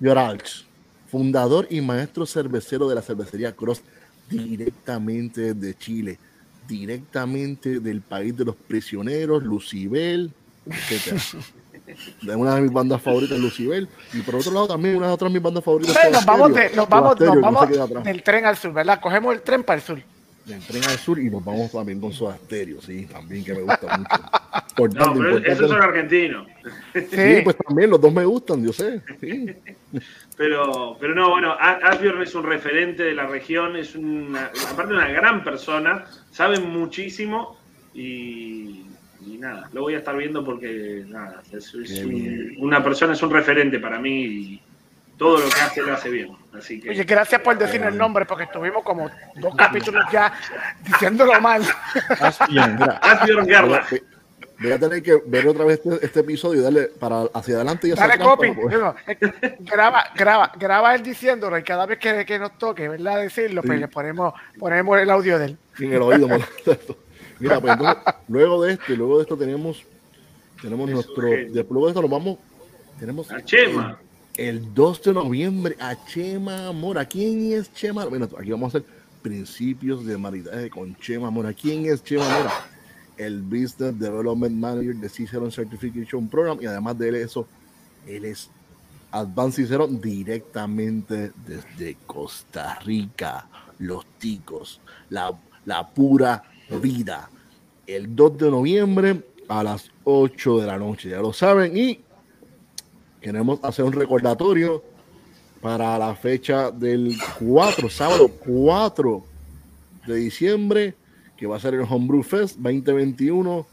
Yoralch, 0.00 0.66
fundador 1.10 1.66
y 1.70 1.80
maestro 1.80 2.24
cervecero 2.26 2.88
de 2.88 2.94
la 2.94 3.02
cervecería 3.02 3.52
Cross, 3.54 3.82
directamente 4.28 5.54
de 5.54 5.74
Chile, 5.76 6.18
directamente 6.68 7.80
del 7.80 8.00
país 8.00 8.36
de 8.36 8.44
los 8.44 8.56
prisioneros, 8.56 9.42
Lucibel, 9.42 10.32
etc. 10.66 11.18
De 12.22 12.34
una 12.34 12.56
de 12.56 12.62
mis 12.62 12.72
bandas 12.72 13.00
favoritas, 13.00 13.38
Lucibel, 13.38 13.88
y 14.12 14.18
por 14.22 14.34
otro 14.34 14.50
lado 14.52 14.66
también 14.66 14.96
una 14.96 15.06
de 15.06 15.12
otras 15.12 15.30
de 15.32 15.38
mis 15.38 15.42
bandas 15.42 15.62
favoritas. 15.62 15.96
Nos 16.10 16.24
vamos, 16.26 16.52
de- 16.52 16.70
nos 16.70 16.88
vamos, 16.88 17.20
nos 17.20 17.40
vamos 17.40 17.68
del 18.04 18.22
tren 18.24 18.44
al 18.44 18.56
sur, 18.56 18.72
¿verdad? 18.72 18.98
Cogemos 19.00 19.32
el 19.32 19.42
tren 19.42 19.62
para 19.62 19.78
el 19.78 19.84
sur. 19.86 20.02
Del 20.46 20.60
tren 20.60 20.84
al 20.84 20.96
sur 20.98 21.18
y 21.18 21.28
nos 21.28 21.44
vamos 21.44 21.72
también 21.72 22.00
con 22.00 22.12
Soda 22.12 22.36
Stereo, 22.36 22.80
sí, 22.80 23.04
también 23.06 23.44
que 23.44 23.52
me 23.52 23.62
gusta 23.62 23.98
mucho. 23.98 24.22
Importante, 24.78 25.18
No, 25.18 25.24
pero 25.24 25.38
esos 25.38 25.68
son 25.70 25.82
argentinos. 25.82 26.46
Sí. 26.94 27.40
Pues 27.42 27.56
también 27.66 27.90
los 27.90 28.00
dos 28.00 28.12
me 28.12 28.24
gustan, 28.24 28.64
yo 28.64 28.72
sé. 28.72 29.00
Sí. 29.20 29.46
Pero, 30.36 30.98
pero 31.00 31.14
no, 31.14 31.30
bueno, 31.30 31.52
A- 31.52 31.78
Asbjorn 31.82 32.20
es 32.20 32.34
un 32.34 32.44
referente 32.44 33.02
de 33.04 33.14
la 33.14 33.26
región, 33.26 33.74
es 33.74 33.94
una, 33.96 34.50
aparte 34.70 34.92
una 34.92 35.08
gran 35.08 35.42
persona, 35.42 36.04
sabe 36.30 36.60
muchísimo 36.60 37.58
y, 37.94 38.84
y 39.26 39.38
nada, 39.38 39.70
lo 39.72 39.80
voy 39.80 39.94
a 39.94 39.98
estar 39.98 40.14
viendo 40.14 40.44
porque 40.44 41.04
nada, 41.08 41.42
es, 41.50 41.72
un- 41.74 42.54
una 42.58 42.84
persona, 42.84 43.14
es 43.14 43.22
un 43.22 43.30
referente 43.30 43.78
para 43.78 43.98
mí 43.98 44.24
y 44.26 44.62
todo 45.16 45.38
lo 45.38 45.48
que 45.48 45.60
hace 45.60 45.82
lo 45.82 45.94
hace 45.94 46.10
bien. 46.10 46.36
Así 46.56 46.80
que 46.80 46.90
Oye, 46.90 47.04
gracias 47.04 47.40
por 47.40 47.56
decirnos 47.58 47.92
el 47.92 47.98
nombre, 47.98 48.24
porque 48.26 48.44
estuvimos 48.44 48.82
como 48.82 49.10
dos 49.36 49.54
capítulos 49.56 50.04
ya 50.12 50.32
diciéndolo 50.84 51.40
mal. 51.40 51.62
Gerlach. 53.46 53.86
Voy 54.58 54.72
a- 54.72 54.78
tener 54.78 55.02
que 55.02 55.20
ver 55.26 55.46
otra 55.48 55.66
vez 55.66 55.80
este, 55.84 56.06
este 56.06 56.20
episodio 56.20 56.60
y 56.60 56.64
darle 56.64 56.84
para 56.98 57.24
hacia 57.34 57.56
adelante 57.56 57.88
y 57.88 57.92
hacia 57.92 58.06
Dale 58.06 58.22
copy. 58.24 58.48
para 58.52 58.60
poder- 58.62 58.78
No, 58.80 58.94
eh, 59.06 59.56
graba, 59.60 60.04
graba, 60.14 60.52
graba 60.58 60.94
él 60.94 61.02
diciéndolo 61.02 61.58
y 61.58 61.62
cada 61.62 61.84
vez 61.84 61.98
que, 61.98 62.24
que 62.24 62.38
nos 62.38 62.56
toque, 62.56 62.88
¿verdad? 62.88 63.20
Decirlo, 63.20 63.62
pues 63.62 63.76
Sí. 63.76 63.80
le 63.82 63.88
ponemos, 63.88 64.32
ponemos 64.58 64.98
el 64.98 65.10
audio 65.10 65.38
de 65.38 65.44
él. 65.46 65.58
en 65.78 65.92
el 65.92 66.00
oído. 66.02 66.26
molesto. 66.28 66.96
Mira, 67.38 67.60
pues 67.60 67.74
entonces, 67.74 68.02
luego 68.28 68.62
de 68.62 68.72
esto, 68.72 68.92
y 68.94 68.96
luego 68.96 69.16
de 69.18 69.22
esto 69.24 69.36
tenemos, 69.36 69.84
tenemos 70.62 70.88
Eso, 70.88 70.94
nuestro, 70.94 71.28
genio. 71.28 71.52
de- 71.52 71.66
luego 71.68 71.86
de 71.86 71.90
esto 71.90 72.00
nos 72.02 72.10
vamos, 72.10 72.38
tenemos 72.98 73.30
A 73.30 73.42
Chema. 73.42 73.98
El, 74.36 74.48
el 74.48 74.74
2 74.74 75.02
de 75.02 75.14
noviembre 75.14 75.76
a 75.80 75.96
Chema 76.06 76.72
Mora. 76.72 77.04
¿Quién 77.04 77.52
es 77.52 77.72
Chema? 77.72 78.04
Bueno, 78.06 78.28
aquí 78.38 78.50
vamos 78.50 78.74
a 78.74 78.78
hacer 78.78 78.88
principios 79.22 80.06
de 80.06 80.16
maridaje 80.16 80.70
con 80.70 80.96
Chema 80.96 81.30
Mora. 81.30 81.52
¿Quién 81.52 81.86
es 81.86 82.02
Chema 82.02 82.24
Mora? 82.24 82.52
El 83.16 83.42
Business 83.42 83.98
Development 83.98 84.54
Manager 84.54 84.94
de 84.96 85.08
Cicerón 85.08 85.50
Certification 85.50 86.28
Program 86.28 86.58
y 86.60 86.66
además 86.66 86.98
de 86.98 87.22
eso, 87.22 87.46
él 88.06 88.24
es 88.24 88.50
Advanced 89.10 89.64
Cicerón 89.64 90.00
directamente 90.00 91.32
desde 91.46 91.96
Costa 92.06 92.78
Rica. 92.80 93.48
Los 93.78 94.06
ticos, 94.18 94.80
la, 95.10 95.32
la 95.64 95.88
pura 95.88 96.42
vida. 96.82 97.30
El 97.86 98.14
2 98.14 98.38
de 98.38 98.50
noviembre 98.50 99.22
a 99.48 99.62
las 99.62 99.90
8 100.04 100.60
de 100.60 100.66
la 100.66 100.78
noche, 100.78 101.10
ya 101.10 101.18
lo 101.18 101.32
saben. 101.32 101.76
Y 101.76 102.00
queremos 103.26 103.58
hacer 103.64 103.84
un 103.84 103.92
recordatorio 103.92 104.84
para 105.60 105.98
la 105.98 106.14
fecha 106.14 106.70
del 106.70 107.16
4, 107.40 107.90
sábado 107.90 108.28
4 108.28 109.24
de 110.06 110.14
diciembre, 110.14 110.94
que 111.36 111.48
va 111.48 111.56
a 111.56 111.58
ser 111.58 111.74
el 111.74 111.80
Homebrew 111.80 112.22
Fest 112.22 112.54
2021, 112.58 113.66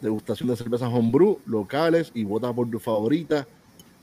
degustación 0.00 0.48
de 0.48 0.56
cervezas 0.56 0.90
Homebrew 0.90 1.40
locales 1.44 2.10
y 2.14 2.24
vota 2.24 2.50
por 2.54 2.70
tu 2.70 2.78
favorita. 2.78 3.46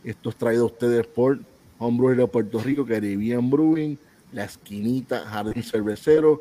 Esto 0.04 0.30
es 0.30 0.36
traído 0.36 0.66
a 0.66 0.68
ustedes 0.68 1.08
por 1.08 1.40
Homebrew 1.80 2.16
de 2.16 2.28
Puerto 2.28 2.60
Rico, 2.60 2.86
Caribbean 2.86 3.50
Brewing, 3.50 3.98
La 4.32 4.44
Esquinita, 4.44 5.22
Jardín 5.22 5.64
Cervecero, 5.64 6.40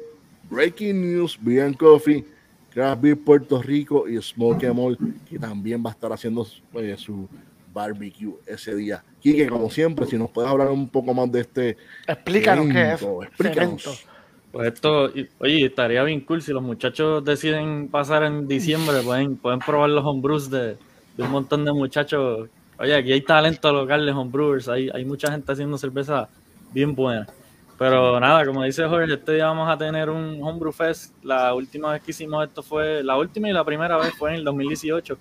Breaking 0.51 1.01
News, 1.01 1.39
Beer 1.41 1.75
Coffee, 1.75 2.23
Craft 2.69 3.01
Beer 3.01 3.19
Puerto 3.19 3.63
Rico 3.63 4.07
y 4.07 4.21
Smoke 4.21 4.71
Mall, 4.75 4.99
que 5.27 5.39
también 5.39 5.83
va 5.83 5.89
a 5.89 5.95
estar 5.95 6.13
haciendo 6.13 6.47
eh, 6.75 6.97
su 6.99 7.27
barbecue 7.73 8.35
ese 8.47 8.75
día. 8.75 9.03
Quique, 9.21 9.49
como 9.49 9.71
siempre, 9.71 10.07
si 10.07 10.17
nos 10.19 10.31
puedes 10.31 10.51
hablar 10.51 10.69
un 10.69 10.89
poco 10.89 11.15
más 11.15 11.31
de 11.31 11.41
este 11.41 11.77
Explícanos 12.07 12.67
qué 12.67 12.93
es. 12.93 13.03
explícanos. 13.29 13.87
evento. 13.87 14.13
Pues 14.53 14.73
esto, 14.75 15.11
oye, 15.39 15.65
estaría 15.65 16.03
bien 16.03 16.21
cool 16.21 16.43
si 16.43 16.53
los 16.53 16.63
muchachos 16.63 17.25
deciden 17.25 17.89
pasar 17.89 18.23
en 18.25 18.47
diciembre, 18.47 19.01
pueden, 19.03 19.37
pueden 19.37 19.61
probar 19.61 19.89
los 19.89 20.05
homebrews 20.05 20.51
de, 20.51 20.77
de 21.17 21.23
un 21.23 21.31
montón 21.31 21.65
de 21.65 21.73
muchachos. 21.73 22.51
Oye, 22.79 22.95
aquí 22.95 23.13
hay 23.13 23.23
talento 23.23 23.73
local 23.73 24.05
de 24.05 24.13
homebrewers, 24.13 24.69
hay, 24.69 24.91
hay 24.93 25.05
mucha 25.07 25.33
gente 25.33 25.51
haciendo 25.51 25.79
cerveza 25.79 26.29
bien 26.73 26.95
buena. 26.95 27.27
Pero 27.79 28.21
nada, 28.21 28.45
como 28.45 28.63
dice 28.63 28.85
Jorge, 28.87 29.15
este 29.15 29.35
día 29.35 29.47
vamos 29.47 29.69
a 29.69 29.77
tener 29.77 30.09
un 30.09 30.41
Homebrew 30.43 30.71
Fest. 30.71 31.15
La 31.25 31.53
última 31.55 31.93
vez 31.93 32.03
que 32.03 32.13
hicimos 32.13 32.47
esto 32.47 32.63
fue, 32.63 33.03
la 33.03 33.17
última 33.17 33.49
y 33.49 33.53
la 33.53 33.65
primera 33.65 33.97
vez 33.97 34.13
fue 34.15 34.31
en 34.31 34.37
el 34.37 34.45
2018. 34.45 35.19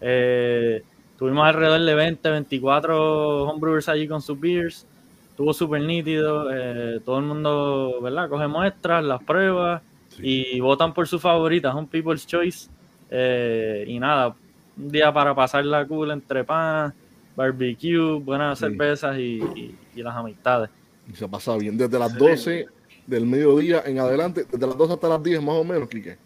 Eh, 0.00 0.82
tuvimos 1.18 1.46
alrededor 1.46 1.80
de 1.80 1.94
20, 1.94 2.30
24 2.30 3.42
homebrewers 3.44 3.88
allí 3.88 4.06
con 4.08 4.22
sus 4.22 4.38
beers. 4.38 4.86
Estuvo 5.30 5.52
súper 5.52 5.82
nítido. 5.82 6.48
eh, 6.52 7.00
todo 7.04 7.18
el 7.18 7.24
mundo, 7.24 7.98
¿verdad? 8.02 8.28
Coge 8.28 8.46
muestras, 8.48 9.04
las 9.04 9.22
pruebas 9.22 9.82
y 10.20 10.58
votan 10.60 10.92
por 10.94 11.06
su 11.06 11.18
favorita. 11.18 11.68
Es 11.68 11.74
un 11.74 11.86
People's 11.86 12.26
Choice. 12.26 12.68
Eh, 13.10 13.84
y 13.86 13.98
nada, 13.98 14.34
un 14.76 14.88
día 14.90 15.12
para 15.12 15.34
pasar 15.34 15.64
la 15.64 15.86
cool 15.86 16.10
entre 16.10 16.44
panas, 16.44 16.92
barbecue, 17.36 18.18
buenas 18.20 18.58
Sí. 18.58 18.64
cervezas 18.66 19.16
y, 19.18 19.40
y- 19.54 19.74
y 19.94 20.02
las 20.02 20.14
amistades. 20.16 20.70
Y 21.10 21.14
se 21.14 21.26
pasa 21.28 21.56
bien. 21.56 21.78
Desde 21.78 21.98
las 21.98 22.10
Excelente. 22.12 22.36
12 22.36 22.66
del 23.06 23.24
mediodía 23.26 23.82
en 23.86 23.98
adelante, 24.00 24.44
desde 24.50 24.66
las 24.66 24.76
12 24.76 24.92
hasta 24.94 25.08
las 25.08 25.22
10 25.22 25.40
más 25.42 25.54
o 25.54 25.64
menos, 25.64 25.88
Quique. 25.88 26.18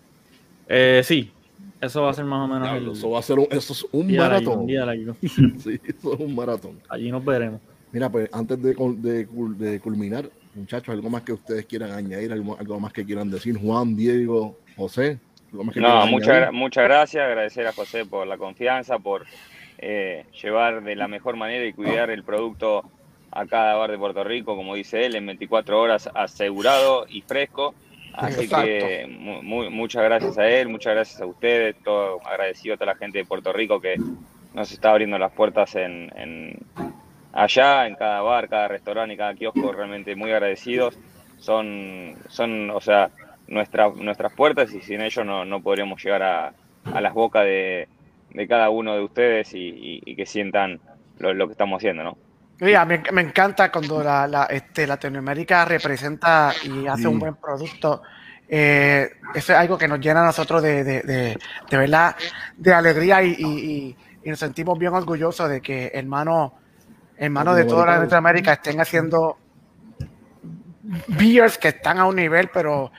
Eh, 0.66 1.02
sí, 1.04 1.30
eso 1.80 2.02
va 2.02 2.10
a 2.10 2.14
ser 2.14 2.24
más 2.24 2.44
o 2.44 2.52
menos 2.52 2.70
Diablo, 2.70 2.92
el 2.92 2.96
Eso 2.96 3.10
va 3.10 3.18
a 3.18 3.22
ser 3.22 3.38
un, 3.38 3.46
eso 3.50 3.72
es 3.72 3.86
un 3.92 4.14
maratón. 4.16 4.66
largo. 4.68 5.16
Sí, 5.58 5.80
eso 5.84 6.14
es 6.14 6.20
un 6.20 6.34
maratón. 6.34 6.80
Allí 6.88 7.10
nos 7.10 7.24
veremos. 7.24 7.60
Mira, 7.92 8.08
pues 8.10 8.28
antes 8.32 8.60
de, 8.62 8.74
de 8.74 9.26
de 9.26 9.80
culminar, 9.80 10.30
muchachos, 10.54 10.94
algo 10.94 11.10
más 11.10 11.22
que 11.22 11.32
ustedes 11.32 11.66
quieran 11.66 11.90
añadir, 11.92 12.32
algo, 12.32 12.56
algo 12.58 12.80
más 12.80 12.92
que 12.92 13.04
quieran 13.04 13.30
decir, 13.30 13.58
Juan, 13.58 13.94
Diego, 13.96 14.58
José. 14.76 15.18
algo 15.50 15.64
más 15.64 15.74
que 15.74 15.80
No, 15.80 16.06
muchas, 16.06 16.52
muchas 16.52 16.84
gracias, 16.84 17.24
agradecer 17.24 17.66
a 17.66 17.72
José 17.72 18.06
por 18.06 18.26
la 18.26 18.38
confianza, 18.38 18.98
por 18.98 19.26
eh, 19.78 20.24
llevar 20.42 20.82
de 20.82 20.96
la 20.96 21.08
mejor 21.08 21.36
manera 21.36 21.66
y 21.66 21.72
cuidar 21.72 22.10
el 22.10 22.22
producto 22.22 22.84
a 23.30 23.46
cada 23.46 23.74
bar 23.74 23.90
de 23.90 23.98
Puerto 23.98 24.22
Rico, 24.24 24.56
como 24.56 24.74
dice 24.74 25.04
él, 25.06 25.14
en 25.16 25.26
24 25.26 25.80
horas 25.80 26.08
asegurado 26.14 27.06
y 27.08 27.22
fresco. 27.22 27.74
Así 28.14 28.44
Exacto. 28.44 28.66
que 28.66 29.06
mu- 29.08 29.42
mu- 29.42 29.70
muchas 29.70 30.02
gracias 30.04 30.36
a 30.38 30.46
él, 30.48 30.68
muchas 30.68 30.94
gracias 30.94 31.20
a 31.20 31.26
ustedes, 31.26 31.76
todo 31.82 32.20
agradecido 32.26 32.74
a 32.74 32.76
toda 32.78 32.92
la 32.92 32.98
gente 32.98 33.18
de 33.18 33.24
Puerto 33.24 33.52
Rico 33.52 33.80
que 33.80 33.96
nos 34.54 34.70
está 34.70 34.90
abriendo 34.90 35.18
las 35.18 35.32
puertas 35.32 35.74
en, 35.76 36.10
en- 36.16 36.58
allá, 37.32 37.86
en 37.86 37.94
cada 37.94 38.20
bar, 38.20 38.48
cada 38.48 38.68
restaurante 38.68 39.14
y 39.14 39.16
cada 39.16 39.34
kiosco, 39.34 39.72
realmente 39.72 40.14
muy 40.14 40.30
agradecidos. 40.30 40.98
Son, 41.38 42.14
son 42.28 42.70
o 42.70 42.80
sea, 42.80 43.10
nuestra- 43.48 43.90
nuestras 43.96 44.32
puertas 44.34 44.72
y 44.74 44.80
sin 44.82 45.00
ellos 45.00 45.24
no, 45.24 45.44
no 45.44 45.60
podríamos 45.62 46.02
llegar 46.04 46.22
a, 46.22 46.52
a 46.84 47.00
las 47.00 47.14
bocas 47.14 47.44
de, 47.44 47.88
de 48.30 48.46
cada 48.48 48.68
uno 48.70 48.94
de 48.94 49.02
ustedes 49.02 49.54
y, 49.54 49.58
y- 49.68 50.02
y 50.04 50.14
que 50.16 50.26
sientan 50.26 50.80
lo, 51.18 51.32
lo 51.34 51.46
que 51.46 51.52
estamos 51.52 51.78
haciendo, 51.78 52.04
¿no? 52.04 52.18
Sí, 52.64 52.74
a 52.76 52.84
mí 52.84 52.94
me 53.12 53.22
encanta 53.22 53.72
cuando 53.72 54.04
la, 54.04 54.28
la, 54.28 54.44
este, 54.44 54.86
Latinoamérica 54.86 55.64
representa 55.64 56.54
y 56.62 56.86
hace 56.86 57.08
un 57.08 57.14
Sí. 57.14 57.20
buen 57.20 57.34
producto. 57.34 58.02
Eh, 58.48 59.10
eso 59.34 59.52
es 59.52 59.58
algo 59.58 59.76
que 59.76 59.88
nos 59.88 59.98
llena 59.98 60.22
a 60.22 60.26
nosotros 60.26 60.62
de, 60.62 60.84
de, 60.84 61.00
de, 61.02 61.38
de 61.68 61.76
verdad, 61.76 62.14
de 62.56 62.72
alegría 62.72 63.20
y, 63.22 63.34
y- 63.36 63.44
y- 63.44 63.96
y 64.22 64.30
nos 64.30 64.38
sentimos 64.38 64.78
bien 64.78 64.92
orgullosos 64.94 65.48
de 65.50 65.60
que 65.60 65.90
hermanos 65.92 66.52
hermanos 67.16 67.56
de 67.56 67.64
toda. 67.64 67.98
Latinoamérica 67.98 68.52
estén 68.52 68.80
haciendo 68.80 69.38
beers 71.08 71.58
que 71.58 71.68
están 71.68 71.98
a 71.98 72.06
un 72.06 72.14
nivel, 72.14 72.48
pero 72.52 72.92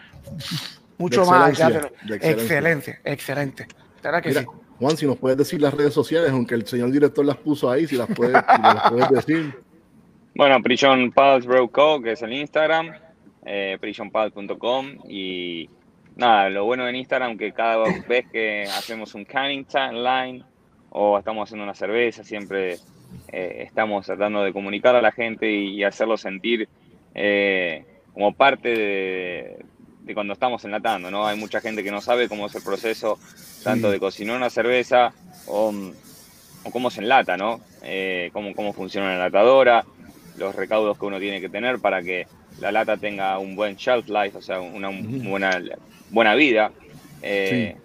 mucho 0.98 1.26
más 1.26 1.58
allá 1.60 1.70
de, 1.70 1.92
excelencia, 2.16 3.00
excelente, 3.00 3.00
excelente. 3.06 3.68
¿Verdad 4.02 4.22
que 4.22 4.30
Mira, 4.30 4.42
sí? 4.42 4.48
Juan, 4.80 4.98
si 4.98 5.06
nos 5.06 5.18
puedes 5.18 5.38
decir 5.38 5.62
las 5.62 5.74
redes 5.74 5.94
sociales, 5.94 6.32
aunque 6.32 6.56
el 6.56 6.66
señor 6.66 6.92
director 6.92 7.26
las 7.26 7.38
puso 7.38 7.70
ahí, 7.70 7.88
si 7.88 7.96
las 7.96 8.08
puedes, 8.08 8.34
decir. 9.10 9.54
Bueno, 10.36 10.62
Prison 10.62 11.12
Pals 11.12 11.46
Bro 11.46 11.70
Co, 11.70 12.02
que 12.02 12.14
es 12.14 12.22
el 12.22 12.34
Instagram, 12.34 12.92
eh, 13.46 13.78
prisonpals.com 13.80 14.88
y 15.08 15.70
nada, 16.16 16.50
lo 16.50 16.66
bueno 16.66 16.88
en 16.88 16.96
Instagram 16.96 17.38
que 17.38 17.52
cada 17.52 17.84
vez 18.08 18.26
que 18.32 18.64
hacemos 18.64 19.14
un 19.16 19.26
canning 19.26 19.66
line 19.94 20.44
o 20.90 21.18
estamos 21.18 21.48
haciendo 21.48 21.64
una 21.64 21.74
cerveza, 21.74 22.24
siempre 22.24 22.78
eh, 23.32 23.64
estamos 23.66 24.06
tratando 24.06 24.44
de 24.44 24.54
comunicar 24.54 24.96
a 24.96 25.02
la 25.02 25.12
gente 25.12 25.52
y, 25.52 25.76
y 25.76 25.84
hacerlo 25.84 26.18
sentir 26.18 26.68
eh, 27.16 27.86
como 28.14 28.34
parte 28.34 28.70
de, 28.70 29.66
de 30.04 30.14
cuando 30.14 30.34
estamos 30.34 30.64
enlatando, 30.66 31.10
¿no? 31.10 31.26
Hay 31.26 31.38
mucha 31.38 31.62
gente 31.62 31.84
que 31.84 31.92
no 31.92 32.02
sabe 32.02 32.28
cómo 32.28 32.48
es 32.48 32.56
el 32.56 32.64
proceso 32.64 33.18
tanto 33.64 33.90
de 33.90 34.00
cocinar 34.00 34.36
una 34.38 34.50
cerveza 34.50 35.14
o, 35.48 35.74
o 36.64 36.72
cómo 36.72 36.90
se 36.90 37.02
enlata, 37.02 37.38
¿no? 37.38 37.62
Eh, 37.84 38.30
cómo, 38.34 38.54
cómo 38.54 38.74
funciona 38.74 39.08
una 39.08 39.16
enlatadora, 39.16 39.86
los 40.38 40.56
recaudos 40.56 40.98
que 40.98 41.06
uno 41.06 41.20
tiene 41.20 41.40
que 41.40 41.50
tener 41.50 41.80
para 41.80 42.02
que 42.02 42.28
la 42.60 42.72
lata 42.72 42.98
tenga 42.98 43.40
un 43.40 43.56
buen 43.56 43.76
shelf 43.76 44.08
life, 44.10 44.38
o 44.38 44.42
sea, 44.42 44.60
una 44.60 44.90
buena, 44.90 45.62
buena 46.10 46.36
vida. 46.36 46.72
Eh, 47.22 47.76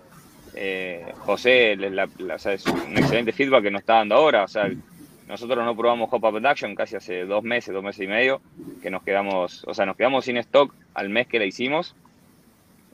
eh, 0.55 1.07
José, 1.21 1.77
la- 1.77 2.09
la- 2.19 2.35
o 2.35 2.39
sea, 2.39 2.53
es 2.53 2.67
un 2.67 2.97
excelente 2.99 3.33
feedback 3.33 3.63
que 3.63 3.71
nos 3.71 3.81
está 3.81 3.95
dando 3.95 4.17
ahora. 4.17 4.45
O 4.45 4.49
sea, 4.49 4.69
nosotros 5.29 5.65
no 5.65 5.77
probamos 5.77 6.09
Hop 6.11 6.25
Up 6.25 6.33
Production 6.33 6.75
casi 6.75 6.97
hace 6.97 7.25
dos 7.27 7.45
meses, 7.45 7.73
dos 7.73 7.85
meses 7.85 8.03
y 8.05 8.09
medio, 8.09 8.41
que 8.83 8.91
nos 8.91 9.03
quedamos, 9.03 9.63
o 9.67 9.75
sea, 9.75 9.87
nos 9.87 9.97
quedamos 9.97 10.25
sin 10.25 10.37
stock 10.39 10.75
al 10.95 11.11
mes 11.11 11.27
que 11.29 11.39
la 11.39 11.45
hicimos, 11.45 11.95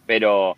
pero 0.06 0.56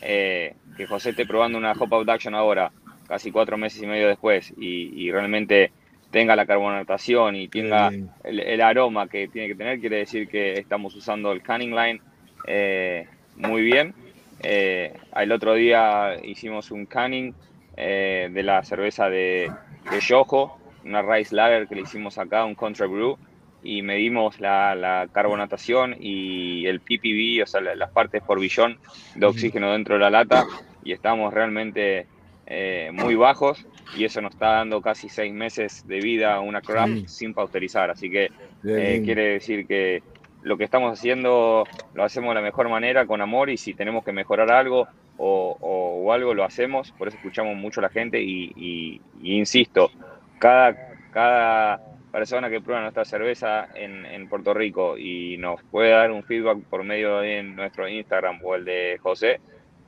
eh, 0.00 0.54
que 0.76 0.86
José 0.86 1.10
esté 1.10 1.26
probando 1.26 1.58
una 1.58 1.72
Hop 1.72 1.92
Up 1.92 2.04
Production 2.04 2.34
ahora, 2.34 2.72
casi 3.06 3.30
cuatro 3.30 3.56
meses 3.56 3.82
y 3.82 3.86
medio 3.86 4.08
después, 4.08 4.52
y, 4.56 5.04
y 5.04 5.10
realmente 5.10 5.72
tenga 6.10 6.34
la 6.34 6.46
carbonatación 6.46 7.36
y 7.36 7.48
tenga 7.48 7.88
el, 8.24 8.40
el 8.40 8.60
aroma 8.60 9.08
que 9.08 9.28
tiene 9.28 9.48
que 9.48 9.54
tener, 9.54 9.80
quiere 9.80 9.98
decir 9.98 10.28
que 10.28 10.54
estamos 10.54 10.94
usando 10.96 11.30
el 11.32 11.40
canning 11.42 11.74
line 11.74 12.00
eh, 12.46 13.06
muy 13.36 13.62
bien. 13.62 13.94
Eh, 14.42 14.92
el 15.14 15.32
otro 15.32 15.54
día 15.54 16.16
hicimos 16.24 16.70
un 16.70 16.86
canning 16.86 17.32
eh, 17.76 18.28
de 18.32 18.42
la 18.42 18.62
cerveza 18.64 19.08
de, 19.08 19.50
de 19.90 20.00
Yojo, 20.00 20.58
una 20.84 21.02
Rice 21.02 21.34
Lager 21.34 21.68
que 21.68 21.74
le 21.74 21.82
hicimos 21.82 22.18
acá, 22.18 22.44
un 22.44 22.54
Contra 22.54 22.86
Brew, 22.86 23.18
y 23.62 23.82
medimos 23.82 24.40
la, 24.40 24.74
la 24.74 25.08
carbonatación 25.12 25.94
y 25.98 26.66
el 26.66 26.80
ppb, 26.80 27.42
o 27.42 27.46
sea, 27.46 27.60
la- 27.60 27.74
las 27.74 27.90
partes 27.90 28.22
por 28.22 28.40
billón 28.40 28.78
de 29.14 29.26
oxígeno 29.26 29.72
dentro 29.72 29.94
de 29.94 30.00
la 30.00 30.10
lata, 30.10 30.44
y 30.82 30.92
estamos 30.92 31.32
realmente 31.32 32.06
eh, 32.46 32.90
muy 32.92 33.14
bajos, 33.14 33.66
y 33.92 34.04
eso 34.04 34.20
nos 34.20 34.32
está 34.32 34.52
dando 34.52 34.80
casi 34.80 35.08
seis 35.08 35.32
meses 35.32 35.80
de 35.84 36.00
vida 36.00 36.34
a 36.34 36.40
una 36.40 36.62
craft 36.62 36.92
sin 37.06 37.34
pausterizar, 37.34 37.90
así 37.90 38.10
que 38.10 38.30
eh, 38.64 39.00
quiere 39.04 39.22
decir 39.34 39.66
que 39.66 40.02
lo 40.42 40.56
que 40.56 40.64
estamos 40.64 40.92
haciendo 40.98 41.66
lo 41.92 42.04
hacemos 42.04 42.30
de 42.30 42.34
la 42.36 42.40
mejor 42.40 42.68
manera, 42.68 43.04
con 43.06 43.20
amor, 43.20 43.50
y 43.50 43.56
si 43.56 43.74
tenemos 43.74 44.04
que 44.04 44.12
mejorar 44.12 44.50
algo 44.50 44.88
o, 45.16 45.56
o- 45.60 46.02
o 46.04 46.12
algo, 46.12 46.32
lo 46.34 46.44
hacemos. 46.44 46.92
Por 46.96 47.08
eso 47.08 47.16
escuchamos 47.18 47.56
mucho 47.56 47.80
a 47.80 47.82
la 47.82 47.90
gente 47.90 48.22
y, 48.22 48.50
y- 48.56 49.00
y 49.12 49.36
insisto, 49.36 49.90
cada, 50.38 50.74
cada 51.10 51.78
persona 52.10 52.50
que 52.50 52.60
prueba 52.60 52.82
nuestra 52.82 53.04
cerveza 53.04 53.68
en, 53.74 54.04
en 54.06 54.28
Puerto 54.28 54.52
Rico 54.54 54.98
y 54.98 55.36
nos 55.38 55.62
puede 55.70 55.90
dar 55.90 56.10
un 56.10 56.22
feedback 56.24 56.58
por 56.68 56.82
medio 56.84 57.18
de 57.18 57.42
nuestro 57.42 57.88
Instagram 57.88 58.40
o 58.44 58.54
el 58.56 58.64
de 58.64 58.98
José, 59.00 59.40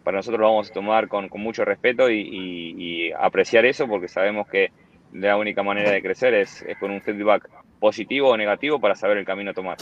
para 0.04 0.16
nosotros 0.18 0.40
lo 0.40 0.46
vamos 0.48 0.70
a 0.70 0.74
tomar 0.74 1.08
con, 1.08 1.28
con 1.28 1.40
mucho 1.40 1.64
respeto 1.64 2.10
y, 2.10 2.20
y- 2.20 3.08
y 3.08 3.12
apreciar 3.12 3.64
eso 3.66 3.86
porque 3.86 4.08
sabemos 4.08 4.46
que 4.48 4.70
la 5.12 5.36
única 5.36 5.62
manera 5.62 5.90
de 5.90 6.02
crecer 6.02 6.34
es, 6.34 6.62
es 6.62 6.76
con 6.78 6.90
un 6.90 7.02
feedback 7.02 7.48
positivo 7.78 8.30
o 8.30 8.36
negativo 8.36 8.80
para 8.80 8.94
saber 8.94 9.18
el 9.18 9.24
camino 9.24 9.50
a 9.50 9.54
tomar. 9.54 9.76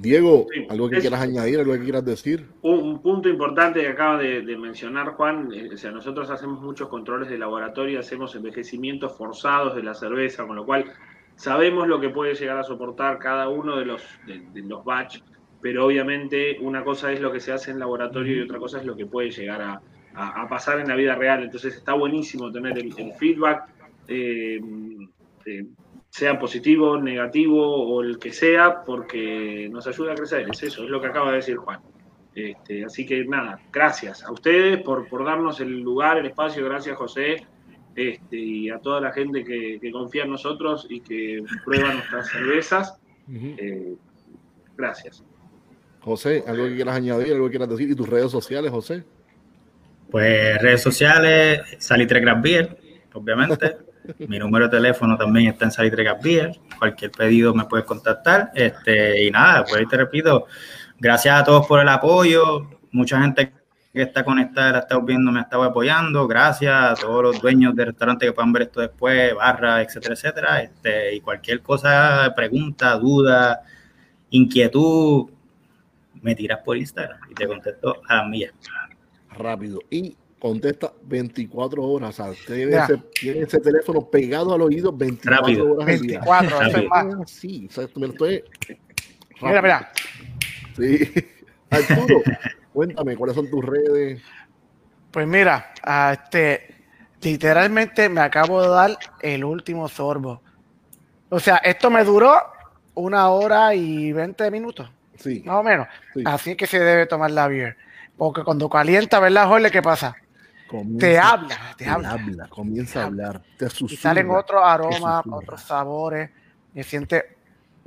Diego, 0.00 0.46
algo 0.68 0.88
que 0.88 0.96
es- 0.96 1.00
quieras 1.02 1.20
añadir, 1.22 1.58
algo 1.60 1.72
que 1.74 1.80
quieras 1.84 2.04
decir. 2.04 2.46
Un, 2.62 2.78
un 2.80 3.02
punto 3.02 3.28
importante 3.28 3.80
que 3.80 3.88
acaba 3.88 4.18
de, 4.18 4.42
de 4.42 4.56
mencionar 4.56 5.08
Juan, 5.14 5.50
eh, 5.52 5.70
o 5.72 5.76
sea, 5.76 5.90
nosotros 5.90 6.30
hacemos 6.30 6.60
muchos 6.60 6.88
controles 6.88 7.28
de 7.28 7.38
laboratorio, 7.38 8.00
hacemos 8.00 8.34
envejecimientos 8.34 9.16
forzados 9.16 9.74
de 9.76 9.82
la 9.82 9.94
cerveza, 9.94 10.46
con 10.46 10.56
lo 10.56 10.64
cual 10.64 10.84
sabemos 11.36 11.86
lo 11.88 12.00
que 12.00 12.10
puede 12.10 12.34
llegar 12.34 12.58
a 12.58 12.62
soportar 12.64 13.18
cada 13.18 13.48
uno 13.48 13.76
de 13.76 13.84
los, 13.86 14.02
de, 14.26 14.40
de 14.52 14.62
los 14.62 14.84
batch, 14.84 15.20
pero 15.60 15.86
obviamente 15.86 16.58
una 16.60 16.84
cosa 16.84 17.12
es 17.12 17.20
lo 17.20 17.32
que 17.32 17.40
se 17.40 17.52
hace 17.52 17.70
en 17.72 17.78
laboratorio 17.78 18.36
y 18.36 18.40
otra 18.42 18.58
cosa 18.58 18.78
es 18.78 18.84
lo 18.86 18.94
que 18.96 19.06
puede 19.06 19.30
llegar 19.30 19.60
a, 19.62 19.80
a- 20.14 20.42
a 20.42 20.48
pasar 20.48 20.78
en 20.80 20.88
la 20.88 20.94
vida 20.96 21.14
real. 21.16 21.42
Entonces 21.42 21.76
está 21.76 21.94
buenísimo 21.94 22.50
tener 22.52 22.78
el, 22.78 22.92
el 22.96 23.12
feedback, 23.14 23.64
eh, 24.08 24.60
eh, 25.46 25.64
sea 26.10 26.38
positivo, 26.38 27.00
negativo 27.00 27.86
o 27.86 28.02
el 28.02 28.18
que 28.18 28.32
sea, 28.32 28.82
porque 28.84 29.68
nos 29.70 29.86
ayuda 29.86 30.12
a 30.12 30.16
crecer. 30.16 30.46
Es 30.50 30.62
eso, 30.62 30.84
es 30.84 30.90
lo 30.90 31.00
que 31.00 31.08
acaba 31.08 31.30
de 31.30 31.36
decir 31.36 31.56
Juan. 31.56 31.80
Este, 32.34 32.84
así 32.84 33.04
que 33.04 33.24
nada, 33.24 33.60
gracias 33.72 34.22
a 34.22 34.30
ustedes 34.30 34.82
por, 34.82 35.08
por 35.08 35.24
darnos 35.24 35.60
el 35.60 35.80
lugar, 35.80 36.18
el 36.18 36.26
espacio, 36.26 36.64
gracias 36.64 36.96
José, 36.96 37.46
este, 37.96 38.36
y 38.36 38.70
a 38.70 38.78
toda 38.78 39.00
la 39.00 39.12
gente 39.12 39.42
que, 39.42 39.78
que 39.80 39.90
confía 39.90 40.22
en 40.22 40.30
nosotros 40.30 40.86
y 40.88 41.00
que 41.00 41.42
prueba 41.64 41.92
nuestras 41.92 42.28
cervezas. 42.30 42.98
Eh, 43.30 43.96
gracias. 44.76 45.24
José, 46.00 46.44
algo 46.46 46.64
que 46.66 46.76
quieras 46.76 46.96
añadir, 46.96 47.32
algo 47.32 47.46
que 47.46 47.50
quieras 47.50 47.68
decir. 47.68 47.90
Y 47.90 47.96
tus 47.96 48.08
redes 48.08 48.30
sociales, 48.30 48.70
José. 48.70 49.04
Pues 50.10 50.62
redes 50.62 50.80
sociales, 50.80 51.60
Salitre 51.78 52.22
Craft 52.22 52.42
Beer, 52.42 52.78
obviamente. 53.12 53.76
Mi 54.26 54.38
número 54.38 54.66
de 54.68 54.76
teléfono 54.76 55.16
también 55.16 55.48
está 55.48 55.66
en 55.66 55.72
Salitre 55.72 56.04
Craft 56.04 56.22
Beer. 56.22 56.60
Cualquier 56.78 57.10
pedido 57.10 57.54
me 57.54 57.64
puedes 57.64 57.86
contactar. 57.86 58.50
Este, 58.54 59.24
y 59.24 59.30
nada, 59.30 59.64
pues 59.64 59.76
ahí 59.76 59.86
te 59.86 59.96
repito, 59.96 60.46
gracias 60.98 61.40
a 61.40 61.44
todos 61.44 61.66
por 61.66 61.80
el 61.80 61.88
apoyo. 61.88 62.68
Mucha 62.90 63.20
gente 63.20 63.52
que 63.92 64.02
está 64.02 64.24
conectada, 64.24 64.86
la 64.90 65.00
viendo, 65.00 65.32
me 65.32 65.40
ha 65.40 65.42
estado 65.42 65.64
apoyando. 65.64 66.26
Gracias 66.26 66.72
a 66.72 66.94
todos 66.94 67.22
los 67.22 67.40
dueños 67.40 67.74
de 67.74 67.86
restaurantes 67.86 68.28
que 68.28 68.32
puedan 68.32 68.52
ver 68.52 68.62
esto 68.62 68.80
después, 68.80 69.34
barra, 69.34 69.82
etcétera, 69.82 70.14
etcétera. 70.14 70.62
Este, 70.62 71.14
y 71.16 71.20
cualquier 71.20 71.60
cosa, 71.62 72.32
pregunta, 72.34 72.96
duda, 72.96 73.62
inquietud, 74.30 75.30
me 76.22 76.34
tiras 76.34 76.60
por 76.64 76.76
Instagram 76.76 77.20
y 77.30 77.34
te 77.34 77.46
contesto 77.46 78.00
a 78.08 78.16
la 78.16 78.28
mía. 78.28 78.52
Rápido. 79.36 79.80
Y 79.90 80.16
contesta 80.38 80.92
24 81.02 81.82
horas. 81.82 82.18
O 82.20 82.34
sea, 82.34 82.44
tiene 82.46 82.76
ese, 82.76 82.96
tiene 83.20 83.40
ese 83.40 83.58
teléfono 83.60 84.02
pegado 84.08 84.54
al 84.54 84.62
oído 84.62 84.92
24 84.92 85.40
Rápido. 85.40 85.72
horas 85.74 85.88
al 85.88 86.00
día. 86.00 86.20
24, 86.20 86.62
eso 86.62 86.78
es 86.78 86.88
más. 86.88 87.30
Sí, 87.30 87.66
o 87.68 87.72
sea, 87.72 87.84
esto 87.84 88.00
me 88.00 88.06
lo 88.06 88.12
estoy. 88.12 88.44
Mira, 89.42 89.62
mira. 89.62 89.92
Sí. 90.76 90.98
Arturo, 91.70 92.22
cuéntame, 92.72 93.16
¿cuáles 93.16 93.36
son 93.36 93.50
tus 93.50 93.64
redes? 93.64 94.22
Pues 95.10 95.26
mira, 95.26 95.72
este, 96.12 96.74
literalmente 97.20 98.08
me 98.08 98.20
acabo 98.22 98.62
de 98.62 98.68
dar 98.68 98.98
el 99.20 99.44
último 99.44 99.88
sorbo. 99.88 100.40
O 101.28 101.38
sea, 101.40 101.56
esto 101.58 101.90
me 101.90 102.04
duró 102.04 102.34
una 102.94 103.28
hora 103.28 103.74
y 103.74 104.12
20 104.12 104.50
minutos, 104.50 104.90
Sí, 105.16 105.42
más 105.44 105.56
o 105.56 105.62
menos. 105.62 105.88
sí. 106.14 106.22
Así 106.24 106.56
que 106.56 106.66
se 106.66 106.78
debe 106.78 107.06
tomar 107.06 107.30
la 107.32 107.48
beer. 107.48 107.76
Porque 108.16 108.42
cuando 108.44 108.68
calienta, 108.70 109.20
¿verdad, 109.20 109.46
Jorge? 109.46 109.70
¿Qué 109.70 109.82
pasa? 109.82 110.16
Comienza- 110.68 110.98
Te 111.06 111.18
habla, 111.18 111.74
te 111.76 111.84
te 111.84 111.90
habla. 111.90 112.10
habla, 112.12 112.48
comienza 112.48 113.02
a 113.02 113.06
hablar, 113.06 113.42
te 113.56 113.66
Y 113.66 113.70
susurra. 113.70 114.02
salen 114.02 114.30
otros 114.30 114.62
aromas, 114.64 115.24
otros 115.30 115.62
sabores, 115.62 116.30
y 116.74 116.82
siente 116.84 117.24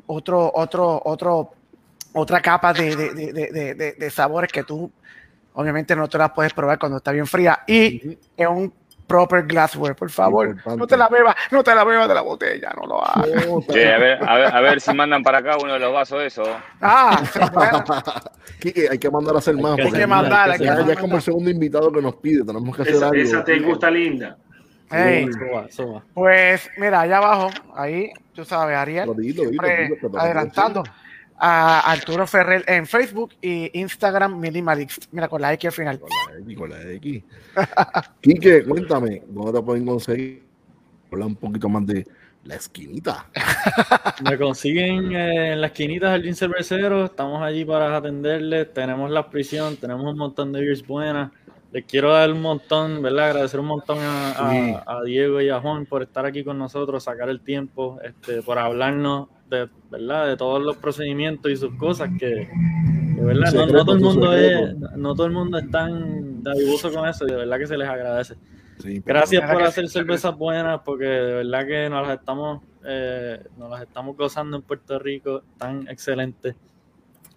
otro, 0.08 0.52
otro, 0.53 1.02
otro, 1.06 1.52
otra 2.14 2.41
capa 2.41 2.74
de, 2.74 2.95
de, 2.95 3.14
de, 3.76 3.94
de- 3.98 4.10
sabores 4.10 4.52
que 4.52 4.64
tú 4.64 4.91
obviamente 5.53 5.95
no 5.95 6.10
te 6.10 6.18
las 6.18 6.32
puedes 6.32 6.53
probar 6.53 6.80
cuando 6.80 6.98
está 6.98 7.12
bien 7.12 7.28
fría. 7.28 7.60
Y 7.68 8.18
es 8.36 8.48
un 8.48 8.74
proper 9.12 9.44
glassware, 9.44 9.96
por 9.96 10.10
favor. 10.10 10.56
No 10.78 10.88
te 10.88 10.96
la 10.96 11.08
bebas, 11.10 11.36
no 11.52 11.64
te 11.64 11.76
la 11.76 11.84
bebas 11.84 12.08
de 12.08 12.14
la 12.14 12.22
botella, 12.22 12.72
no 12.80 12.88
lo 12.88 13.06
hagas. 13.06 13.46
No, 13.48 13.62
Che, 13.70 13.94
a 13.94 13.98
ver, 13.98 14.24
a 14.24 14.36
ver, 14.36 14.56
a 14.56 14.62
ver 14.62 14.82
si 14.82 14.94
mandan 14.94 15.22
para 15.22 15.40
acá 15.40 15.58
uno 15.62 15.74
de 15.74 15.80
los 15.80 15.94
vasos 15.94 16.20
de 16.20 16.28
eso. 16.28 16.44
Ah. 16.82 17.22
Quique, 18.60 18.88
hay 18.92 18.98
que 18.98 19.10
mandar 19.10 19.36
a 19.36 19.40
hacer 19.40 19.56
más. 19.56 19.78
hay 19.78 19.92
que 19.92 20.08
mandar, 20.08 20.52
hay 20.52 20.58
que 20.58 20.66
ya, 20.66 20.70
ya 20.70 20.74
es 20.74 20.80
mandar. 20.86 21.00
como 21.00 21.16
el 21.18 21.22
segundo 21.22 21.50
invitado 21.50 21.92
que 21.92 22.02
nos 22.02 22.16
pide, 22.16 22.44
tenemos 22.46 22.76
que 22.76 22.82
hacer 22.84 22.96
Esa, 22.96 23.06
algo. 23.08 23.18
esa 23.22 23.44
te 23.44 23.60
gusta 23.60 23.92
linda. 23.92 24.38
Hey, 24.94 25.26
pues 26.14 26.70
mira, 26.78 27.02
allá 27.02 27.18
abajo, 27.18 27.50
ahí, 27.76 28.12
tú 28.34 28.44
sabes, 28.44 28.76
Ariel, 28.76 29.08
Lo 29.08 30.20
adelantando 30.20 30.84
a 31.44 31.92
Arturo 31.92 32.28
Ferrer 32.28 32.64
en 32.68 32.86
Facebook 32.86 33.32
y 33.42 33.80
Instagram 33.80 34.40
Minimalist. 34.40 35.06
Mira, 35.12 35.28
con 35.28 35.42
la 35.42 35.52
X 35.54 35.66
al 35.70 35.72
final. 35.74 36.00
Con 36.00 36.10
la 36.10 36.40
X, 36.40 36.58
con 36.58 36.70
la 36.70 36.82
X. 36.92 37.24
Quique, 38.22 38.64
cuéntame, 38.64 39.24
¿dónde 39.28 39.60
te 39.60 39.66
pueden 39.66 39.86
conseguir? 39.88 40.44
Habla 41.12 41.26
un 41.26 41.36
poquito 41.36 41.68
más 41.68 41.84
de 41.88 42.06
la 42.44 42.56
esquinita. 42.56 43.26
Me 44.30 44.38
consiguen 44.38 45.12
eh, 45.16 45.54
en 45.54 45.62
la 45.62 45.68
esquinita 45.68 46.10
Jardín 46.12 46.36
Cervecero, 46.36 47.06
estamos 47.06 47.42
allí 47.42 47.66
para 47.66 47.98
atenderles, 47.98 48.72
tenemos 48.72 49.10
la 49.10 49.28
prisión, 49.28 49.78
tenemos 49.78 50.06
un 50.06 50.18
montón 50.18 50.52
de 50.52 50.62
beers 50.62 50.86
buenas. 50.86 51.32
Les 51.72 51.86
quiero 51.86 52.12
dar 52.12 52.32
un 52.32 52.42
montón, 52.42 53.02
¿verdad? 53.02 53.30
Agradecer 53.30 53.60
un 53.60 53.66
montón 53.68 53.98
a, 54.00 54.84
a- 54.86 55.02
Diego 55.06 55.42
y 55.42 55.50
a 55.50 55.60
Juan 55.60 55.86
por 55.88 56.04
estar 56.04 56.26
aquí 56.26 56.44
con 56.44 56.60
nosotros, 56.60 57.04
sacar 57.04 57.30
el 57.30 57.40
tiempo, 57.42 57.98
este, 58.04 58.42
por 58.44 58.60
hablarnos 58.60 59.30
de, 59.52 59.69
¿verdad? 59.91 60.28
De 60.28 60.38
todos 60.38 60.61
los 60.64 60.78
procedimientos 60.78 61.52
y 61.52 61.56
sus 61.57 61.76
cosas 61.76 62.10
que, 62.18 62.49
que, 63.15 63.22
¿verdad? 63.22 63.52
No, 63.53 63.65
no 63.68 63.86
todo 63.86 63.95
el 63.95 64.02
mundo 64.02 64.34
es, 64.34 64.76
no 64.95 65.14
todo 65.14 65.28
el 65.28 65.34
mundo 65.34 65.57
es 65.60 65.69
tan 65.69 66.41
dadivoso 66.41 66.91
con 66.91 67.07
eso 67.07 67.26
y 67.28 67.32
de 67.32 67.38
verdad 67.38 67.60
que 67.60 67.68
se 67.68 67.78
les 67.78 67.88
agradece. 67.88 68.36
Sí, 68.80 69.02
Gracias 69.06 69.52
por 69.52 69.61
hacer 69.61 69.88
cervezas 69.90 70.36
buenas, 70.36 70.82
porque 70.84 71.06
de 71.06 71.34
verdad 71.36 71.68
que 71.68 71.88
nos 71.90 72.07
las 72.07 72.18
estamos, 72.18 72.64
eh, 72.84 73.40
nos 73.57 73.69
las 73.69 73.82
estamos 73.84 74.18
gozando 74.18 74.57
en 74.57 74.64
Puerto 74.64 74.98
Rico, 74.98 75.44
tan 75.60 75.88
excelentes. 75.88 76.56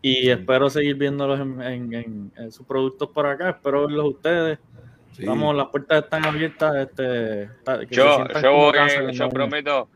Y 0.00 0.28
espero 0.30 0.70
seguir 0.70 0.96
viéndolos 0.96 1.40
en, 1.40 1.60
en- 1.62 1.92
en- 1.94 2.32
en 2.36 2.52
sus 2.52 2.64
productos 2.66 3.08
por 3.10 3.26
acá. 3.26 3.50
Espero 3.50 3.86
verlos 3.86 4.06
ustedes. 4.06 4.58
sí. 5.12 5.24
Vamos, 5.26 5.54
las 5.56 5.66
puertas 5.68 6.04
están 6.04 6.24
abiertas. 6.26 6.76
Este, 6.76 7.50
que 7.88 7.94
Yo, 7.94 8.26
yo 8.42 8.52
voy, 8.52 9.12
yo 9.12 9.28
prometo 9.30 9.88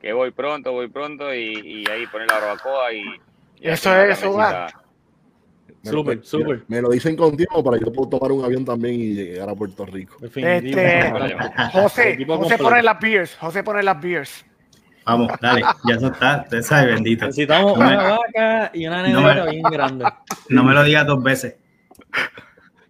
que 0.00 0.12
voy 0.12 0.30
pronto, 0.30 0.72
voy 0.72 0.88
pronto 0.88 1.32
y, 1.34 1.82
y 1.84 1.90
ahí 1.90 2.06
poner 2.06 2.28
la 2.28 2.38
barbacoa 2.40 2.92
y, 2.92 3.00
y 3.60 3.68
Eso 3.68 3.94
es, 3.96 4.18
eso 4.18 4.36
lo- 4.36 4.80
Súper, 5.82 6.18
me- 6.18 6.22
súper. 6.24 6.64
Me 6.68 6.82
lo 6.82 6.90
dicen 6.90 7.16
con 7.16 7.34
tiempo 7.36 7.64
para 7.64 7.78
que 7.78 7.86
yo 7.86 7.92
pueda 7.92 8.10
tomar 8.10 8.32
un 8.32 8.44
avión 8.44 8.64
también 8.66 8.94
y 8.96 9.14
llegar 9.14 9.48
a 9.48 9.54
Puerto 9.54 9.86
Rico. 9.86 10.16
Definitivo. 10.20 10.78
Este- 10.78 11.10
José, 11.72 12.26
José 12.26 12.58
pone 12.58 12.82
las 12.82 13.00
beers, 13.00 13.36
José 13.36 13.62
pone 13.62 13.82
las 13.82 14.00
beers. 14.00 14.44
Vamos, 15.06 15.32
dale, 15.40 15.62
ya 15.88 15.94
eso 15.94 16.08
está. 16.08 16.42
Usted 16.44 16.62
sabe, 16.62 16.92
bendito. 16.92 17.24
Necesitamos 17.24 17.78
No 17.78 17.84
me- 17.86 17.94
una 17.96 18.10
vaca 18.18 18.70
y 18.74 18.86
una 18.86 19.08
No 19.08 19.20
nevera 19.22 19.44
me- 19.46 19.50
bien 19.52 19.62
grande. 19.62 20.04
No 20.50 20.64
me 20.64 20.74
lo 20.74 20.84
digas 20.84 21.06
dos 21.06 21.22
veces. 21.22 21.56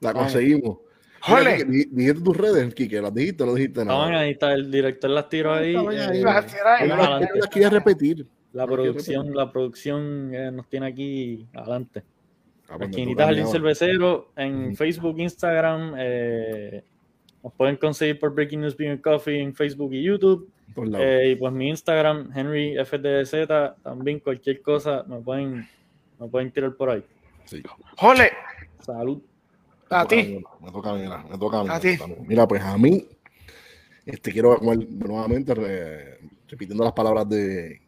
La 0.01 0.13
conseguimos. 0.13 0.79
Jole. 1.21 1.65
Dijiste 1.65 2.23
tus 2.23 2.37
redes, 2.37 2.75
Quique, 2.75 3.01
las 3.01 3.15
dijiste, 3.15 3.45
no 3.45 3.55
dijiste 3.55 3.85
nada. 3.85 3.99
Estaban 4.07 4.15
ahí, 4.23 4.31
está 4.33 4.53
el 4.55 4.71
director 4.71 5.11
las 5.11 5.29
tiró 5.29 5.53
ahí. 5.55 5.73
Las- 5.75 7.49
quería 7.51 7.71
repetir. 7.71 8.27
La 8.53 8.67
producción, 8.67 9.33
la 9.35 9.53
producción 9.53 10.35
eh, 10.35 10.51
nos 10.51 10.69
tiene 10.69 10.87
aquí 10.89 11.47
adelante. 11.55 12.03
Ah, 12.69 12.77
pues 12.79 12.91
Esquinita 12.91 13.27
mí 13.29 13.35
Jardín. 13.37 13.53
Cervecero 13.53 14.33
en. 14.37 14.75
Facebook, 14.77 15.19
Instagram. 15.21 15.95
eh, 15.99 16.83
nos 17.43 17.53
pueden 17.55 17.77
conseguir 17.77 18.19
por 18.19 18.35
Breaking 18.35 18.61
News 18.61 18.77
Beer 18.77 19.01
Coffee 19.01 19.41
en 19.41 19.55
Facebook 19.55 19.95
y 19.95 20.03
YouTube. 20.03 20.51
Eh, 20.99 21.31
y 21.33 21.37
pues 21.37 21.53
mi 21.53 21.69
Instagram, 21.69 22.31
Henry 22.35 22.77
FDZ, 22.85 23.49
también 23.83 24.21
cualquier 24.21 24.61
cosa 24.63 25.05
me 25.07 25.19
pueden, 25.21 25.69
me 26.19 26.29
pueden 26.29 26.51
tirar 26.53 26.75
por 26.75 26.91
ahí. 26.91 27.03
Sí. 27.45 27.63
Jole, 27.97 28.31
Salud. 28.81 29.21
A 29.91 30.07
ti. 30.07 30.41
Me 30.61 30.71
toca 30.73 30.91
a 30.91 30.95
mí, 30.95 31.01
mira, 31.03 31.25
me 31.31 31.39
toca 31.39 31.61
a 31.61 31.65
mí. 31.65 31.71
A 31.71 31.75
me 31.75 31.81
ti. 31.81 31.99
Mira, 32.27 32.47
pues 32.49 32.63
a 32.63 32.79
mí, 32.79 33.07
este, 34.07 34.33
quiero 34.33 34.59
nuevamente, 34.61 35.55
re- 35.55 36.19
repitiendo 36.49 36.85
las 36.85 36.93
palabras 36.93 37.29
de 37.29 37.81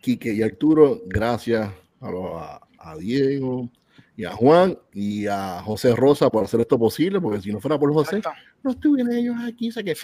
Quique 0.00 0.32
y 0.32 0.42
Arturo, 0.42 1.00
gracias 1.06 1.70
a, 2.00 2.10
los- 2.10 2.30
a- 2.34 2.60
a 2.78 2.96
Diego 2.96 3.68
y 4.16 4.24
a 4.24 4.32
Juan 4.32 4.78
y 4.92 5.26
a 5.26 5.62
José 5.62 5.94
Rosa 5.94 6.30
por 6.30 6.44
hacer 6.44 6.60
esto 6.60 6.78
posible, 6.78 7.20
porque 7.20 7.40
si 7.40 7.52
no 7.52 7.60
fuera 7.60 7.78
por 7.78 7.92
José, 7.92 8.20
no 8.62 8.70
estuvieran 8.72 9.12
ellos 9.12 9.36
aquí. 9.46 9.70
Que. 9.70 9.94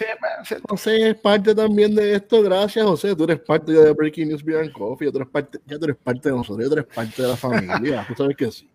José 0.67 1.09
es 1.09 1.15
parte 1.15 1.53
también 1.53 1.93
de 1.93 2.15
esto. 2.15 2.41
Gracias, 2.41 2.83
José. 2.85 3.15
Tú 3.15 3.23
eres 3.25 3.39
parte 3.39 3.71
de 3.71 3.91
Breaking 3.93 4.29
News 4.29 4.43
Beer 4.43 4.61
and 4.61 4.71
Coffee. 4.71 5.05
Ya 5.07 5.11
tú 5.11 5.17
eres 5.19 5.29
parte, 5.29 5.59
ya 5.65 5.77
tú 5.77 5.85
eres 5.85 5.97
parte 5.97 6.29
de 6.29 6.35
nosotros. 6.35 6.65
Ya 6.65 6.69
tú 6.69 6.79
eres 6.79 6.93
parte 6.93 7.21
de 7.21 7.27
la 7.27 7.35
familia. 7.37 8.05
Tú 8.07 8.15
sabes 8.15 8.35
que 8.35 8.51
sí. 8.51 8.67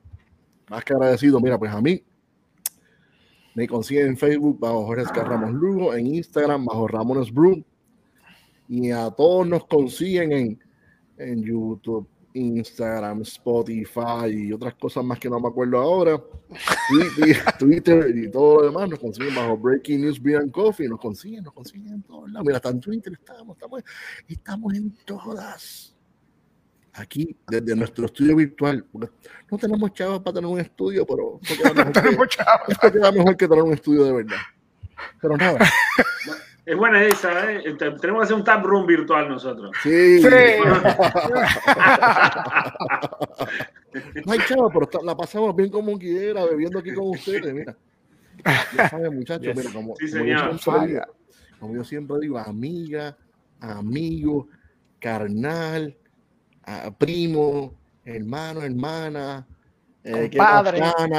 Más 0.69 0.85
que 0.85 0.93
agradecido. 0.93 1.41
Mira, 1.41 1.59
pues 1.59 1.73
a 1.73 1.81
mí 1.81 2.01
me 3.55 3.67
consiguen 3.69 4.09
en 4.09 4.17
Facebook 4.17 4.59
bajo 4.59 4.87
Jorge 4.87 5.03
Escar 5.03 5.29
Ramos 5.29 5.53
Lugo, 5.53 5.95
en 5.95 6.07
Instagram 6.07 6.65
bajo 6.65 6.89
Ramones 6.89 7.33
Brew. 7.33 7.63
Y 8.69 8.91
a 8.91 9.11
todos 9.11 9.47
nos 9.47 9.67
consiguen 9.67 10.33
en, 10.33 10.61
en 11.19 11.43
YouTube, 11.43 12.09
Instagram, 12.35 13.23
Spotify 13.23 14.29
y 14.29 14.53
otras 14.53 14.75
cosas 14.75 15.05
más 15.05 15.19
que 15.19 15.29
no 15.29 15.39
me 15.39 15.49
acuerdo 15.49 15.79
ahora. 15.79 16.23
Twitter, 17.59 18.17
y 18.17 18.31
todo 18.31 18.61
lo 18.61 18.67
demás 18.67 18.89
nos 18.89 18.99
consiguen 18.99 19.35
bajo 19.35 19.57
Breaking 19.57 20.01
News 20.01 20.23
Beer 20.23 20.41
and 20.41 20.51
Coffee. 20.51 20.89
Nos 20.89 21.01
consiguen, 21.01 21.45
nos 21.45 21.53
consiguen 21.53 21.95
en 21.95 22.03
todos 22.03 22.31
lados. 22.31 22.47
Mira, 22.47 22.57
hasta 22.57 22.71
en 22.71 22.81
Twitter 22.81 23.13
estamos, 23.13 23.57
estamos, 23.57 23.83
estamos 24.29 24.75
en 24.75 24.91
todas. 25.05 25.92
Aquí, 26.95 27.35
desde 27.49 27.75
nuestro 27.75 28.05
estudio 28.07 28.37
virtual. 28.37 28.85
No 29.51 29.59
tenemos 29.59 29.93
chavos 29.95 30.21
para 30.21 30.35
tener 30.35 30.51
un 30.51 30.61
estudio, 30.61 31.07
pero 31.07 31.41
esto 31.43 31.63
queda 31.63 31.73
mejor, 31.85 31.93
que, 31.93 32.01
Tenemos 32.01 32.29
chavos. 32.29 32.69
esto 32.69 32.93
queda 32.93 33.13
mejor 33.13 33.37
que 33.37 33.49
tener 33.49 33.65
un 33.65 33.73
estudio 33.73 34.05
de 34.05 34.13
verdad. 34.13 34.37
Pero 35.21 35.37
nada, 35.37 35.59
Es 36.65 36.77
buena 36.77 37.03
esa, 37.03 37.51
¿eh? 37.53 37.75
Te- 37.77 37.91
Tenemos 37.93 38.21
que 38.21 38.25
hacer 38.25 38.37
un 38.37 38.45
tap 38.45 38.65
room 38.65 38.87
virtual 38.87 39.29
nosotros. 39.29 39.73
sí. 39.83 40.23
Sí. 40.23 40.29
No 44.25 44.33
hay 44.33 44.39
chavos, 44.49 44.73
pero 44.73 45.05
la 45.05 45.17
pasamos 45.17 45.55
bien 45.55 45.71
como 45.71 45.99
quiera, 45.99 46.45
bebiendo 46.47 46.79
aquí 46.79 46.93
con 46.95 47.11
ustedes, 47.11 47.53
mira. 47.53 47.77
Ya 48.77 48.89
saben, 48.89 49.15
muchachos, 49.15 49.47
Yes. 49.47 49.57
mira, 49.57 49.71
como, 49.73 49.95
Sí, 49.97 50.11
como 50.11 50.25
yo 50.25 50.39
señor. 50.39 50.59
siempre 50.59 50.87
digo, 50.89 51.01
como 51.61 51.75
yo 51.75 51.85
siempre 51.85 52.17
digo, 52.21 52.39
amiga, 52.39 53.17
amigo, 53.61 54.49
carnal, 54.99 55.97
primo, 56.99 57.75
hermano, 58.05 58.63
hermana, 58.63 59.47
eh. 60.05 60.31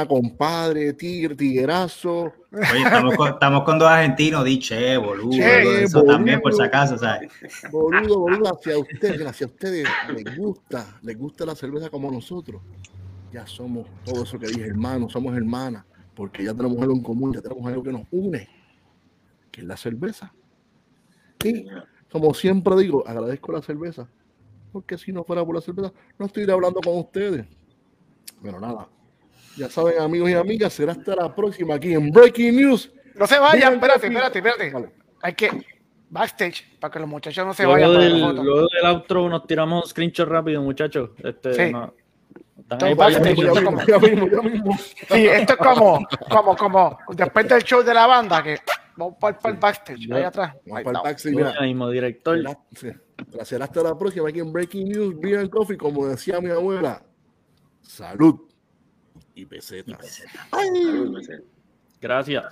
Compadre. 0.06 0.92
Tigre, 0.92 1.34
tiguerazo. 1.34 2.32
Oye, 2.52 2.82
estamos 2.84 3.16
con, 3.16 3.28
estamos 3.28 3.64
con 3.64 3.78
dos 3.78 3.88
argentinos, 3.88 4.44
di 4.44 4.58
che, 4.58 4.96
boludo. 4.96 5.30
Che, 5.30 5.84
eso 5.84 6.00
boludo. 6.00 6.14
también, 6.14 6.40
por 6.40 6.52
si 6.52 6.62
acaso, 6.62 6.98
¿sabes? 6.98 7.32
Boludo, 7.70 8.20
boludo, 8.20 8.54
hacia 8.54 8.78
ustedes, 8.78 9.26
hacia 9.26 9.46
ustedes 9.46 9.88
les 10.14 10.36
gusta, 10.36 10.98
les 11.02 11.16
gusta 11.18 11.46
la 11.46 11.54
cerveza 11.54 11.88
como 11.88 12.10
nosotros. 12.10 12.60
Ya 13.32 13.46
somos 13.46 13.86
todo 14.04 14.22
eso 14.22 14.38
que 14.38 14.48
dije, 14.48 14.66
hermanos, 14.66 15.12
somos 15.12 15.34
hermanas, 15.34 15.84
porque 16.14 16.44
ya 16.44 16.54
tenemos 16.54 16.80
algo 16.80 16.94
en 16.94 17.02
común, 17.02 17.32
ya 17.32 17.40
tenemos 17.40 17.66
algo 17.66 17.82
que 17.82 17.92
nos 17.92 18.02
une, 18.10 18.48
que 19.50 19.62
es 19.62 19.66
la 19.66 19.76
cerveza. 19.76 20.32
Y 21.42 21.66
como 22.12 22.32
siempre 22.34 22.76
digo, 22.76 23.02
agradezco 23.06 23.50
la 23.50 23.62
cerveza, 23.62 24.08
porque 24.74 24.98
si 24.98 25.12
no 25.12 25.22
fuera 25.22 25.44
por 25.44 25.54
la 25.54 25.60
cerveza, 25.60 25.92
no 26.18 26.26
estuviera 26.26 26.52
hablando 26.54 26.80
con 26.80 26.98
ustedes. 26.98 27.46
Pero 28.42 28.58
nada, 28.58 28.88
ya 29.56 29.70
saben, 29.70 30.00
amigos 30.00 30.28
y 30.30 30.34
amigas, 30.34 30.72
será 30.72 30.92
hasta 30.92 31.14
la 31.14 31.32
próxima 31.32 31.76
aquí 31.76 31.92
en 31.94 32.10
Breaking 32.10 32.56
News 32.56 32.90
No 33.14 33.24
se 33.28 33.38
vayan, 33.38 33.74
espérate, 33.74 34.08
espérate, 34.08 34.38
espérate. 34.40 34.70
Vale. 34.72 34.90
Hay 35.22 35.32
que. 35.34 35.48
Backstage, 36.10 36.64
para 36.80 36.92
que 36.92 36.98
los 36.98 37.08
muchachos 37.08 37.46
no 37.46 37.54
se 37.54 37.62
Luego 37.62 37.74
vayan 37.80 37.92
para 37.94 38.04
del, 38.04 38.20
foto. 38.20 38.42
luego 38.44 38.68
del 38.68 38.86
outro 38.86 39.28
nos 39.28 39.46
tiramos 39.46 39.88
screenshot 39.90 40.28
rápido, 40.28 40.60
muchachos. 40.62 41.10
Este, 41.22 41.54
Sí. 41.54 41.72
no- 41.72 41.94
están 42.58 42.78
Todo 42.78 42.88
ahí 42.88 42.94
para 42.96 43.10
backstage, 43.18 43.36
Ya 43.36 43.42
esto 43.44 43.54
mismo, 43.60 43.70
como- 43.70 43.86
ya 43.86 43.98
mismo, 43.98 44.28
ya 44.28 44.42
mismo. 44.42 44.76
Sí, 44.78 45.26
esto 45.26 45.52
es 45.54 45.58
como, 45.58 46.06
como, 46.28 46.56
como 46.56 46.98
después 47.14 47.48
del 47.48 47.62
show 47.62 47.82
de 47.82 47.94
la 47.94 48.06
banda, 48.06 48.42
que 48.42 48.58
vamos 48.96 49.16
para, 49.20 49.38
el 49.44 49.56
backstage, 49.56 50.10
ahí 50.12 50.22
atrás. 50.22 50.54
Vamos 50.66 50.78
Ahí 50.78 50.84
para 50.84 50.98
el 50.98 51.04
taxi, 51.04 51.30
Mira, 51.30 51.50
mira. 51.50 51.62
mismo 51.62 51.90
director. 51.90 52.38
Será 53.44 53.64
hasta 53.64 53.82
la 53.82 53.98
próxima 53.98 54.28
aquí 54.28 54.40
en 54.40 54.52
Breaking 54.52 54.88
News, 54.88 55.20
Beer 55.20 55.40
and 55.40 55.50
Coffee, 55.50 55.76
como 55.76 56.06
decía 56.06 56.40
mi 56.40 56.50
abuela. 56.50 57.02
Salud 57.80 58.40
y 59.34 59.44
pesetas. 59.46 60.22
Salud, 60.50 61.10
no 61.10 61.20
sé. 61.20 61.40
Gracias. 62.00 62.44